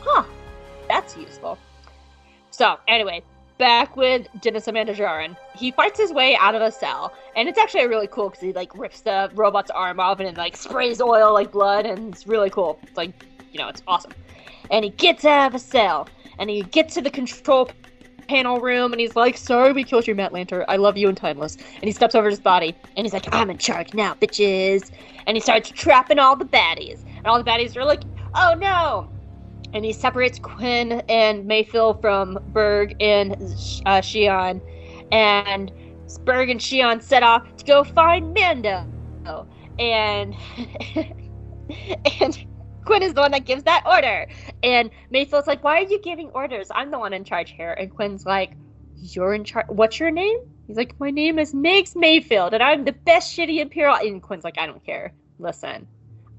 huh, 0.00 0.24
that's 0.90 1.16
useful. 1.16 1.56
So, 2.50 2.78
anyway, 2.88 3.22
back 3.58 3.96
with 3.96 4.26
Dennis 4.40 4.66
Amanda 4.66 4.94
Djarin. 4.94 5.36
He 5.54 5.70
fights 5.70 6.00
his 6.00 6.12
way 6.12 6.34
out 6.34 6.54
of 6.54 6.62
a 6.62 6.72
cell, 6.72 7.12
and 7.36 7.48
it's 7.48 7.58
actually 7.58 7.86
really 7.86 8.08
cool 8.08 8.30
because 8.30 8.42
he 8.42 8.52
like 8.52 8.76
rips 8.76 9.02
the 9.02 9.30
robot's 9.34 9.70
arm 9.70 10.00
off 10.00 10.18
and 10.18 10.28
it 10.28 10.36
like 10.36 10.56
sprays 10.56 11.00
oil 11.00 11.32
like 11.32 11.52
blood, 11.52 11.86
and 11.86 12.12
it's 12.12 12.26
really 12.26 12.50
cool. 12.50 12.78
It's 12.82 12.96
like, 12.96 13.12
you 13.52 13.58
know, 13.58 13.68
it's 13.68 13.82
awesome. 13.86 14.12
And 14.70 14.84
he 14.84 14.90
gets 14.90 15.24
out 15.24 15.48
of 15.48 15.54
a 15.54 15.58
cell, 15.58 16.08
and 16.38 16.50
he 16.50 16.62
gets 16.62 16.94
to 16.94 17.02
the 17.02 17.10
control 17.10 17.70
panel 18.28 18.60
room, 18.60 18.92
and 18.92 19.00
he's 19.00 19.14
like, 19.14 19.36
"Sorry, 19.36 19.72
we 19.72 19.84
killed 19.84 20.06
your 20.06 20.16
Matt 20.16 20.32
Lanter. 20.32 20.64
I 20.66 20.76
love 20.76 20.96
you 20.96 21.08
and 21.08 21.16
Timeless." 21.16 21.56
And 21.56 21.84
he 21.84 21.92
steps 21.92 22.14
over 22.14 22.30
his 22.30 22.40
body, 22.40 22.74
and 22.96 23.04
he's 23.04 23.12
like, 23.12 23.32
"I'm 23.32 23.50
in 23.50 23.58
charge 23.58 23.92
now, 23.92 24.14
bitches." 24.14 24.90
And 25.26 25.36
he 25.36 25.40
starts 25.40 25.70
trapping 25.70 26.18
all 26.18 26.34
the 26.34 26.46
baddies, 26.46 27.04
and 27.16 27.26
all 27.26 27.38
the 27.38 27.48
baddies 27.48 27.76
are 27.76 27.84
like, 27.84 28.02
"Oh 28.34 28.54
no!" 28.54 29.08
And 29.72 29.84
he 29.84 29.92
separates 29.92 30.38
Quinn 30.38 31.02
and 31.08 31.46
Mayfield 31.46 32.00
from 32.00 32.38
Burg 32.48 32.94
and 33.00 33.32
uh, 33.86 34.00
Xi'an, 34.00 34.60
and 35.12 35.72
Burg 36.24 36.50
and 36.50 36.60
Xi'an 36.60 37.02
set 37.02 37.22
off 37.22 37.56
to 37.56 37.64
go 37.64 37.84
find 37.84 38.34
Mando, 38.34 38.84
and 39.78 40.34
and 42.20 42.46
Quinn 42.84 43.02
is 43.02 43.14
the 43.14 43.20
one 43.20 43.30
that 43.30 43.44
gives 43.44 43.62
that 43.64 43.84
order, 43.86 44.26
and 44.62 44.90
Mayfield's 45.10 45.46
like, 45.46 45.62
"Why 45.62 45.80
are 45.80 45.86
you 45.86 46.00
giving 46.02 46.30
orders? 46.30 46.68
I'm 46.74 46.90
the 46.90 46.98
one 46.98 47.12
in 47.12 47.24
charge 47.24 47.52
here," 47.52 47.72
and 47.72 47.90
Quinn's 47.90 48.26
like, 48.26 48.54
"You're 48.96 49.34
in 49.34 49.44
charge. 49.44 49.66
What's 49.68 50.00
your 50.00 50.10
name?" 50.10 50.38
He's 50.66 50.76
like, 50.76 50.98
"My 50.98 51.10
name 51.10 51.38
is 51.38 51.54
Migs 51.54 51.94
Mayfield, 51.94 52.54
and 52.54 52.62
I'm 52.62 52.84
the 52.84 52.92
best 52.92 53.36
shitty 53.36 53.60
Imperial." 53.60 53.94
And 53.96 54.22
Quinn's 54.22 54.44
like, 54.44 54.58
"I 54.58 54.66
don't 54.66 54.84
care. 54.84 55.12
Listen." 55.38 55.86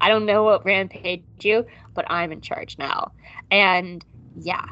I 0.02 0.10
don't 0.10 0.26
know 0.26 0.44
what 0.44 0.65
rampaged 0.65 1.45
you, 1.45 1.65
but 1.94 2.06
I'm 2.10 2.32
in 2.32 2.41
charge 2.41 2.78
now. 2.80 3.11
And 3.52 4.03
yeah, 4.36 4.65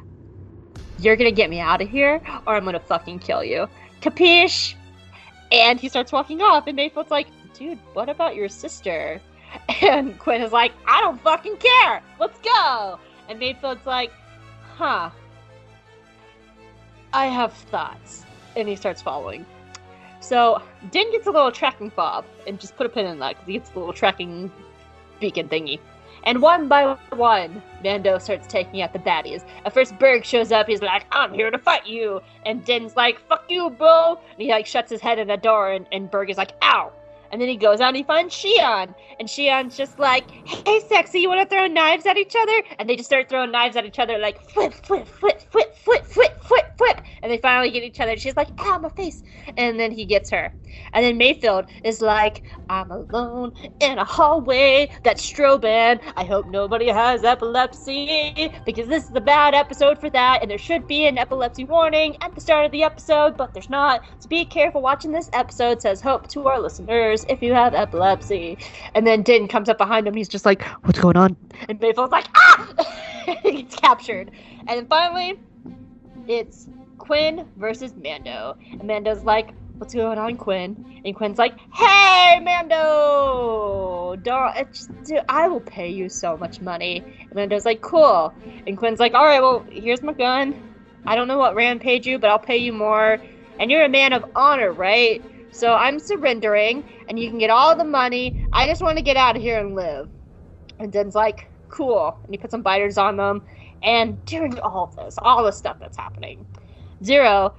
you're 0.97 1.15
gonna 1.15 1.31
get 1.31 1.51
me 1.51 1.59
out 1.59 1.81
of 1.81 1.87
here, 1.87 2.19
or 2.47 2.55
I'm 2.55 2.65
gonna 2.65 2.79
fucking 2.79 3.19
kill 3.19 3.43
you. 3.43 3.67
Capiche? 4.01 4.73
And 5.51 5.79
he 5.79 5.87
starts 5.87 6.11
walking 6.11 6.41
off, 6.41 6.65
and 6.65 6.75
Mayfield's 6.75 7.11
like, 7.11 7.27
dude, 7.53 7.77
what 7.93 8.09
about 8.09 8.35
your 8.35 8.49
sister? 8.49 9.21
And 9.81 10.19
Quinn 10.19 10.43
is 10.43 10.51
like, 10.51 10.73
I 10.85 11.01
don't 11.01 11.19
fucking 11.21 11.57
care. 11.57 12.03
Let's 12.19 12.39
go. 12.41 12.99
And 13.27 13.39
Mayfield's 13.39 13.85
like, 13.85 14.11
huh. 14.75 15.09
I 17.13 17.25
have 17.25 17.53
thoughts. 17.53 18.25
And 18.55 18.67
he 18.67 18.75
starts 18.75 19.01
following. 19.01 19.47
So, 20.19 20.61
Din 20.91 21.11
gets 21.11 21.25
a 21.25 21.31
little 21.31 21.51
tracking 21.51 21.89
fob, 21.89 22.25
and 22.45 22.59
just 22.59 22.75
put 22.75 22.85
a 22.85 22.89
pin 22.89 23.07
in 23.07 23.17
that 23.19 23.29
because 23.29 23.47
he 23.47 23.53
gets 23.53 23.71
a 23.71 23.79
little 23.79 23.93
tracking 23.93 24.51
beacon 25.19 25.49
thingy. 25.49 25.79
And 26.23 26.41
one 26.41 26.67
by 26.67 26.97
one, 27.15 27.63
Mando 27.83 28.17
starts 28.17 28.47
taking 28.47 28.81
out 28.81 28.93
the 28.93 28.99
baddies. 28.99 29.43
At 29.65 29.73
first, 29.73 29.97
Burg 29.97 30.25
shows 30.25 30.51
up. 30.51 30.67
He's 30.67 30.81
like, 30.81 31.05
"I'm 31.11 31.33
here 31.33 31.49
to 31.49 31.57
fight 31.57 31.87
you," 31.87 32.21
and 32.45 32.63
Din's 32.65 32.95
like, 32.95 33.19
"Fuck 33.27 33.45
you, 33.49 33.69
bro!" 33.69 34.19
And 34.33 34.41
he 34.41 34.49
like 34.49 34.65
shuts 34.65 34.91
his 34.91 35.01
head 35.01 35.17
in 35.17 35.29
a 35.29 35.37
door, 35.37 35.71
and, 35.71 35.85
and 35.91 36.11
Burg 36.11 36.29
is 36.29 36.37
like, 36.37 36.51
"Ow!" 36.61 36.91
And 37.31 37.41
then 37.41 37.49
he 37.49 37.57
goes 37.57 37.81
out 37.81 37.89
and 37.89 37.97
he 37.97 38.03
finds 38.03 38.35
Xi'an, 38.35 38.93
and 39.19 39.27
Xi'an's 39.27 39.77
just 39.77 39.99
like, 39.99 40.29
"Hey, 40.31 40.79
sexy, 40.87 41.19
you 41.19 41.29
want 41.29 41.47
to 41.47 41.55
throw 41.55 41.67
knives 41.67 42.05
at 42.05 42.17
each 42.17 42.35
other?" 42.39 42.63
And 42.77 42.89
they 42.89 42.95
just 42.95 43.09
start 43.09 43.29
throwing 43.29 43.51
knives 43.51 43.75
at 43.75 43.85
each 43.85 43.99
other, 43.99 44.17
like 44.17 44.41
flip, 44.41 44.73
flip, 44.73 45.07
flip, 45.07 45.41
flip, 45.51 45.75
flip, 45.75 46.05
flip, 46.05 46.41
flip, 46.41 46.65
flip. 46.77 47.01
And 47.21 47.31
they 47.31 47.37
finally 47.37 47.71
get 47.71 47.83
each 47.83 47.99
other. 47.99 48.11
And 48.11 48.21
she's 48.21 48.35
like, 48.35 48.49
"Ow, 48.59 48.79
my 48.79 48.89
face!" 48.89 49.23
And 49.57 49.79
then 49.79 49.91
he 49.91 50.05
gets 50.05 50.29
her. 50.31 50.53
And 50.93 51.03
then 51.05 51.17
Mayfield 51.17 51.65
is 51.83 52.01
like, 52.01 52.43
I'm 52.69 52.91
alone 52.91 53.51
in 53.79 53.97
a 53.97 54.05
hallway 54.05 54.89
that's 55.03 55.25
strobing. 55.29 55.99
I 56.15 56.23
hope 56.23 56.47
nobody 56.47 56.87
has 56.87 57.23
epilepsy 57.23 58.51
because 58.65 58.87
this 58.87 59.09
is 59.09 59.15
a 59.15 59.21
bad 59.21 59.53
episode 59.53 59.99
for 59.99 60.09
that. 60.11 60.41
And 60.41 60.51
there 60.51 60.57
should 60.57 60.87
be 60.87 61.05
an 61.07 61.17
epilepsy 61.17 61.65
warning 61.65 62.15
at 62.21 62.35
the 62.35 62.41
start 62.41 62.65
of 62.65 62.71
the 62.71 62.83
episode, 62.83 63.37
but 63.37 63.53
there's 63.53 63.69
not. 63.69 64.01
So 64.19 64.29
be 64.29 64.45
careful 64.45 64.81
watching 64.81 65.11
this 65.11 65.29
episode. 65.33 65.81
Says 65.81 66.01
hope 66.01 66.27
to 66.29 66.47
our 66.47 66.59
listeners 66.59 67.18
if 67.27 67.41
you 67.41 67.53
have 67.53 67.73
epilepsy. 67.73 68.57
And 68.95 69.05
then 69.05 69.23
Din 69.23 69.47
comes 69.47 69.69
up 69.69 69.77
behind 69.77 70.07
him. 70.07 70.13
He's 70.13 70.29
just 70.29 70.45
like, 70.45 70.63
What's 70.83 70.99
going 70.99 71.17
on? 71.17 71.35
And 71.67 71.79
Mayfield's 71.79 72.11
like, 72.11 72.27
Ah! 72.35 72.95
he 73.43 73.63
gets 73.63 73.75
captured. 73.75 74.31
And 74.67 74.69
then 74.69 74.87
finally, 74.87 75.39
it's 76.27 76.67
Quinn 76.97 77.47
versus 77.57 77.93
Mando. 77.95 78.57
And 78.71 78.83
Mando's 78.83 79.23
like, 79.23 79.53
what's 79.79 79.93
going 79.93 80.17
on, 80.19 80.35
Quinn? 80.37 81.01
And 81.05 81.15
Quinn's 81.15 81.37
like, 81.37 81.57
hey, 81.73 82.39
Mando! 82.41 84.15
Don't, 84.21 84.73
just, 84.73 84.91
dude, 85.05 85.21
I 85.29 85.47
will 85.47 85.61
pay 85.61 85.89
you 85.89 86.09
so 86.09 86.37
much 86.37 86.61
money. 86.61 87.03
And 87.21 87.33
Mando's 87.33 87.65
like, 87.65 87.81
cool. 87.81 88.33
And 88.67 88.77
Quinn's 88.77 88.99
like, 88.99 89.13
all 89.13 89.25
right, 89.25 89.41
well, 89.41 89.65
here's 89.71 90.03
my 90.03 90.13
gun. 90.13 90.53
I 91.05 91.15
don't 91.15 91.27
know 91.27 91.37
what 91.37 91.55
Ran 91.55 91.79
paid 91.79 92.05
you, 92.05 92.19
but 92.19 92.29
I'll 92.29 92.39
pay 92.39 92.57
you 92.57 92.73
more. 92.73 93.19
And 93.59 93.71
you're 93.71 93.83
a 93.83 93.89
man 93.89 94.13
of 94.13 94.25
honor, 94.35 94.71
right? 94.71 95.23
So 95.51 95.73
I'm 95.73 95.99
surrendering, 95.99 96.83
and 97.07 97.19
you 97.19 97.29
can 97.29 97.39
get 97.39 97.49
all 97.49 97.75
the 97.75 97.83
money. 97.83 98.45
I 98.53 98.67
just 98.67 98.81
want 98.81 98.97
to 98.97 99.03
get 99.03 99.17
out 99.17 99.35
of 99.35 99.41
here 99.41 99.59
and 99.59 99.75
live. 99.75 100.09
And 100.79 100.91
Din's 100.91 101.15
like, 101.15 101.49
cool. 101.69 102.17
And 102.23 102.33
he 102.33 102.37
puts 102.37 102.51
some 102.51 102.61
biters 102.61 102.97
on 102.97 103.17
them. 103.17 103.41
And 103.83 104.23
during 104.25 104.59
all 104.59 104.93
this, 104.97 105.15
all 105.19 105.43
the 105.43 105.51
stuff 105.51 105.77
that's 105.79 105.97
happening, 105.97 106.45
Zero 107.03 107.53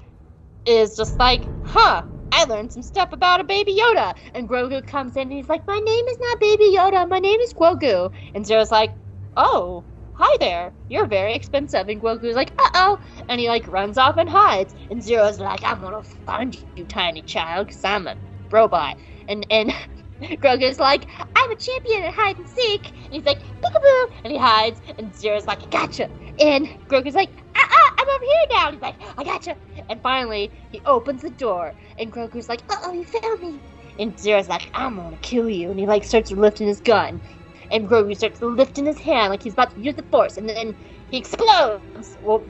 is 0.66 0.96
just 0.96 1.18
like, 1.18 1.42
huh, 1.64 2.02
I 2.32 2.44
learned 2.44 2.72
some 2.72 2.82
stuff 2.82 3.12
about 3.12 3.40
a 3.40 3.44
baby 3.44 3.76
Yoda. 3.76 4.14
And 4.34 4.48
Grogu 4.48 4.86
comes 4.86 5.16
in 5.16 5.22
and 5.22 5.32
he's 5.32 5.48
like, 5.48 5.66
my 5.66 5.78
name 5.78 6.04
is 6.06 6.18
not 6.20 6.40
baby 6.40 6.74
Yoda, 6.76 7.08
my 7.08 7.18
name 7.18 7.40
is 7.40 7.52
Grogu. 7.54 8.12
And 8.34 8.46
Zero's 8.46 8.70
like, 8.70 8.94
oh, 9.36 9.84
hi 10.20 10.36
there, 10.40 10.74
you're 10.88 11.06
very 11.08 11.34
expensive. 11.34 11.88
And 11.88 12.00
Grogu's 12.02 12.36
like, 12.36 12.52
uh 12.58 12.70
oh. 12.74 12.98
And 13.28 13.40
he 13.40 13.48
like 13.48 13.68
runs 13.68 13.98
off 13.98 14.18
and 14.18 14.28
hides. 14.30 14.74
And 14.90 15.02
Zero's 15.02 15.40
like, 15.40 15.64
I'm 15.64 15.80
gonna 15.80 16.02
find 16.26 16.56
you, 16.76 16.86
tiny 16.86 17.22
child, 17.22 17.68
because 17.68 17.84
I'm 17.84 18.06
a 18.06 18.16
robot. 18.52 18.96
And, 19.28 19.46
and, 19.50 19.72
Grogu's 20.22 20.78
like, 20.78 21.06
I'm 21.36 21.52
a 21.52 21.56
champion 21.56 22.04
at 22.04 22.14
hide 22.14 22.38
and 22.38 22.48
seek. 22.48 22.86
And 23.10 23.12
he's 23.12 23.26
like, 23.26 23.40
peekaboo. 23.40 24.06
And 24.24 24.32
he 24.32 24.38
hides. 24.38 24.80
And 24.98 25.16
Zero's 25.16 25.46
like, 25.46 25.70
gotcha. 25.70 26.10
And 26.40 26.68
Grogu's 26.90 27.14
like, 27.14 27.30
ah, 27.56 27.68
ah, 27.70 27.92
I'm 27.98 28.08
over 28.08 28.24
here 28.24 28.58
now. 28.58 28.66
And 28.68 28.74
he's 28.76 28.82
like, 28.82 28.96
I 29.18 29.24
gotcha. 29.24 29.56
And 29.88 30.02
finally, 30.02 30.52
he 30.70 30.82
opens 30.86 31.22
the 31.22 31.30
door. 31.30 31.74
And 31.98 32.12
Grogu's 32.12 32.48
like, 32.50 32.62
uh 32.70 32.76
oh, 32.84 32.92
you 32.94 33.06
found 33.06 33.40
me. 33.40 33.62
And 33.98 34.18
Zero's 34.20 34.48
like, 34.48 34.70
I'm 34.74 34.96
gonna 34.96 35.18
kill 35.18 35.50
you. 35.50 35.70
And 35.70 35.80
he 35.80 35.86
like 35.86 36.04
starts 36.04 36.32
lifting 36.32 36.68
his 36.68 36.80
gun. 36.80 37.22
And 37.70 37.88
Grogu 37.88 38.16
starts 38.16 38.40
lifting 38.42 38.86
his 38.86 38.98
hand 38.98 39.30
like 39.30 39.42
he's 39.42 39.52
about 39.52 39.74
to 39.74 39.80
use 39.80 39.94
the 39.94 40.02
force. 40.04 40.36
And 40.36 40.48
then 40.48 40.74
he 41.10 41.18
explodes. 41.18 42.16
Well, 42.22 42.44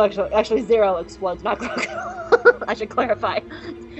actually, 0.00 0.32
actually 0.32 0.62
Zero 0.62 0.96
explodes, 0.96 1.42
not 1.42 1.58
Grogu. 1.58 2.64
I 2.68 2.74
should 2.74 2.90
clarify. 2.90 3.40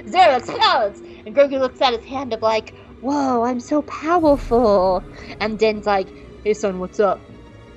Zero 0.06 0.36
explodes. 0.36 1.00
And 1.26 1.34
Grogu 1.34 1.60
looks 1.60 1.80
at 1.80 1.94
his 1.94 2.04
hand 2.04 2.32
of 2.32 2.42
like, 2.42 2.74
whoa, 3.00 3.42
I'm 3.44 3.60
so 3.60 3.82
powerful. 3.82 5.04
And 5.40 5.58
Din's 5.58 5.86
like, 5.86 6.08
hey 6.44 6.54
son, 6.54 6.78
what's 6.78 7.00
up? 7.00 7.20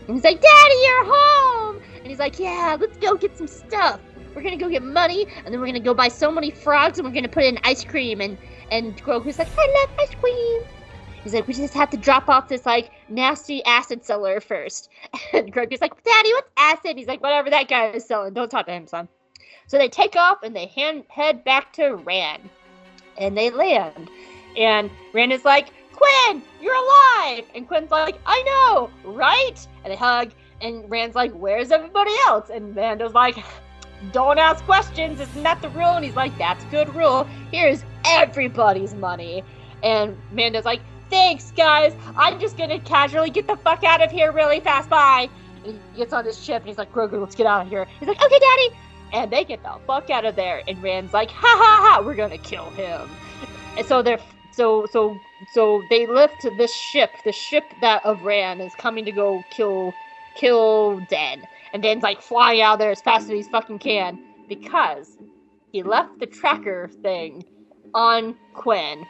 And 0.07 0.15
he's 0.15 0.23
like, 0.23 0.39
Daddy, 0.39 0.75
you're 0.83 1.05
home! 1.05 1.81
And 1.97 2.07
he's 2.07 2.19
like, 2.19 2.37
yeah, 2.39 2.77
let's 2.79 2.97
go 2.97 3.15
get 3.17 3.35
some 3.35 3.47
stuff. 3.47 3.99
We're 4.35 4.43
gonna 4.43 4.57
go 4.57 4.69
get 4.69 4.83
money, 4.83 5.25
and 5.43 5.53
then 5.53 5.59
we're 5.59 5.65
gonna 5.67 5.79
go 5.79 5.93
buy 5.93 6.09
so 6.09 6.31
many 6.31 6.51
frogs, 6.51 6.99
and 6.99 7.07
we're 7.07 7.13
gonna 7.13 7.29
put 7.29 7.43
in 7.43 7.57
ice 7.63 7.83
cream. 7.83 8.21
And 8.21 8.37
and 8.69 8.95
Grogu's 9.01 9.39
like, 9.39 9.47
I 9.57 9.87
love 9.87 9.89
ice 9.99 10.15
cream. 10.15 10.61
He's 11.25 11.33
like, 11.33 11.47
we 11.47 11.55
just 11.55 11.73
have 11.73 11.89
to 11.89 11.97
drop 11.97 12.29
off 12.29 12.47
this 12.47 12.67
like 12.67 12.91
nasty 13.09 13.65
acid 13.65 14.05
seller 14.05 14.39
first. 14.39 14.89
And 15.33 15.51
Grogu's 15.51 15.81
like, 15.81 16.03
Daddy, 16.03 16.29
what's 16.33 16.51
acid? 16.55 16.97
He's 16.97 17.07
like, 17.07 17.21
whatever 17.21 17.49
that 17.49 17.67
guy 17.67 17.87
is 17.87 18.05
selling. 18.05 18.33
Don't 18.33 18.49
talk 18.49 18.67
to 18.67 18.71
him, 18.71 18.85
son. 18.85 19.09
So 19.65 19.79
they 19.79 19.89
take 19.89 20.15
off 20.15 20.43
and 20.43 20.55
they 20.55 20.67
hand, 20.67 21.05
head 21.09 21.43
back 21.43 21.73
to 21.73 21.95
Ran. 21.95 22.47
And 23.17 23.35
they 23.35 23.49
land. 23.49 24.07
And 24.55 24.91
Ran 25.13 25.31
is 25.31 25.43
like, 25.43 25.69
Quinn, 25.93 26.43
you're 26.61 26.75
alive! 26.75 27.45
And 27.55 27.67
Quinn's 27.67 27.89
like, 27.89 28.19
I 28.27 28.43
know, 28.43 28.91
right? 29.03 29.67
And 29.83 29.91
they 29.91 29.97
hug, 29.97 30.31
and 30.61 30.89
Ran's 30.91 31.15
like, 31.15 31.31
Where's 31.31 31.71
everybody 31.71 32.11
else? 32.27 32.49
And 32.49 32.75
Mando's 32.75 33.13
like, 33.13 33.43
Don't 34.11 34.37
ask 34.37 34.63
questions, 34.65 35.19
isn't 35.19 35.43
that 35.43 35.61
the 35.61 35.69
rule? 35.69 35.95
And 35.95 36.05
he's 36.05 36.15
like, 36.15 36.37
That's 36.37 36.63
good 36.65 36.93
rule. 36.93 37.27
Here's 37.51 37.83
everybody's 38.05 38.93
money. 38.93 39.43
And 39.83 40.17
Mando's 40.31 40.65
like, 40.65 40.81
Thanks, 41.15 41.51
guys. 41.51 41.95
I'm 42.17 42.41
just 42.41 42.57
gonna 42.57 42.77
casually 42.77 43.29
get 43.29 43.47
the 43.47 43.55
fuck 43.55 43.85
out 43.85 44.03
of 44.03 44.11
here 44.11 44.33
really 44.33 44.59
fast. 44.59 44.89
Bye. 44.89 45.29
And 45.63 45.79
he 45.93 45.99
gets 45.99 46.11
on 46.11 46.25
his 46.25 46.37
ship 46.37 46.57
and 46.57 46.67
he's 46.67 46.77
like, 46.77 46.91
Grogu, 46.91 47.21
let's 47.21 47.35
get 47.35 47.47
out 47.47 47.61
of 47.61 47.69
here. 47.69 47.87
He's 48.01 48.09
like, 48.09 48.21
Okay, 48.21 48.37
Daddy. 48.37 48.69
And 49.13 49.31
they 49.31 49.45
get 49.45 49.63
the 49.63 49.79
fuck 49.87 50.09
out 50.09 50.25
of 50.25 50.35
there. 50.35 50.61
And 50.67 50.83
Ran's 50.83 51.13
like, 51.13 51.31
Ha 51.31 51.47
ha 51.47 51.79
ha, 51.87 52.01
we're 52.05 52.15
gonna 52.15 52.37
kill 52.37 52.69
him. 52.71 53.09
And 53.77 53.87
so 53.87 54.01
they're 54.01 54.19
so 54.51 54.87
so 54.91 55.17
so 55.53 55.81
they 55.89 56.05
lift 56.05 56.45
this 56.57 56.75
ship, 56.75 57.11
the 57.23 57.31
ship 57.31 57.63
that 57.79 58.05
of 58.05 58.21
Rand 58.23 58.61
is 58.61 58.73
coming 58.75 59.05
to 59.05 59.13
go 59.13 59.41
kill 59.51 59.93
kill 60.35 60.99
Dan. 61.09 61.47
And 61.71 61.81
Dan's 61.81 62.03
like 62.03 62.21
flying 62.21 62.59
out 62.59 62.77
there 62.77 62.91
as 62.91 63.01
fast 63.01 63.29
as 63.29 63.29
he 63.29 63.43
fucking 63.43 63.79
can 63.79 64.19
because 64.49 65.17
he 65.71 65.81
left 65.81 66.19
the 66.19 66.25
tracker 66.25 66.89
thing 67.01 67.45
on 67.93 68.35
Quinn. 68.53 69.05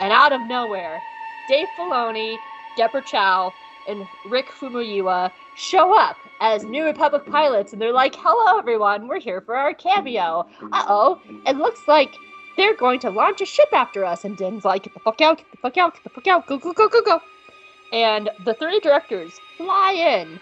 And 0.00 0.12
out 0.12 0.32
of 0.32 0.40
nowhere, 0.42 1.00
Dave 1.48 1.68
Filoni, 1.78 2.36
Deborah 2.76 3.02
Chow, 3.02 3.52
and 3.86 4.06
Rick 4.26 4.46
Famuyiwa 4.46 5.30
show 5.56 5.96
up 5.98 6.16
as 6.40 6.64
New 6.64 6.84
Republic 6.84 7.26
pilots, 7.26 7.72
and 7.72 7.80
they're 7.80 7.92
like, 7.92 8.14
"Hello, 8.16 8.58
everyone, 8.58 9.08
we're 9.08 9.20
here 9.20 9.40
for 9.40 9.56
our 9.56 9.74
cameo." 9.74 10.46
Uh 10.72 10.84
oh, 10.88 11.20
it 11.46 11.56
looks 11.56 11.86
like 11.86 12.14
they're 12.56 12.74
going 12.74 13.00
to 13.00 13.10
launch 13.10 13.40
a 13.40 13.46
ship 13.46 13.68
after 13.72 14.04
us. 14.04 14.24
And 14.24 14.36
Din's 14.36 14.64
like, 14.64 14.84
"Get 14.84 14.94
the 14.94 15.00
fuck 15.00 15.20
out! 15.20 15.38
Get 15.38 15.50
the 15.50 15.58
fuck 15.58 15.76
out! 15.76 15.94
Get 15.94 16.04
the 16.04 16.10
fuck 16.10 16.26
out! 16.26 16.46
Go 16.46 16.58
go 16.58 16.72
go 16.72 16.88
go 16.88 17.02
go!" 17.02 17.20
And 17.92 18.30
the 18.44 18.54
three 18.54 18.80
directors 18.80 19.32
fly 19.56 19.92
in, 19.92 20.40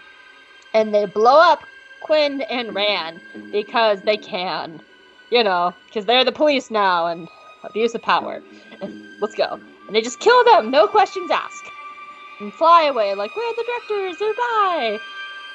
and 0.73 0.93
they 0.93 1.05
blow 1.05 1.39
up 1.39 1.59
Quinn 2.03 2.41
and 2.41 2.73
Ran 2.73 3.19
because 3.51 4.01
they 4.01 4.17
can, 4.17 4.81
you 5.31 5.43
know, 5.43 5.73
because 5.85 6.05
they're 6.05 6.25
the 6.25 6.31
police 6.31 6.71
now 6.71 7.07
and 7.07 7.27
abuse 7.63 7.93
of 7.95 8.01
power. 8.01 8.41
Let's 9.21 9.35
go. 9.35 9.59
And 9.93 9.99
they 9.99 10.01
just 10.03 10.19
kill 10.19 10.43
them, 10.45 10.71
no 10.71 10.87
questions 10.87 11.29
asked, 11.29 11.69
and 12.39 12.51
fly 12.51 12.85
away 12.85 13.13
like, 13.13 13.35
"Where 13.35 13.47
are 13.47 13.55
the 13.55 13.63
directors? 13.63 14.17
They're 14.17 14.33
by." 14.33 14.99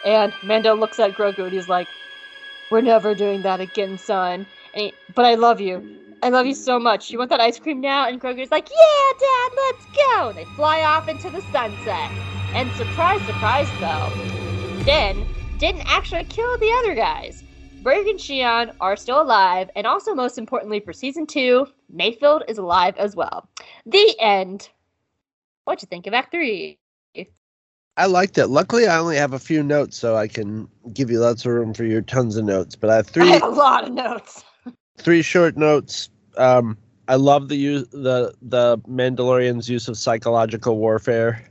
And 0.04 0.32
Mando 0.44 0.76
looks 0.76 1.00
at 1.00 1.16
Grogu 1.16 1.42
and 1.42 1.52
he's 1.52 1.68
like, 1.68 1.88
"We're 2.70 2.80
never 2.80 3.16
doing 3.16 3.42
that 3.42 3.58
again, 3.58 3.98
son. 3.98 4.46
And 4.74 4.80
he, 4.80 4.94
but 5.16 5.24
I 5.24 5.34
love 5.34 5.60
you. 5.60 5.82
I 6.22 6.28
love 6.28 6.46
you 6.46 6.54
so 6.54 6.78
much. 6.78 7.10
You 7.10 7.18
want 7.18 7.30
that 7.30 7.40
ice 7.40 7.58
cream 7.58 7.80
now?" 7.80 8.06
And 8.06 8.20
Grogu's 8.20 8.52
like, 8.52 8.68
"Yeah, 8.70 9.12
Dad, 9.18 9.50
let's 9.56 9.86
go." 9.96 10.28
And 10.28 10.38
they 10.38 10.44
fly 10.54 10.84
off 10.84 11.08
into 11.08 11.30
the 11.30 11.42
sunset. 11.50 12.12
And 12.54 12.72
surprise, 12.74 13.20
surprise, 13.22 13.72
though, 13.80 14.12
Din 14.84 15.26
didn't 15.58 15.82
actually 15.86 16.22
kill 16.26 16.56
the 16.58 16.72
other 16.78 16.94
guys. 16.94 17.42
Burg 17.82 18.06
and 18.06 18.20
Xi'an 18.20 18.72
are 18.80 18.94
still 18.94 19.20
alive, 19.20 19.68
and 19.74 19.84
also, 19.84 20.14
most 20.14 20.38
importantly, 20.38 20.78
for 20.78 20.92
season 20.92 21.26
two, 21.26 21.66
Mayfield 21.90 22.44
is 22.48 22.58
alive 22.58 22.94
as 22.96 23.16
well. 23.16 23.48
The 23.86 24.16
end. 24.20 24.68
What'd 25.64 25.82
you 25.82 25.86
think 25.86 26.06
of 26.06 26.14
Act 26.14 26.30
Three? 26.30 26.78
I 27.98 28.06
liked 28.06 28.38
it. 28.38 28.46
Luckily, 28.46 28.86
I 28.86 28.96
only 28.98 29.16
have 29.16 29.32
a 29.32 29.40
few 29.40 29.60
notes, 29.62 29.98
so 29.98 30.16
I 30.16 30.28
can 30.28 30.68
give 30.92 31.10
you 31.10 31.18
lots 31.18 31.44
of 31.44 31.50
room 31.52 31.74
for 31.74 31.84
your 31.84 32.00
tons 32.00 32.36
of 32.36 32.44
notes. 32.44 32.76
But 32.76 32.90
I 32.90 32.96
have 32.96 33.08
I 33.08 33.10
three 33.10 33.28
have 33.28 33.42
a 33.42 33.48
lot 33.48 33.88
of 33.88 33.92
notes. 33.92 34.44
three 34.98 35.20
short 35.20 35.56
notes. 35.56 36.08
Um, 36.36 36.78
I 37.08 37.16
love 37.16 37.48
the 37.48 37.56
use 37.56 37.88
the 37.88 38.34
the 38.40 38.78
Mandalorian's 38.88 39.68
use 39.68 39.88
of 39.88 39.98
psychological 39.98 40.78
warfare. 40.78 41.44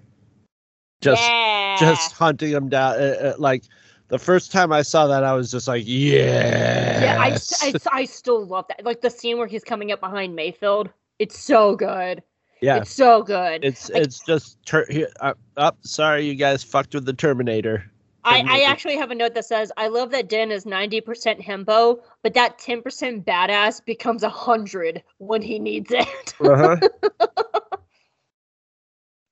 Just 1.01 1.21
yeah. 1.21 1.77
just 1.79 2.13
hunting 2.13 2.51
them 2.51 2.69
down. 2.69 2.93
Uh, 2.93 3.03
uh, 3.21 3.33
like 3.37 3.65
the 4.09 4.19
first 4.19 4.51
time 4.51 4.71
I 4.71 4.81
saw 4.81 5.07
that, 5.07 5.23
I 5.23 5.33
was 5.33 5.51
just 5.51 5.67
like, 5.67 5.83
yeah. 5.85 7.01
yeah. 7.03 7.17
I, 7.19 7.37
I, 7.61 7.73
I 7.91 8.05
still 8.05 8.45
love 8.45 8.65
that. 8.69 8.83
Like 8.85 9.01
the 9.01 9.09
scene 9.09 9.37
where 9.37 9.47
he's 9.47 9.63
coming 9.63 9.91
up 9.91 9.99
behind 9.99 10.35
Mayfield. 10.35 10.89
It's 11.19 11.37
so 11.39 11.75
good. 11.75 12.23
yeah. 12.61 12.77
It's 12.77 12.91
so 12.91 13.23
good. 13.23 13.63
It's 13.63 13.89
like- 13.89 14.03
it's 14.03 14.19
just 14.25 14.57
here. 14.89 15.09
Uh, 15.19 15.33
up, 15.57 15.77
sorry, 15.81 16.25
you 16.25 16.35
guys 16.35 16.63
fucked 16.63 16.93
with 16.93 17.05
the 17.05 17.13
Terminator. 17.13 17.91
I, 18.23 18.43
I 18.45 18.61
actually 18.63 18.97
have 18.97 19.09
a 19.09 19.15
note 19.15 19.35
that 19.35 19.45
says 19.45 19.71
I 19.77 19.87
love 19.87 20.11
that 20.11 20.27
Din 20.27 20.51
is 20.51 20.65
ninety 20.65 20.99
percent 20.99 21.39
himbo, 21.39 22.01
but 22.23 22.33
that 22.33 22.59
ten 22.59 22.81
percent 22.81 23.25
badass 23.25 23.83
becomes 23.85 24.21
a 24.21 24.27
hundred 24.29 25.01
when 25.19 25.41
he 25.41 25.59
needs 25.59 25.91
it. 25.91 26.33
Uh-huh. 26.41 26.77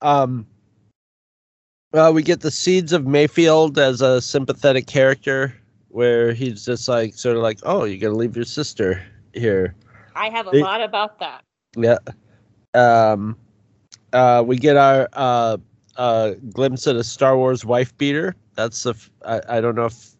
um. 0.00 0.46
Well, 1.96 2.12
we 2.12 2.22
get 2.22 2.40
the 2.40 2.50
seeds 2.50 2.92
of 2.92 3.06
Mayfield 3.06 3.78
as 3.78 4.02
a 4.02 4.20
sympathetic 4.20 4.86
character, 4.86 5.54
where 5.88 6.34
he's 6.34 6.62
just 6.62 6.90
like 6.90 7.14
sort 7.14 7.38
of 7.38 7.42
like, 7.42 7.58
"Oh, 7.62 7.84
you're 7.84 7.96
gonna 7.98 8.18
leave 8.18 8.36
your 8.36 8.44
sister 8.44 9.02
here." 9.32 9.74
I 10.14 10.28
have 10.28 10.46
a 10.46 10.50
They- 10.50 10.60
lot 10.62 10.82
about 10.82 11.18
that. 11.20 11.42
Yeah. 11.74 11.96
Um. 12.74 13.34
Uh, 14.12 14.44
we 14.46 14.58
get 14.58 14.76
our 14.76 15.08
uh, 15.14 15.56
uh 15.96 16.32
glimpse 16.52 16.86
at 16.86 16.96
a 16.96 17.02
Star 17.02 17.34
Wars 17.34 17.64
wife 17.64 17.96
beater. 17.96 18.36
That's 18.56 18.82
the. 18.82 18.90
F- 18.90 19.10
I, 19.24 19.56
I 19.56 19.60
don't 19.62 19.74
know 19.74 19.86
if 19.86 20.16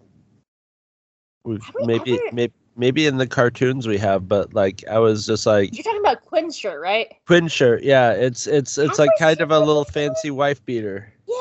we've 1.45 1.61
we 1.79 1.87
maybe 1.87 2.15
ever- 2.15 2.23
maybe 2.33 2.55
maybe 2.75 3.05
in 3.07 3.19
the 3.19 3.27
cartoons 3.27 3.87
we 3.87 3.99
have, 3.99 4.27
but 4.27 4.55
like 4.55 4.83
I 4.91 4.99
was 4.99 5.27
just 5.27 5.45
like 5.45 5.75
You're 5.77 5.85
talking 5.85 6.01
about 6.01 6.23
Quinn 6.25 6.51
shirt, 6.51 6.81
right? 6.81 7.13
Quinn 7.27 7.49
shirt. 7.49 7.83
Yeah, 7.83 8.13
it's 8.13 8.47
it's 8.47 8.79
it's 8.79 8.97
Have 8.97 8.99
like 8.99 9.11
kind 9.19 9.43
of 9.43 9.51
a 9.51 9.59
little 9.61 9.85
fancy 9.85 10.31
wife 10.31 10.65
beater. 10.65 11.13
Yeah. 11.29 11.35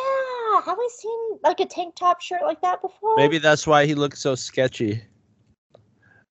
Have 0.65 0.77
we 0.79 0.89
seen 0.89 1.19
like 1.43 1.59
a 1.59 1.65
tank 1.65 1.95
top 1.95 2.21
shirt 2.21 2.41
like 2.41 2.61
that 2.61 2.81
before? 2.81 3.15
Maybe 3.17 3.37
that's 3.37 3.67
why 3.67 3.85
he 3.85 3.93
looks 3.93 4.19
so 4.19 4.33
sketchy. 4.33 5.01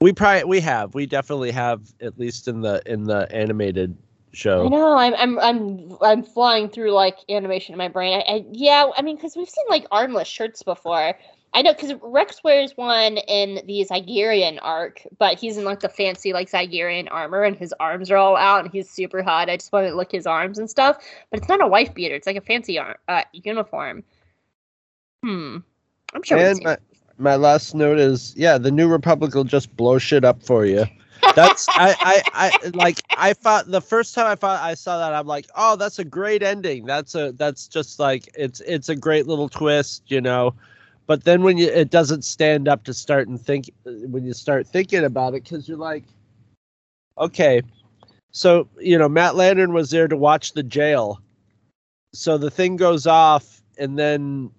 We 0.00 0.12
probably 0.12 0.44
we 0.44 0.60
have 0.60 0.92
we 0.94 1.06
definitely 1.06 1.52
have 1.52 1.82
at 2.00 2.18
least 2.18 2.48
in 2.48 2.60
the 2.60 2.82
in 2.84 3.04
the 3.04 3.28
animated 3.30 3.96
show. 4.32 4.66
I 4.66 4.68
know. 4.68 4.96
I'm 4.96 5.14
I'm 5.14 5.38
I'm 5.38 5.96
I'm 6.02 6.22
flying 6.24 6.68
through 6.68 6.90
like 6.90 7.18
animation 7.28 7.74
in 7.74 7.78
my 7.78 7.86
brain. 7.86 8.22
I, 8.26 8.32
I 8.32 8.44
yeah. 8.50 8.90
I 8.96 9.02
mean, 9.02 9.14
because 9.14 9.36
we've 9.36 9.48
seen 9.48 9.64
like 9.68 9.86
armless 9.92 10.26
shirts 10.26 10.64
before. 10.64 11.14
I 11.56 11.62
know 11.62 11.72
because 11.72 11.92
Rex 12.02 12.42
wears 12.42 12.76
one 12.76 13.18
in 13.18 13.64
the 13.66 13.86
Zygerian 13.88 14.58
arc, 14.60 15.06
but 15.18 15.38
he's 15.38 15.56
in 15.56 15.64
like 15.64 15.78
the 15.78 15.88
fancy 15.88 16.32
like 16.32 16.50
Zygerian 16.50 17.06
armor, 17.12 17.44
and 17.44 17.56
his 17.56 17.72
arms 17.78 18.10
are 18.10 18.16
all 18.16 18.36
out, 18.36 18.64
and 18.64 18.72
he's 18.72 18.90
super 18.90 19.22
hot. 19.22 19.48
I 19.48 19.56
just 19.56 19.70
want 19.70 19.86
to 19.86 19.94
look 19.94 20.10
his 20.10 20.26
arms 20.26 20.58
and 20.58 20.68
stuff, 20.68 20.96
but 21.30 21.38
it's 21.38 21.48
not 21.48 21.62
a 21.62 21.68
wife 21.68 21.94
beater. 21.94 22.16
It's 22.16 22.26
like 22.26 22.34
a 22.34 22.40
fancy 22.40 22.80
ar- 22.80 22.98
uh, 23.06 23.22
uniform. 23.32 24.02
Hmm. 25.24 25.56
I'm 26.12 26.22
sure. 26.22 26.36
And 26.36 26.62
my, 26.62 26.76
my 27.16 27.36
last 27.36 27.74
note 27.74 27.98
is 27.98 28.34
yeah, 28.36 28.58
the 28.58 28.70
new 28.70 28.88
Republic 28.88 29.34
will 29.34 29.44
just 29.44 29.74
blow 29.74 29.96
shit 29.96 30.22
up 30.22 30.42
for 30.42 30.66
you. 30.66 30.84
That's 31.34 31.66
I, 31.70 31.94
I 32.34 32.50
I 32.62 32.68
like 32.74 33.00
I 33.16 33.32
thought 33.32 33.70
the 33.70 33.80
first 33.80 34.14
time 34.14 34.26
I 34.26 34.34
thought 34.34 34.62
I 34.62 34.74
saw 34.74 34.98
that 34.98 35.14
I'm 35.14 35.26
like 35.26 35.46
oh 35.56 35.76
that's 35.76 35.98
a 35.98 36.04
great 36.04 36.42
ending 36.42 36.84
that's 36.84 37.14
a 37.14 37.32
that's 37.32 37.66
just 37.68 37.98
like 37.98 38.28
it's 38.36 38.60
it's 38.60 38.90
a 38.90 38.96
great 38.96 39.26
little 39.26 39.48
twist 39.48 40.02
you 40.08 40.20
know, 40.20 40.54
but 41.06 41.24
then 41.24 41.42
when 41.42 41.56
you 41.56 41.68
it 41.68 41.90
doesn't 41.90 42.22
stand 42.22 42.68
up 42.68 42.84
to 42.84 42.92
start 42.92 43.26
and 43.26 43.40
think 43.40 43.70
when 43.84 44.24
you 44.24 44.34
start 44.34 44.66
thinking 44.66 45.04
about 45.04 45.34
it 45.34 45.44
because 45.44 45.66
you're 45.66 45.78
like 45.78 46.04
okay 47.16 47.62
so 48.32 48.68
you 48.78 48.98
know 48.98 49.08
Matt 49.08 49.34
Lanter 49.34 49.72
was 49.72 49.90
there 49.90 50.08
to 50.08 50.18
watch 50.18 50.52
the 50.52 50.62
jail 50.62 51.18
so 52.12 52.36
the 52.36 52.50
thing 52.50 52.76
goes 52.76 53.06
off 53.06 53.62
and 53.78 53.98
then 53.98 54.50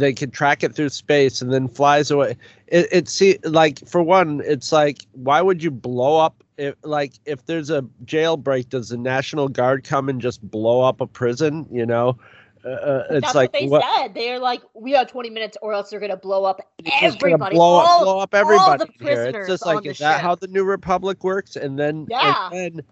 they 0.00 0.12
can 0.12 0.30
track 0.30 0.62
it 0.62 0.74
through 0.74 0.88
space 0.88 1.42
and 1.42 1.52
then 1.52 1.68
flies 1.68 2.10
away. 2.10 2.36
It 2.68 2.88
it 2.90 3.08
see 3.08 3.38
like 3.44 3.86
for 3.86 4.02
one, 4.02 4.42
it's 4.44 4.72
like 4.72 5.06
why 5.12 5.42
would 5.42 5.62
you 5.62 5.70
blow 5.70 6.18
up 6.18 6.42
if 6.56 6.74
like 6.82 7.14
if 7.26 7.46
there's 7.46 7.70
a 7.70 7.82
jailbreak, 8.04 8.68
does 8.68 8.88
the 8.88 8.96
National 8.96 9.48
Guard 9.48 9.84
come 9.84 10.08
and 10.08 10.20
just 10.20 10.42
blow 10.50 10.82
up 10.82 11.00
a 11.00 11.06
prison? 11.06 11.66
You 11.70 11.86
know, 11.86 12.18
uh, 12.64 12.68
uh, 12.68 13.06
it's 13.10 13.20
That's 13.22 13.34
like 13.34 13.52
what 13.52 13.60
they 13.60 13.66
what 13.66 13.82
said. 13.96 14.14
They're 14.14 14.38
like, 14.38 14.62
we 14.74 14.92
have 14.92 15.08
20 15.08 15.30
minutes, 15.30 15.56
or 15.62 15.72
else 15.72 15.90
they're 15.90 16.00
gonna 16.00 16.16
blow 16.16 16.44
up 16.44 16.60
it's 16.78 17.00
just 17.00 17.18
gonna 17.20 17.34
everybody. 17.34 17.56
blow 17.56 17.78
up, 17.78 17.88
all, 17.90 18.04
blow 18.04 18.18
up 18.20 18.34
everybody 18.34 18.84
the 18.98 19.04
here. 19.04 19.24
It's 19.24 19.48
just 19.48 19.66
like 19.66 19.84
is 19.84 19.98
that 19.98 20.16
ship. 20.16 20.22
how 20.22 20.34
the 20.36 20.46
New 20.48 20.64
Republic 20.64 21.24
works? 21.24 21.56
And 21.56 21.78
then 21.78 22.06
Yeah. 22.08 22.48
and 22.50 22.76
then 22.78 22.84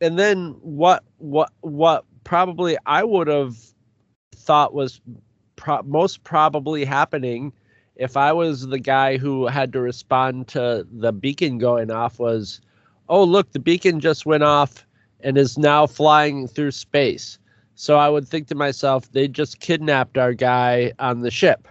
and 0.00 0.18
then 0.18 0.56
what 0.62 1.04
what 1.18 1.50
what 1.60 2.04
probably 2.24 2.76
I 2.86 3.04
would 3.04 3.28
have 3.28 3.56
thought 4.36 4.74
was 4.74 5.00
pro- 5.56 5.82
most 5.82 6.24
probably 6.24 6.84
happening 6.84 7.52
if 7.96 8.16
I 8.16 8.32
was 8.32 8.66
the 8.66 8.78
guy 8.78 9.16
who 9.18 9.46
had 9.46 9.72
to 9.72 9.80
respond 9.80 10.48
to 10.48 10.86
the 10.90 11.12
beacon 11.12 11.58
going 11.58 11.90
off 11.90 12.18
was, 12.18 12.60
oh 13.08 13.22
look, 13.22 13.52
the 13.52 13.60
beacon 13.60 14.00
just 14.00 14.26
went 14.26 14.42
off 14.42 14.84
and 15.20 15.38
is 15.38 15.56
now 15.56 15.86
flying 15.86 16.48
through 16.48 16.72
space. 16.72 17.38
So 17.76 17.96
I 17.96 18.08
would 18.08 18.26
think 18.28 18.48
to 18.48 18.54
myself, 18.54 19.10
they 19.12 19.28
just 19.28 19.60
kidnapped 19.60 20.18
our 20.18 20.32
guy 20.32 20.92
on 20.98 21.20
the 21.20 21.30
ship, 21.30 21.66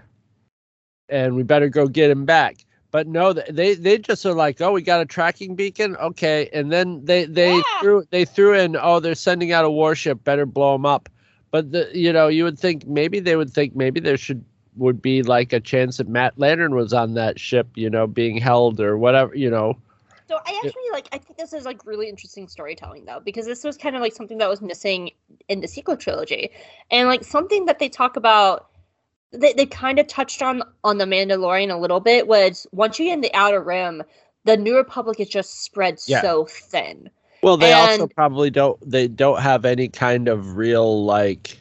and 1.10 1.36
we 1.36 1.44
better 1.44 1.70
go 1.70 1.88
get 1.88 2.12
him 2.12 2.26
back. 2.26 2.66
But 2.92 3.08
no, 3.08 3.34
they 3.34 3.76
they 3.76 3.98
just 3.98 4.26
are 4.26 4.34
like, 4.34 4.62
oh, 4.62 4.72
we 4.72 4.82
got 4.82 5.02
a 5.02 5.06
tracking 5.06 5.56
beacon, 5.56 5.96
okay, 5.98 6.50
and 6.54 6.72
then 6.72 7.04
they 7.06 7.26
they 7.26 7.56
Yeah. 7.56 7.64
threw 7.80 8.04
they 8.12 8.26
threw 8.26 8.54
in, 8.54 8.78
oh, 8.80 9.00
they're 9.00 9.16
sending 9.16 9.52
out 9.52 9.66
a 9.66 9.72
warship, 9.72 10.24
better 10.24 10.46
blow 10.46 10.74
them 10.74 10.86
up. 10.86 11.10
But 11.54 11.72
the 11.72 11.88
you 11.94 12.12
know 12.12 12.30
you 12.30 12.46
would 12.46 12.58
think 12.58 12.88
maybe 12.88 13.20
they 13.20 13.36
would 13.36 13.52
think 13.52 13.76
maybe 13.76 14.00
there 14.00 14.18
should 14.18 14.44
would 14.76 15.04
be 15.04 15.22
like 15.22 15.54
a 15.54 15.60
chance 15.60 15.98
that 15.98 16.10
Matt 16.10 16.36
Lanter 16.36 16.72
was 16.72 16.94
on 16.94 17.14
that 17.14 17.40
ship, 17.40 17.68
you 17.76 17.92
know, 17.92 18.08
being 18.08 18.38
held 18.38 18.80
or 18.80 18.98
whatever, 18.98 19.36
you 19.36 19.52
know. 19.52 19.78
So 20.28 20.40
I 20.48 20.62
actually 20.66 20.90
like 20.92 21.08
I 21.12 21.20
think 21.20 21.38
this 21.38 21.54
is 21.54 21.64
like 21.64 21.86
really 21.86 22.10
interesting 22.10 22.48
storytelling 22.48 23.06
though 23.06 23.20
because 23.24 23.46
this 23.46 23.64
was 23.64 23.78
kind 23.78 23.96
of 23.96 24.02
like 24.02 24.14
something 24.14 24.40
that 24.40 24.50
was 24.50 24.64
missing 24.64 25.12
in 25.48 25.62
the 25.62 25.68
sequel 25.68 25.96
trilogy 25.96 26.50
and 26.90 27.08
like 27.08 27.24
something 27.24 27.66
that 27.66 27.78
they 27.78 27.88
talk 27.88 28.16
about 28.16 28.70
they, 29.32 29.54
they 29.54 29.68
kind 29.68 30.00
of 30.00 30.08
touched 30.08 30.42
on 30.42 30.64
on 30.84 30.98
the 30.98 31.06
Mandalorian 31.06 31.72
a 31.72 31.78
little 31.78 32.00
bit 32.00 32.28
was 32.28 32.66
once 32.72 32.98
you 32.98 33.06
get 33.06 33.14
in 33.14 33.22
the 33.22 33.34
outer 33.36 33.62
rim 33.62 34.02
the 34.46 34.58
New 34.58 34.76
Republic 34.76 35.20
is 35.20 35.30
just 35.30 35.64
spread 35.64 36.00
Yeah. 36.08 36.22
so 36.22 36.46
thin. 36.46 37.12
Well, 37.44 37.58
they 37.58 37.74
also 37.74 38.08
probably 38.08 38.50
don't 38.50 38.80
they 38.90 39.08
don't 39.08 39.42
have 39.42 39.66
any 39.66 39.90
kind 39.90 40.28
of 40.30 40.56
real 40.56 41.04
like 41.04 41.60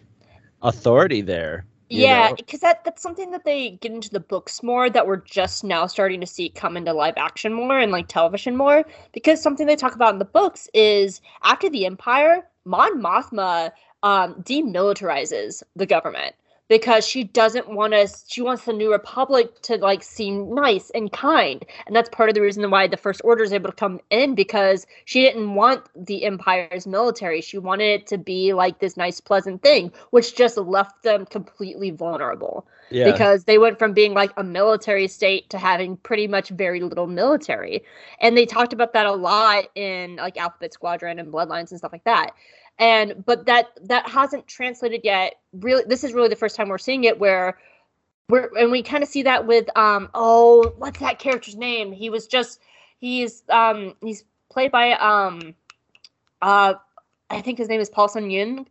authority 0.62 1.22
there. 1.22 1.66
Yeah, 1.90 2.32
because 2.32 2.60
that 2.60 2.84
that's 2.84 3.02
something 3.02 3.32
that 3.32 3.44
they 3.44 3.72
get 3.72 3.92
into 3.92 4.08
the 4.08 4.20
books 4.20 4.62
more 4.62 4.88
that 4.88 5.06
we're 5.06 5.16
just 5.16 5.64
now 5.64 5.86
starting 5.86 6.20
to 6.20 6.26
see 6.26 6.48
come 6.48 6.76
into 6.76 6.92
live 6.92 7.14
action 7.16 7.52
more 7.52 7.78
and 7.78 7.92
like 7.92 8.08
television 8.08 8.56
more. 8.56 8.84
Because 9.12 9.42
something 9.42 9.66
they 9.66 9.76
talk 9.76 9.94
about 9.94 10.12
in 10.14 10.18
the 10.18 10.24
books 10.24 10.68
is 10.72 11.20
after 11.42 11.68
the 11.68 11.84
Empire, 11.84 12.48
Mon 12.64 13.02
Mothma 13.02 13.72
um, 14.02 14.36
demilitarizes 14.42 15.62
the 15.76 15.86
government. 15.86 16.34
Because 16.72 17.06
she 17.06 17.22
doesn't 17.22 17.68
want 17.68 17.92
us 17.92 18.24
she 18.26 18.40
wants 18.40 18.64
the 18.64 18.72
new 18.72 18.90
republic 18.90 19.60
to 19.60 19.76
like 19.76 20.02
seem 20.02 20.54
nice 20.54 20.88
and 20.94 21.12
kind. 21.12 21.66
And 21.86 21.94
that's 21.94 22.08
part 22.08 22.30
of 22.30 22.34
the 22.34 22.40
reason 22.40 22.70
why 22.70 22.86
the 22.86 22.96
first 22.96 23.20
order 23.24 23.44
is 23.44 23.52
able 23.52 23.68
to 23.68 23.76
come 23.76 24.00
in 24.08 24.34
because 24.34 24.86
she 25.04 25.20
didn't 25.20 25.54
want 25.54 25.84
the 25.94 26.24
empire's 26.24 26.86
military. 26.86 27.42
She 27.42 27.58
wanted 27.58 28.00
it 28.00 28.06
to 28.06 28.16
be 28.16 28.54
like 28.54 28.78
this 28.78 28.96
nice 28.96 29.20
pleasant 29.20 29.60
thing 29.60 29.92
which 30.12 30.34
just 30.34 30.56
left 30.56 31.02
them 31.02 31.26
completely 31.26 31.90
vulnerable. 31.90 32.66
Yeah. 32.90 33.10
because 33.10 33.44
they 33.44 33.56
went 33.56 33.78
from 33.78 33.94
being 33.94 34.12
like 34.12 34.32
a 34.36 34.44
military 34.44 35.08
state 35.08 35.48
to 35.48 35.58
having 35.58 35.96
pretty 35.96 36.26
much 36.26 36.50
very 36.50 36.80
little 36.80 37.06
military. 37.06 37.84
And 38.20 38.36
they 38.36 38.44
talked 38.44 38.74
about 38.74 38.92
that 38.92 39.06
a 39.06 39.12
lot 39.12 39.64
in 39.74 40.16
like 40.16 40.36
alphabet 40.36 40.74
squadron 40.74 41.18
and 41.18 41.32
bloodlines 41.32 41.70
and 41.70 41.78
stuff 41.78 41.92
like 41.92 42.04
that 42.04 42.32
and 42.78 43.24
but 43.24 43.46
that 43.46 43.68
that 43.88 44.08
hasn't 44.08 44.46
translated 44.46 45.02
yet. 45.04 45.34
Really 45.52 45.84
this 45.86 46.04
is 46.04 46.12
really 46.12 46.28
the 46.28 46.36
first 46.36 46.56
time 46.56 46.68
we're 46.68 46.78
seeing 46.78 47.04
it 47.04 47.18
where 47.18 47.58
we're 48.28 48.50
and 48.58 48.70
we 48.70 48.82
kind 48.82 49.02
of 49.02 49.08
see 49.08 49.22
that 49.22 49.46
with 49.46 49.68
um 49.76 50.08
oh 50.14 50.74
what's 50.78 50.98
that 51.00 51.18
character's 51.18 51.56
name? 51.56 51.92
He 51.92 52.10
was 52.10 52.26
just 52.26 52.60
he's 52.98 53.42
um 53.48 53.94
he's 54.00 54.24
played 54.50 54.70
by 54.70 54.92
um 54.92 55.54
uh 56.40 56.74
i 57.30 57.40
think 57.40 57.58
his 57.58 57.68
name 57.68 57.80
is 57.80 57.90
paul 57.90 58.08
sun 58.08 58.30
yun. 58.30 58.66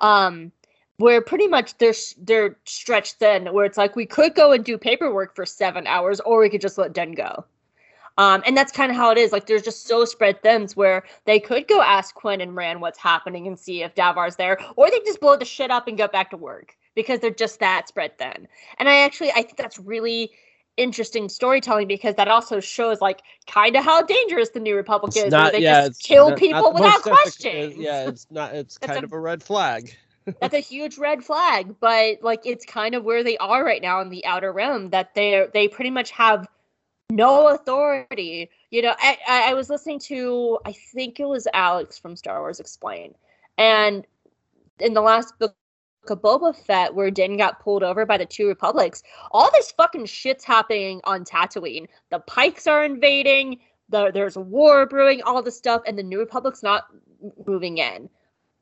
Um 0.00 0.52
where 0.98 1.20
pretty 1.20 1.46
much 1.46 1.76
they're 1.78 1.94
they're 2.18 2.56
stretched 2.64 3.16
thin 3.16 3.52
where 3.52 3.66
it's 3.66 3.76
like 3.76 3.96
we 3.96 4.06
could 4.06 4.34
go 4.34 4.52
and 4.52 4.64
do 4.64 4.78
paperwork 4.78 5.34
for 5.34 5.44
seven 5.44 5.86
hours 5.86 6.20
or 6.20 6.40
we 6.40 6.48
could 6.48 6.60
just 6.60 6.78
let 6.78 6.92
den 6.92 7.12
go 7.12 7.44
um, 8.18 8.42
and 8.46 8.56
that's 8.56 8.72
kind 8.72 8.90
of 8.90 8.96
how 8.96 9.10
it 9.10 9.18
is. 9.18 9.32
Like, 9.32 9.46
there's 9.46 9.62
just 9.62 9.86
so 9.86 10.04
spread 10.04 10.42
thins 10.42 10.76
where 10.76 11.04
they 11.24 11.38
could 11.38 11.68
go 11.68 11.82
ask 11.82 12.14
Quinn 12.14 12.40
and 12.40 12.56
Ran 12.56 12.80
what's 12.80 12.98
happening 12.98 13.46
and 13.46 13.58
see 13.58 13.82
if 13.82 13.94
Davar's 13.94 14.36
there, 14.36 14.58
or 14.76 14.90
they 14.90 15.00
just 15.00 15.20
blow 15.20 15.36
the 15.36 15.44
shit 15.44 15.70
up 15.70 15.88
and 15.88 15.98
go 15.98 16.08
back 16.08 16.30
to 16.30 16.36
work 16.36 16.76
because 16.94 17.20
they're 17.20 17.30
just 17.30 17.60
that 17.60 17.88
spread 17.88 18.16
thin. 18.18 18.48
And 18.78 18.88
I 18.88 18.96
actually, 18.98 19.30
I 19.32 19.42
think 19.42 19.56
that's 19.56 19.78
really 19.78 20.30
interesting 20.76 21.28
storytelling 21.28 21.88
because 21.88 22.14
that 22.16 22.28
also 22.28 22.60
shows 22.60 23.00
like 23.00 23.22
kind 23.46 23.76
of 23.76 23.84
how 23.84 24.02
dangerous 24.02 24.50
the 24.50 24.60
New 24.60 24.76
Republic 24.76 25.08
It's 25.16 25.24
is. 25.26 25.30
not, 25.30 25.52
they 25.52 25.60
yeah, 25.60 25.88
just 25.88 26.02
kill 26.02 26.30
not- 26.30 26.38
people 26.38 26.72
not 26.72 26.74
without 26.74 27.02
question. 27.02 27.74
Yeah, 27.80 28.08
it's 28.08 28.26
not. 28.30 28.54
It's 28.54 28.78
kind 28.78 29.00
a- 29.00 29.04
of 29.04 29.12
a 29.12 29.18
red 29.20 29.42
flag. 29.42 29.94
that's 30.40 30.54
a 30.54 30.58
huge 30.58 30.98
red 30.98 31.22
flag 31.24 31.76
but 31.78 32.16
like 32.20 32.40
it's 32.44 32.64
kind 32.64 32.96
of 32.96 33.04
where 33.04 33.22
they 33.22 33.36
are 33.38 33.64
right 33.64 33.80
now 33.80 34.00
in 34.00 34.08
the 34.08 34.24
outer 34.26 34.52
rim 34.52 34.90
that 34.90 35.14
they're 35.14 35.46
they 35.54 35.68
pretty 35.68 35.88
much 35.90 36.10
have 36.10 36.48
no 37.10 37.48
authority 37.48 38.50
you 38.70 38.82
know 38.82 38.94
I, 38.98 39.18
I 39.28 39.54
was 39.54 39.70
listening 39.70 40.00
to 40.00 40.58
i 40.66 40.72
think 40.72 41.20
it 41.20 41.26
was 41.26 41.46
alex 41.54 41.98
from 41.98 42.16
star 42.16 42.40
wars 42.40 42.60
explain 42.60 43.14
and 43.58 44.06
in 44.80 44.92
the 44.94 45.00
last 45.00 45.38
book 45.38 45.54
of 46.08 46.22
Boba 46.22 46.54
Fett, 46.54 46.94
where 46.94 47.10
Din 47.10 47.36
got 47.36 47.58
pulled 47.60 47.82
over 47.82 48.06
by 48.06 48.16
the 48.16 48.26
two 48.26 48.46
republics, 48.46 49.02
all 49.32 49.50
this 49.52 49.72
fucking 49.72 50.06
shit's 50.06 50.44
happening 50.44 51.00
on 51.04 51.24
Tatooine. 51.24 51.88
The 52.10 52.20
Pikes 52.20 52.66
are 52.66 52.84
invading. 52.84 53.58
The, 53.88 54.12
there's 54.12 54.36
a 54.36 54.40
war 54.40 54.86
brewing. 54.86 55.22
All 55.22 55.42
this 55.42 55.56
stuff, 55.56 55.82
and 55.86 55.98
the 55.98 56.02
New 56.04 56.18
Republic's 56.20 56.62
not 56.62 56.84
moving 57.46 57.78
in 57.78 58.08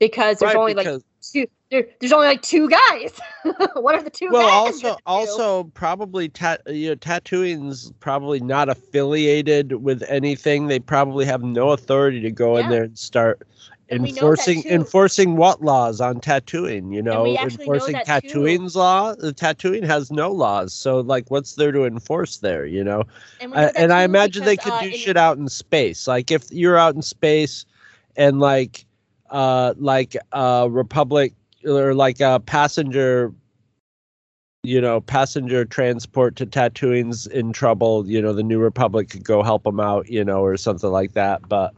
because 0.08 0.38
there's 0.38 0.54
Right, 0.54 0.60
only 0.60 0.74
like 0.74 1.02
two 1.22 1.46
there, 1.70 1.86
there's 1.98 2.12
only 2.12 2.26
like 2.26 2.42
two 2.42 2.68
guys 2.68 3.18
what 3.74 3.94
are 3.94 4.02
the 4.02 4.10
two 4.10 4.28
well 4.30 4.46
guys 4.46 4.84
also 4.84 4.98
also 5.06 5.64
probably 5.74 6.28
tat 6.28 6.60
you 6.66 6.90
know 6.90 6.96
Tatooine's 6.96 7.92
probably 8.00 8.40
not 8.40 8.68
affiliated 8.68 9.82
with 9.82 10.02
anything. 10.08 10.66
They 10.66 10.78
probably 10.78 11.24
have 11.24 11.42
no 11.42 11.70
authority 11.70 12.20
to 12.20 12.30
go 12.30 12.56
in 12.58 12.68
there 12.68 12.84
and 12.84 12.98
start 12.98 13.42
And 13.88 14.02
we 14.02 14.12
know 14.12 14.14
that 14.14 14.48
enforcing 14.48 14.64
enforcing 14.68 15.36
what 15.36 15.62
laws 15.62 16.00
on 16.00 16.20
Tatooine. 16.20 16.92
You 16.94 17.02
know, 17.02 17.36
actually 17.36 17.66
know 17.66 17.74
enforcing 17.74 17.94
that 18.04 18.22
too. 18.22 18.58
Law. 18.74 19.14
The 19.14 19.32
Tatooine 19.32 19.84
has 19.84 20.10
no 20.10 20.30
laws, 20.30 20.72
so 20.74 21.00
like, 21.00 21.30
what's 21.30 21.54
there 21.54 21.72
to 21.72 21.84
enforce 21.84 22.38
there? 22.38 22.66
You 22.66 22.84
know, 22.84 23.04
and, 23.40 23.54
I, 23.54 23.64
and 23.76 23.92
I 23.92 24.02
imagine 24.02 24.44
they 24.44 24.56
could 24.56 24.72
uh, 24.72 24.80
do 24.82 24.92
shit 24.92 25.16
out 25.16 25.38
in 25.38 25.48
space. 25.48 26.06
Like 26.06 26.30
if 26.30 26.52
you're 26.52 26.76
out 26.76 26.94
in 26.94 27.02
space 27.02 27.64
and 28.16 28.38
like 28.40 28.86
uh 29.30 29.74
like 29.78 30.16
uh 30.32 30.68
Republic 30.70 31.32
or 31.64 31.94
like 31.94 32.20
a 32.20 32.40
passenger 32.40 33.32
you 34.66 34.80
know, 34.80 34.98
passenger 35.02 35.66
transport 35.66 36.36
to 36.36 36.46
Tatooine's 36.46 37.26
in 37.26 37.52
trouble, 37.52 38.08
you 38.08 38.22
know, 38.22 38.32
the 38.32 38.42
New 38.42 38.58
Republic 38.58 39.10
could 39.10 39.22
go 39.22 39.42
help 39.42 39.62
them 39.64 39.78
out, 39.78 40.08
you 40.08 40.24
know, 40.24 40.42
or 40.42 40.56
something 40.56 40.88
like 40.90 41.12
that. 41.12 41.46
But 41.50 41.74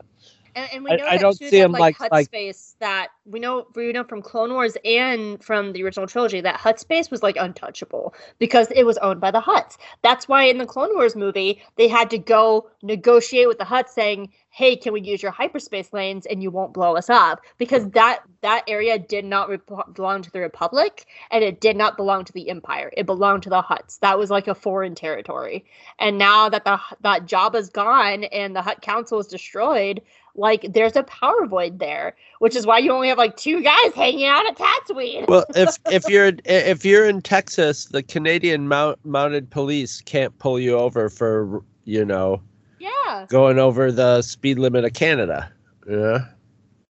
And, 0.55 0.69
and 0.73 0.85
we 0.85 0.91
I- 0.93 0.97
know 0.97 1.07
I 1.07 1.17
that 1.17 1.21
don't 1.21 1.37
see 1.37 1.51
him 1.59 1.73
like, 1.73 1.81
like- 1.81 1.97
Hutt 1.97 2.13
like- 2.13 2.27
space 2.27 2.77
that 2.79 3.09
we 3.25 3.41
know 3.41 3.67
we 3.75 3.91
know 3.91 4.05
from 4.05 4.23
Clone 4.23 4.53
Wars 4.53 4.77
and 4.85 5.43
from 5.43 5.73
the 5.73 5.83
original 5.83 6.07
trilogy 6.07 6.41
that 6.43 6.57
Hutt 6.61 6.79
space 6.79 7.11
was 7.11 7.25
like 7.25 7.37
untouchable 7.37 8.15
because 8.39 8.69
it 8.71 8.85
was 8.85 8.99
owned 8.99 9.21
by 9.21 9.33
the 9.33 9.41
Hutts. 9.41 9.77
That's 10.03 10.29
why 10.29 10.45
in 10.45 10.59
the 10.59 10.67
Clone 10.67 10.95
Wars 10.95 11.17
movie 11.17 11.61
they 11.75 11.89
had 11.89 12.09
to 12.11 12.19
go 12.19 12.71
negotiate 12.85 13.49
with 13.49 13.59
the 13.59 13.65
Hutts 13.65 13.89
saying, 13.89 14.31
"Hey, 14.57 14.75
can 14.75 14.95
we 14.95 15.03
use 15.03 15.23
your 15.23 15.33
hyperspace 15.33 15.93
lanes 15.93 16.25
and 16.25 16.43
you 16.43 16.51
won't 16.51 16.73
blow 16.73 16.97
us 16.97 17.11
up?" 17.11 17.43
Because 17.59 17.91
that 17.91 18.21
that 18.41 18.65
area 18.67 18.99
did 18.99 19.25
not 19.25 19.51
rep- 19.51 19.95
belong 19.95 20.23
to 20.23 20.31
the 20.31 20.41
Republic 20.41 21.05
and 21.31 21.45
it 21.45 21.61
did 21.61 21.77
not 21.77 21.99
belong 21.99 22.25
to 22.25 22.33
the 22.33 22.49
Empire. 22.49 22.91
It 22.97 23.05
belonged 23.05 23.43
to 23.43 23.51
the 23.51 23.61
Hutts. 23.61 23.99
That 24.01 24.19
was 24.19 24.31
like 24.31 24.49
a 24.49 24.55
foreign 24.55 24.95
territory. 24.95 25.67
And 25.99 26.17
now 26.17 26.49
that 26.49 26.65
the 26.65 26.81
that 27.03 27.27
Jabba's 27.27 27.69
gone 27.69 28.25
and 28.25 28.57
the 28.57 28.63
Hutt 28.63 28.81
Council 28.81 29.19
is 29.19 29.27
destroyed, 29.27 30.01
like 30.35 30.73
there's 30.73 30.97
a 30.97 31.03
power 31.03 31.47
void 31.47 31.79
there, 31.79 32.15
which 32.39 32.57
is 32.57 32.67
why 32.67 32.79
you 32.79 32.93
only 32.93 33.09
have 33.09 33.19
like 33.19 33.37
two 33.37 33.63
guys 33.63 33.93
hanging 33.95 34.27
out 34.27 34.47
at 34.47 34.57
Tatooine. 34.57 35.29
well, 35.29 35.45
if 35.55 35.77
if 35.87 36.09
you're 36.09 36.33
if 36.45 36.85
you're 36.85 37.07
in 37.07 37.21
Texas, 37.21 37.87
the 37.87 38.03
Canadian 38.03 38.69
mount, 38.69 38.99
mounted 39.05 39.51
police 39.51 40.01
can't 40.03 40.37
pull 40.39 40.59
you 40.59 40.77
over 40.77 41.09
for 41.09 41.63
you 41.85 42.05
know 42.05 42.41
yeah, 42.79 43.27
going 43.29 43.59
over 43.59 43.91
the 43.93 44.23
speed 44.23 44.59
limit 44.59 44.85
of 44.85 44.93
Canada. 44.93 45.51
Yeah. 45.89 46.27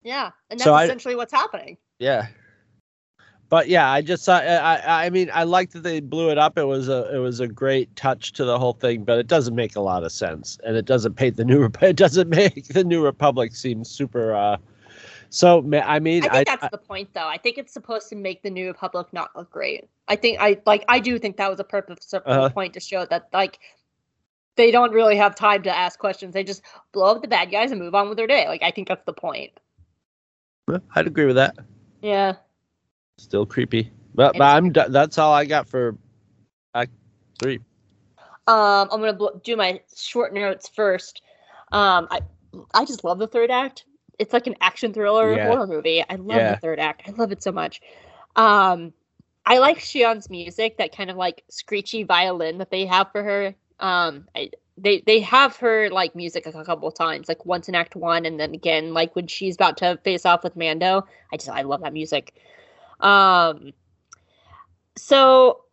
yeah, 0.02 0.30
and 0.50 0.58
that's 0.58 0.64
So 0.64 0.74
I- 0.74 0.84
essentially 0.84 1.14
what's 1.16 1.32
happening. 1.32 1.76
Yeah. 1.98 2.26
But 3.48 3.68
yeah, 3.68 3.90
I 3.90 4.00
just 4.00 4.22
saw. 4.22 4.36
I 4.38 4.76
I 4.76 5.06
I 5.06 5.10
mean 5.10 5.28
I 5.34 5.42
like 5.42 5.70
that 5.72 5.82
they 5.82 5.98
blew 5.98 6.30
it 6.30 6.38
up. 6.38 6.56
It 6.56 6.64
was 6.64 6.88
a 6.88 7.12
it 7.12 7.18
was 7.18 7.40
a 7.40 7.48
great 7.48 7.94
touch 7.96 8.32
to 8.34 8.44
the 8.44 8.56
whole 8.58 8.74
thing, 8.74 9.02
but 9.02 9.18
it 9.18 9.26
doesn't 9.26 9.56
make 9.56 9.74
a 9.74 9.80
lot 9.80 10.04
of 10.04 10.12
sense, 10.12 10.56
and 10.64 10.76
it 10.76 10.84
doesn't 10.84 11.14
paint 11.14 11.36
the 11.36 11.44
new 11.44 11.68
it 11.82 11.96
doesn't 11.96 12.28
make 12.28 12.68
the 12.68 12.84
new 12.84 13.04
Republic 13.04 13.56
seem 13.56 13.82
super. 13.82 14.32
uh 14.34 14.56
So 15.30 15.58
I 15.82 15.98
mean 15.98 16.24
I 16.24 16.26
I, 16.28 16.30
think 16.44 16.46
that's 16.46 16.70
the 16.70 16.78
point, 16.78 17.12
though. 17.12 17.26
I 17.26 17.38
think 17.38 17.58
it's 17.58 17.72
supposed 17.72 18.08
to 18.10 18.16
make 18.16 18.42
the 18.42 18.50
New 18.50 18.68
Republic 18.68 19.08
not 19.12 19.34
look 19.34 19.50
great. 19.50 19.88
I 20.06 20.14
think 20.14 20.38
I 20.40 20.60
like 20.64 20.84
I 20.88 21.00
do 21.00 21.18
think 21.18 21.36
that 21.38 21.50
was 21.50 21.58
a 21.58 21.64
purpose 21.64 22.12
of 22.12 22.22
the 22.22 22.30
Uh-huh. 22.30 22.48
point 22.50 22.74
to 22.74 22.80
show 22.80 23.04
that 23.06 23.30
like 23.32 23.58
they 24.56 24.70
don't 24.70 24.92
really 24.92 25.16
have 25.16 25.34
time 25.34 25.62
to 25.62 25.76
ask 25.76 25.98
questions. 25.98 26.34
They 26.34 26.44
just 26.44 26.62
blow 26.92 27.14
up 27.14 27.22
the 27.22 27.28
bad 27.28 27.50
guys 27.50 27.70
and 27.70 27.80
move 27.80 27.94
on 27.94 28.08
with 28.08 28.16
their 28.18 28.26
day. 28.26 28.46
Like 28.48 28.62
I 28.62 28.70
think 28.70 28.88
that's 28.88 29.04
the 29.04 29.12
point. 29.12 29.52
I'd 30.94 31.06
agree 31.06 31.26
with 31.26 31.36
that. 31.36 31.56
Yeah. 32.02 32.34
Still 33.18 33.44
creepy, 33.44 33.90
but, 34.14 34.32
but 34.34 34.42
I'm 34.42 34.72
that's 34.72 35.18
all 35.18 35.32
I 35.32 35.44
got 35.44 35.68
for 35.68 35.96
Act 36.74 36.92
Three. 37.42 37.58
Um, 38.46 38.88
I'm 38.90 39.00
gonna 39.00 39.12
bl- 39.12 39.38
do 39.42 39.56
my 39.56 39.80
short 39.94 40.32
notes 40.32 40.68
first. 40.68 41.22
Um, 41.72 42.08
I 42.10 42.20
I 42.74 42.84
just 42.84 43.04
love 43.04 43.18
the 43.18 43.26
third 43.26 43.50
act. 43.50 43.84
It's 44.18 44.32
like 44.32 44.46
an 44.46 44.56
action 44.60 44.92
thriller 44.92 45.34
Yeah. 45.34 45.46
horror 45.48 45.66
movie. 45.66 46.04
I 46.08 46.14
love 46.16 46.36
Yeah. 46.38 46.54
the 46.54 46.60
third 46.60 46.78
act. 46.78 47.02
I 47.08 47.12
love 47.12 47.32
it 47.32 47.42
so 47.42 47.52
much. 47.52 47.80
Um, 48.36 48.92
I 49.46 49.58
like 49.58 49.78
Xi'an's 49.78 50.30
music, 50.30 50.76
that 50.78 50.94
kind 50.94 51.10
of 51.10 51.16
like 51.16 51.42
screechy 51.48 52.02
violin 52.04 52.58
that 52.58 52.70
they 52.70 52.86
have 52.86 53.10
for 53.12 53.22
her. 53.22 53.54
Um, 53.80 54.28
I, 54.34 54.50
they 54.76 55.02
they 55.06 55.20
have 55.20 55.56
her 55.56 55.90
like 55.90 56.14
music 56.14 56.46
a 56.46 56.64
couple 56.64 56.88
of 56.88 56.94
times, 56.94 57.28
like 57.28 57.44
once 57.44 57.68
in 57.68 57.74
Act 57.74 57.96
One, 57.96 58.24
and 58.24 58.38
then 58.40 58.54
again 58.54 58.94
like 58.94 59.14
when 59.14 59.26
she's 59.26 59.54
about 59.54 59.76
to 59.78 59.98
face 60.04 60.24
off 60.24 60.44
with 60.44 60.56
Mando. 60.56 61.06
I 61.32 61.36
just 61.36 61.50
I 61.50 61.62
love 61.62 61.82
that 61.82 61.92
music. 61.92 62.34
Um, 63.00 63.72
so 64.96 65.64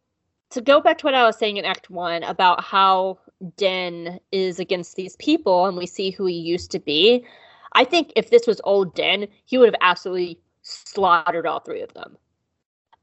to 0.51 0.61
go 0.61 0.79
back 0.81 0.97
to 0.99 1.05
what 1.05 1.13
I 1.13 1.23
was 1.23 1.37
saying 1.37 1.57
in 1.57 1.65
Act 1.65 1.89
One 1.89 2.23
about 2.23 2.63
how 2.63 3.19
Den 3.57 4.19
is 4.31 4.59
against 4.59 4.95
these 4.95 5.15
people 5.17 5.65
and 5.65 5.77
we 5.77 5.85
see 5.85 6.09
who 6.09 6.25
he 6.25 6.35
used 6.35 6.71
to 6.71 6.79
be, 6.79 7.25
I 7.73 7.83
think 7.83 8.13
if 8.15 8.29
this 8.29 8.47
was 8.47 8.61
old 8.63 8.95
Den, 8.95 9.27
he 9.45 9.57
would 9.57 9.67
have 9.67 9.81
absolutely 9.81 10.39
slaughtered 10.61 11.45
all 11.45 11.59
three 11.59 11.81
of 11.81 11.93
them. 11.93 12.17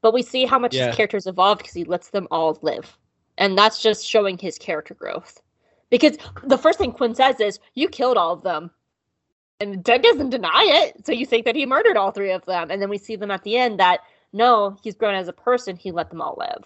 But 0.01 0.13
we 0.13 0.21
see 0.21 0.45
how 0.45 0.59
much 0.59 0.75
Yeah. 0.75 0.87
his 0.87 0.95
character's 0.95 1.27
evolved 1.27 1.59
because 1.59 1.73
he 1.73 1.83
lets 1.83 2.09
them 2.09 2.27
all 2.31 2.57
live. 2.61 2.97
And 3.37 3.57
that's 3.57 3.81
just 3.81 4.05
showing 4.05 4.37
his 4.37 4.57
character 4.57 4.93
growth. 4.93 5.41
Because 5.89 6.17
the 6.43 6.57
first 6.57 6.79
thing 6.79 6.91
Quinn 6.91 7.15
says 7.15 7.39
is, 7.39 7.59
You 7.73 7.89
killed 7.89 8.17
all 8.17 8.33
of 8.33 8.43
them. 8.43 8.71
And 9.59 9.83
Den 9.83 10.01
doesn't 10.01 10.31
deny 10.31 10.65
it. 10.65 11.05
So 11.05 11.11
you 11.11 11.25
think 11.25 11.45
that 11.45 11.55
he 11.55 11.65
murdered 11.65 11.97
all 11.97 12.11
three 12.11 12.31
of 12.31 12.45
them. 12.45 12.71
And 12.71 12.81
then 12.81 12.89
we 12.89 12.97
see 12.97 13.15
them 13.15 13.31
at 13.31 13.43
the 13.43 13.57
end 13.57 13.79
that 13.79 14.01
no, 14.33 14.77
he's 14.83 14.95
grown 14.95 15.15
as 15.15 15.29
a 15.29 15.33
person, 15.33 15.77
he 15.77 15.91
let 15.91 16.09
them 16.09 16.21
all 16.21 16.35
live 16.37 16.65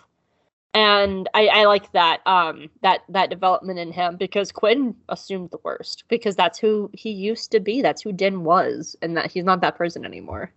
and 0.74 1.28
I, 1.34 1.48
I 1.48 1.66
like 1.66 1.92
that 1.94 2.26
um 2.28 2.70
that 2.82 3.02
that 3.10 3.30
development 3.30 3.80
in 3.80 3.92
him 3.92 4.18
because 4.18 4.52
Quinn 4.52 4.96
assumed 5.10 5.50
the 5.52 5.60
worst 5.64 6.04
because 6.08 6.36
that's 6.36 6.60
who 6.60 6.90
he 6.94 7.12
used 7.12 7.52
to 7.52 7.60
be 7.60 7.82
that's 7.82 8.02
who 8.02 8.12
Din 8.12 8.44
was 8.44 8.96
and 9.02 9.18
that 9.18 9.32
he's 9.32 9.44
not 9.44 9.62
that 9.62 9.78
person 9.78 10.06
anymore. 10.06 10.52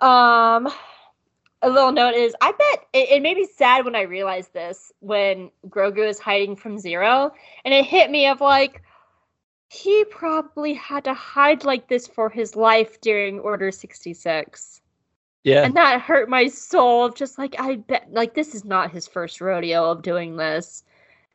Um 0.00 0.68
a 1.64 1.70
little 1.70 1.92
note 1.92 2.14
is 2.14 2.34
I 2.40 2.52
bet 2.52 2.86
it, 2.92 3.10
it 3.10 3.22
made 3.22 3.36
me 3.36 3.48
sad 3.56 3.84
when 3.84 3.96
I 3.96 4.02
realized 4.02 4.52
this 4.52 4.92
when 5.00 5.50
Grogu 5.68 6.06
is 6.06 6.18
hiding 6.18 6.56
from 6.56 6.78
Zero, 6.78 7.32
and 7.64 7.72
it 7.74 7.86
hit 7.86 8.10
me 8.10 8.26
of 8.28 8.40
like 8.40 8.82
he 9.68 10.04
probably 10.04 10.74
had 10.74 11.04
to 11.04 11.14
hide 11.14 11.64
like 11.64 11.88
this 11.88 12.06
for 12.06 12.28
his 12.28 12.54
life 12.54 13.00
during 13.00 13.40
Order 13.40 13.72
66. 13.72 14.80
Yeah. 15.42 15.64
And 15.64 15.74
that 15.74 16.00
hurt 16.00 16.28
my 16.28 16.46
soul. 16.46 17.06
Of 17.06 17.16
Just 17.16 17.38
like 17.38 17.56
I 17.58 17.76
bet 17.76 18.08
like 18.12 18.34
this 18.34 18.54
is 18.54 18.64
not 18.64 18.92
his 18.92 19.08
first 19.08 19.40
rodeo 19.40 19.90
of 19.90 20.02
doing 20.02 20.36
this. 20.36 20.84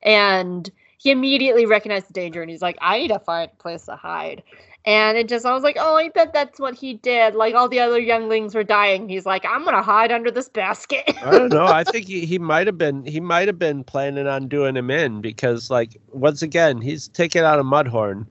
And 0.02 0.70
he 0.98 1.12
immediately 1.12 1.66
recognized 1.66 2.08
the 2.08 2.14
danger 2.14 2.42
and 2.42 2.50
he's 2.50 2.62
like, 2.62 2.78
I 2.82 3.00
need 3.00 3.08
to 3.10 3.20
find 3.20 3.50
a 3.52 3.62
place 3.62 3.86
to 3.86 3.96
hide. 3.96 4.44
And 4.86 5.18
it 5.18 5.28
just 5.28 5.46
I 5.46 5.54
was 5.54 5.64
like, 5.64 5.76
oh, 5.80 5.98
I 5.98 6.10
bet 6.10 6.32
that's 6.34 6.60
what 6.60 6.74
he 6.74 6.94
did. 6.94 7.36
Like 7.36 7.54
all 7.54 7.68
the 7.68 7.80
other 7.80 8.00
younglings 8.00 8.56
were 8.56 8.64
dying. 8.64 9.10
He's 9.10 9.26
like, 9.26 9.46
I'm 9.46 9.66
gonna 9.66 9.82
hide 9.82 10.12
under 10.12 10.32
this 10.32 10.48
basket. 10.48 11.04
I 11.22 11.32
don't 11.32 11.52
know. 11.52 11.66
I 11.66 11.84
think 11.92 12.08
he, 12.08 12.26
he 12.26 12.40
might 12.40 12.66
have 12.66 12.78
been 12.78 13.06
he 13.06 13.20
might 13.20 13.48
have 13.48 13.60
been 13.60 13.84
planning 13.84 14.26
on 14.26 14.48
doing 14.48 14.78
him 14.78 14.90
in 14.90 15.22
because 15.22 15.70
like 15.70 15.98
once 16.14 16.42
again 16.42 16.82
he's 16.82 17.10
taken 17.10 17.44
out 17.44 17.60
a 17.60 17.64
mudhorn, 17.64 18.26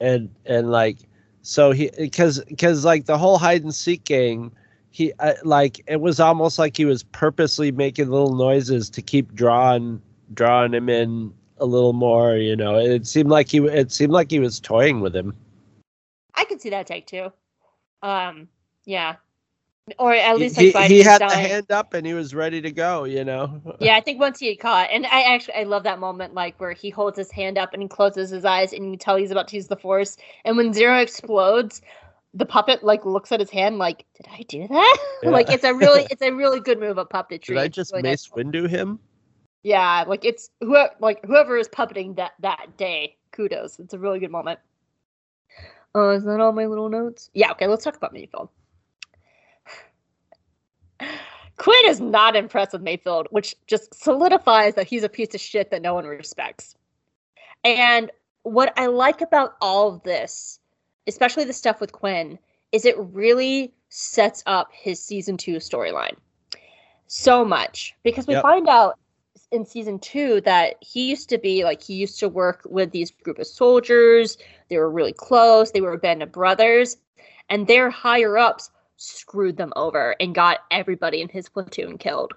and 0.00 0.28
and 0.44 0.70
like 0.70 0.98
so 1.40 1.70
he 1.70 1.90
because 1.96 2.44
because 2.44 2.84
like 2.84 3.06
the 3.06 3.16
whole 3.16 3.38
hide 3.38 3.62
and 3.62 3.74
seek 3.74 4.04
gang, 4.04 4.52
he 4.90 5.12
uh, 5.18 5.34
like 5.44 5.82
it 5.86 6.02
was 6.02 6.20
almost 6.20 6.58
like 6.58 6.76
he 6.76 6.84
was 6.84 7.04
purposely 7.04 7.72
making 7.72 8.10
little 8.10 8.34
noises 8.34 8.90
to 8.90 9.00
keep 9.00 9.34
drawing 9.34 10.02
drawing 10.34 10.74
him 10.74 10.88
in 10.88 11.32
a 11.58 11.64
little 11.64 11.94
more. 11.94 12.36
You 12.36 12.54
know, 12.54 12.76
it 12.78 13.06
seemed 13.06 13.30
like 13.30 13.48
he 13.48 13.58
it 13.58 13.92
seemed 13.92 14.12
like 14.12 14.30
he 14.30 14.40
was 14.40 14.60
toying 14.60 15.00
with 15.00 15.16
him. 15.16 15.34
I 16.36 16.44
could 16.44 16.60
see 16.60 16.70
that 16.70 16.86
take 16.86 17.06
too. 17.06 17.32
Um, 18.02 18.48
yeah. 18.84 19.16
Or 20.00 20.12
at 20.12 20.36
least 20.36 20.56
like 20.56 20.66
he, 20.66 20.72
by 20.72 20.88
he 20.88 21.00
had 21.00 21.20
the 21.20 21.30
hand 21.30 21.70
up 21.70 21.94
and 21.94 22.04
he 22.04 22.12
was 22.12 22.34
ready 22.34 22.60
to 22.60 22.72
go. 22.72 23.04
You 23.04 23.24
know. 23.24 23.62
Yeah, 23.80 23.96
I 23.96 24.00
think 24.00 24.18
once 24.18 24.40
he 24.40 24.48
had 24.48 24.58
caught, 24.58 24.88
and 24.90 25.06
I 25.06 25.34
actually 25.34 25.54
I 25.54 25.62
love 25.62 25.84
that 25.84 26.00
moment 26.00 26.34
like 26.34 26.58
where 26.60 26.72
he 26.72 26.90
holds 26.90 27.16
his 27.16 27.30
hand 27.30 27.56
up 27.56 27.72
and 27.72 27.80
he 27.82 27.88
closes 27.88 28.30
his 28.30 28.44
eyes 28.44 28.72
and 28.72 28.90
you 28.90 28.96
tell 28.96 29.16
he's 29.16 29.30
about 29.30 29.46
to 29.48 29.56
use 29.56 29.68
the 29.68 29.76
force. 29.76 30.16
And 30.44 30.56
when 30.56 30.72
Zero 30.72 30.98
explodes, 30.98 31.82
the 32.34 32.46
puppet 32.46 32.82
like 32.82 33.04
looks 33.04 33.30
at 33.30 33.38
his 33.38 33.50
hand 33.50 33.78
like, 33.78 34.04
did 34.16 34.26
I 34.30 34.42
do 34.42 34.66
that? 34.66 34.98
Yeah. 35.22 35.30
like 35.30 35.50
it's 35.50 35.64
a 35.64 35.72
really 35.72 36.06
it's 36.10 36.22
a 36.22 36.32
really 36.32 36.58
good 36.60 36.80
move 36.80 36.98
of 36.98 37.08
puppetry. 37.08 37.46
Did 37.46 37.58
I 37.58 37.68
just 37.68 37.92
really 37.92 38.02
nice. 38.02 38.28
Mace 38.36 38.44
Windu 38.44 38.68
him? 38.68 38.98
Yeah, 39.62 40.04
like 40.06 40.24
it's 40.24 40.50
whoever 40.60 40.90
like 40.98 41.24
whoever 41.24 41.56
is 41.56 41.68
puppeting 41.68 42.16
that 42.16 42.32
that 42.40 42.76
day. 42.76 43.16
Kudos. 43.30 43.78
It's 43.78 43.94
a 43.94 43.98
really 43.98 44.18
good 44.18 44.30
moment. 44.30 44.58
Uh, 45.96 46.10
is 46.10 46.24
that 46.24 46.40
all 46.40 46.52
my 46.52 46.66
little 46.66 46.90
notes? 46.90 47.30
Yeah. 47.32 47.50
Okay. 47.52 47.66
Let's 47.66 47.82
talk 47.84 47.96
about 47.96 48.12
Mayfield. 48.12 48.50
Quinn 51.56 51.86
is 51.86 52.00
not 52.00 52.36
impressed 52.36 52.74
with 52.74 52.82
Mayfield, 52.82 53.28
which 53.30 53.54
just 53.66 53.94
solidifies 53.94 54.74
that 54.74 54.86
he's 54.86 55.02
a 55.04 55.08
piece 55.08 55.34
of 55.34 55.40
shit 55.40 55.70
that 55.70 55.80
no 55.80 55.94
one 55.94 56.04
respects. 56.04 56.76
And 57.64 58.10
what 58.42 58.74
I 58.76 58.86
like 58.86 59.22
about 59.22 59.56
all 59.62 59.88
of 59.94 60.02
this, 60.02 60.60
especially 61.06 61.44
the 61.44 61.54
stuff 61.54 61.80
with 61.80 61.92
Quinn, 61.92 62.38
is 62.72 62.84
it 62.84 62.94
really 62.98 63.72
sets 63.88 64.42
up 64.46 64.68
his 64.72 65.02
season 65.02 65.38
two 65.38 65.56
storyline 65.56 66.16
so 67.06 67.44
much 67.44 67.94
because 68.02 68.26
we 68.26 68.34
Yep. 68.34 68.42
find 68.42 68.68
out 68.68 68.98
in 69.52 69.64
season 69.64 69.98
two 69.98 70.40
that 70.42 70.76
he 70.80 71.08
used 71.08 71.28
to 71.28 71.38
be 71.38 71.64
like 71.64 71.82
he 71.82 71.94
used 71.94 72.18
to 72.20 72.28
work 72.28 72.62
with 72.68 72.90
these 72.90 73.10
group 73.10 73.38
of 73.38 73.46
soldiers. 73.46 74.38
They 74.68 74.78
were 74.78 74.90
really 74.90 75.12
close. 75.12 75.70
They 75.70 75.80
were 75.80 75.92
a 75.92 75.98
band 75.98 76.22
of 76.22 76.32
brothers. 76.32 76.96
And 77.48 77.66
their 77.66 77.90
higher 77.90 78.36
ups 78.36 78.70
screwed 78.96 79.56
them 79.56 79.72
over 79.76 80.16
and 80.20 80.34
got 80.34 80.60
everybody 80.70 81.20
in 81.20 81.28
his 81.28 81.48
platoon 81.48 81.98
killed 81.98 82.32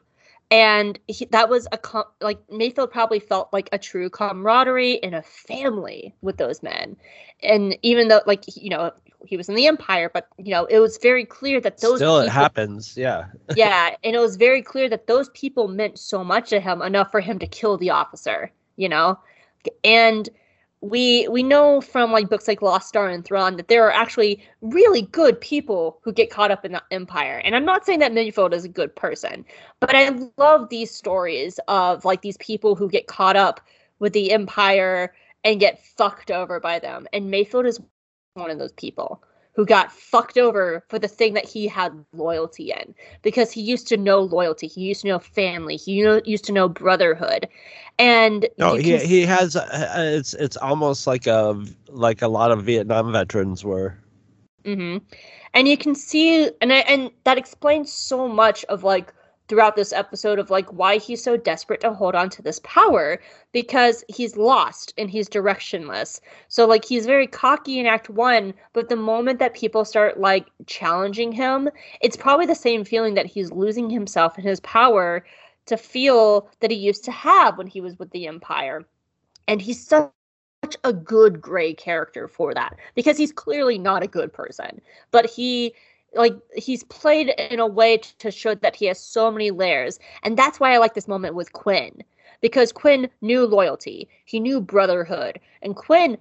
and 0.52 1.00
he, 1.08 1.26
that 1.26 1.50
was 1.50 1.68
a 1.72 1.78
com- 1.78 2.04
like 2.22 2.40
mayfield 2.52 2.92
probably 2.92 3.20
felt 3.20 3.52
like 3.54 3.70
a 3.72 3.78
true 3.78 4.10
camaraderie 4.10 5.02
and 5.04 5.16
a 5.16 5.22
family 5.22 6.14
with 6.22 6.38
those 6.38 6.64
men 6.64 6.96
and 7.44 7.78
even 7.84 8.08
though 8.08 8.22
like 8.26 8.44
you 8.56 8.70
know 8.70 8.92
he 9.26 9.36
was 9.36 9.50
in 9.50 9.56
the 9.56 9.68
empire 9.68 10.10
but 10.14 10.28
you 10.38 10.52
know 10.52 10.66
it 10.66 10.80
was 10.80 10.98
very 10.98 11.26
clear 11.26 11.60
that 11.60 11.82
those 11.82 11.98
Still, 11.98 12.20
it 12.20 12.24
people- 12.24 12.34
happens. 12.42 12.96
Yeah. 12.96 13.26
yeah, 13.56 13.96
and 14.04 14.16
it 14.16 14.20
was 14.20 14.38
very 14.38 14.62
clear 14.62 14.88
that 14.90 15.08
those 15.08 15.30
people 15.30 15.68
meant 15.68 16.00
so 16.00 16.24
much 16.24 16.50
to 16.52 16.60
him 16.62 16.82
enough 16.82 17.12
for 17.12 17.20
him 17.20 17.38
to 17.40 17.48
kill 17.48 17.78
the 17.78 17.90
officer, 17.90 18.50
you 18.78 18.88
know? 18.88 19.20
And 19.84 20.30
we 20.82 21.28
we 21.28 21.44
know 21.44 21.82
from 21.82 22.12
like 22.12 22.30
books 22.30 22.48
like 22.48 22.62
Lost 22.62 22.88
Star 22.88 23.10
and 23.10 23.26
Thrawn 23.26 23.58
that 23.58 23.68
there 23.68 23.86
are 23.86 23.92
actually 23.92 24.42
really 24.62 25.02
good 25.02 25.40
people 25.42 26.00
who 26.04 26.14
get 26.14 26.30
caught 26.30 26.52
up 26.52 26.64
in 26.64 26.72
the 26.72 26.84
empire. 26.92 27.42
And 27.44 27.56
I'm 27.56 27.66
not 27.66 27.86
saying 27.86 28.00
that 28.00 28.14
Mayfield 28.14 28.54
is 28.54 28.64
a 28.64 28.70
good 28.70 28.96
person, 28.96 29.46
but 29.82 29.94
I 29.94 30.18
love 30.38 30.70
these 30.70 30.92
stories 30.92 31.60
of 31.68 32.06
like 32.06 32.22
these 32.22 32.38
people 32.38 32.76
who 32.76 32.90
get 32.90 33.08
caught 33.08 33.36
up 33.36 33.60
with 34.00 34.14
the 34.14 34.32
empire 34.32 35.14
and 35.44 35.60
get 35.60 35.84
fucked 35.84 36.32
over 36.32 36.60
by 36.60 36.80
them. 36.80 37.08
And 37.12 37.30
Mayfield 37.30 37.66
is 37.66 37.80
one 38.36 38.50
of 38.50 38.60
those 38.60 38.74
people 38.74 39.22
who 39.60 39.76
got 39.76 40.02
fucked 40.02 40.48
over 40.48 40.96
for 41.00 41.10
the 41.10 41.18
thing 41.20 41.46
that 41.46 41.60
he 41.60 41.80
had 41.80 42.06
loyalty 42.14 42.72
in 42.72 42.96
because 43.24 43.52
he 43.52 43.62
used 43.62 43.88
to 43.90 43.98
know 43.98 44.22
loyalty 44.22 44.68
he 44.68 44.84
used 44.84 45.02
to 45.02 45.08
know 45.10 45.20
family 45.20 45.78
he 45.78 45.94
used 46.26 46.46
to 46.46 46.54
know 46.54 46.70
brotherhood 46.70 47.50
and 48.00 48.48
No, 48.58 48.76
he 48.76 48.98
can 49.00 49.00
he 49.00 49.26
has. 49.26 49.56
Uh, 49.56 49.94
it's 50.18 50.34
it's 50.36 50.58
almost 50.58 51.08
like 51.08 51.28
a 51.28 51.66
like 51.88 52.22
a 52.22 52.28
lot 52.28 52.52
of 52.52 52.64
Vietnam 52.64 53.12
veterans 53.12 53.66
were. 53.66 53.98
hmm 54.66 54.98
And 55.54 55.68
you 55.68 55.78
can 55.78 55.96
see, 55.96 56.52
and 56.62 56.74
I, 56.74 56.80
and 56.80 57.12
that 57.26 57.38
explains 57.38 57.92
so 57.94 58.28
much 58.28 58.66
of 58.66 58.84
like 58.84 59.14
throughout 59.50 59.76
this 59.76 59.92
episode 59.92 60.40
of 60.40 60.52
like 60.52 60.72
why 60.72 60.98
he's 60.98 61.22
so 61.24 61.36
desperate 61.36 61.82
to 61.82 61.92
hold 61.92 62.16
on 62.16 62.30
to 62.30 62.42
this 62.42 62.62
power 62.64 63.20
because 63.52 64.06
he's 64.08 64.38
lost 64.38 64.94
and 64.98 65.10
he's 65.10 65.28
directionless. 65.28 66.22
So 66.48 66.66
like 66.66 66.86
he's 66.86 67.06
very 67.08 67.28
cocky 67.28 67.80
in 67.80 67.88
Act 67.88 68.10
One, 68.10 68.54
but 68.74 68.88
the 68.88 68.96
moment 68.96 69.40
that 69.40 69.56
people 69.56 69.84
start 69.84 70.20
like 70.20 70.48
challenging 70.68 71.32
him, 71.32 71.70
it's 72.02 72.16
probably 72.16 72.46
the 72.46 72.56
same 72.56 72.86
feeling 72.86 73.16
that 73.16 73.26
he's 73.26 73.52
losing 73.52 73.90
himself 73.90 74.38
and 74.38 74.46
his 74.46 74.60
power 74.62 75.26
to 75.66 75.76
feel 75.76 76.50
that 76.60 76.72
he 76.72 76.78
used 76.78 77.04
to 77.06 77.12
have 77.12 77.58
when 77.58 77.68
he 77.68 77.82
was 77.82 77.98
with 77.98 78.12
the 78.12 78.28
Empire. 78.28 78.86
And 79.48 79.62
he's 79.62 79.86
such 79.86 80.12
such 80.64 80.76
a 80.84 80.94
good 80.94 81.42
gray 81.42 81.74
character 81.74 82.28
for 82.28 82.54
that 82.54 82.76
because 82.94 83.18
he's 83.18 83.32
clearly 83.32 83.78
not 83.78 84.04
a 84.04 84.08
good 84.08 84.32
person 84.34 84.82
but 85.12 85.26
he 85.26 85.74
like 86.14 86.36
he's 86.56 86.84
played 86.86 87.30
in 87.30 87.60
a 87.60 87.68
way 87.68 87.98
to 87.98 88.32
show 88.32 88.56
that 88.56 88.76
he 88.76 88.86
has 88.86 89.00
so 89.00 89.32
many 89.32 89.52
layers 89.52 90.00
and 90.24 90.38
that's 90.38 90.60
why 90.60 90.74
i 90.74 90.78
like 90.78 90.94
this 90.94 91.08
moment 91.08 91.36
with 91.36 91.54
quinn 91.54 92.04
because 92.42 92.72
quinn 92.72 93.10
knew 93.22 93.46
loyalty 93.46 94.10
he 94.26 94.40
knew 94.40 94.60
brotherhood 94.62 95.40
and 95.62 95.76
quinn 95.76 96.18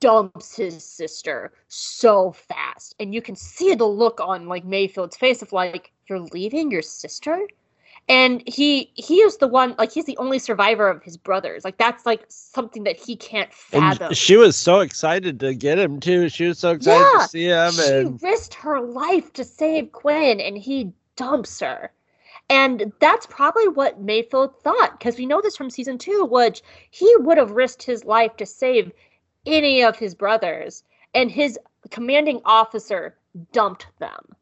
dumps 0.00 0.56
his 0.56 0.84
sister 0.84 1.52
so 1.68 2.32
fast 2.32 2.94
and 2.98 3.14
you 3.14 3.22
can 3.22 3.36
see 3.36 3.74
the 3.74 3.84
look 3.84 4.20
on 4.20 4.48
like 4.48 4.64
mayfield's 4.64 5.16
face 5.16 5.40
of 5.42 5.52
like 5.52 5.92
you're 6.08 6.20
leaving 6.20 6.70
your 6.70 6.82
sister 6.82 7.46
and 8.08 8.42
he 8.46 8.90
he 8.94 9.16
is 9.20 9.38
the 9.38 9.48
one 9.48 9.74
like 9.78 9.92
he's 9.92 10.04
the 10.04 10.16
only 10.18 10.38
survivor 10.38 10.88
of 10.88 11.02
his 11.02 11.16
brothers 11.16 11.64
like 11.64 11.78
that's 11.78 12.04
like 12.04 12.24
something 12.28 12.84
that 12.84 12.96
he 12.96 13.16
can't 13.16 13.52
fathom 13.52 14.08
And 14.08 14.16
she 14.16 14.36
was 14.36 14.56
so 14.56 14.80
excited 14.80 15.40
to 15.40 15.54
get 15.54 15.78
him 15.78 16.00
too. 16.00 16.28
She 16.28 16.46
was 16.46 16.58
so 16.58 16.72
excited 16.72 17.08
Yeah, 17.14 17.22
to 17.22 17.28
see 17.28 17.44
him, 17.46 17.72
she 17.72 17.90
and 17.90 18.22
risked 18.22 18.54
her 18.54 18.80
life 18.80 19.32
to 19.34 19.44
save 19.44 19.92
Quinn 19.92 20.40
and 20.40 20.58
he 20.58 20.92
dumps 21.16 21.60
her. 21.60 21.92
And 22.50 22.92
that's 23.00 23.26
probably 23.26 23.68
what 23.68 24.00
Mayfield 24.02 24.60
thought, 24.62 24.98
because 24.98 25.16
we 25.16 25.24
know 25.24 25.40
this 25.40 25.56
from 25.56 25.70
season 25.70 25.96
two, 25.96 26.26
which 26.30 26.62
he 26.90 27.10
would 27.20 27.38
have 27.38 27.52
risked 27.52 27.82
his 27.82 28.04
life 28.04 28.36
to 28.36 28.44
save 28.44 28.92
any 29.46 29.82
of 29.82 29.96
his 29.98 30.14
brothers, 30.14 30.84
and 31.14 31.30
his 31.30 31.58
commanding 31.90 32.42
officer 32.44 33.16
dumped 33.52 33.86
them. 33.98 34.36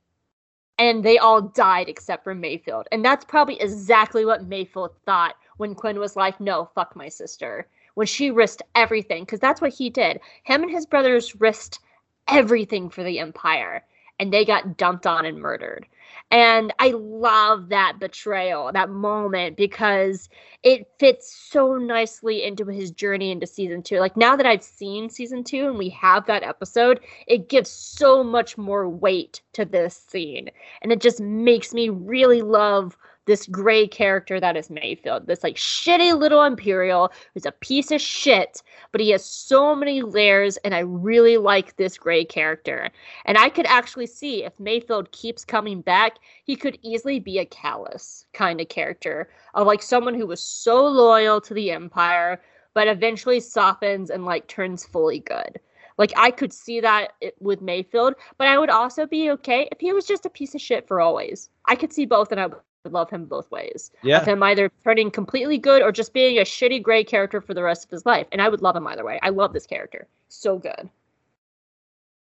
And 0.79 1.05
they 1.05 1.19
all 1.19 1.43
died 1.43 1.89
except 1.89 2.25
for 2.25 2.35
Mayfield. 2.35 2.89
And 2.91 3.05
that's 3.05 3.25
probably 3.25 3.61
exactly 3.61 4.25
what 4.25 4.45
Mayfield 4.45 4.95
thought 5.05 5.37
when 5.59 5.75
Quinn 5.75 5.99
was 5.99 6.17
like, 6.17 6.41
no, 6.41 6.71
fuck 6.75 6.97
my 6.97 7.09
sister. 7.09 7.69
When 7.95 8.07
she 8.07 8.31
risked 8.31 8.63
everything, 8.75 9.25
because 9.25 9.41
that's 9.41 9.61
what 9.61 9.75
he 9.75 9.91
did. 9.91 10.21
Him 10.45 10.63
and 10.63 10.71
his 10.71 10.87
brothers 10.87 11.39
risked 11.41 11.79
everything 12.27 12.89
for 12.89 13.05
the 13.05 13.19
Empire, 13.19 13.85
and 14.19 14.33
they 14.33 14.45
got 14.45 14.77
dumped 14.77 15.07
on 15.07 15.27
and 15.27 15.39
murdered. 15.39 15.87
And 16.33 16.73
I 16.79 16.93
love 16.97 17.69
that 17.69 18.01
betrayal, 18.01 18.73
that 18.73 18.89
moment, 18.89 19.55
because 19.55 20.31
it 20.63 20.91
fits 20.99 21.31
so 21.31 21.77
nicely 21.77 22.43
into 22.43 22.65
his 22.65 22.91
journey 22.91 23.31
into 23.31 23.47
season 23.47 23.83
two. 23.83 23.99
Like 24.01 24.17
now 24.17 24.35
that 24.37 24.47
I've 24.47 24.63
seen 24.63 25.11
season 25.11 25.45
two 25.45 25.69
and 25.69 25.77
we 25.77 25.91
have 25.91 26.27
that 26.27 26.43
episode, 26.43 27.01
it 27.27 27.51
gives 27.51 27.69
so 27.69 28.25
much 28.25 28.57
more 28.57 28.89
weight 28.89 29.43
to 29.53 29.67
this 29.67 29.95
scene. 29.95 30.49
And 30.81 30.91
it 30.91 31.03
just 31.03 31.21
makes 31.21 31.75
me 31.75 31.91
really 31.91 32.41
love 32.41 32.97
this 33.27 33.47
gray 33.47 33.87
character 33.87 34.41
that 34.41 34.57
is 34.57 34.71
Mayfield, 34.71 35.27
this 35.27 35.43
like 35.43 35.57
shitty 35.57 36.19
little 36.19 36.43
Imperial 36.43 37.13
who's 37.35 37.47
a 37.47 37.53
piece 37.53 37.91
of 37.91 38.01
shit, 38.01 38.63
but 38.91 39.01
he 39.01 39.11
has 39.11 39.25
so 39.25 39.75
many 39.75 40.03
layers, 40.03 40.57
and 40.59 40.75
I 40.75 40.81
really 40.81 41.37
like 41.37 41.77
this 41.77 41.99
gray 41.99 42.25
character. 42.25 42.91
And 43.25 43.39
I 43.39 43.49
could 43.49 43.67
actually 43.67 44.07
see 44.07 44.45
if 44.45 44.59
Mayfield 44.59 45.13
keeps 45.13 45.45
coming 45.45 45.81
back, 45.81 46.17
he 46.45 46.57
could 46.57 46.79
easily 46.83 47.21
be 47.21 47.39
a 47.39 47.47
Kallus 47.47 48.27
kind 48.33 48.61
of 48.61 48.69
character 48.69 49.31
of 49.55 49.67
like 49.67 49.83
someone 49.83 50.15
who 50.15 50.27
was 50.27 50.43
so 50.43 50.85
loyal 50.85 51.41
to 51.43 51.55
the 51.55 51.71
Empire, 51.71 52.43
but 52.75 52.89
eventually 52.89 53.39
softens 53.39 54.11
and 54.11 54.25
like 54.25 54.47
turns 54.49 54.85
fully 54.85 55.21
good. 55.21 55.61
Like 55.99 56.13
I 56.17 56.31
could 56.31 56.53
see 56.53 56.81
that 56.81 57.13
with 57.39 57.61
Mayfield, 57.61 58.15
but 58.39 58.49
I 58.49 58.59
would 58.59 58.71
also 58.71 59.07
be 59.07 59.31
okay 59.33 59.69
if 59.71 59.79
he 59.79 59.93
was 59.93 60.07
just 60.07 60.27
a 60.27 60.31
piece 60.31 60.55
of 60.55 60.61
shit 60.61 60.89
for 60.89 61.01
always. 61.01 61.51
I 61.67 61.77
could 61.77 61.93
see 61.93 62.07
both, 62.07 62.33
and 62.33 62.41
I 62.41 62.47
would 62.47 62.57
love 62.91 63.11
him 63.11 63.27
both 63.27 63.51
ways. 63.51 63.91
Yeah. 64.03 64.21
Of 64.21 64.27
him 64.27 64.43
either 64.43 64.71
turning 64.85 65.11
completely 65.11 65.59
good 65.59 65.83
or 65.83 65.93
just 65.93 66.13
being 66.13 66.39
a 66.39 66.43
shitty 66.43 66.83
gray 66.83 67.05
character 67.05 67.41
for 67.41 67.55
the 67.55 67.63
rest 67.63 67.85
of 67.85 67.91
his 67.91 68.05
life, 68.05 68.27
and 68.33 68.43
I 68.43 68.49
would 68.49 68.63
love 68.63 68.77
him 68.77 68.87
either 68.87 69.05
way. 69.05 69.19
I 69.23 69.29
love 69.29 69.53
this 69.53 69.67
character, 69.67 70.09
so 70.29 70.59
good. 70.59 70.89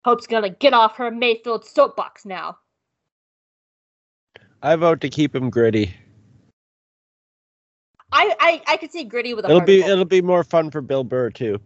Hope's 0.03 0.27
gonna 0.27 0.49
get 0.49 0.73
off 0.73 0.95
her 0.97 1.11
Mayfield 1.11 1.65
soapbox 1.65 2.25
now. 2.25 2.57
I 4.61 4.75
vote 4.75 5.01
to 5.01 5.09
keep 5.09 5.35
him 5.35 5.49
gritty. 5.49 5.93
I 8.11 8.35
I, 8.39 8.61
I 8.67 8.77
could 8.77 8.91
see 8.91 9.03
gritty 9.03 9.33
with 9.33 9.45
a 9.45 9.49
It'll 9.49 9.59
heart 9.59 9.67
be 9.67 9.81
it'll 9.81 10.05
be 10.05 10.21
more 10.21 10.43
fun 10.43 10.71
for 10.71 10.81
Bill 10.81 11.03
Burr 11.03 11.29
too. 11.29 11.59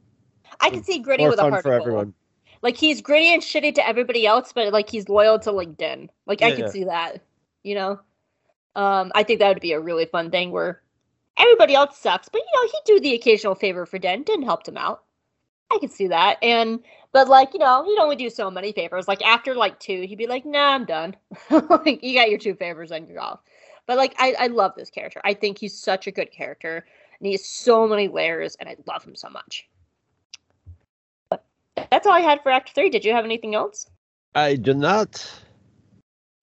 I 0.60 0.70
could 0.70 0.86
see 0.86 0.99
gritty 0.99 1.24
More 1.24 1.32
with 1.32 1.40
a 1.40 1.44
fun 1.44 1.52
heart 1.52 1.64
for 1.64 1.70
gold. 1.70 1.82
everyone. 1.82 2.14
Like 2.61 2.78
he's 2.78 3.02
gritty 3.02 3.34
and 3.34 3.41
shitty 3.41 3.76
to 3.76 3.88
everybody 3.88 4.26
else, 4.26 4.53
but 4.53 4.72
like 4.72 4.90
he's 4.90 5.10
loyal 5.10 5.40
to 5.40 5.52
like 5.52 5.78
Din. 5.78 6.10
Like 6.26 6.41
I 6.41 6.52
could 6.52 6.60
yeah. 6.60 6.70
see 6.70 6.84
that. 6.86 7.22
You 7.64 7.76
know? 7.76 7.99
Um, 8.76 9.12
I 9.16 9.24
think 9.24 9.40
that 9.40 9.50
would 9.50 9.62
be 9.62 9.74
a 9.74 9.80
really 9.80 10.06
fun 10.06 10.32
thing 10.32 10.52
where 10.52 10.82
everybody 11.38 11.76
else 11.76 11.98
sucks, 11.98 12.30
but 12.30 12.41
you 12.41 12.62
know, 12.62 12.72
he'd 12.72 12.94
do 12.95 13.00
the 13.00 13.16
occasional 13.16 13.56
favor 13.56 13.86
for 13.86 14.00
Din. 14.00 14.24
Din 14.24 14.41
helped 14.41 14.68
him 14.68 14.78
out. 14.78 15.04
I 15.72 15.78
could 15.80 15.91
see 15.91 16.08
that. 16.08 16.38
And 16.41 16.80
but 17.12 17.28
like, 17.28 17.54
you 17.54 17.60
know, 17.60 17.84
he'd 17.84 18.00
only 18.00 18.16
do 18.16 18.30
so 18.30 18.50
many 18.50 18.72
favors. 18.72 19.08
Like 19.08 19.22
after 19.24 19.56
like 19.56 19.80
two, 19.80 20.02
he'd 20.02 20.18
be 20.18 20.28
like, 20.28 20.45
nah, 20.45 20.74
I'm 20.74 20.86
done. 20.86 21.16
like 21.50 22.04
you 22.04 22.16
got 22.16 22.30
your 22.30 22.40
two 22.40 22.56
favors 22.56 22.91
and 22.91 23.08
you're 23.08 23.20
off. 23.20 23.40
But 23.86 23.98
like 23.98 24.16
I, 24.18 24.36
I 24.40 24.48
love 24.48 24.74
this 24.76 24.90
character. 24.90 25.22
I 25.24 25.34
think 25.34 25.58
he's 25.58 25.78
such 25.78 26.08
a 26.08 26.12
good 26.12 26.32
character. 26.32 26.86
And 27.20 27.28
he 27.28 27.34
has 27.34 27.45
so 27.45 27.88
many 27.88 28.08
layers 28.08 28.56
and 28.56 28.70
I 28.70 28.76
love 28.88 29.04
him 29.04 29.16
so 29.16 29.30
much. 29.30 29.68
But 31.30 31.44
that's 31.76 32.08
all 32.08 32.14
I 32.14 32.22
had 32.22 32.41
for 32.41 32.52
Act 32.52 32.72
Three. 32.74 32.90
Did 32.90 33.06
you 33.06 33.14
have 33.14 33.26
anything 33.26 33.56
else? 33.56 33.90
I 34.36 34.56
do 34.56 34.74
not. 34.74 35.26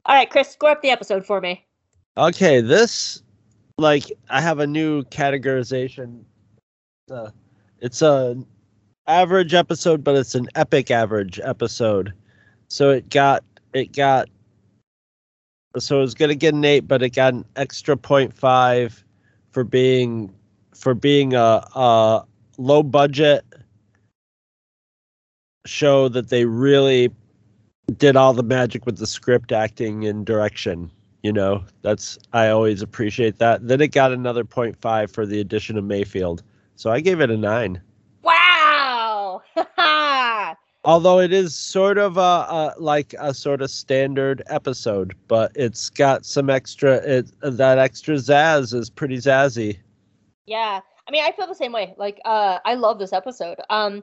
All 0.07 0.15
right, 0.15 0.31
Chris, 0.31 0.51
score 0.51 0.70
up 0.70 0.82
the 0.82 0.90
episode 0.90 1.27
for 1.27 1.40
me. 1.40 1.66
Okay, 2.16 2.60
this 2.60 3.22
like 3.78 4.04
I 4.28 4.40
have 4.40 4.58
a 4.58 4.66
new 4.66 5.04
categorization. 5.04 6.24
Uh, 7.10 7.30
it's 7.80 8.02
a 8.02 8.36
average 9.06 9.54
episode, 9.54 10.02
but 10.02 10.16
it's 10.16 10.34
an 10.34 10.48
epic 10.54 10.90
average 10.90 11.40
episode. 11.42 12.12
So 12.68 12.90
it 12.90 13.08
got 13.10 13.44
it 13.72 13.92
got 13.92 14.28
so 15.78 15.98
it 15.98 16.02
was 16.02 16.14
gonna 16.14 16.34
get 16.34 16.54
an 16.54 16.64
eight, 16.64 16.88
but 16.88 17.02
it 17.02 17.10
got 17.10 17.32
an 17.32 17.44
extra 17.56 17.96
point 17.96 18.36
five 18.36 19.04
for 19.52 19.62
being 19.64 20.32
for 20.74 20.94
being 20.94 21.34
a, 21.34 21.64
a 21.74 22.24
low 22.58 22.82
budget 22.82 23.44
show 25.64 26.08
that 26.08 26.28
they 26.28 26.44
really 26.44 27.10
did 27.98 28.16
all 28.16 28.32
the 28.32 28.42
magic 28.42 28.84
with 28.84 28.96
the 28.98 29.06
script 29.06 29.52
acting 29.52 30.06
and 30.06 30.26
direction 30.26 30.90
you 31.22 31.32
know 31.32 31.64
that's 31.82 32.18
i 32.32 32.48
always 32.48 32.82
appreciate 32.82 33.38
that 33.38 33.66
then 33.66 33.80
it 33.80 33.88
got 33.88 34.12
another 34.12 34.44
0.5 34.44 35.10
for 35.10 35.26
the 35.26 35.40
addition 35.40 35.76
of 35.76 35.84
mayfield 35.84 36.42
so 36.76 36.90
i 36.90 37.01
gave 37.01 37.20
it 37.20 37.30
a 37.30 37.36
9 37.36 37.80
Wow! 38.22 39.42
although 40.84 41.20
it 41.20 41.32
is 41.32 41.55
sort 41.55 41.97
of 41.98 42.16
a, 42.16 42.20
a 42.20 42.74
like 42.78 43.14
a 43.18 43.32
sort 43.32 43.62
of 43.62 43.70
standard 43.70 44.42
episode 44.47 45.14
but 45.28 45.52
it's 45.55 45.90
got 45.90 46.24
some 46.24 46.51
extra 46.51 46.97
it 46.97 47.30
that 47.42 47.78
extra 47.78 48.16
zazz 48.16 48.74
is 48.74 48.90
pretty 48.90 49.16
zazzy 49.16 49.78
yeah. 50.51 50.80
I 51.06 51.10
mean, 51.12 51.24
I 51.24 51.32
feel 51.32 51.47
the 51.47 51.55
same 51.55 51.72
way. 51.72 51.94
Like, 51.97 52.20
uh, 52.24 52.59
I 52.64 52.74
love 52.74 52.98
this 52.98 53.12
episode. 53.12 53.59
Um, 53.70 54.02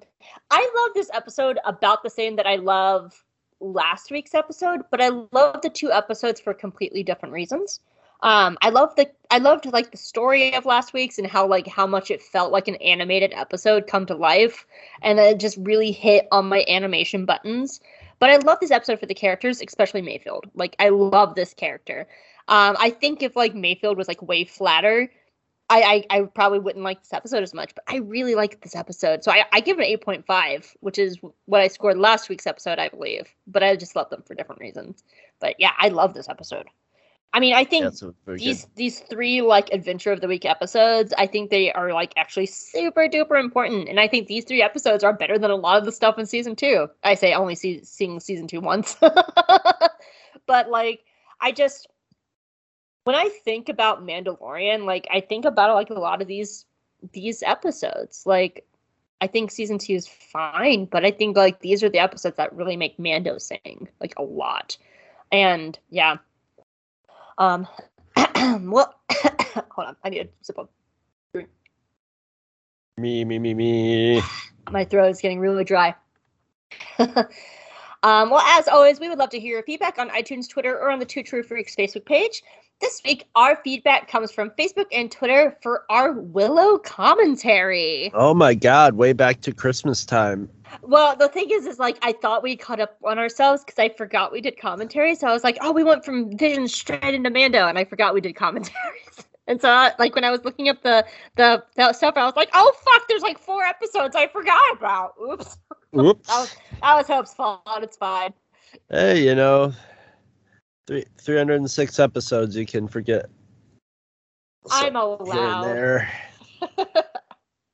I 0.50 0.72
love 0.78 0.94
this 0.96 1.10
episode 1.14 1.60
about 1.66 2.04
the 2.04 2.10
same 2.10 2.38
that 2.38 2.48
I 2.48 2.56
love 2.56 3.24
last 3.60 4.12
week's 4.12 4.34
episode, 4.34 4.82
but 4.92 5.02
I 5.02 5.10
love 5.32 5.62
the 5.62 5.70
two 5.70 5.92
episodes 5.92 6.40
for 6.40 6.54
completely 6.54 7.04
different 7.04 7.34
reasons. 7.34 7.80
Um, 8.22 8.58
I 8.62 8.70
love 8.70 8.96
the 8.96 9.10
I 9.30 9.38
loved 9.38 9.66
like 9.68 9.92
the 9.92 9.98
story 9.98 10.56
of 10.56 10.66
last 10.66 10.94
week's 10.94 11.20
and 11.20 11.28
how 11.28 11.46
like 11.46 11.68
how 11.68 11.86
much 11.86 12.10
it 12.10 12.22
felt 12.22 12.52
like 12.52 12.68
an 12.68 12.76
animated 12.76 13.32
episode 13.36 13.88
come 13.88 14.06
to 14.08 14.16
life, 14.16 14.66
and 15.02 15.20
it 15.20 15.40
just 15.40 15.58
really 15.58 15.92
hit 15.92 16.28
on 16.32 16.50
my 16.50 16.66
animation 16.68 17.26
buttons. 17.26 17.80
But 18.20 18.32
I 18.32 18.38
love 18.38 18.60
this 18.60 18.72
episode 18.72 19.00
for 19.00 19.06
the 19.06 19.14
characters, 19.14 19.62
especially 19.62 20.02
Mayfield. 20.02 20.50
Like 20.56 20.76
I 20.80 20.90
love 20.90 21.36
this 21.36 21.54
character. 21.54 22.08
Um, 22.48 22.76
I 22.80 22.90
think 22.90 23.22
if 23.22 23.36
like 23.36 23.54
Mayfield 23.54 23.98
was 23.98 24.08
like 24.08 24.22
way 24.22 24.46
flatter, 24.46 25.12
I, 25.70 26.06
I 26.10 26.18
I 26.18 26.22
probably 26.24 26.60
wouldn't 26.60 26.84
like 26.84 27.02
this 27.02 27.14
episode 27.14 27.44
as 27.44 27.54
much. 27.54 27.76
But 27.76 27.84
I 27.88 27.98
really 27.98 28.36
like 28.36 28.62
this 28.62 28.76
episode, 28.76 29.24
so 29.24 29.32
I, 29.32 29.46
I 29.52 29.60
give 29.60 29.80
it 29.80 29.84
an 29.84 29.88
eight 29.88 30.02
point 30.02 30.26
five, 30.26 30.76
which 30.80 30.98
is 30.98 31.18
what 31.46 31.62
I 31.62 31.68
scored 31.68 31.98
last 31.98 32.30
week's 32.30 32.48
episode, 32.48 32.80
I 32.80 32.90
believe. 32.90 33.28
But 33.48 33.64
I 33.64 33.76
just 33.76 33.96
love 33.96 34.10
them 34.10 34.24
for 34.26 34.34
different 34.34 34.62
reasons. 34.62 35.04
But 35.40 35.56
yeah, 35.60 35.72
I 35.78 35.90
love 35.90 36.14
this 36.14 36.30
episode. 36.30 36.68
I 37.34 37.40
mean, 37.40 37.54
I 37.54 37.66
think 37.66 37.94
very 38.26 38.38
these 38.38 38.66
good 38.66 38.76
these 38.76 39.00
three 39.02 39.42
like 39.42 39.70
adventure 39.74 40.12
of 40.12 40.22
the 40.22 40.28
week 40.28 40.46
episodes 40.46 41.14
i 41.18 41.28
think 41.28 41.50
they 41.50 41.72
are 41.74 41.94
like 41.94 42.14
actually 42.16 42.46
super 42.46 43.08
duper 43.08 43.40
important 43.40 43.90
and 43.90 44.00
i 44.00 44.08
think 44.08 44.28
these 44.28 44.46
three 44.46 44.62
episodes 44.62 45.04
are 45.04 45.14
better 45.14 45.38
than 45.38 45.52
a 45.52 45.56
lot 45.56 45.78
of 45.78 45.86
the 45.86 45.92
stuff 45.92 46.18
in 46.18 46.26
season 46.26 46.56
two 46.56 46.88
i 47.04 47.14
say 47.14 47.34
only 47.34 47.54
see, 47.54 47.84
seeing 47.84 48.20
season 48.20 48.48
two 48.48 48.62
once 48.62 48.96
but 50.46 50.70
like 50.70 51.04
i 51.42 51.52
just 51.52 51.88
when 53.08 53.16
i 53.16 53.30
think 53.44 53.70
about 53.70 54.06
mandalorian 54.06 54.86
like 54.86 55.08
i 55.12 55.20
think 55.20 55.46
about 55.46 55.74
like 55.74 55.90
a 55.90 55.94
lot 55.94 56.22
of 56.22 56.28
these 56.28 56.66
these 57.14 57.42
episodes 57.44 58.24
like 58.26 58.66
i 59.22 59.28
think 59.28 59.50
season 59.50 59.78
two 59.78 59.94
is 59.94 60.08
fine 60.08 60.86
but 60.86 61.06
i 61.06 61.12
think 61.12 61.36
like 61.36 61.62
these 61.62 61.82
are 61.84 61.90
the 61.90 62.00
episodes 62.00 62.36
that 62.38 62.54
really 62.54 62.76
make 62.76 63.00
mando 63.00 63.38
sing 63.38 63.88
like 64.02 64.14
a 64.18 64.24
lot 64.24 64.78
and 65.32 65.80
yeah 65.90 66.18
um, 67.38 67.68
well, 68.16 68.96
hold 69.72 69.88
on. 69.88 69.96
I 70.04 70.10
need 70.10 70.22
a 70.22 70.28
sip 70.42 70.58
of. 70.58 70.70
me 72.98 73.24
me 73.24 73.38
me 73.38 73.54
me 73.54 74.22
My 74.72 74.86
throat 74.86 75.10
is 75.10 75.22
getting 75.22 75.40
really 75.40 75.64
dry. 75.64 75.96
um, 78.08 78.30
well, 78.30 78.40
as 78.40 78.68
always, 78.70 79.00
we 79.02 79.10
would 79.10 79.18
love 79.18 79.32
to 79.32 79.40
hear 79.40 79.56
your 79.56 79.64
feedback 79.64 80.00
on 80.00 80.10
iTunes, 80.12 80.50
Twitter, 80.50 80.78
or 80.80 80.90
on 80.90 81.00
the 81.00 81.06
Two 81.06 81.24
True 81.24 81.44
Freaks 81.44 81.76
Facebook 81.76 82.06
page. 82.06 82.42
This 82.80 83.02
week, 83.04 83.26
our 83.36 83.58
feedback 83.64 84.08
comes 84.08 84.32
from 84.32 84.52
Facebook 84.52 84.86
and 84.92 85.12
Twitter 85.12 85.58
for 85.62 85.84
our 85.90 86.14
Willow 86.14 86.78
commentary. 86.78 88.12
oh 88.14 88.34
my 88.34 88.54
god 88.54 88.94
way 88.94 89.14
back 89.14 89.42
to 89.42 89.52
christmas 89.52 90.06
time 90.06 90.48
Well, 90.84 91.16
the 91.16 91.28
thing 91.28 91.48
is, 91.50 91.66
is 91.66 91.80
like 91.80 91.98
I 92.02 92.12
thought 92.12 92.44
we 92.44 92.56
caught 92.56 92.80
up 92.80 92.98
on 93.04 93.18
ourselves 93.18 93.64
because 93.64 93.80
I 93.80 93.90
forgot 93.90 94.32
we 94.32 94.42
did 94.42 94.60
commentary. 94.60 95.16
So 95.16 95.28
I 95.28 95.34
was 95.34 95.44
like, 95.44 95.58
oh, 95.62 95.72
we 95.72 95.84
went 95.84 96.06
from 96.06 96.38
Vision 96.38 96.68
straight 96.68 97.14
into 97.16 97.30
Mando, 97.30 97.68
and 97.68 97.78
I 97.80 97.86
forgot 97.86 98.14
we 98.14 98.22
did 98.22 98.36
commentaries. 98.36 98.76
And 99.48 99.62
so, 99.62 99.70
I- 99.70 99.94
like 99.98 100.14
when 100.14 100.24
I 100.24 100.32
was 100.32 100.44
looking 100.44 100.70
up 100.70 100.82
the 100.84 101.06
the 101.36 101.64
stuff, 101.94 102.16
I 102.18 102.26
was 102.26 102.36
like, 102.36 102.50
oh 102.54 102.74
fuck, 102.84 103.08
there's 103.08 103.22
like 103.22 103.40
four 103.40 103.64
episodes 103.64 104.16
I 104.16 104.28
forgot 104.28 104.62
about. 104.76 105.14
Oops, 105.22 105.58
Whoops. 105.92 106.28
that 106.28 106.40
was 106.40 106.56
that 106.82 106.96
was 106.96 107.08
Hope's 107.08 107.34
fault. 107.34 107.62
It's 107.82 107.98
fine. 107.98 108.34
Hey, 108.90 109.24
you 109.26 109.36
know, 109.36 109.74
three 110.86 111.06
three 111.18 111.38
hundred 111.38 111.56
and 111.56 111.72
six 111.72 112.00
episodes 112.00 112.56
you 112.56 112.66
can 112.66 112.88
forget. 112.88 113.28
I'm 114.70 114.96
allowed. 114.96 115.64
there. 115.64 116.12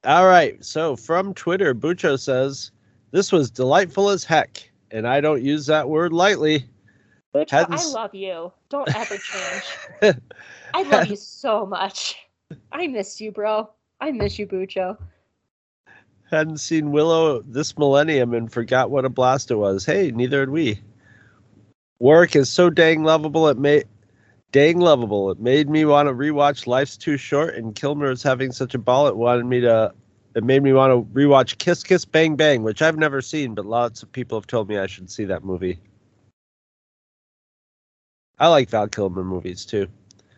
All 0.06 0.28
right. 0.28 0.64
So 0.64 0.95
from 0.95 1.34
Twitter, 1.34 1.74
Bucho 1.74 2.20
says 2.20 2.72
this 3.12 3.32
was 3.32 3.50
delightful 3.50 4.10
as 4.10 4.24
heck, 4.24 4.70
and 4.91 5.08
I 5.08 5.22
don't 5.22 5.41
use 5.41 5.66
that 5.68 5.90
word 5.90 6.14
lightly. 6.14 6.66
Which 7.32 7.50
Hadn't 7.50 7.80
I 7.80 7.86
love 7.86 8.14
you. 8.14 8.52
Don't 8.70 8.95
ever 8.95 9.18
change. 9.18 9.64
I 10.74 10.84
love 10.84 11.08
you 11.08 11.16
so 11.18 11.66
much. 11.66 12.18
I 12.72 12.88
miss 12.88 13.22
you, 13.22 13.32
bro. 13.32 13.70
I 14.02 14.12
miss 14.12 14.38
you, 14.38 14.48
Bucho. 14.48 14.98
Hadn't 16.30 16.58
seen 16.58 16.91
Willow 16.91 17.41
this 17.44 17.78
millennium 17.78 18.34
and 18.34 18.52
forgot 18.52 18.90
what 18.90 19.06
a 19.06 19.10
blast 19.10 19.52
it 19.52 19.56
was. 19.56 19.86
Hey, 19.86 20.12
neither 20.12 20.40
had 20.40 20.50
we. 20.50 20.80
Warwick 22.00 22.36
is 22.36 22.50
so 22.50 22.70
dang 22.70 23.04
lovable 23.04 23.48
it 23.48 23.58
made 23.58 23.86
dang 24.52 24.80
lovable. 24.80 25.32
It 25.32 25.40
made 25.40 25.70
me 25.70 25.86
want 25.86 26.10
to 26.10 26.14
rewatch 26.14 26.68
Life's 26.68 26.98
Too 26.98 27.18
Short 27.18 27.56
and 27.56 27.76
Kilmer 27.76 28.12
is 28.12 28.24
having 28.24 28.52
such 28.52 28.74
a 28.74 28.80
ball 28.80 29.08
it 29.08 29.16
wanted 29.16 29.45
me 29.45 29.62
to 29.62 29.94
it 30.36 30.44
made 30.44 30.64
me 30.64 30.74
want 30.74 30.91
to 30.91 31.18
rewatch 31.18 31.60
Kiss 31.60 31.84
Kiss 31.84 32.06
Bang 32.06 32.36
Bang, 32.36 32.64
which 32.64 32.82
I've 32.82 32.98
never 32.98 33.22
seen, 33.22 33.54
but 33.54 33.66
lots 33.66 34.02
of 34.02 34.12
people 34.12 34.38
have 34.38 34.48
told 34.48 34.68
me 34.68 34.80
I 34.80 34.88
should 34.88 35.10
see 35.10 35.26
that 35.26 35.44
movie. 35.44 35.80
I 38.40 38.48
like 38.48 38.70
Val 38.70 38.88
Kilmer 38.88 39.24
movies 39.24 39.64
too. 39.66 39.88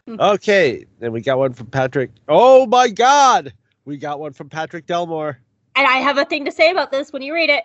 Okay, 0.20 0.86
then 1.00 1.12
we 1.12 1.22
got 1.22 1.40
one 1.40 1.54
from 1.54 1.66
Patrick. 1.68 2.12
Oh 2.28 2.68
my 2.68 2.90
God, 2.90 3.52
we 3.86 3.98
got 3.98 4.20
one 4.20 4.34
from 4.34 4.50
Patrick 4.50 4.86
Delmore. 4.86 5.38
And 5.76 5.88
I 5.88 5.98
have 5.98 6.20
a 6.20 6.26
thing 6.26 6.46
to 6.46 6.52
say 6.52 6.70
about 6.70 6.92
this 6.92 7.12
when 7.12 7.24
you 7.24 7.34
read 7.34 7.50
it. 7.50 7.64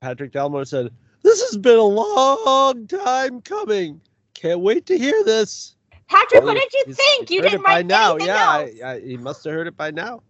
Patrick 0.00 0.32
Delmore 0.32 0.66
said, 0.66 0.90
"This 1.22 1.42
has 1.42 1.58
been 1.58 1.78
a 1.78 1.82
long 1.82 2.86
time 2.86 3.42
coming. 3.42 4.00
Can't 4.32 4.60
wait 4.60 4.86
to 4.86 4.96
hear 4.96 5.22
this." 5.24 5.74
Patrick, 6.08 6.42
Well, 6.42 6.54
what 6.54 6.70
did 6.70 6.86
you 6.86 6.94
think? 6.94 7.30
You 7.30 7.42
didn't 7.42 7.60
it 7.60 7.66
by 7.66 7.82
now. 7.82 8.16
Yeah. 8.16 8.48
I, 8.48 8.72
I, 8.82 9.00
he 9.00 9.18
must 9.18 9.44
have 9.44 9.52
heard 9.52 9.66
it 9.66 9.76
by 9.76 9.90
now. 9.90 10.22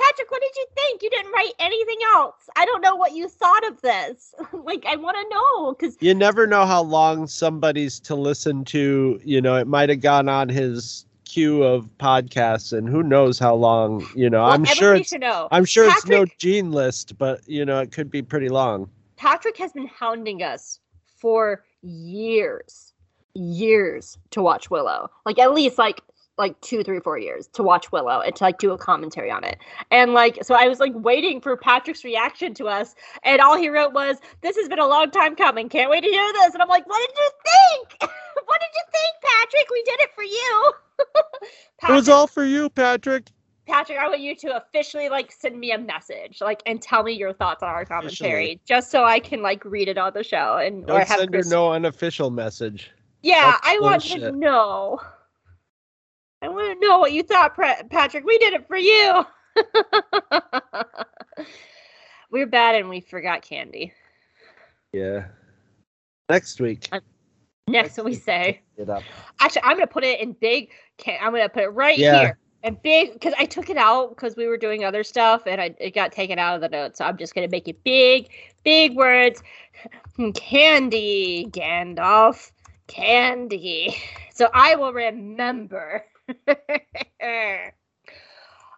Patrick, 0.00 0.30
what 0.30 0.40
did 0.40 0.52
you 0.56 0.66
think? 0.74 1.02
You 1.02 1.10
didn't 1.10 1.32
write 1.32 1.52
anything 1.58 1.98
else. 2.14 2.48
I 2.56 2.64
don't 2.64 2.80
know 2.80 2.96
what 2.96 3.12
you 3.12 3.28
thought 3.28 3.66
of 3.66 3.80
this. 3.82 4.34
like, 4.52 4.84
I 4.86 4.96
want 4.96 5.16
to 5.16 5.34
know 5.34 5.74
because 5.74 5.96
You 6.00 6.14
never 6.14 6.46
know 6.46 6.64
how 6.64 6.82
long 6.82 7.26
somebody's 7.26 8.00
to 8.00 8.14
listen 8.14 8.64
to. 8.66 9.20
You 9.24 9.40
know, 9.40 9.56
it 9.56 9.66
might 9.66 9.88
have 9.88 10.00
gone 10.00 10.28
on 10.28 10.48
his 10.48 11.04
queue 11.24 11.62
of 11.62 11.88
podcasts, 11.98 12.76
and 12.76 12.88
who 12.88 13.02
knows 13.02 13.38
how 13.38 13.54
long. 13.54 14.06
You 14.14 14.30
know, 14.30 14.42
well, 14.42 14.52
I'm 14.52 14.64
sure 14.64 14.88
everybody 14.88 15.00
it's. 15.00 15.10
should 15.10 15.20
know. 15.20 15.48
I'm 15.50 15.64
sure 15.64 15.88
it's 15.88 16.06
no 16.06 16.24
gene 16.38 16.72
list, 16.72 17.18
but 17.18 17.46
you 17.48 17.64
know, 17.64 17.80
it 17.80 17.92
could 17.92 18.10
be 18.10 18.22
pretty 18.22 18.48
long. 18.48 18.88
Patrick 19.16 19.56
has 19.58 19.72
been 19.72 19.86
hounding 19.86 20.42
us 20.42 20.80
for 21.16 21.62
years, 21.82 22.94
years 23.34 24.18
to 24.30 24.42
watch 24.42 24.70
Willow. 24.70 25.10
Like 25.26 25.38
at 25.38 25.52
least 25.52 25.78
like 25.78 26.00
like 26.40 26.60
two, 26.60 26.82
three, 26.82 26.98
four 27.00 27.18
years 27.18 27.46
to 27.54 27.62
watch 27.62 27.92
Willow 27.92 28.20
and 28.20 28.34
to 28.36 28.44
like 28.44 28.58
do 28.58 28.72
a 28.72 28.78
commentary 28.78 29.30
on 29.30 29.44
it. 29.44 29.58
And 29.90 30.12
like 30.14 30.42
so 30.42 30.54
I 30.54 30.66
was 30.68 30.80
like 30.80 30.92
waiting 30.96 31.40
for 31.40 31.56
Patrick's 31.56 32.04
reaction 32.04 32.54
to 32.54 32.66
us, 32.66 32.94
and 33.22 33.40
all 33.40 33.56
he 33.56 33.68
wrote 33.68 33.92
was, 33.92 34.16
This 34.40 34.56
has 34.56 34.68
been 34.68 34.78
a 34.80 34.86
long 34.86 35.10
time 35.10 35.36
coming. 35.36 35.68
Can't 35.68 35.90
wait 35.90 36.02
to 36.02 36.10
hear 36.10 36.32
this. 36.34 36.54
And 36.54 36.62
I'm 36.62 36.68
like, 36.68 36.88
What 36.88 36.98
did 37.08 37.16
you 37.16 37.30
think? 37.44 38.10
what 38.46 38.60
did 38.60 38.70
you 38.74 38.82
think, 38.92 39.14
Patrick? 39.22 39.70
We 39.70 39.82
did 39.84 40.00
it 40.00 40.10
for 40.14 40.24
you. 40.24 40.72
It 41.88 41.92
was 41.92 42.08
all 42.10 42.26
for 42.26 42.44
you, 42.44 42.68
Patrick. 42.68 43.28
Patrick, 43.66 43.98
I 43.98 44.08
want 44.08 44.20
you 44.20 44.34
to 44.36 44.56
officially 44.56 45.08
like 45.08 45.32
send 45.32 45.58
me 45.58 45.72
a 45.72 45.78
message, 45.78 46.40
like, 46.40 46.62
and 46.66 46.82
tell 46.82 47.02
me 47.02 47.12
your 47.12 47.32
thoughts 47.32 47.62
on 47.62 47.68
our 47.70 47.84
commentary, 47.84 48.30
Officially. 48.44 48.60
just 48.66 48.90
so 48.90 49.04
I 49.04 49.20
can 49.20 49.42
like 49.42 49.64
read 49.64 49.88
it 49.88 49.96
on 49.96 50.12
the 50.12 50.24
show 50.24 50.56
and 50.58 50.90
or 50.90 50.98
Don't 50.98 51.08
have 51.08 51.18
send 51.20 51.34
her 51.34 51.42
no 51.46 51.72
unofficial 51.72 52.30
message. 52.30 52.90
yeah, 53.22 53.52
That's 53.52 53.66
I 53.66 53.78
want 53.80 54.02
to 54.02 54.32
know. 54.32 55.00
I 56.42 56.48
want 56.48 56.80
to 56.80 56.86
know 56.86 56.98
what 56.98 57.12
you 57.12 57.22
thought, 57.22 57.54
Patrick. 57.56 58.24
We 58.24 58.38
did 58.38 58.54
it 58.54 58.66
for 58.66 58.76
you. 58.76 59.24
We're 62.30 62.46
bad 62.46 62.76
and 62.76 62.88
we 62.88 63.00
forgot 63.00 63.42
candy. 63.42 63.92
Yeah. 64.92 65.26
Next 66.28 66.60
week. 66.60 66.88
I- 66.92 67.00
Next, 67.68 67.96
what 67.98 68.06
we 68.06 68.14
say. 68.14 68.62
Get 68.76 68.90
up. 68.90 69.04
Actually, 69.38 69.62
I'm 69.62 69.76
gonna 69.76 69.86
put 69.86 70.02
it 70.02 70.18
in 70.20 70.32
big. 70.32 70.70
Can 70.96 71.18
I'm 71.22 71.30
gonna 71.30 71.48
put 71.48 71.62
it 71.62 71.68
right 71.68 71.96
Yeah. 71.96 72.18
here 72.20 72.38
and 72.64 72.82
big 72.82 73.12
because 73.12 73.32
I 73.38 73.44
took 73.44 73.70
it 73.70 73.76
out 73.76 74.08
because 74.10 74.34
we 74.34 74.48
were 74.48 74.56
doing 74.56 74.84
other 74.84 75.04
stuff 75.04 75.42
and 75.46 75.60
I 75.60 75.74
it 75.78 75.94
got 75.94 76.10
taken 76.10 76.36
out 76.38 76.56
of 76.56 76.62
the 76.62 76.68
notes. 76.68 76.98
So 76.98 77.04
I'm 77.04 77.16
just 77.16 77.32
gonna 77.32 77.46
make 77.48 77.68
it 77.68 77.84
big, 77.84 78.30
big 78.64 78.96
words. 78.96 79.42
Candy, 80.34 81.46
Gandalf, 81.50 82.50
candy. 82.88 83.96
So 84.34 84.48
I 84.52 84.74
will 84.74 84.92
remember. 84.92 86.04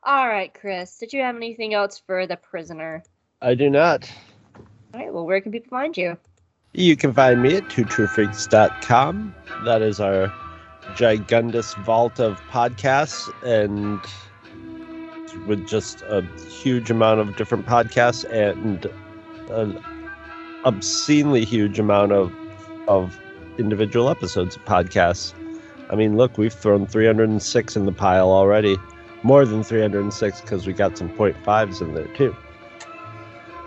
All 0.04 0.26
right, 0.28 0.52
Chris. 0.52 0.98
Did 0.98 1.12
you 1.12 1.22
have 1.22 1.36
anything 1.36 1.74
else 1.74 2.02
for 2.04 2.26
the 2.26 2.36
prisoner? 2.36 3.04
I 3.40 3.54
do 3.54 3.70
not. 3.70 4.10
All 4.94 5.00
right. 5.00 5.12
Well, 5.12 5.26
where 5.26 5.40
can 5.40 5.52
people 5.52 5.70
find 5.70 5.96
you? 5.96 6.16
You 6.74 6.96
can 6.96 7.12
find 7.12 7.42
me 7.42 7.56
at 7.56 7.64
twotruefreaks.com. 7.64 9.34
That 9.64 9.82
is 9.82 10.00
our 10.00 10.32
gigundous 10.94 11.76
vault 11.84 12.18
of 12.18 12.40
podcasts 12.50 13.30
and 13.44 14.00
with 15.46 15.66
just 15.66 16.02
a 16.02 16.22
huge 16.48 16.90
amount 16.90 17.20
of 17.20 17.36
different 17.36 17.66
podcasts 17.66 18.24
and 18.30 18.86
an 19.50 19.82
obscenely 20.64 21.44
huge 21.44 21.78
amount 21.78 22.12
of 22.12 22.32
of 22.88 23.18
individual 23.58 24.08
episodes 24.08 24.56
of 24.56 24.64
podcasts. 24.64 25.34
I 25.92 25.94
mean, 25.94 26.16
look, 26.16 26.38
we've 26.38 26.52
thrown 26.52 26.86
306 26.86 27.76
in 27.76 27.84
the 27.84 27.92
pile 27.92 28.30
already. 28.30 28.78
More 29.22 29.44
than 29.44 29.62
306 29.62 30.40
because 30.40 30.66
we 30.66 30.72
got 30.72 30.96
some 30.98 31.10
point 31.10 31.36
fives 31.44 31.80
in 31.80 31.94
there 31.94 32.08
too. 32.08 32.34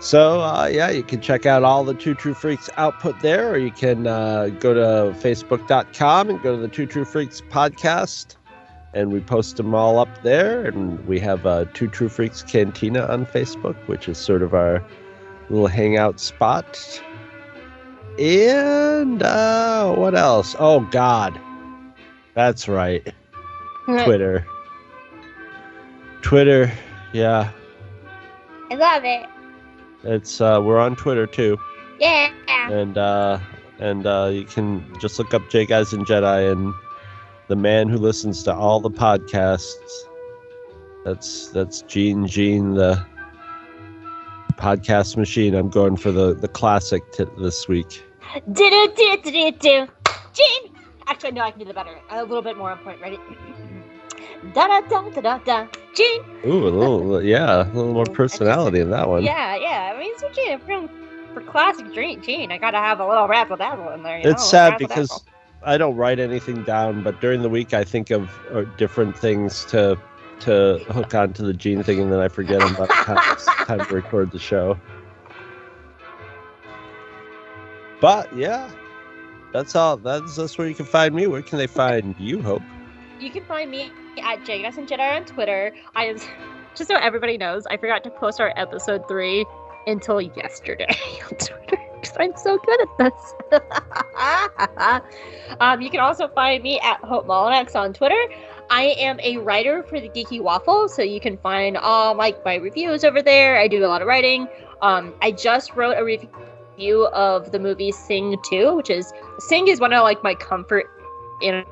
So 0.00 0.42
uh, 0.42 0.66
yeah, 0.70 0.90
you 0.90 1.02
can 1.02 1.22
check 1.22 1.46
out 1.46 1.62
all 1.62 1.82
the 1.82 1.94
Two 1.94 2.14
True 2.14 2.34
Freaks 2.34 2.68
output 2.76 3.18
there, 3.20 3.50
or 3.50 3.56
you 3.56 3.70
can 3.70 4.06
uh, 4.06 4.48
go 4.60 4.74
to 4.74 5.18
Facebook.com 5.18 6.28
and 6.28 6.42
go 6.42 6.54
to 6.54 6.60
the 6.60 6.68
Two 6.68 6.84
True 6.84 7.06
Freaks 7.06 7.40
podcast, 7.40 8.36
and 8.92 9.10
we 9.10 9.20
post 9.20 9.56
them 9.56 9.74
all 9.74 9.98
up 9.98 10.22
there. 10.22 10.66
And 10.66 11.06
we 11.06 11.18
have 11.20 11.46
uh, 11.46 11.64
Two 11.72 11.88
True 11.88 12.10
Freaks 12.10 12.42
Cantina 12.42 13.06
on 13.06 13.24
Facebook, 13.24 13.76
which 13.86 14.08
is 14.08 14.18
sort 14.18 14.42
of 14.42 14.52
our 14.52 14.84
little 15.48 15.68
hangout 15.68 16.20
spot. 16.20 17.02
And 18.18 19.22
uh, 19.22 19.94
what 19.94 20.14
else? 20.14 20.54
Oh 20.58 20.80
God, 20.80 21.40
that's 22.36 22.68
right, 22.68 23.12
Twitter. 24.04 24.46
Twitter, 26.22 26.72
yeah, 27.12 27.50
I 28.70 28.74
love 28.74 29.02
it. 29.04 29.26
it's 30.04 30.40
uh, 30.40 30.60
we're 30.62 30.78
on 30.78 30.94
Twitter 30.96 31.26
too. 31.26 31.58
Yeah. 31.98 32.30
and 32.70 32.98
uh 32.98 33.38
and 33.78 34.06
uh 34.06 34.28
you 34.32 34.44
can 34.44 34.84
just 35.00 35.18
look 35.18 35.32
up 35.34 35.48
J 35.50 35.64
Guys 35.66 35.92
and 35.92 36.04
Jedi 36.06 36.52
and 36.52 36.74
the 37.48 37.56
man 37.56 37.88
who 37.88 37.96
listens 37.96 38.42
to 38.44 38.54
all 38.54 38.80
the 38.80 38.90
podcasts. 38.90 39.72
That's 41.04 41.48
that's 41.48 41.82
Gene 41.82 42.26
Gene 42.26 42.74
the 42.74 43.04
podcast 44.54 45.16
machine. 45.16 45.54
I'm 45.54 45.70
going 45.70 45.96
for 45.96 46.10
the 46.10 46.34
the 46.34 46.48
classic 46.48 47.10
t- 47.12 47.24
this 47.38 47.68
week. 47.68 48.02
Do 48.52 48.68
do 48.70 48.92
do 48.96 49.30
do 49.30 49.52
do. 49.52 49.88
Gene. 50.34 50.75
Actually, 51.06 51.32
no, 51.32 51.42
I 51.42 51.50
can 51.50 51.60
do 51.60 51.64
the 51.66 51.74
better. 51.74 51.98
A 52.10 52.22
little 52.24 52.42
bit 52.42 52.56
more 52.56 52.70
on 52.70 52.78
point. 52.78 53.00
Ready? 53.00 53.18
da 54.54 54.66
da 54.66 54.80
da 54.80 55.10
da 55.10 55.20
da 55.20 55.38
da. 55.38 55.66
Gene. 55.94 56.22
Ooh, 56.46 56.68
a 56.68 56.70
little 56.70 57.22
yeah, 57.22 57.62
a 57.62 57.70
little 57.72 57.92
more 57.92 58.06
personality 58.06 58.80
in 58.80 58.90
that 58.90 59.08
one. 59.08 59.22
Yeah, 59.22 59.56
yeah. 59.56 59.92
I 59.94 59.98
mean, 59.98 60.16
so 60.18 60.28
Gene, 60.30 60.52
if 60.52 60.66
we're 60.66 60.80
going 60.80 60.90
for 61.32 61.40
classic 61.42 61.92
Gene, 61.92 62.22
Gene, 62.22 62.52
I 62.52 62.58
gotta 62.58 62.78
have 62.78 63.00
a 63.00 63.06
little 63.06 63.28
razzle 63.28 63.56
dazzle 63.56 63.90
in 63.90 64.02
there. 64.02 64.18
You 64.18 64.30
It's 64.30 64.42
know, 64.42 64.48
sad 64.48 64.72
razzle 64.72 64.88
because. 64.88 65.24
I 65.62 65.78
don't 65.78 65.96
write 65.96 66.20
anything 66.20 66.62
down, 66.62 67.02
but 67.02 67.20
during 67.20 67.42
the 67.42 67.48
week 67.48 67.74
I 67.74 67.82
think 67.82 68.10
of 68.10 68.30
uh, 68.52 68.62
different 68.76 69.18
things 69.18 69.64
to 69.66 69.98
to 70.40 70.78
hook 70.90 71.14
onto 71.14 71.44
the 71.44 71.54
gene 71.54 71.82
thing, 71.82 72.00
and 72.00 72.12
then 72.12 72.20
I 72.20 72.28
forget 72.28 72.60
the 72.60 72.86
time 72.86 73.18
it's 73.32 73.46
time 73.64 73.84
to 73.84 73.94
record 73.94 74.30
the 74.30 74.38
show. 74.38 74.78
But 78.00 78.34
yeah, 78.36 78.70
that's 79.56 79.74
all. 79.74 79.96
That's 79.96 80.36
that's 80.36 80.56
where 80.58 80.68
you 80.68 80.74
can 80.74 80.84
find 80.86 81.14
me. 81.14 81.26
Where 81.26 81.42
can 81.42 81.58
they 81.58 81.66
find 81.66 82.14
you? 82.18 82.42
Hope. 82.42 82.62
you 83.18 83.30
can 83.30 83.44
find 83.44 83.70
me 83.70 83.90
at 84.22 84.44
Jagus 84.44 84.76
and 84.76 84.86
Jedi 84.86 85.16
on 85.16 85.24
Twitter. 85.24 85.72
I 85.94 86.04
am 86.06 86.18
just 86.74 86.90
so 86.90 86.96
everybody 86.96 87.38
knows, 87.38 87.64
I 87.66 87.78
forgot 87.78 88.04
to 88.04 88.10
post 88.10 88.38
our 88.40 88.52
episode 88.56 89.08
three 89.08 89.46
until 89.86 90.20
yesterday 90.20 90.94
on 91.24 91.30
Twitter 91.38 91.78
because 91.94 92.16
I'm 92.20 92.36
so 92.36 92.58
good 92.58 92.80
at 92.82 92.88
this. 92.98 93.34
um, 95.60 95.80
you 95.80 95.88
can 95.88 96.00
also 96.00 96.28
find 96.28 96.62
me 96.62 96.78
at 96.80 97.00
Hope 97.00 97.26
Molinax 97.26 97.74
on 97.74 97.94
Twitter. 97.94 98.20
I 98.68 98.94
am 98.98 99.18
a 99.20 99.38
writer 99.38 99.82
for 99.84 99.98
the 100.00 100.10
Geeky 100.10 100.42
Waffle, 100.42 100.88
so 100.88 101.02
you 101.02 101.20
can 101.20 101.38
find 101.38 101.78
all 101.78 102.14
like 102.14 102.44
my 102.44 102.56
reviews 102.56 103.04
over 103.04 103.22
there. 103.22 103.58
I 103.58 103.68
do 103.68 103.82
a 103.84 103.88
lot 103.88 104.02
of 104.02 104.08
writing. 104.08 104.48
Um, 104.82 105.14
I 105.22 105.30
just 105.30 105.74
wrote 105.74 105.96
a 105.96 106.04
review 106.04 106.28
of 107.12 107.52
the 107.52 107.58
movie 107.58 107.92
Sing 107.92 108.36
2, 108.48 108.74
which 108.74 108.90
is 108.90 109.12
Sing 109.38 109.68
is 109.68 109.80
one 109.80 109.92
of 109.92 110.02
like 110.02 110.22
my 110.22 110.34
comfort 110.34 110.90
in 111.42 111.64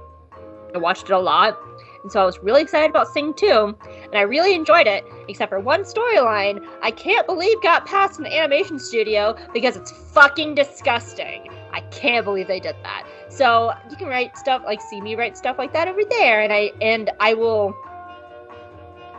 I 0.75 0.79
watched 0.79 1.05
it 1.05 1.13
a 1.13 1.19
lot. 1.19 1.59
And 2.03 2.13
so 2.13 2.21
I 2.21 2.25
was 2.25 2.39
really 2.41 2.61
excited 2.61 2.91
about 2.91 3.09
Sing 3.09 3.33
2, 3.33 3.77
and 3.87 4.15
I 4.15 4.23
really 4.23 4.55
enjoyed 4.55 4.87
it, 4.87 5.07
except 5.29 5.51
for 5.51 5.59
one 5.59 5.85
storyline 5.85 6.67
I 6.83 6.91
can't 6.91 7.27
believe 7.27 7.63
got 7.63 7.87
past 7.87 8.19
an 8.19 8.27
animation 8.27 8.79
studio 8.79 9.37
because 9.55 9.77
it's 9.77 9.91
fucking 9.91 10.55
disgusting. 10.55 11.51
I 11.73 11.81
can't 11.91 12.25
believe 12.25 12.47
they 12.47 12.61
did 12.61 12.77
that. 12.83 13.07
So 13.29 13.73
you 13.91 13.97
can 13.97 14.09
write 14.09 14.37
stuff 14.37 14.63
like 14.65 14.81
see 14.81 15.01
me 15.01 15.17
write 15.17 15.37
stuff 15.37 15.59
like 15.59 15.73
that 15.73 15.89
over 15.89 16.03
there, 16.09 16.43
and 16.43 16.53
I 16.53 16.73
and 16.81 17.11
I 17.21 17.35
will 17.35 17.75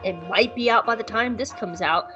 it 0.04 0.14
might 0.30 0.56
be 0.56 0.70
out 0.70 0.86
by 0.86 0.96
the 0.96 1.04
time 1.04 1.36
this 1.36 1.52
comes 1.52 1.82
out. 1.82 2.08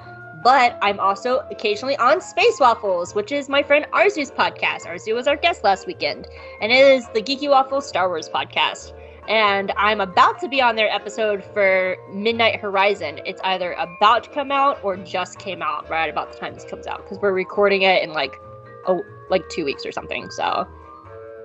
But 0.42 0.78
I'm 0.82 1.00
also 1.00 1.40
occasionally 1.52 1.98
on 1.98 2.22
Space 2.22 2.60
Waffles, 2.60 3.14
which 3.14 3.32
is 3.32 3.50
my 3.50 3.62
friend 3.64 3.86
Arzu's 3.92 4.32
podcast. 4.32 4.86
Arzu 4.86 5.14
was 5.14 5.28
our 5.28 5.36
guest 5.36 5.64
last 5.64 5.86
weekend, 5.86 6.28
and 6.62 6.72
it 6.72 6.86
is 6.86 7.08
the 7.14 7.22
Geeky 7.22 7.50
Waffles 7.50 7.88
Star 7.88 8.08
Wars 8.08 8.30
podcast 8.30 8.94
and 9.30 9.72
I'm 9.78 10.02
about 10.02 10.40
to 10.40 10.50
be 10.50 10.60
on 10.60 10.76
their 10.76 10.90
episode 10.90 11.44
for 11.54 11.96
Midnight 12.12 12.60
Horizon. 12.60 13.20
It's 13.28 13.40
either 13.44 13.74
about 13.74 14.24
to 14.24 14.30
come 14.32 14.52
out 14.52 14.80
or 14.84 14.98
just 14.98 15.38
came 15.38 15.62
out 15.62 15.88
right 15.88 16.10
about 16.10 16.34
the 16.34 16.40
time 16.40 16.56
this 16.56 16.66
comes 16.66 16.88
out 16.88 17.04
because 17.04 17.20
we're 17.20 17.32
recording 17.32 17.84
it 17.84 18.02
in 18.02 18.12
like 18.12 18.42
oh 18.88 19.04
like 19.30 19.48
two 19.50 19.64
weeks 19.64 19.86
or 19.86 19.92
something. 19.92 20.32
So 20.32 20.68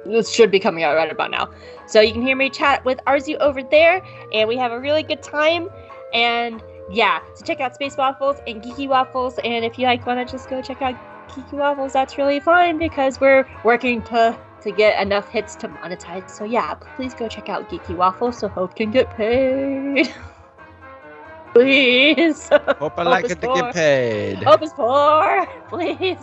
this 0.06 0.32
should 0.32 0.50
be 0.50 0.58
coming 0.58 0.82
out 0.82 0.96
right 0.96 1.12
about 1.12 1.30
now. 1.30 1.50
So 1.86 2.00
you 2.00 2.12
can 2.12 2.22
hear 2.22 2.36
me 2.36 2.48
chat 2.48 2.82
with 2.86 2.98
Arzu 3.06 3.36
over 3.38 3.62
there, 3.62 4.02
and 4.32 4.48
we 4.48 4.56
have 4.56 4.72
a 4.72 4.80
really 4.80 5.02
good 5.02 5.22
time. 5.22 5.68
And 6.14 6.62
yeah, 6.90 7.20
so 7.34 7.44
check 7.44 7.60
out 7.60 7.74
Space 7.74 7.96
Waffles 7.96 8.38
and 8.46 8.62
Geeky 8.62 8.88
Waffles. 8.88 9.38
And 9.44 9.64
if 9.64 9.78
you 9.78 9.86
like 9.86 10.04
want 10.06 10.26
to 10.26 10.30
just 10.30 10.48
go 10.48 10.62
check 10.62 10.82
out 10.82 10.94
Geeky 11.28 11.52
Waffles, 11.52 11.92
that's 11.92 12.18
really 12.18 12.40
fine 12.40 12.78
because 12.78 13.20
we're 13.20 13.46
working 13.64 14.02
to 14.04 14.38
to 14.62 14.72
get 14.72 15.00
enough 15.00 15.28
hits 15.28 15.56
to 15.56 15.68
monetize. 15.68 16.30
So 16.30 16.44
yeah, 16.44 16.74
please 16.96 17.14
go 17.14 17.28
check 17.28 17.48
out 17.48 17.68
Geeky 17.68 17.96
Waffles 17.96 18.38
so 18.38 18.48
Hope 18.48 18.74
can 18.76 18.90
get 18.90 19.14
paid. 19.16 20.12
please. 21.54 22.48
Hope 22.48 22.98
I 22.98 23.02
like 23.02 23.30
it 23.30 23.40
to 23.40 23.52
get 23.54 23.74
paid. 23.74 24.42
Hope 24.42 24.62
is 24.62 24.72
poor. 24.72 25.46
Please. 25.68 26.18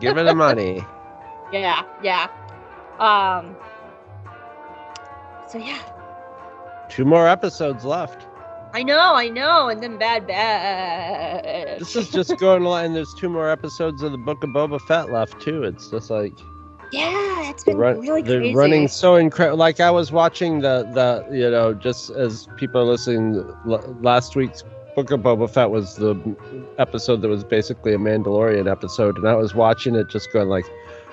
Give 0.00 0.16
me 0.16 0.22
the 0.24 0.34
money. 0.34 0.84
Yeah, 1.52 1.84
yeah. 2.02 2.26
Um. 2.98 3.54
So 5.46 5.58
yeah, 5.58 5.78
Two 6.88 7.04
more 7.04 7.28
episodes 7.28 7.84
left. 7.84 8.26
I 8.76 8.82
know, 8.82 9.14
I 9.14 9.30
know, 9.30 9.70
and 9.70 9.82
then 9.82 9.96
bad, 9.96 10.26
bad. 10.26 11.78
This 11.80 11.96
is 11.96 12.10
just 12.10 12.36
going 12.38 12.62
along. 12.66 12.84
And 12.84 12.94
there's 12.94 13.14
two 13.14 13.30
more 13.30 13.48
episodes 13.48 14.02
of 14.02 14.12
the 14.12 14.18
Book 14.18 14.44
of 14.44 14.50
Boba 14.50 14.78
Fett 14.82 15.10
left 15.10 15.40
too. 15.40 15.62
It's 15.62 15.88
just 15.88 16.10
like 16.10 16.34
yeah, 16.92 17.48
it's 17.48 17.64
they're, 17.64 17.72
been 17.72 17.80
run- 17.80 18.00
really 18.00 18.20
they're 18.20 18.40
crazy. 18.40 18.54
running 18.54 18.88
so 18.88 19.16
incredible. 19.16 19.56
Like 19.56 19.80
I 19.80 19.90
was 19.90 20.12
watching 20.12 20.60
the 20.60 20.82
the 20.92 21.26
you 21.34 21.50
know 21.50 21.72
just 21.72 22.10
as 22.10 22.48
people 22.58 22.82
are 22.82 22.84
listening, 22.84 23.36
l- 23.66 23.96
last 24.02 24.36
week's 24.36 24.62
Book 24.94 25.10
of 25.10 25.20
Boba 25.20 25.48
Fett 25.48 25.70
was 25.70 25.96
the 25.96 26.14
episode 26.76 27.22
that 27.22 27.28
was 27.28 27.44
basically 27.44 27.94
a 27.94 27.98
Mandalorian 27.98 28.70
episode, 28.70 29.16
and 29.16 29.26
I 29.26 29.36
was 29.36 29.54
watching 29.54 29.94
it 29.94 30.10
just 30.10 30.30
going 30.34 30.50
like. 30.50 30.66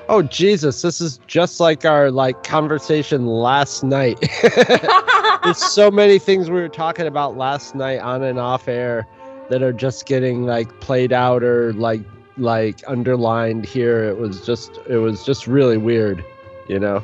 Oh 0.09 0.21
Jesus! 0.21 0.81
This 0.81 0.99
is 0.99 1.17
just 1.27 1.61
like 1.61 1.85
our 1.85 2.11
like 2.11 2.43
conversation 2.43 3.25
last 3.25 3.85
night. 3.85 4.19
There's 5.43 5.57
so 5.57 5.91
many 5.91 6.19
things 6.19 6.49
we 6.49 6.61
were 6.61 6.69
talking 6.69 7.05
about 7.05 7.35
last 7.37 7.75
night 7.75 7.99
on 7.99 8.23
and 8.23 8.39
off 8.39 8.67
air 8.67 9.07
that 9.49 9.61
are 9.61 9.73
just 9.73 10.05
getting 10.05 10.45
like 10.45 10.79
played 10.79 11.11
out 11.11 11.43
or 11.43 11.73
like 11.73 12.01
like 12.37 12.81
underlined 12.87 13.65
here. 13.65 14.03
It 14.05 14.17
was 14.17 14.45
just 14.45 14.79
it 14.87 14.97
was 14.97 15.25
just 15.25 15.47
really 15.47 15.77
weird, 15.77 16.23
you 16.67 16.79
know. 16.79 17.03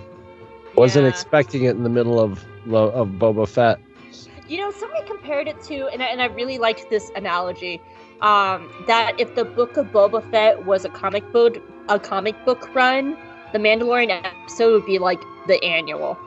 Wasn't 0.76 1.04
Yeah. 1.04 1.10
expecting 1.10 1.64
it 1.66 1.72
in 1.72 1.84
the 1.84 1.90
middle 1.90 2.20
of 2.20 2.46
of 2.74 3.10
Boba 3.10 3.48
Fett. 3.48 3.80
You 4.48 4.58
know, 4.60 4.72
somebody 4.72 5.06
compared 5.06 5.48
it 5.48 5.62
to, 5.64 5.88
and 5.90 6.02
I, 6.02 6.06
and 6.08 6.22
I 6.22 6.26
really 6.26 6.58
liked 6.58 6.90
this 6.90 7.12
analogy. 7.16 7.82
Um, 8.22 8.70
that 8.88 9.14
if 9.20 9.36
the 9.36 9.46
Book 9.46 9.78
of 9.78 9.88
Boba 9.88 10.22
Fett 10.32 10.66
was 10.66 10.86
a 10.86 10.90
comic 10.90 11.32
book, 11.32 11.58
a 11.88 12.00
comic 12.00 12.36
book 12.46 12.74
run, 12.76 13.18
the 13.54 13.60
Mandalorian 13.60 14.10
episode 14.26 14.74
would 14.74 14.86
be 14.86 14.98
like 15.00 15.22
the 15.48 15.64
annual. 15.64 16.18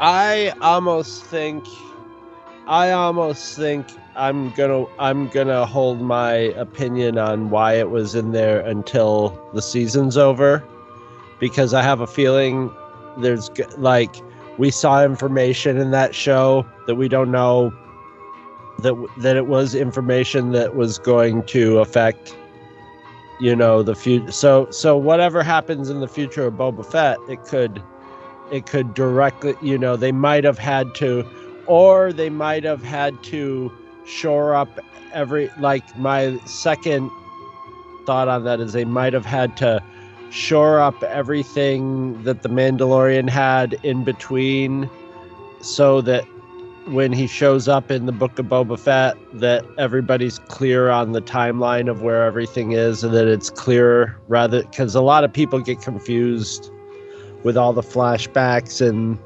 I 0.00 0.52
almost 0.60 1.24
think 1.24 1.64
I 2.66 2.90
almost 2.90 3.56
think 3.56 3.86
I'm 4.14 4.50
gonna 4.50 4.84
I'm 4.98 5.28
gonna 5.28 5.66
hold 5.66 6.00
my 6.00 6.32
opinion 6.32 7.18
on 7.18 7.50
why 7.50 7.74
it 7.74 7.90
was 7.90 8.14
in 8.14 8.32
there 8.32 8.60
until 8.60 9.40
the 9.54 9.62
season's 9.62 10.16
over, 10.16 10.62
because 11.40 11.74
I 11.74 11.82
have 11.82 12.00
a 12.00 12.06
feeling 12.06 12.70
there's 13.16 13.50
like 13.76 14.14
we 14.58 14.70
saw 14.70 15.04
information 15.04 15.78
in 15.78 15.90
that 15.92 16.14
show 16.14 16.66
that 16.86 16.94
we 16.94 17.08
don't 17.08 17.32
know 17.32 17.72
that 18.80 18.94
that 19.18 19.36
it 19.36 19.46
was 19.46 19.74
information 19.74 20.52
that 20.52 20.76
was 20.76 20.98
going 20.98 21.42
to 21.46 21.78
affect 21.78 22.36
you 23.40 23.54
know 23.56 23.82
the 23.82 23.94
future 23.94 24.30
so 24.30 24.68
so 24.70 24.96
whatever 24.96 25.42
happens 25.42 25.90
in 25.90 26.00
the 26.00 26.08
future 26.08 26.46
of 26.46 26.54
Boba 26.54 26.84
Fett 26.84 27.18
it 27.28 27.42
could 27.44 27.82
it 28.50 28.66
could 28.66 28.94
directly 28.94 29.54
you 29.62 29.78
know 29.78 29.96
they 29.96 30.12
might 30.12 30.44
have 30.44 30.58
had 30.58 30.94
to 30.94 31.24
or 31.66 32.12
they 32.12 32.30
might 32.30 32.64
have 32.64 32.82
had 32.82 33.22
to 33.22 33.70
shore 34.06 34.54
up 34.54 34.80
every 35.12 35.50
like 35.58 35.96
my 35.98 36.38
second 36.46 37.10
thought 38.06 38.28
on 38.28 38.44
that 38.44 38.60
is 38.60 38.72
they 38.72 38.84
might 38.84 39.12
have 39.12 39.26
had 39.26 39.56
to 39.56 39.82
shore 40.30 40.80
up 40.80 41.02
everything 41.04 42.22
that 42.22 42.42
the 42.42 42.48
Mandalorian 42.48 43.28
had 43.28 43.74
in 43.82 44.04
between 44.04 44.88
so 45.60 46.00
that 46.02 46.24
when 46.86 47.12
he 47.12 47.26
shows 47.26 47.68
up 47.68 47.90
in 47.90 48.06
the 48.06 48.12
book 48.12 48.38
of 48.38 48.46
Boba 48.46 48.78
Fett 48.78 49.16
that 49.34 49.64
everybody's 49.76 50.38
clear 50.38 50.88
on 50.88 51.12
the 51.12 51.20
timeline 51.20 51.90
of 51.90 52.00
where 52.00 52.24
everything 52.24 52.72
is 52.72 53.04
and 53.04 53.14
that 53.14 53.26
it's 53.26 53.50
clear 53.50 54.18
rather 54.28 54.62
cuz 54.64 54.94
a 54.94 55.02
lot 55.02 55.24
of 55.24 55.32
people 55.32 55.60
get 55.60 55.80
confused 55.82 56.70
with 57.42 57.56
all 57.56 57.72
the 57.72 57.82
flashbacks 57.82 58.86
and 58.86 59.18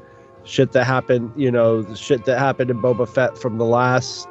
shit 0.43 0.71
that 0.73 0.85
happened, 0.85 1.31
you 1.35 1.51
know, 1.51 1.81
the 1.81 1.95
shit 1.95 2.25
that 2.25 2.39
happened 2.39 2.69
in 2.69 2.81
Boba 2.81 3.07
Fett 3.07 3.37
from 3.37 3.57
the 3.57 3.65
last 3.65 4.27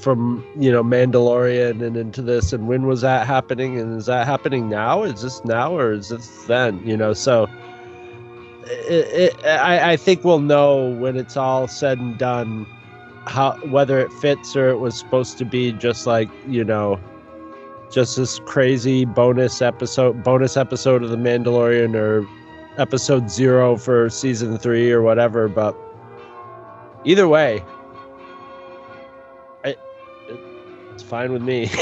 from, 0.00 0.44
you 0.58 0.72
know, 0.72 0.82
Mandalorian 0.82 1.82
and 1.82 1.96
into 1.96 2.22
this 2.22 2.52
and 2.52 2.66
when 2.66 2.86
was 2.86 3.02
that 3.02 3.26
happening 3.26 3.78
and 3.78 3.98
is 3.98 4.06
that 4.06 4.26
happening 4.26 4.68
now? 4.68 5.02
Is 5.02 5.22
this 5.22 5.44
now 5.44 5.76
or 5.76 5.92
is 5.92 6.08
this 6.08 6.44
then, 6.44 6.80
you 6.86 6.96
know? 6.96 7.12
So 7.12 7.48
it, 8.64 9.34
it, 9.36 9.46
I, 9.46 9.92
I 9.92 9.96
think 9.96 10.24
we'll 10.24 10.40
know 10.40 10.90
when 10.98 11.16
it's 11.16 11.36
all 11.36 11.68
said 11.68 11.98
and 11.98 12.16
done 12.18 12.66
how 13.26 13.58
whether 13.66 13.98
it 13.98 14.12
fits 14.14 14.56
or 14.56 14.70
it 14.70 14.78
was 14.78 14.98
supposed 14.98 15.38
to 15.38 15.44
be 15.44 15.72
just 15.72 16.06
like, 16.06 16.28
you 16.48 16.64
know, 16.64 16.98
just 17.90 18.16
this 18.16 18.38
crazy 18.40 19.04
bonus 19.04 19.60
episode 19.60 20.22
bonus 20.22 20.56
episode 20.56 21.02
of 21.02 21.10
the 21.10 21.16
Mandalorian 21.16 21.94
or 21.94 22.26
episode 22.78 23.30
zero 23.30 23.76
for 23.76 24.08
season 24.10 24.56
three 24.58 24.90
or 24.90 25.02
whatever. 25.02 25.48
But 25.48 25.76
either 27.04 27.28
way, 27.28 27.64
I, 29.64 29.76
it's 30.92 31.02
fine 31.02 31.32
with 31.32 31.42
me. 31.42 31.68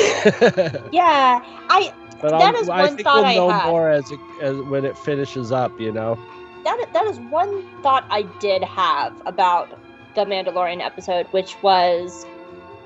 Yeah, 0.91 1.41
I 1.69 1.93
but 2.21 2.39
That 2.39 2.55
is 2.57 2.69
I 2.69 2.89
think 2.89 3.03
thought 3.03 3.17
we'll 3.17 3.25
I 3.25 3.35
know 3.35 3.51
had. 3.51 3.67
more 3.67 3.91
as 3.91 4.11
it 4.11 4.21
as 4.43 4.57
when 4.63 4.85
it 4.85 4.97
finishes 4.97 5.53
up. 5.53 5.79
You 5.79 5.93
know. 5.93 6.19
that 6.65 6.87
that 6.93 7.07
is 7.07 7.19
one 7.21 7.65
thought 7.83 8.05
I 8.11 8.23
did 8.41 8.63
have 8.65 9.21
about 9.27 9.69
the 10.15 10.25
Mandalorian 10.25 10.81
episode, 10.81 11.27
which 11.29 11.61
was 11.63 12.27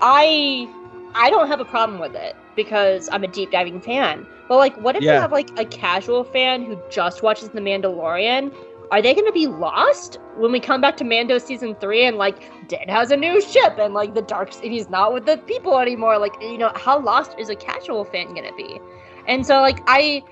I 0.01 0.69
I 1.15 1.31
don't 1.31 1.49
have 1.49 1.61
a 1.61 1.65
problem 1.65 1.99
with 1.99 2.15
it 2.15 2.37
because 2.57 3.09
I'm 3.13 3.25
a 3.25 3.29
deep 3.29 3.51
diving 3.51 3.81
fan. 3.81 4.27
But 4.49 4.57
like, 4.57 4.77
what 4.77 4.97
if 4.97 5.09
you 5.09 5.17
have 5.17 5.33
like 5.33 5.51
a 5.59 5.65
casual 5.65 6.25
fan 6.25 6.65
who 6.65 6.79
just 6.91 7.23
watches 7.23 7.51
the 7.51 7.61
Mandalorian? 7.61 8.53
Are 8.91 9.01
they 9.01 9.15
going 9.15 9.27
to 9.27 9.33
be 9.33 9.47
lost 9.47 10.19
when 10.37 10.53
we 10.53 10.61
come 10.61 10.81
back 10.81 10.97
to 10.99 11.05
Mando 11.05 11.39
season 11.39 11.75
three 11.77 12.05
and 12.05 12.19
like 12.19 12.51
Din 12.69 12.89
has 12.89 13.11
a 13.11 13.17
new 13.17 13.41
ship 13.41 13.79
and 13.79 13.95
like 13.95 14.15
the 14.15 14.21
dark 14.23 14.55
and 14.63 14.73
he's 14.73 14.91
not 14.91 15.15
with 15.15 15.25
the 15.25 15.39
people 15.39 15.79
anymore? 15.79 16.19
Like, 16.19 16.35
you 16.43 16.59
know, 16.59 16.73
how 16.75 16.99
lost 17.01 17.35
is 17.39 17.49
a 17.49 17.57
casual 17.57 18.05
fan 18.05 18.35
going 18.35 18.47
to 18.49 18.55
be? 18.55 18.79
And 19.27 19.47
so 19.47 19.61
like 19.61 19.79
I 19.87 20.23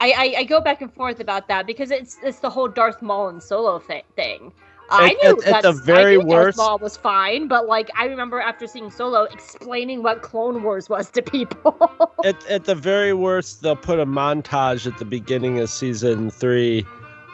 I, 0.00 0.12
I, 0.12 0.34
I 0.38 0.44
go 0.44 0.60
back 0.60 0.82
and 0.82 0.92
forth 0.92 1.20
about 1.20 1.48
that 1.48 1.66
because 1.66 1.90
it's 1.90 2.18
it's 2.22 2.40
the 2.40 2.50
whole 2.50 2.68
Darth 2.68 3.02
Maul 3.02 3.28
and 3.28 3.42
Solo 3.42 3.78
thi- 3.78 4.02
thing. 4.14 4.52
I 4.90 5.06
At- 5.10 5.16
knew 5.22 5.30
at- 5.42 5.44
at 5.44 5.44
that 5.44 5.62
the 5.62 5.72
very 5.72 6.16
worst- 6.16 6.56
Darth 6.58 6.68
Maul 6.68 6.78
was 6.78 6.96
fine, 6.96 7.48
but 7.48 7.66
like 7.66 7.90
I 7.98 8.04
remember 8.06 8.40
after 8.40 8.66
seeing 8.66 8.90
Solo 8.90 9.22
explaining 9.24 10.02
what 10.02 10.22
Clone 10.22 10.62
Wars 10.62 10.88
was 10.88 11.10
to 11.10 11.22
people. 11.22 11.76
at, 12.24 12.46
at 12.48 12.64
the 12.64 12.74
very 12.74 13.12
worst, 13.12 13.62
they'll 13.62 13.74
put 13.76 13.98
a 13.98 14.06
montage 14.06 14.86
at 14.86 14.98
the 14.98 15.04
beginning 15.04 15.58
of 15.58 15.68
season 15.70 16.30
three 16.30 16.86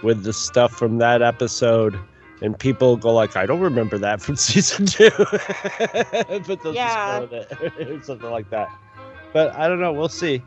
with 0.02 0.24
the 0.24 0.32
stuff 0.32 0.72
from 0.72 0.98
that 0.98 1.20
episode, 1.22 1.98
and 2.40 2.58
people 2.58 2.96
go 2.96 3.12
like, 3.12 3.36
"I 3.36 3.44
don't 3.46 3.60
remember 3.60 3.98
that 3.98 4.20
from 4.22 4.36
season 4.50 4.86
two. 4.86 5.10
but 5.18 6.62
they'll 6.62 6.74
Yeah. 6.74 7.26
just 7.30 7.52
it 7.78 7.90
or 7.90 8.02
something 8.02 8.30
like 8.30 8.48
that. 8.50 8.68
But 9.32 9.54
I 9.54 9.68
don't 9.68 9.80
know. 9.80 9.92
We'll 9.92 10.08
see. 10.08 10.42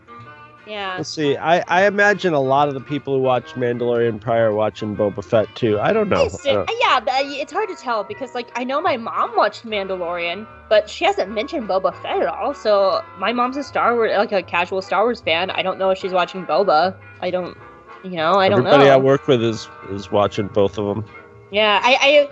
Yeah, 0.68 0.96
We'll 0.96 1.04
see. 1.04 1.38
I, 1.38 1.64
I 1.68 1.86
imagine 1.86 2.34
a 2.34 2.40
lot 2.40 2.68
of 2.68 2.74
the 2.74 2.80
people 2.82 3.16
who 3.16 3.22
watched 3.22 3.56
Mandalorian 3.56 4.20
prior 4.20 4.50
are 4.50 4.54
watching 4.54 4.96
Boba 4.96 5.24
Fett 5.24 5.54
too. 5.56 5.80
I 5.80 5.94
don't 5.94 6.10
know. 6.10 6.28
I 6.46 6.54
don't- 6.54 6.70
yeah, 6.80 7.00
it's 7.22 7.52
hard 7.54 7.70
to 7.70 7.76
tell 7.76 8.04
because 8.04 8.34
like 8.34 8.48
I 8.56 8.64
know 8.64 8.82
my 8.82 8.98
mom 8.98 9.36
watched 9.36 9.66
Mandalorian, 9.66 10.48
but 10.70 10.90
she 10.90 11.06
hasn't 11.06 11.32
mentioned 11.32 11.68
Boba 11.68 11.94
Fett 12.02 12.22
at 12.22 12.28
all. 12.28 12.54
So 12.54 13.04
my 13.18 13.32
mom's 13.34 13.58
a 13.58 13.64
Star 13.64 13.94
Wars, 13.96 14.12
like 14.18 14.32
a 14.32 14.42
casual 14.44 14.82
Star 14.82 15.04
Wars 15.04 15.22
fan. 15.22 15.50
I 15.52 15.62
don't 15.62 15.78
know 15.78 15.90
if 15.92 15.98
she's 15.98 16.14
watching 16.14 16.46
Boba. 16.46 16.96
I 17.22 17.30
don't, 17.32 17.58
you 18.04 18.12
know, 18.12 18.34
I 18.34 18.50
don't 18.50 18.64
know. 18.64 18.70
Everybody. 18.72 18.90
I 18.90 18.98
work 18.98 19.28
with 19.28 19.44
is 19.44 19.70
is 19.90 20.12
watching 20.12 20.48
both 20.48 20.78
of 20.78 20.86
them. 20.96 21.06
Yeah, 21.52 21.80
I, 21.84 21.98
I 22.02 22.30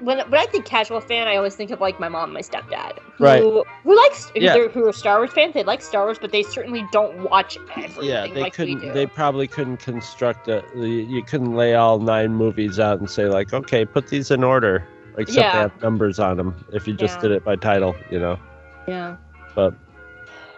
when 0.00 0.18
when 0.30 0.40
I 0.40 0.46
think 0.46 0.64
casual 0.64 1.00
fan, 1.00 1.28
I 1.28 1.36
always 1.36 1.54
think 1.54 1.70
of 1.70 1.80
like 1.80 1.98
my 2.00 2.08
mom, 2.08 2.24
and 2.24 2.32
my 2.34 2.40
stepdad, 2.40 2.98
who 3.16 3.24
Right. 3.24 3.42
who 3.42 3.64
likes 3.96 4.30
Yeah. 4.34 4.56
who 4.68 4.86
are 4.86 4.92
Star 4.92 5.18
Wars 5.18 5.30
fans. 5.32 5.54
They 5.54 5.64
like 5.64 5.82
Star 5.82 6.04
Wars, 6.04 6.18
but 6.20 6.32
they 6.32 6.42
certainly 6.42 6.86
don't 6.92 7.28
watch 7.30 7.58
everything 7.76 8.04
Yeah, 8.04 8.26
they 8.26 8.42
like 8.42 8.54
couldn't. 8.54 8.92
They 8.94 9.06
probably 9.06 9.46
couldn't 9.46 9.78
construct 9.78 10.48
a. 10.48 10.62
You 10.74 11.22
couldn't 11.22 11.54
lay 11.54 11.74
all 11.74 11.98
nine 11.98 12.34
movies 12.34 12.78
out 12.78 12.98
and 12.98 13.08
say 13.10 13.26
like, 13.26 13.52
okay, 13.52 13.84
put 13.84 14.08
these 14.08 14.30
in 14.30 14.42
order. 14.44 14.86
Except 15.18 15.38
Yeah. 15.38 15.52
they 15.52 15.58
have 15.60 15.82
numbers 15.82 16.18
on 16.18 16.36
them. 16.36 16.54
If 16.72 16.86
you 16.86 16.92
just 16.94 17.16
Yeah. 17.16 17.22
did 17.22 17.30
it 17.32 17.44
by 17.44 17.56
title, 17.56 17.96
you 18.10 18.18
know. 18.18 18.38
yeah. 18.86 19.16
But 19.54 19.72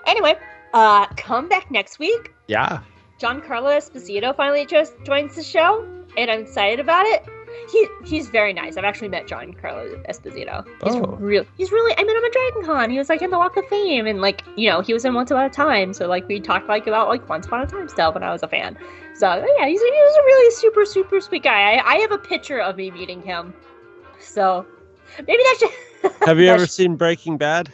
Anyway, 0.06 0.36
uh, 0.74 1.06
come 1.16 1.48
back 1.48 1.70
next 1.70 1.98
week. 1.98 2.34
yeah, 2.48 2.80
Giancarlo 3.20 3.76
Esposito 3.76 4.34
finally 4.36 4.64
just 4.66 4.94
joins 5.04 5.34
the 5.36 5.42
show. 5.42 5.86
and 6.16 6.30
I'm 6.30 6.40
excited 6.40 6.80
about 6.80 7.06
it. 7.06 7.22
He 7.70 7.86
he's 8.04 8.28
very 8.28 8.52
nice. 8.52 8.76
I've 8.76 8.84
actually 8.84 9.08
met 9.08 9.26
Giancarlo 9.26 10.04
Esposito. 10.08 10.64
He's 10.84 10.94
Oh. 10.94 11.16
real. 11.18 11.44
He's 11.56 11.70
really. 11.72 11.94
I 11.98 12.02
met 12.04 12.16
him 12.16 12.24
at 12.24 12.32
Dragon 12.32 12.62
Con. 12.64 12.90
He 12.90 12.98
was 12.98 13.08
like 13.08 13.22
in 13.22 13.30
the 13.30 13.38
Walk 13.38 13.56
of 13.56 13.66
Fame, 13.68 14.06
and 14.06 14.20
like 14.20 14.42
you 14.56 14.68
know, 14.70 14.80
he 14.80 14.92
was 14.92 15.04
in 15.04 15.14
Once 15.14 15.30
Upon 15.30 15.44
a 15.44 15.50
Time. 15.50 15.92
So 15.92 16.06
like 16.06 16.26
we 16.28 16.40
talked 16.40 16.68
like 16.68 16.86
about 16.86 17.08
like 17.08 17.28
Once 17.28 17.46
Upon 17.46 17.60
a 17.62 17.66
Time 17.66 17.88
stuff, 17.88 18.14
when 18.14 18.22
I 18.22 18.32
was 18.32 18.42
a 18.42 18.48
fan. 18.48 18.76
So 19.14 19.26
yeah, 19.58 19.66
he's 19.66 19.80
he 19.80 19.86
was 19.90 20.16
a 20.16 20.24
really 20.24 20.50
super 20.54 20.84
super 20.84 21.20
sweet 21.20 21.42
guy. 21.42 21.74
I, 21.74 21.94
I 21.94 21.96
have 21.98 22.12
a 22.12 22.18
picture 22.18 22.60
of 22.60 22.76
me 22.76 22.90
meeting 22.90 23.20
him. 23.22 23.52
So 24.20 24.66
maybe 25.26 25.42
that 25.42 25.56
should. 25.60 26.12
Have 26.26 26.38
you 26.38 26.48
ever 26.48 26.60
should- 26.60 26.70
seen 26.70 26.96
Breaking 26.96 27.36
Bad? 27.36 27.72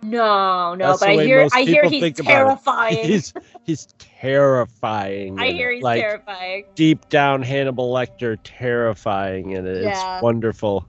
No, 0.00 0.74
no, 0.76 0.88
That's 0.88 1.00
but 1.00 1.08
I 1.08 1.24
hear 1.24 1.48
I 1.52 1.62
hear 1.62 1.82
he's 1.88 2.00
think 2.00 2.18
about 2.20 2.30
it. 2.30 2.34
terrifying. 2.34 3.04
He's 3.04 3.34
he's 3.68 3.86
terrifying. 3.98 5.38
I 5.38 5.52
hear 5.52 5.70
he's 5.70 5.82
like 5.82 6.00
terrifying. 6.00 6.64
deep 6.74 7.08
down 7.10 7.42
Hannibal 7.42 7.92
Lecter 7.92 8.38
terrifying 8.42 9.54
and 9.54 9.68
it. 9.68 9.84
Yeah. 9.84 10.16
It's 10.16 10.22
wonderful. 10.22 10.86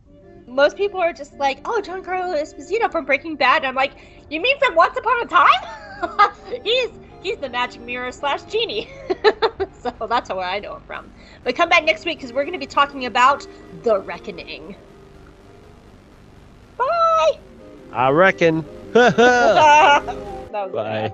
most 0.47 0.77
people 0.77 0.99
are 0.99 1.13
just 1.13 1.33
like, 1.35 1.59
"Oh, 1.65 1.81
Giancarlo 1.83 2.41
Esposito 2.41 2.91
from 2.91 3.05
Breaking 3.05 3.35
Bad." 3.35 3.57
And 3.57 3.67
I'm 3.67 3.75
like, 3.75 3.93
"You 4.29 4.41
mean 4.41 4.57
from 4.59 4.75
Once 4.75 4.97
Upon 4.97 5.21
a 5.21 5.25
Time?" 5.25 6.31
he's 6.63 6.89
he's 7.21 7.37
the 7.37 7.49
magic 7.49 7.81
mirror 7.81 8.11
slash 8.13 8.43
genie. 8.43 8.89
so 9.81 10.07
that's 10.07 10.29
where 10.29 10.39
I 10.39 10.59
know 10.59 10.77
him 10.77 10.83
from. 10.87 11.11
But 11.43 11.55
come 11.55 11.69
back 11.69 11.83
next 11.83 12.05
week 12.05 12.17
because 12.17 12.33
we're 12.33 12.43
going 12.45 12.53
to 12.53 12.59
be 12.59 12.65
talking 12.65 13.05
about 13.05 13.45
the 13.83 13.99
Reckoning. 13.99 14.75
Bye. 16.77 17.39
I 17.91 18.09
reckon. 18.09 18.63
that 18.93 20.05
was 20.53 20.71
Bye. 20.71 21.13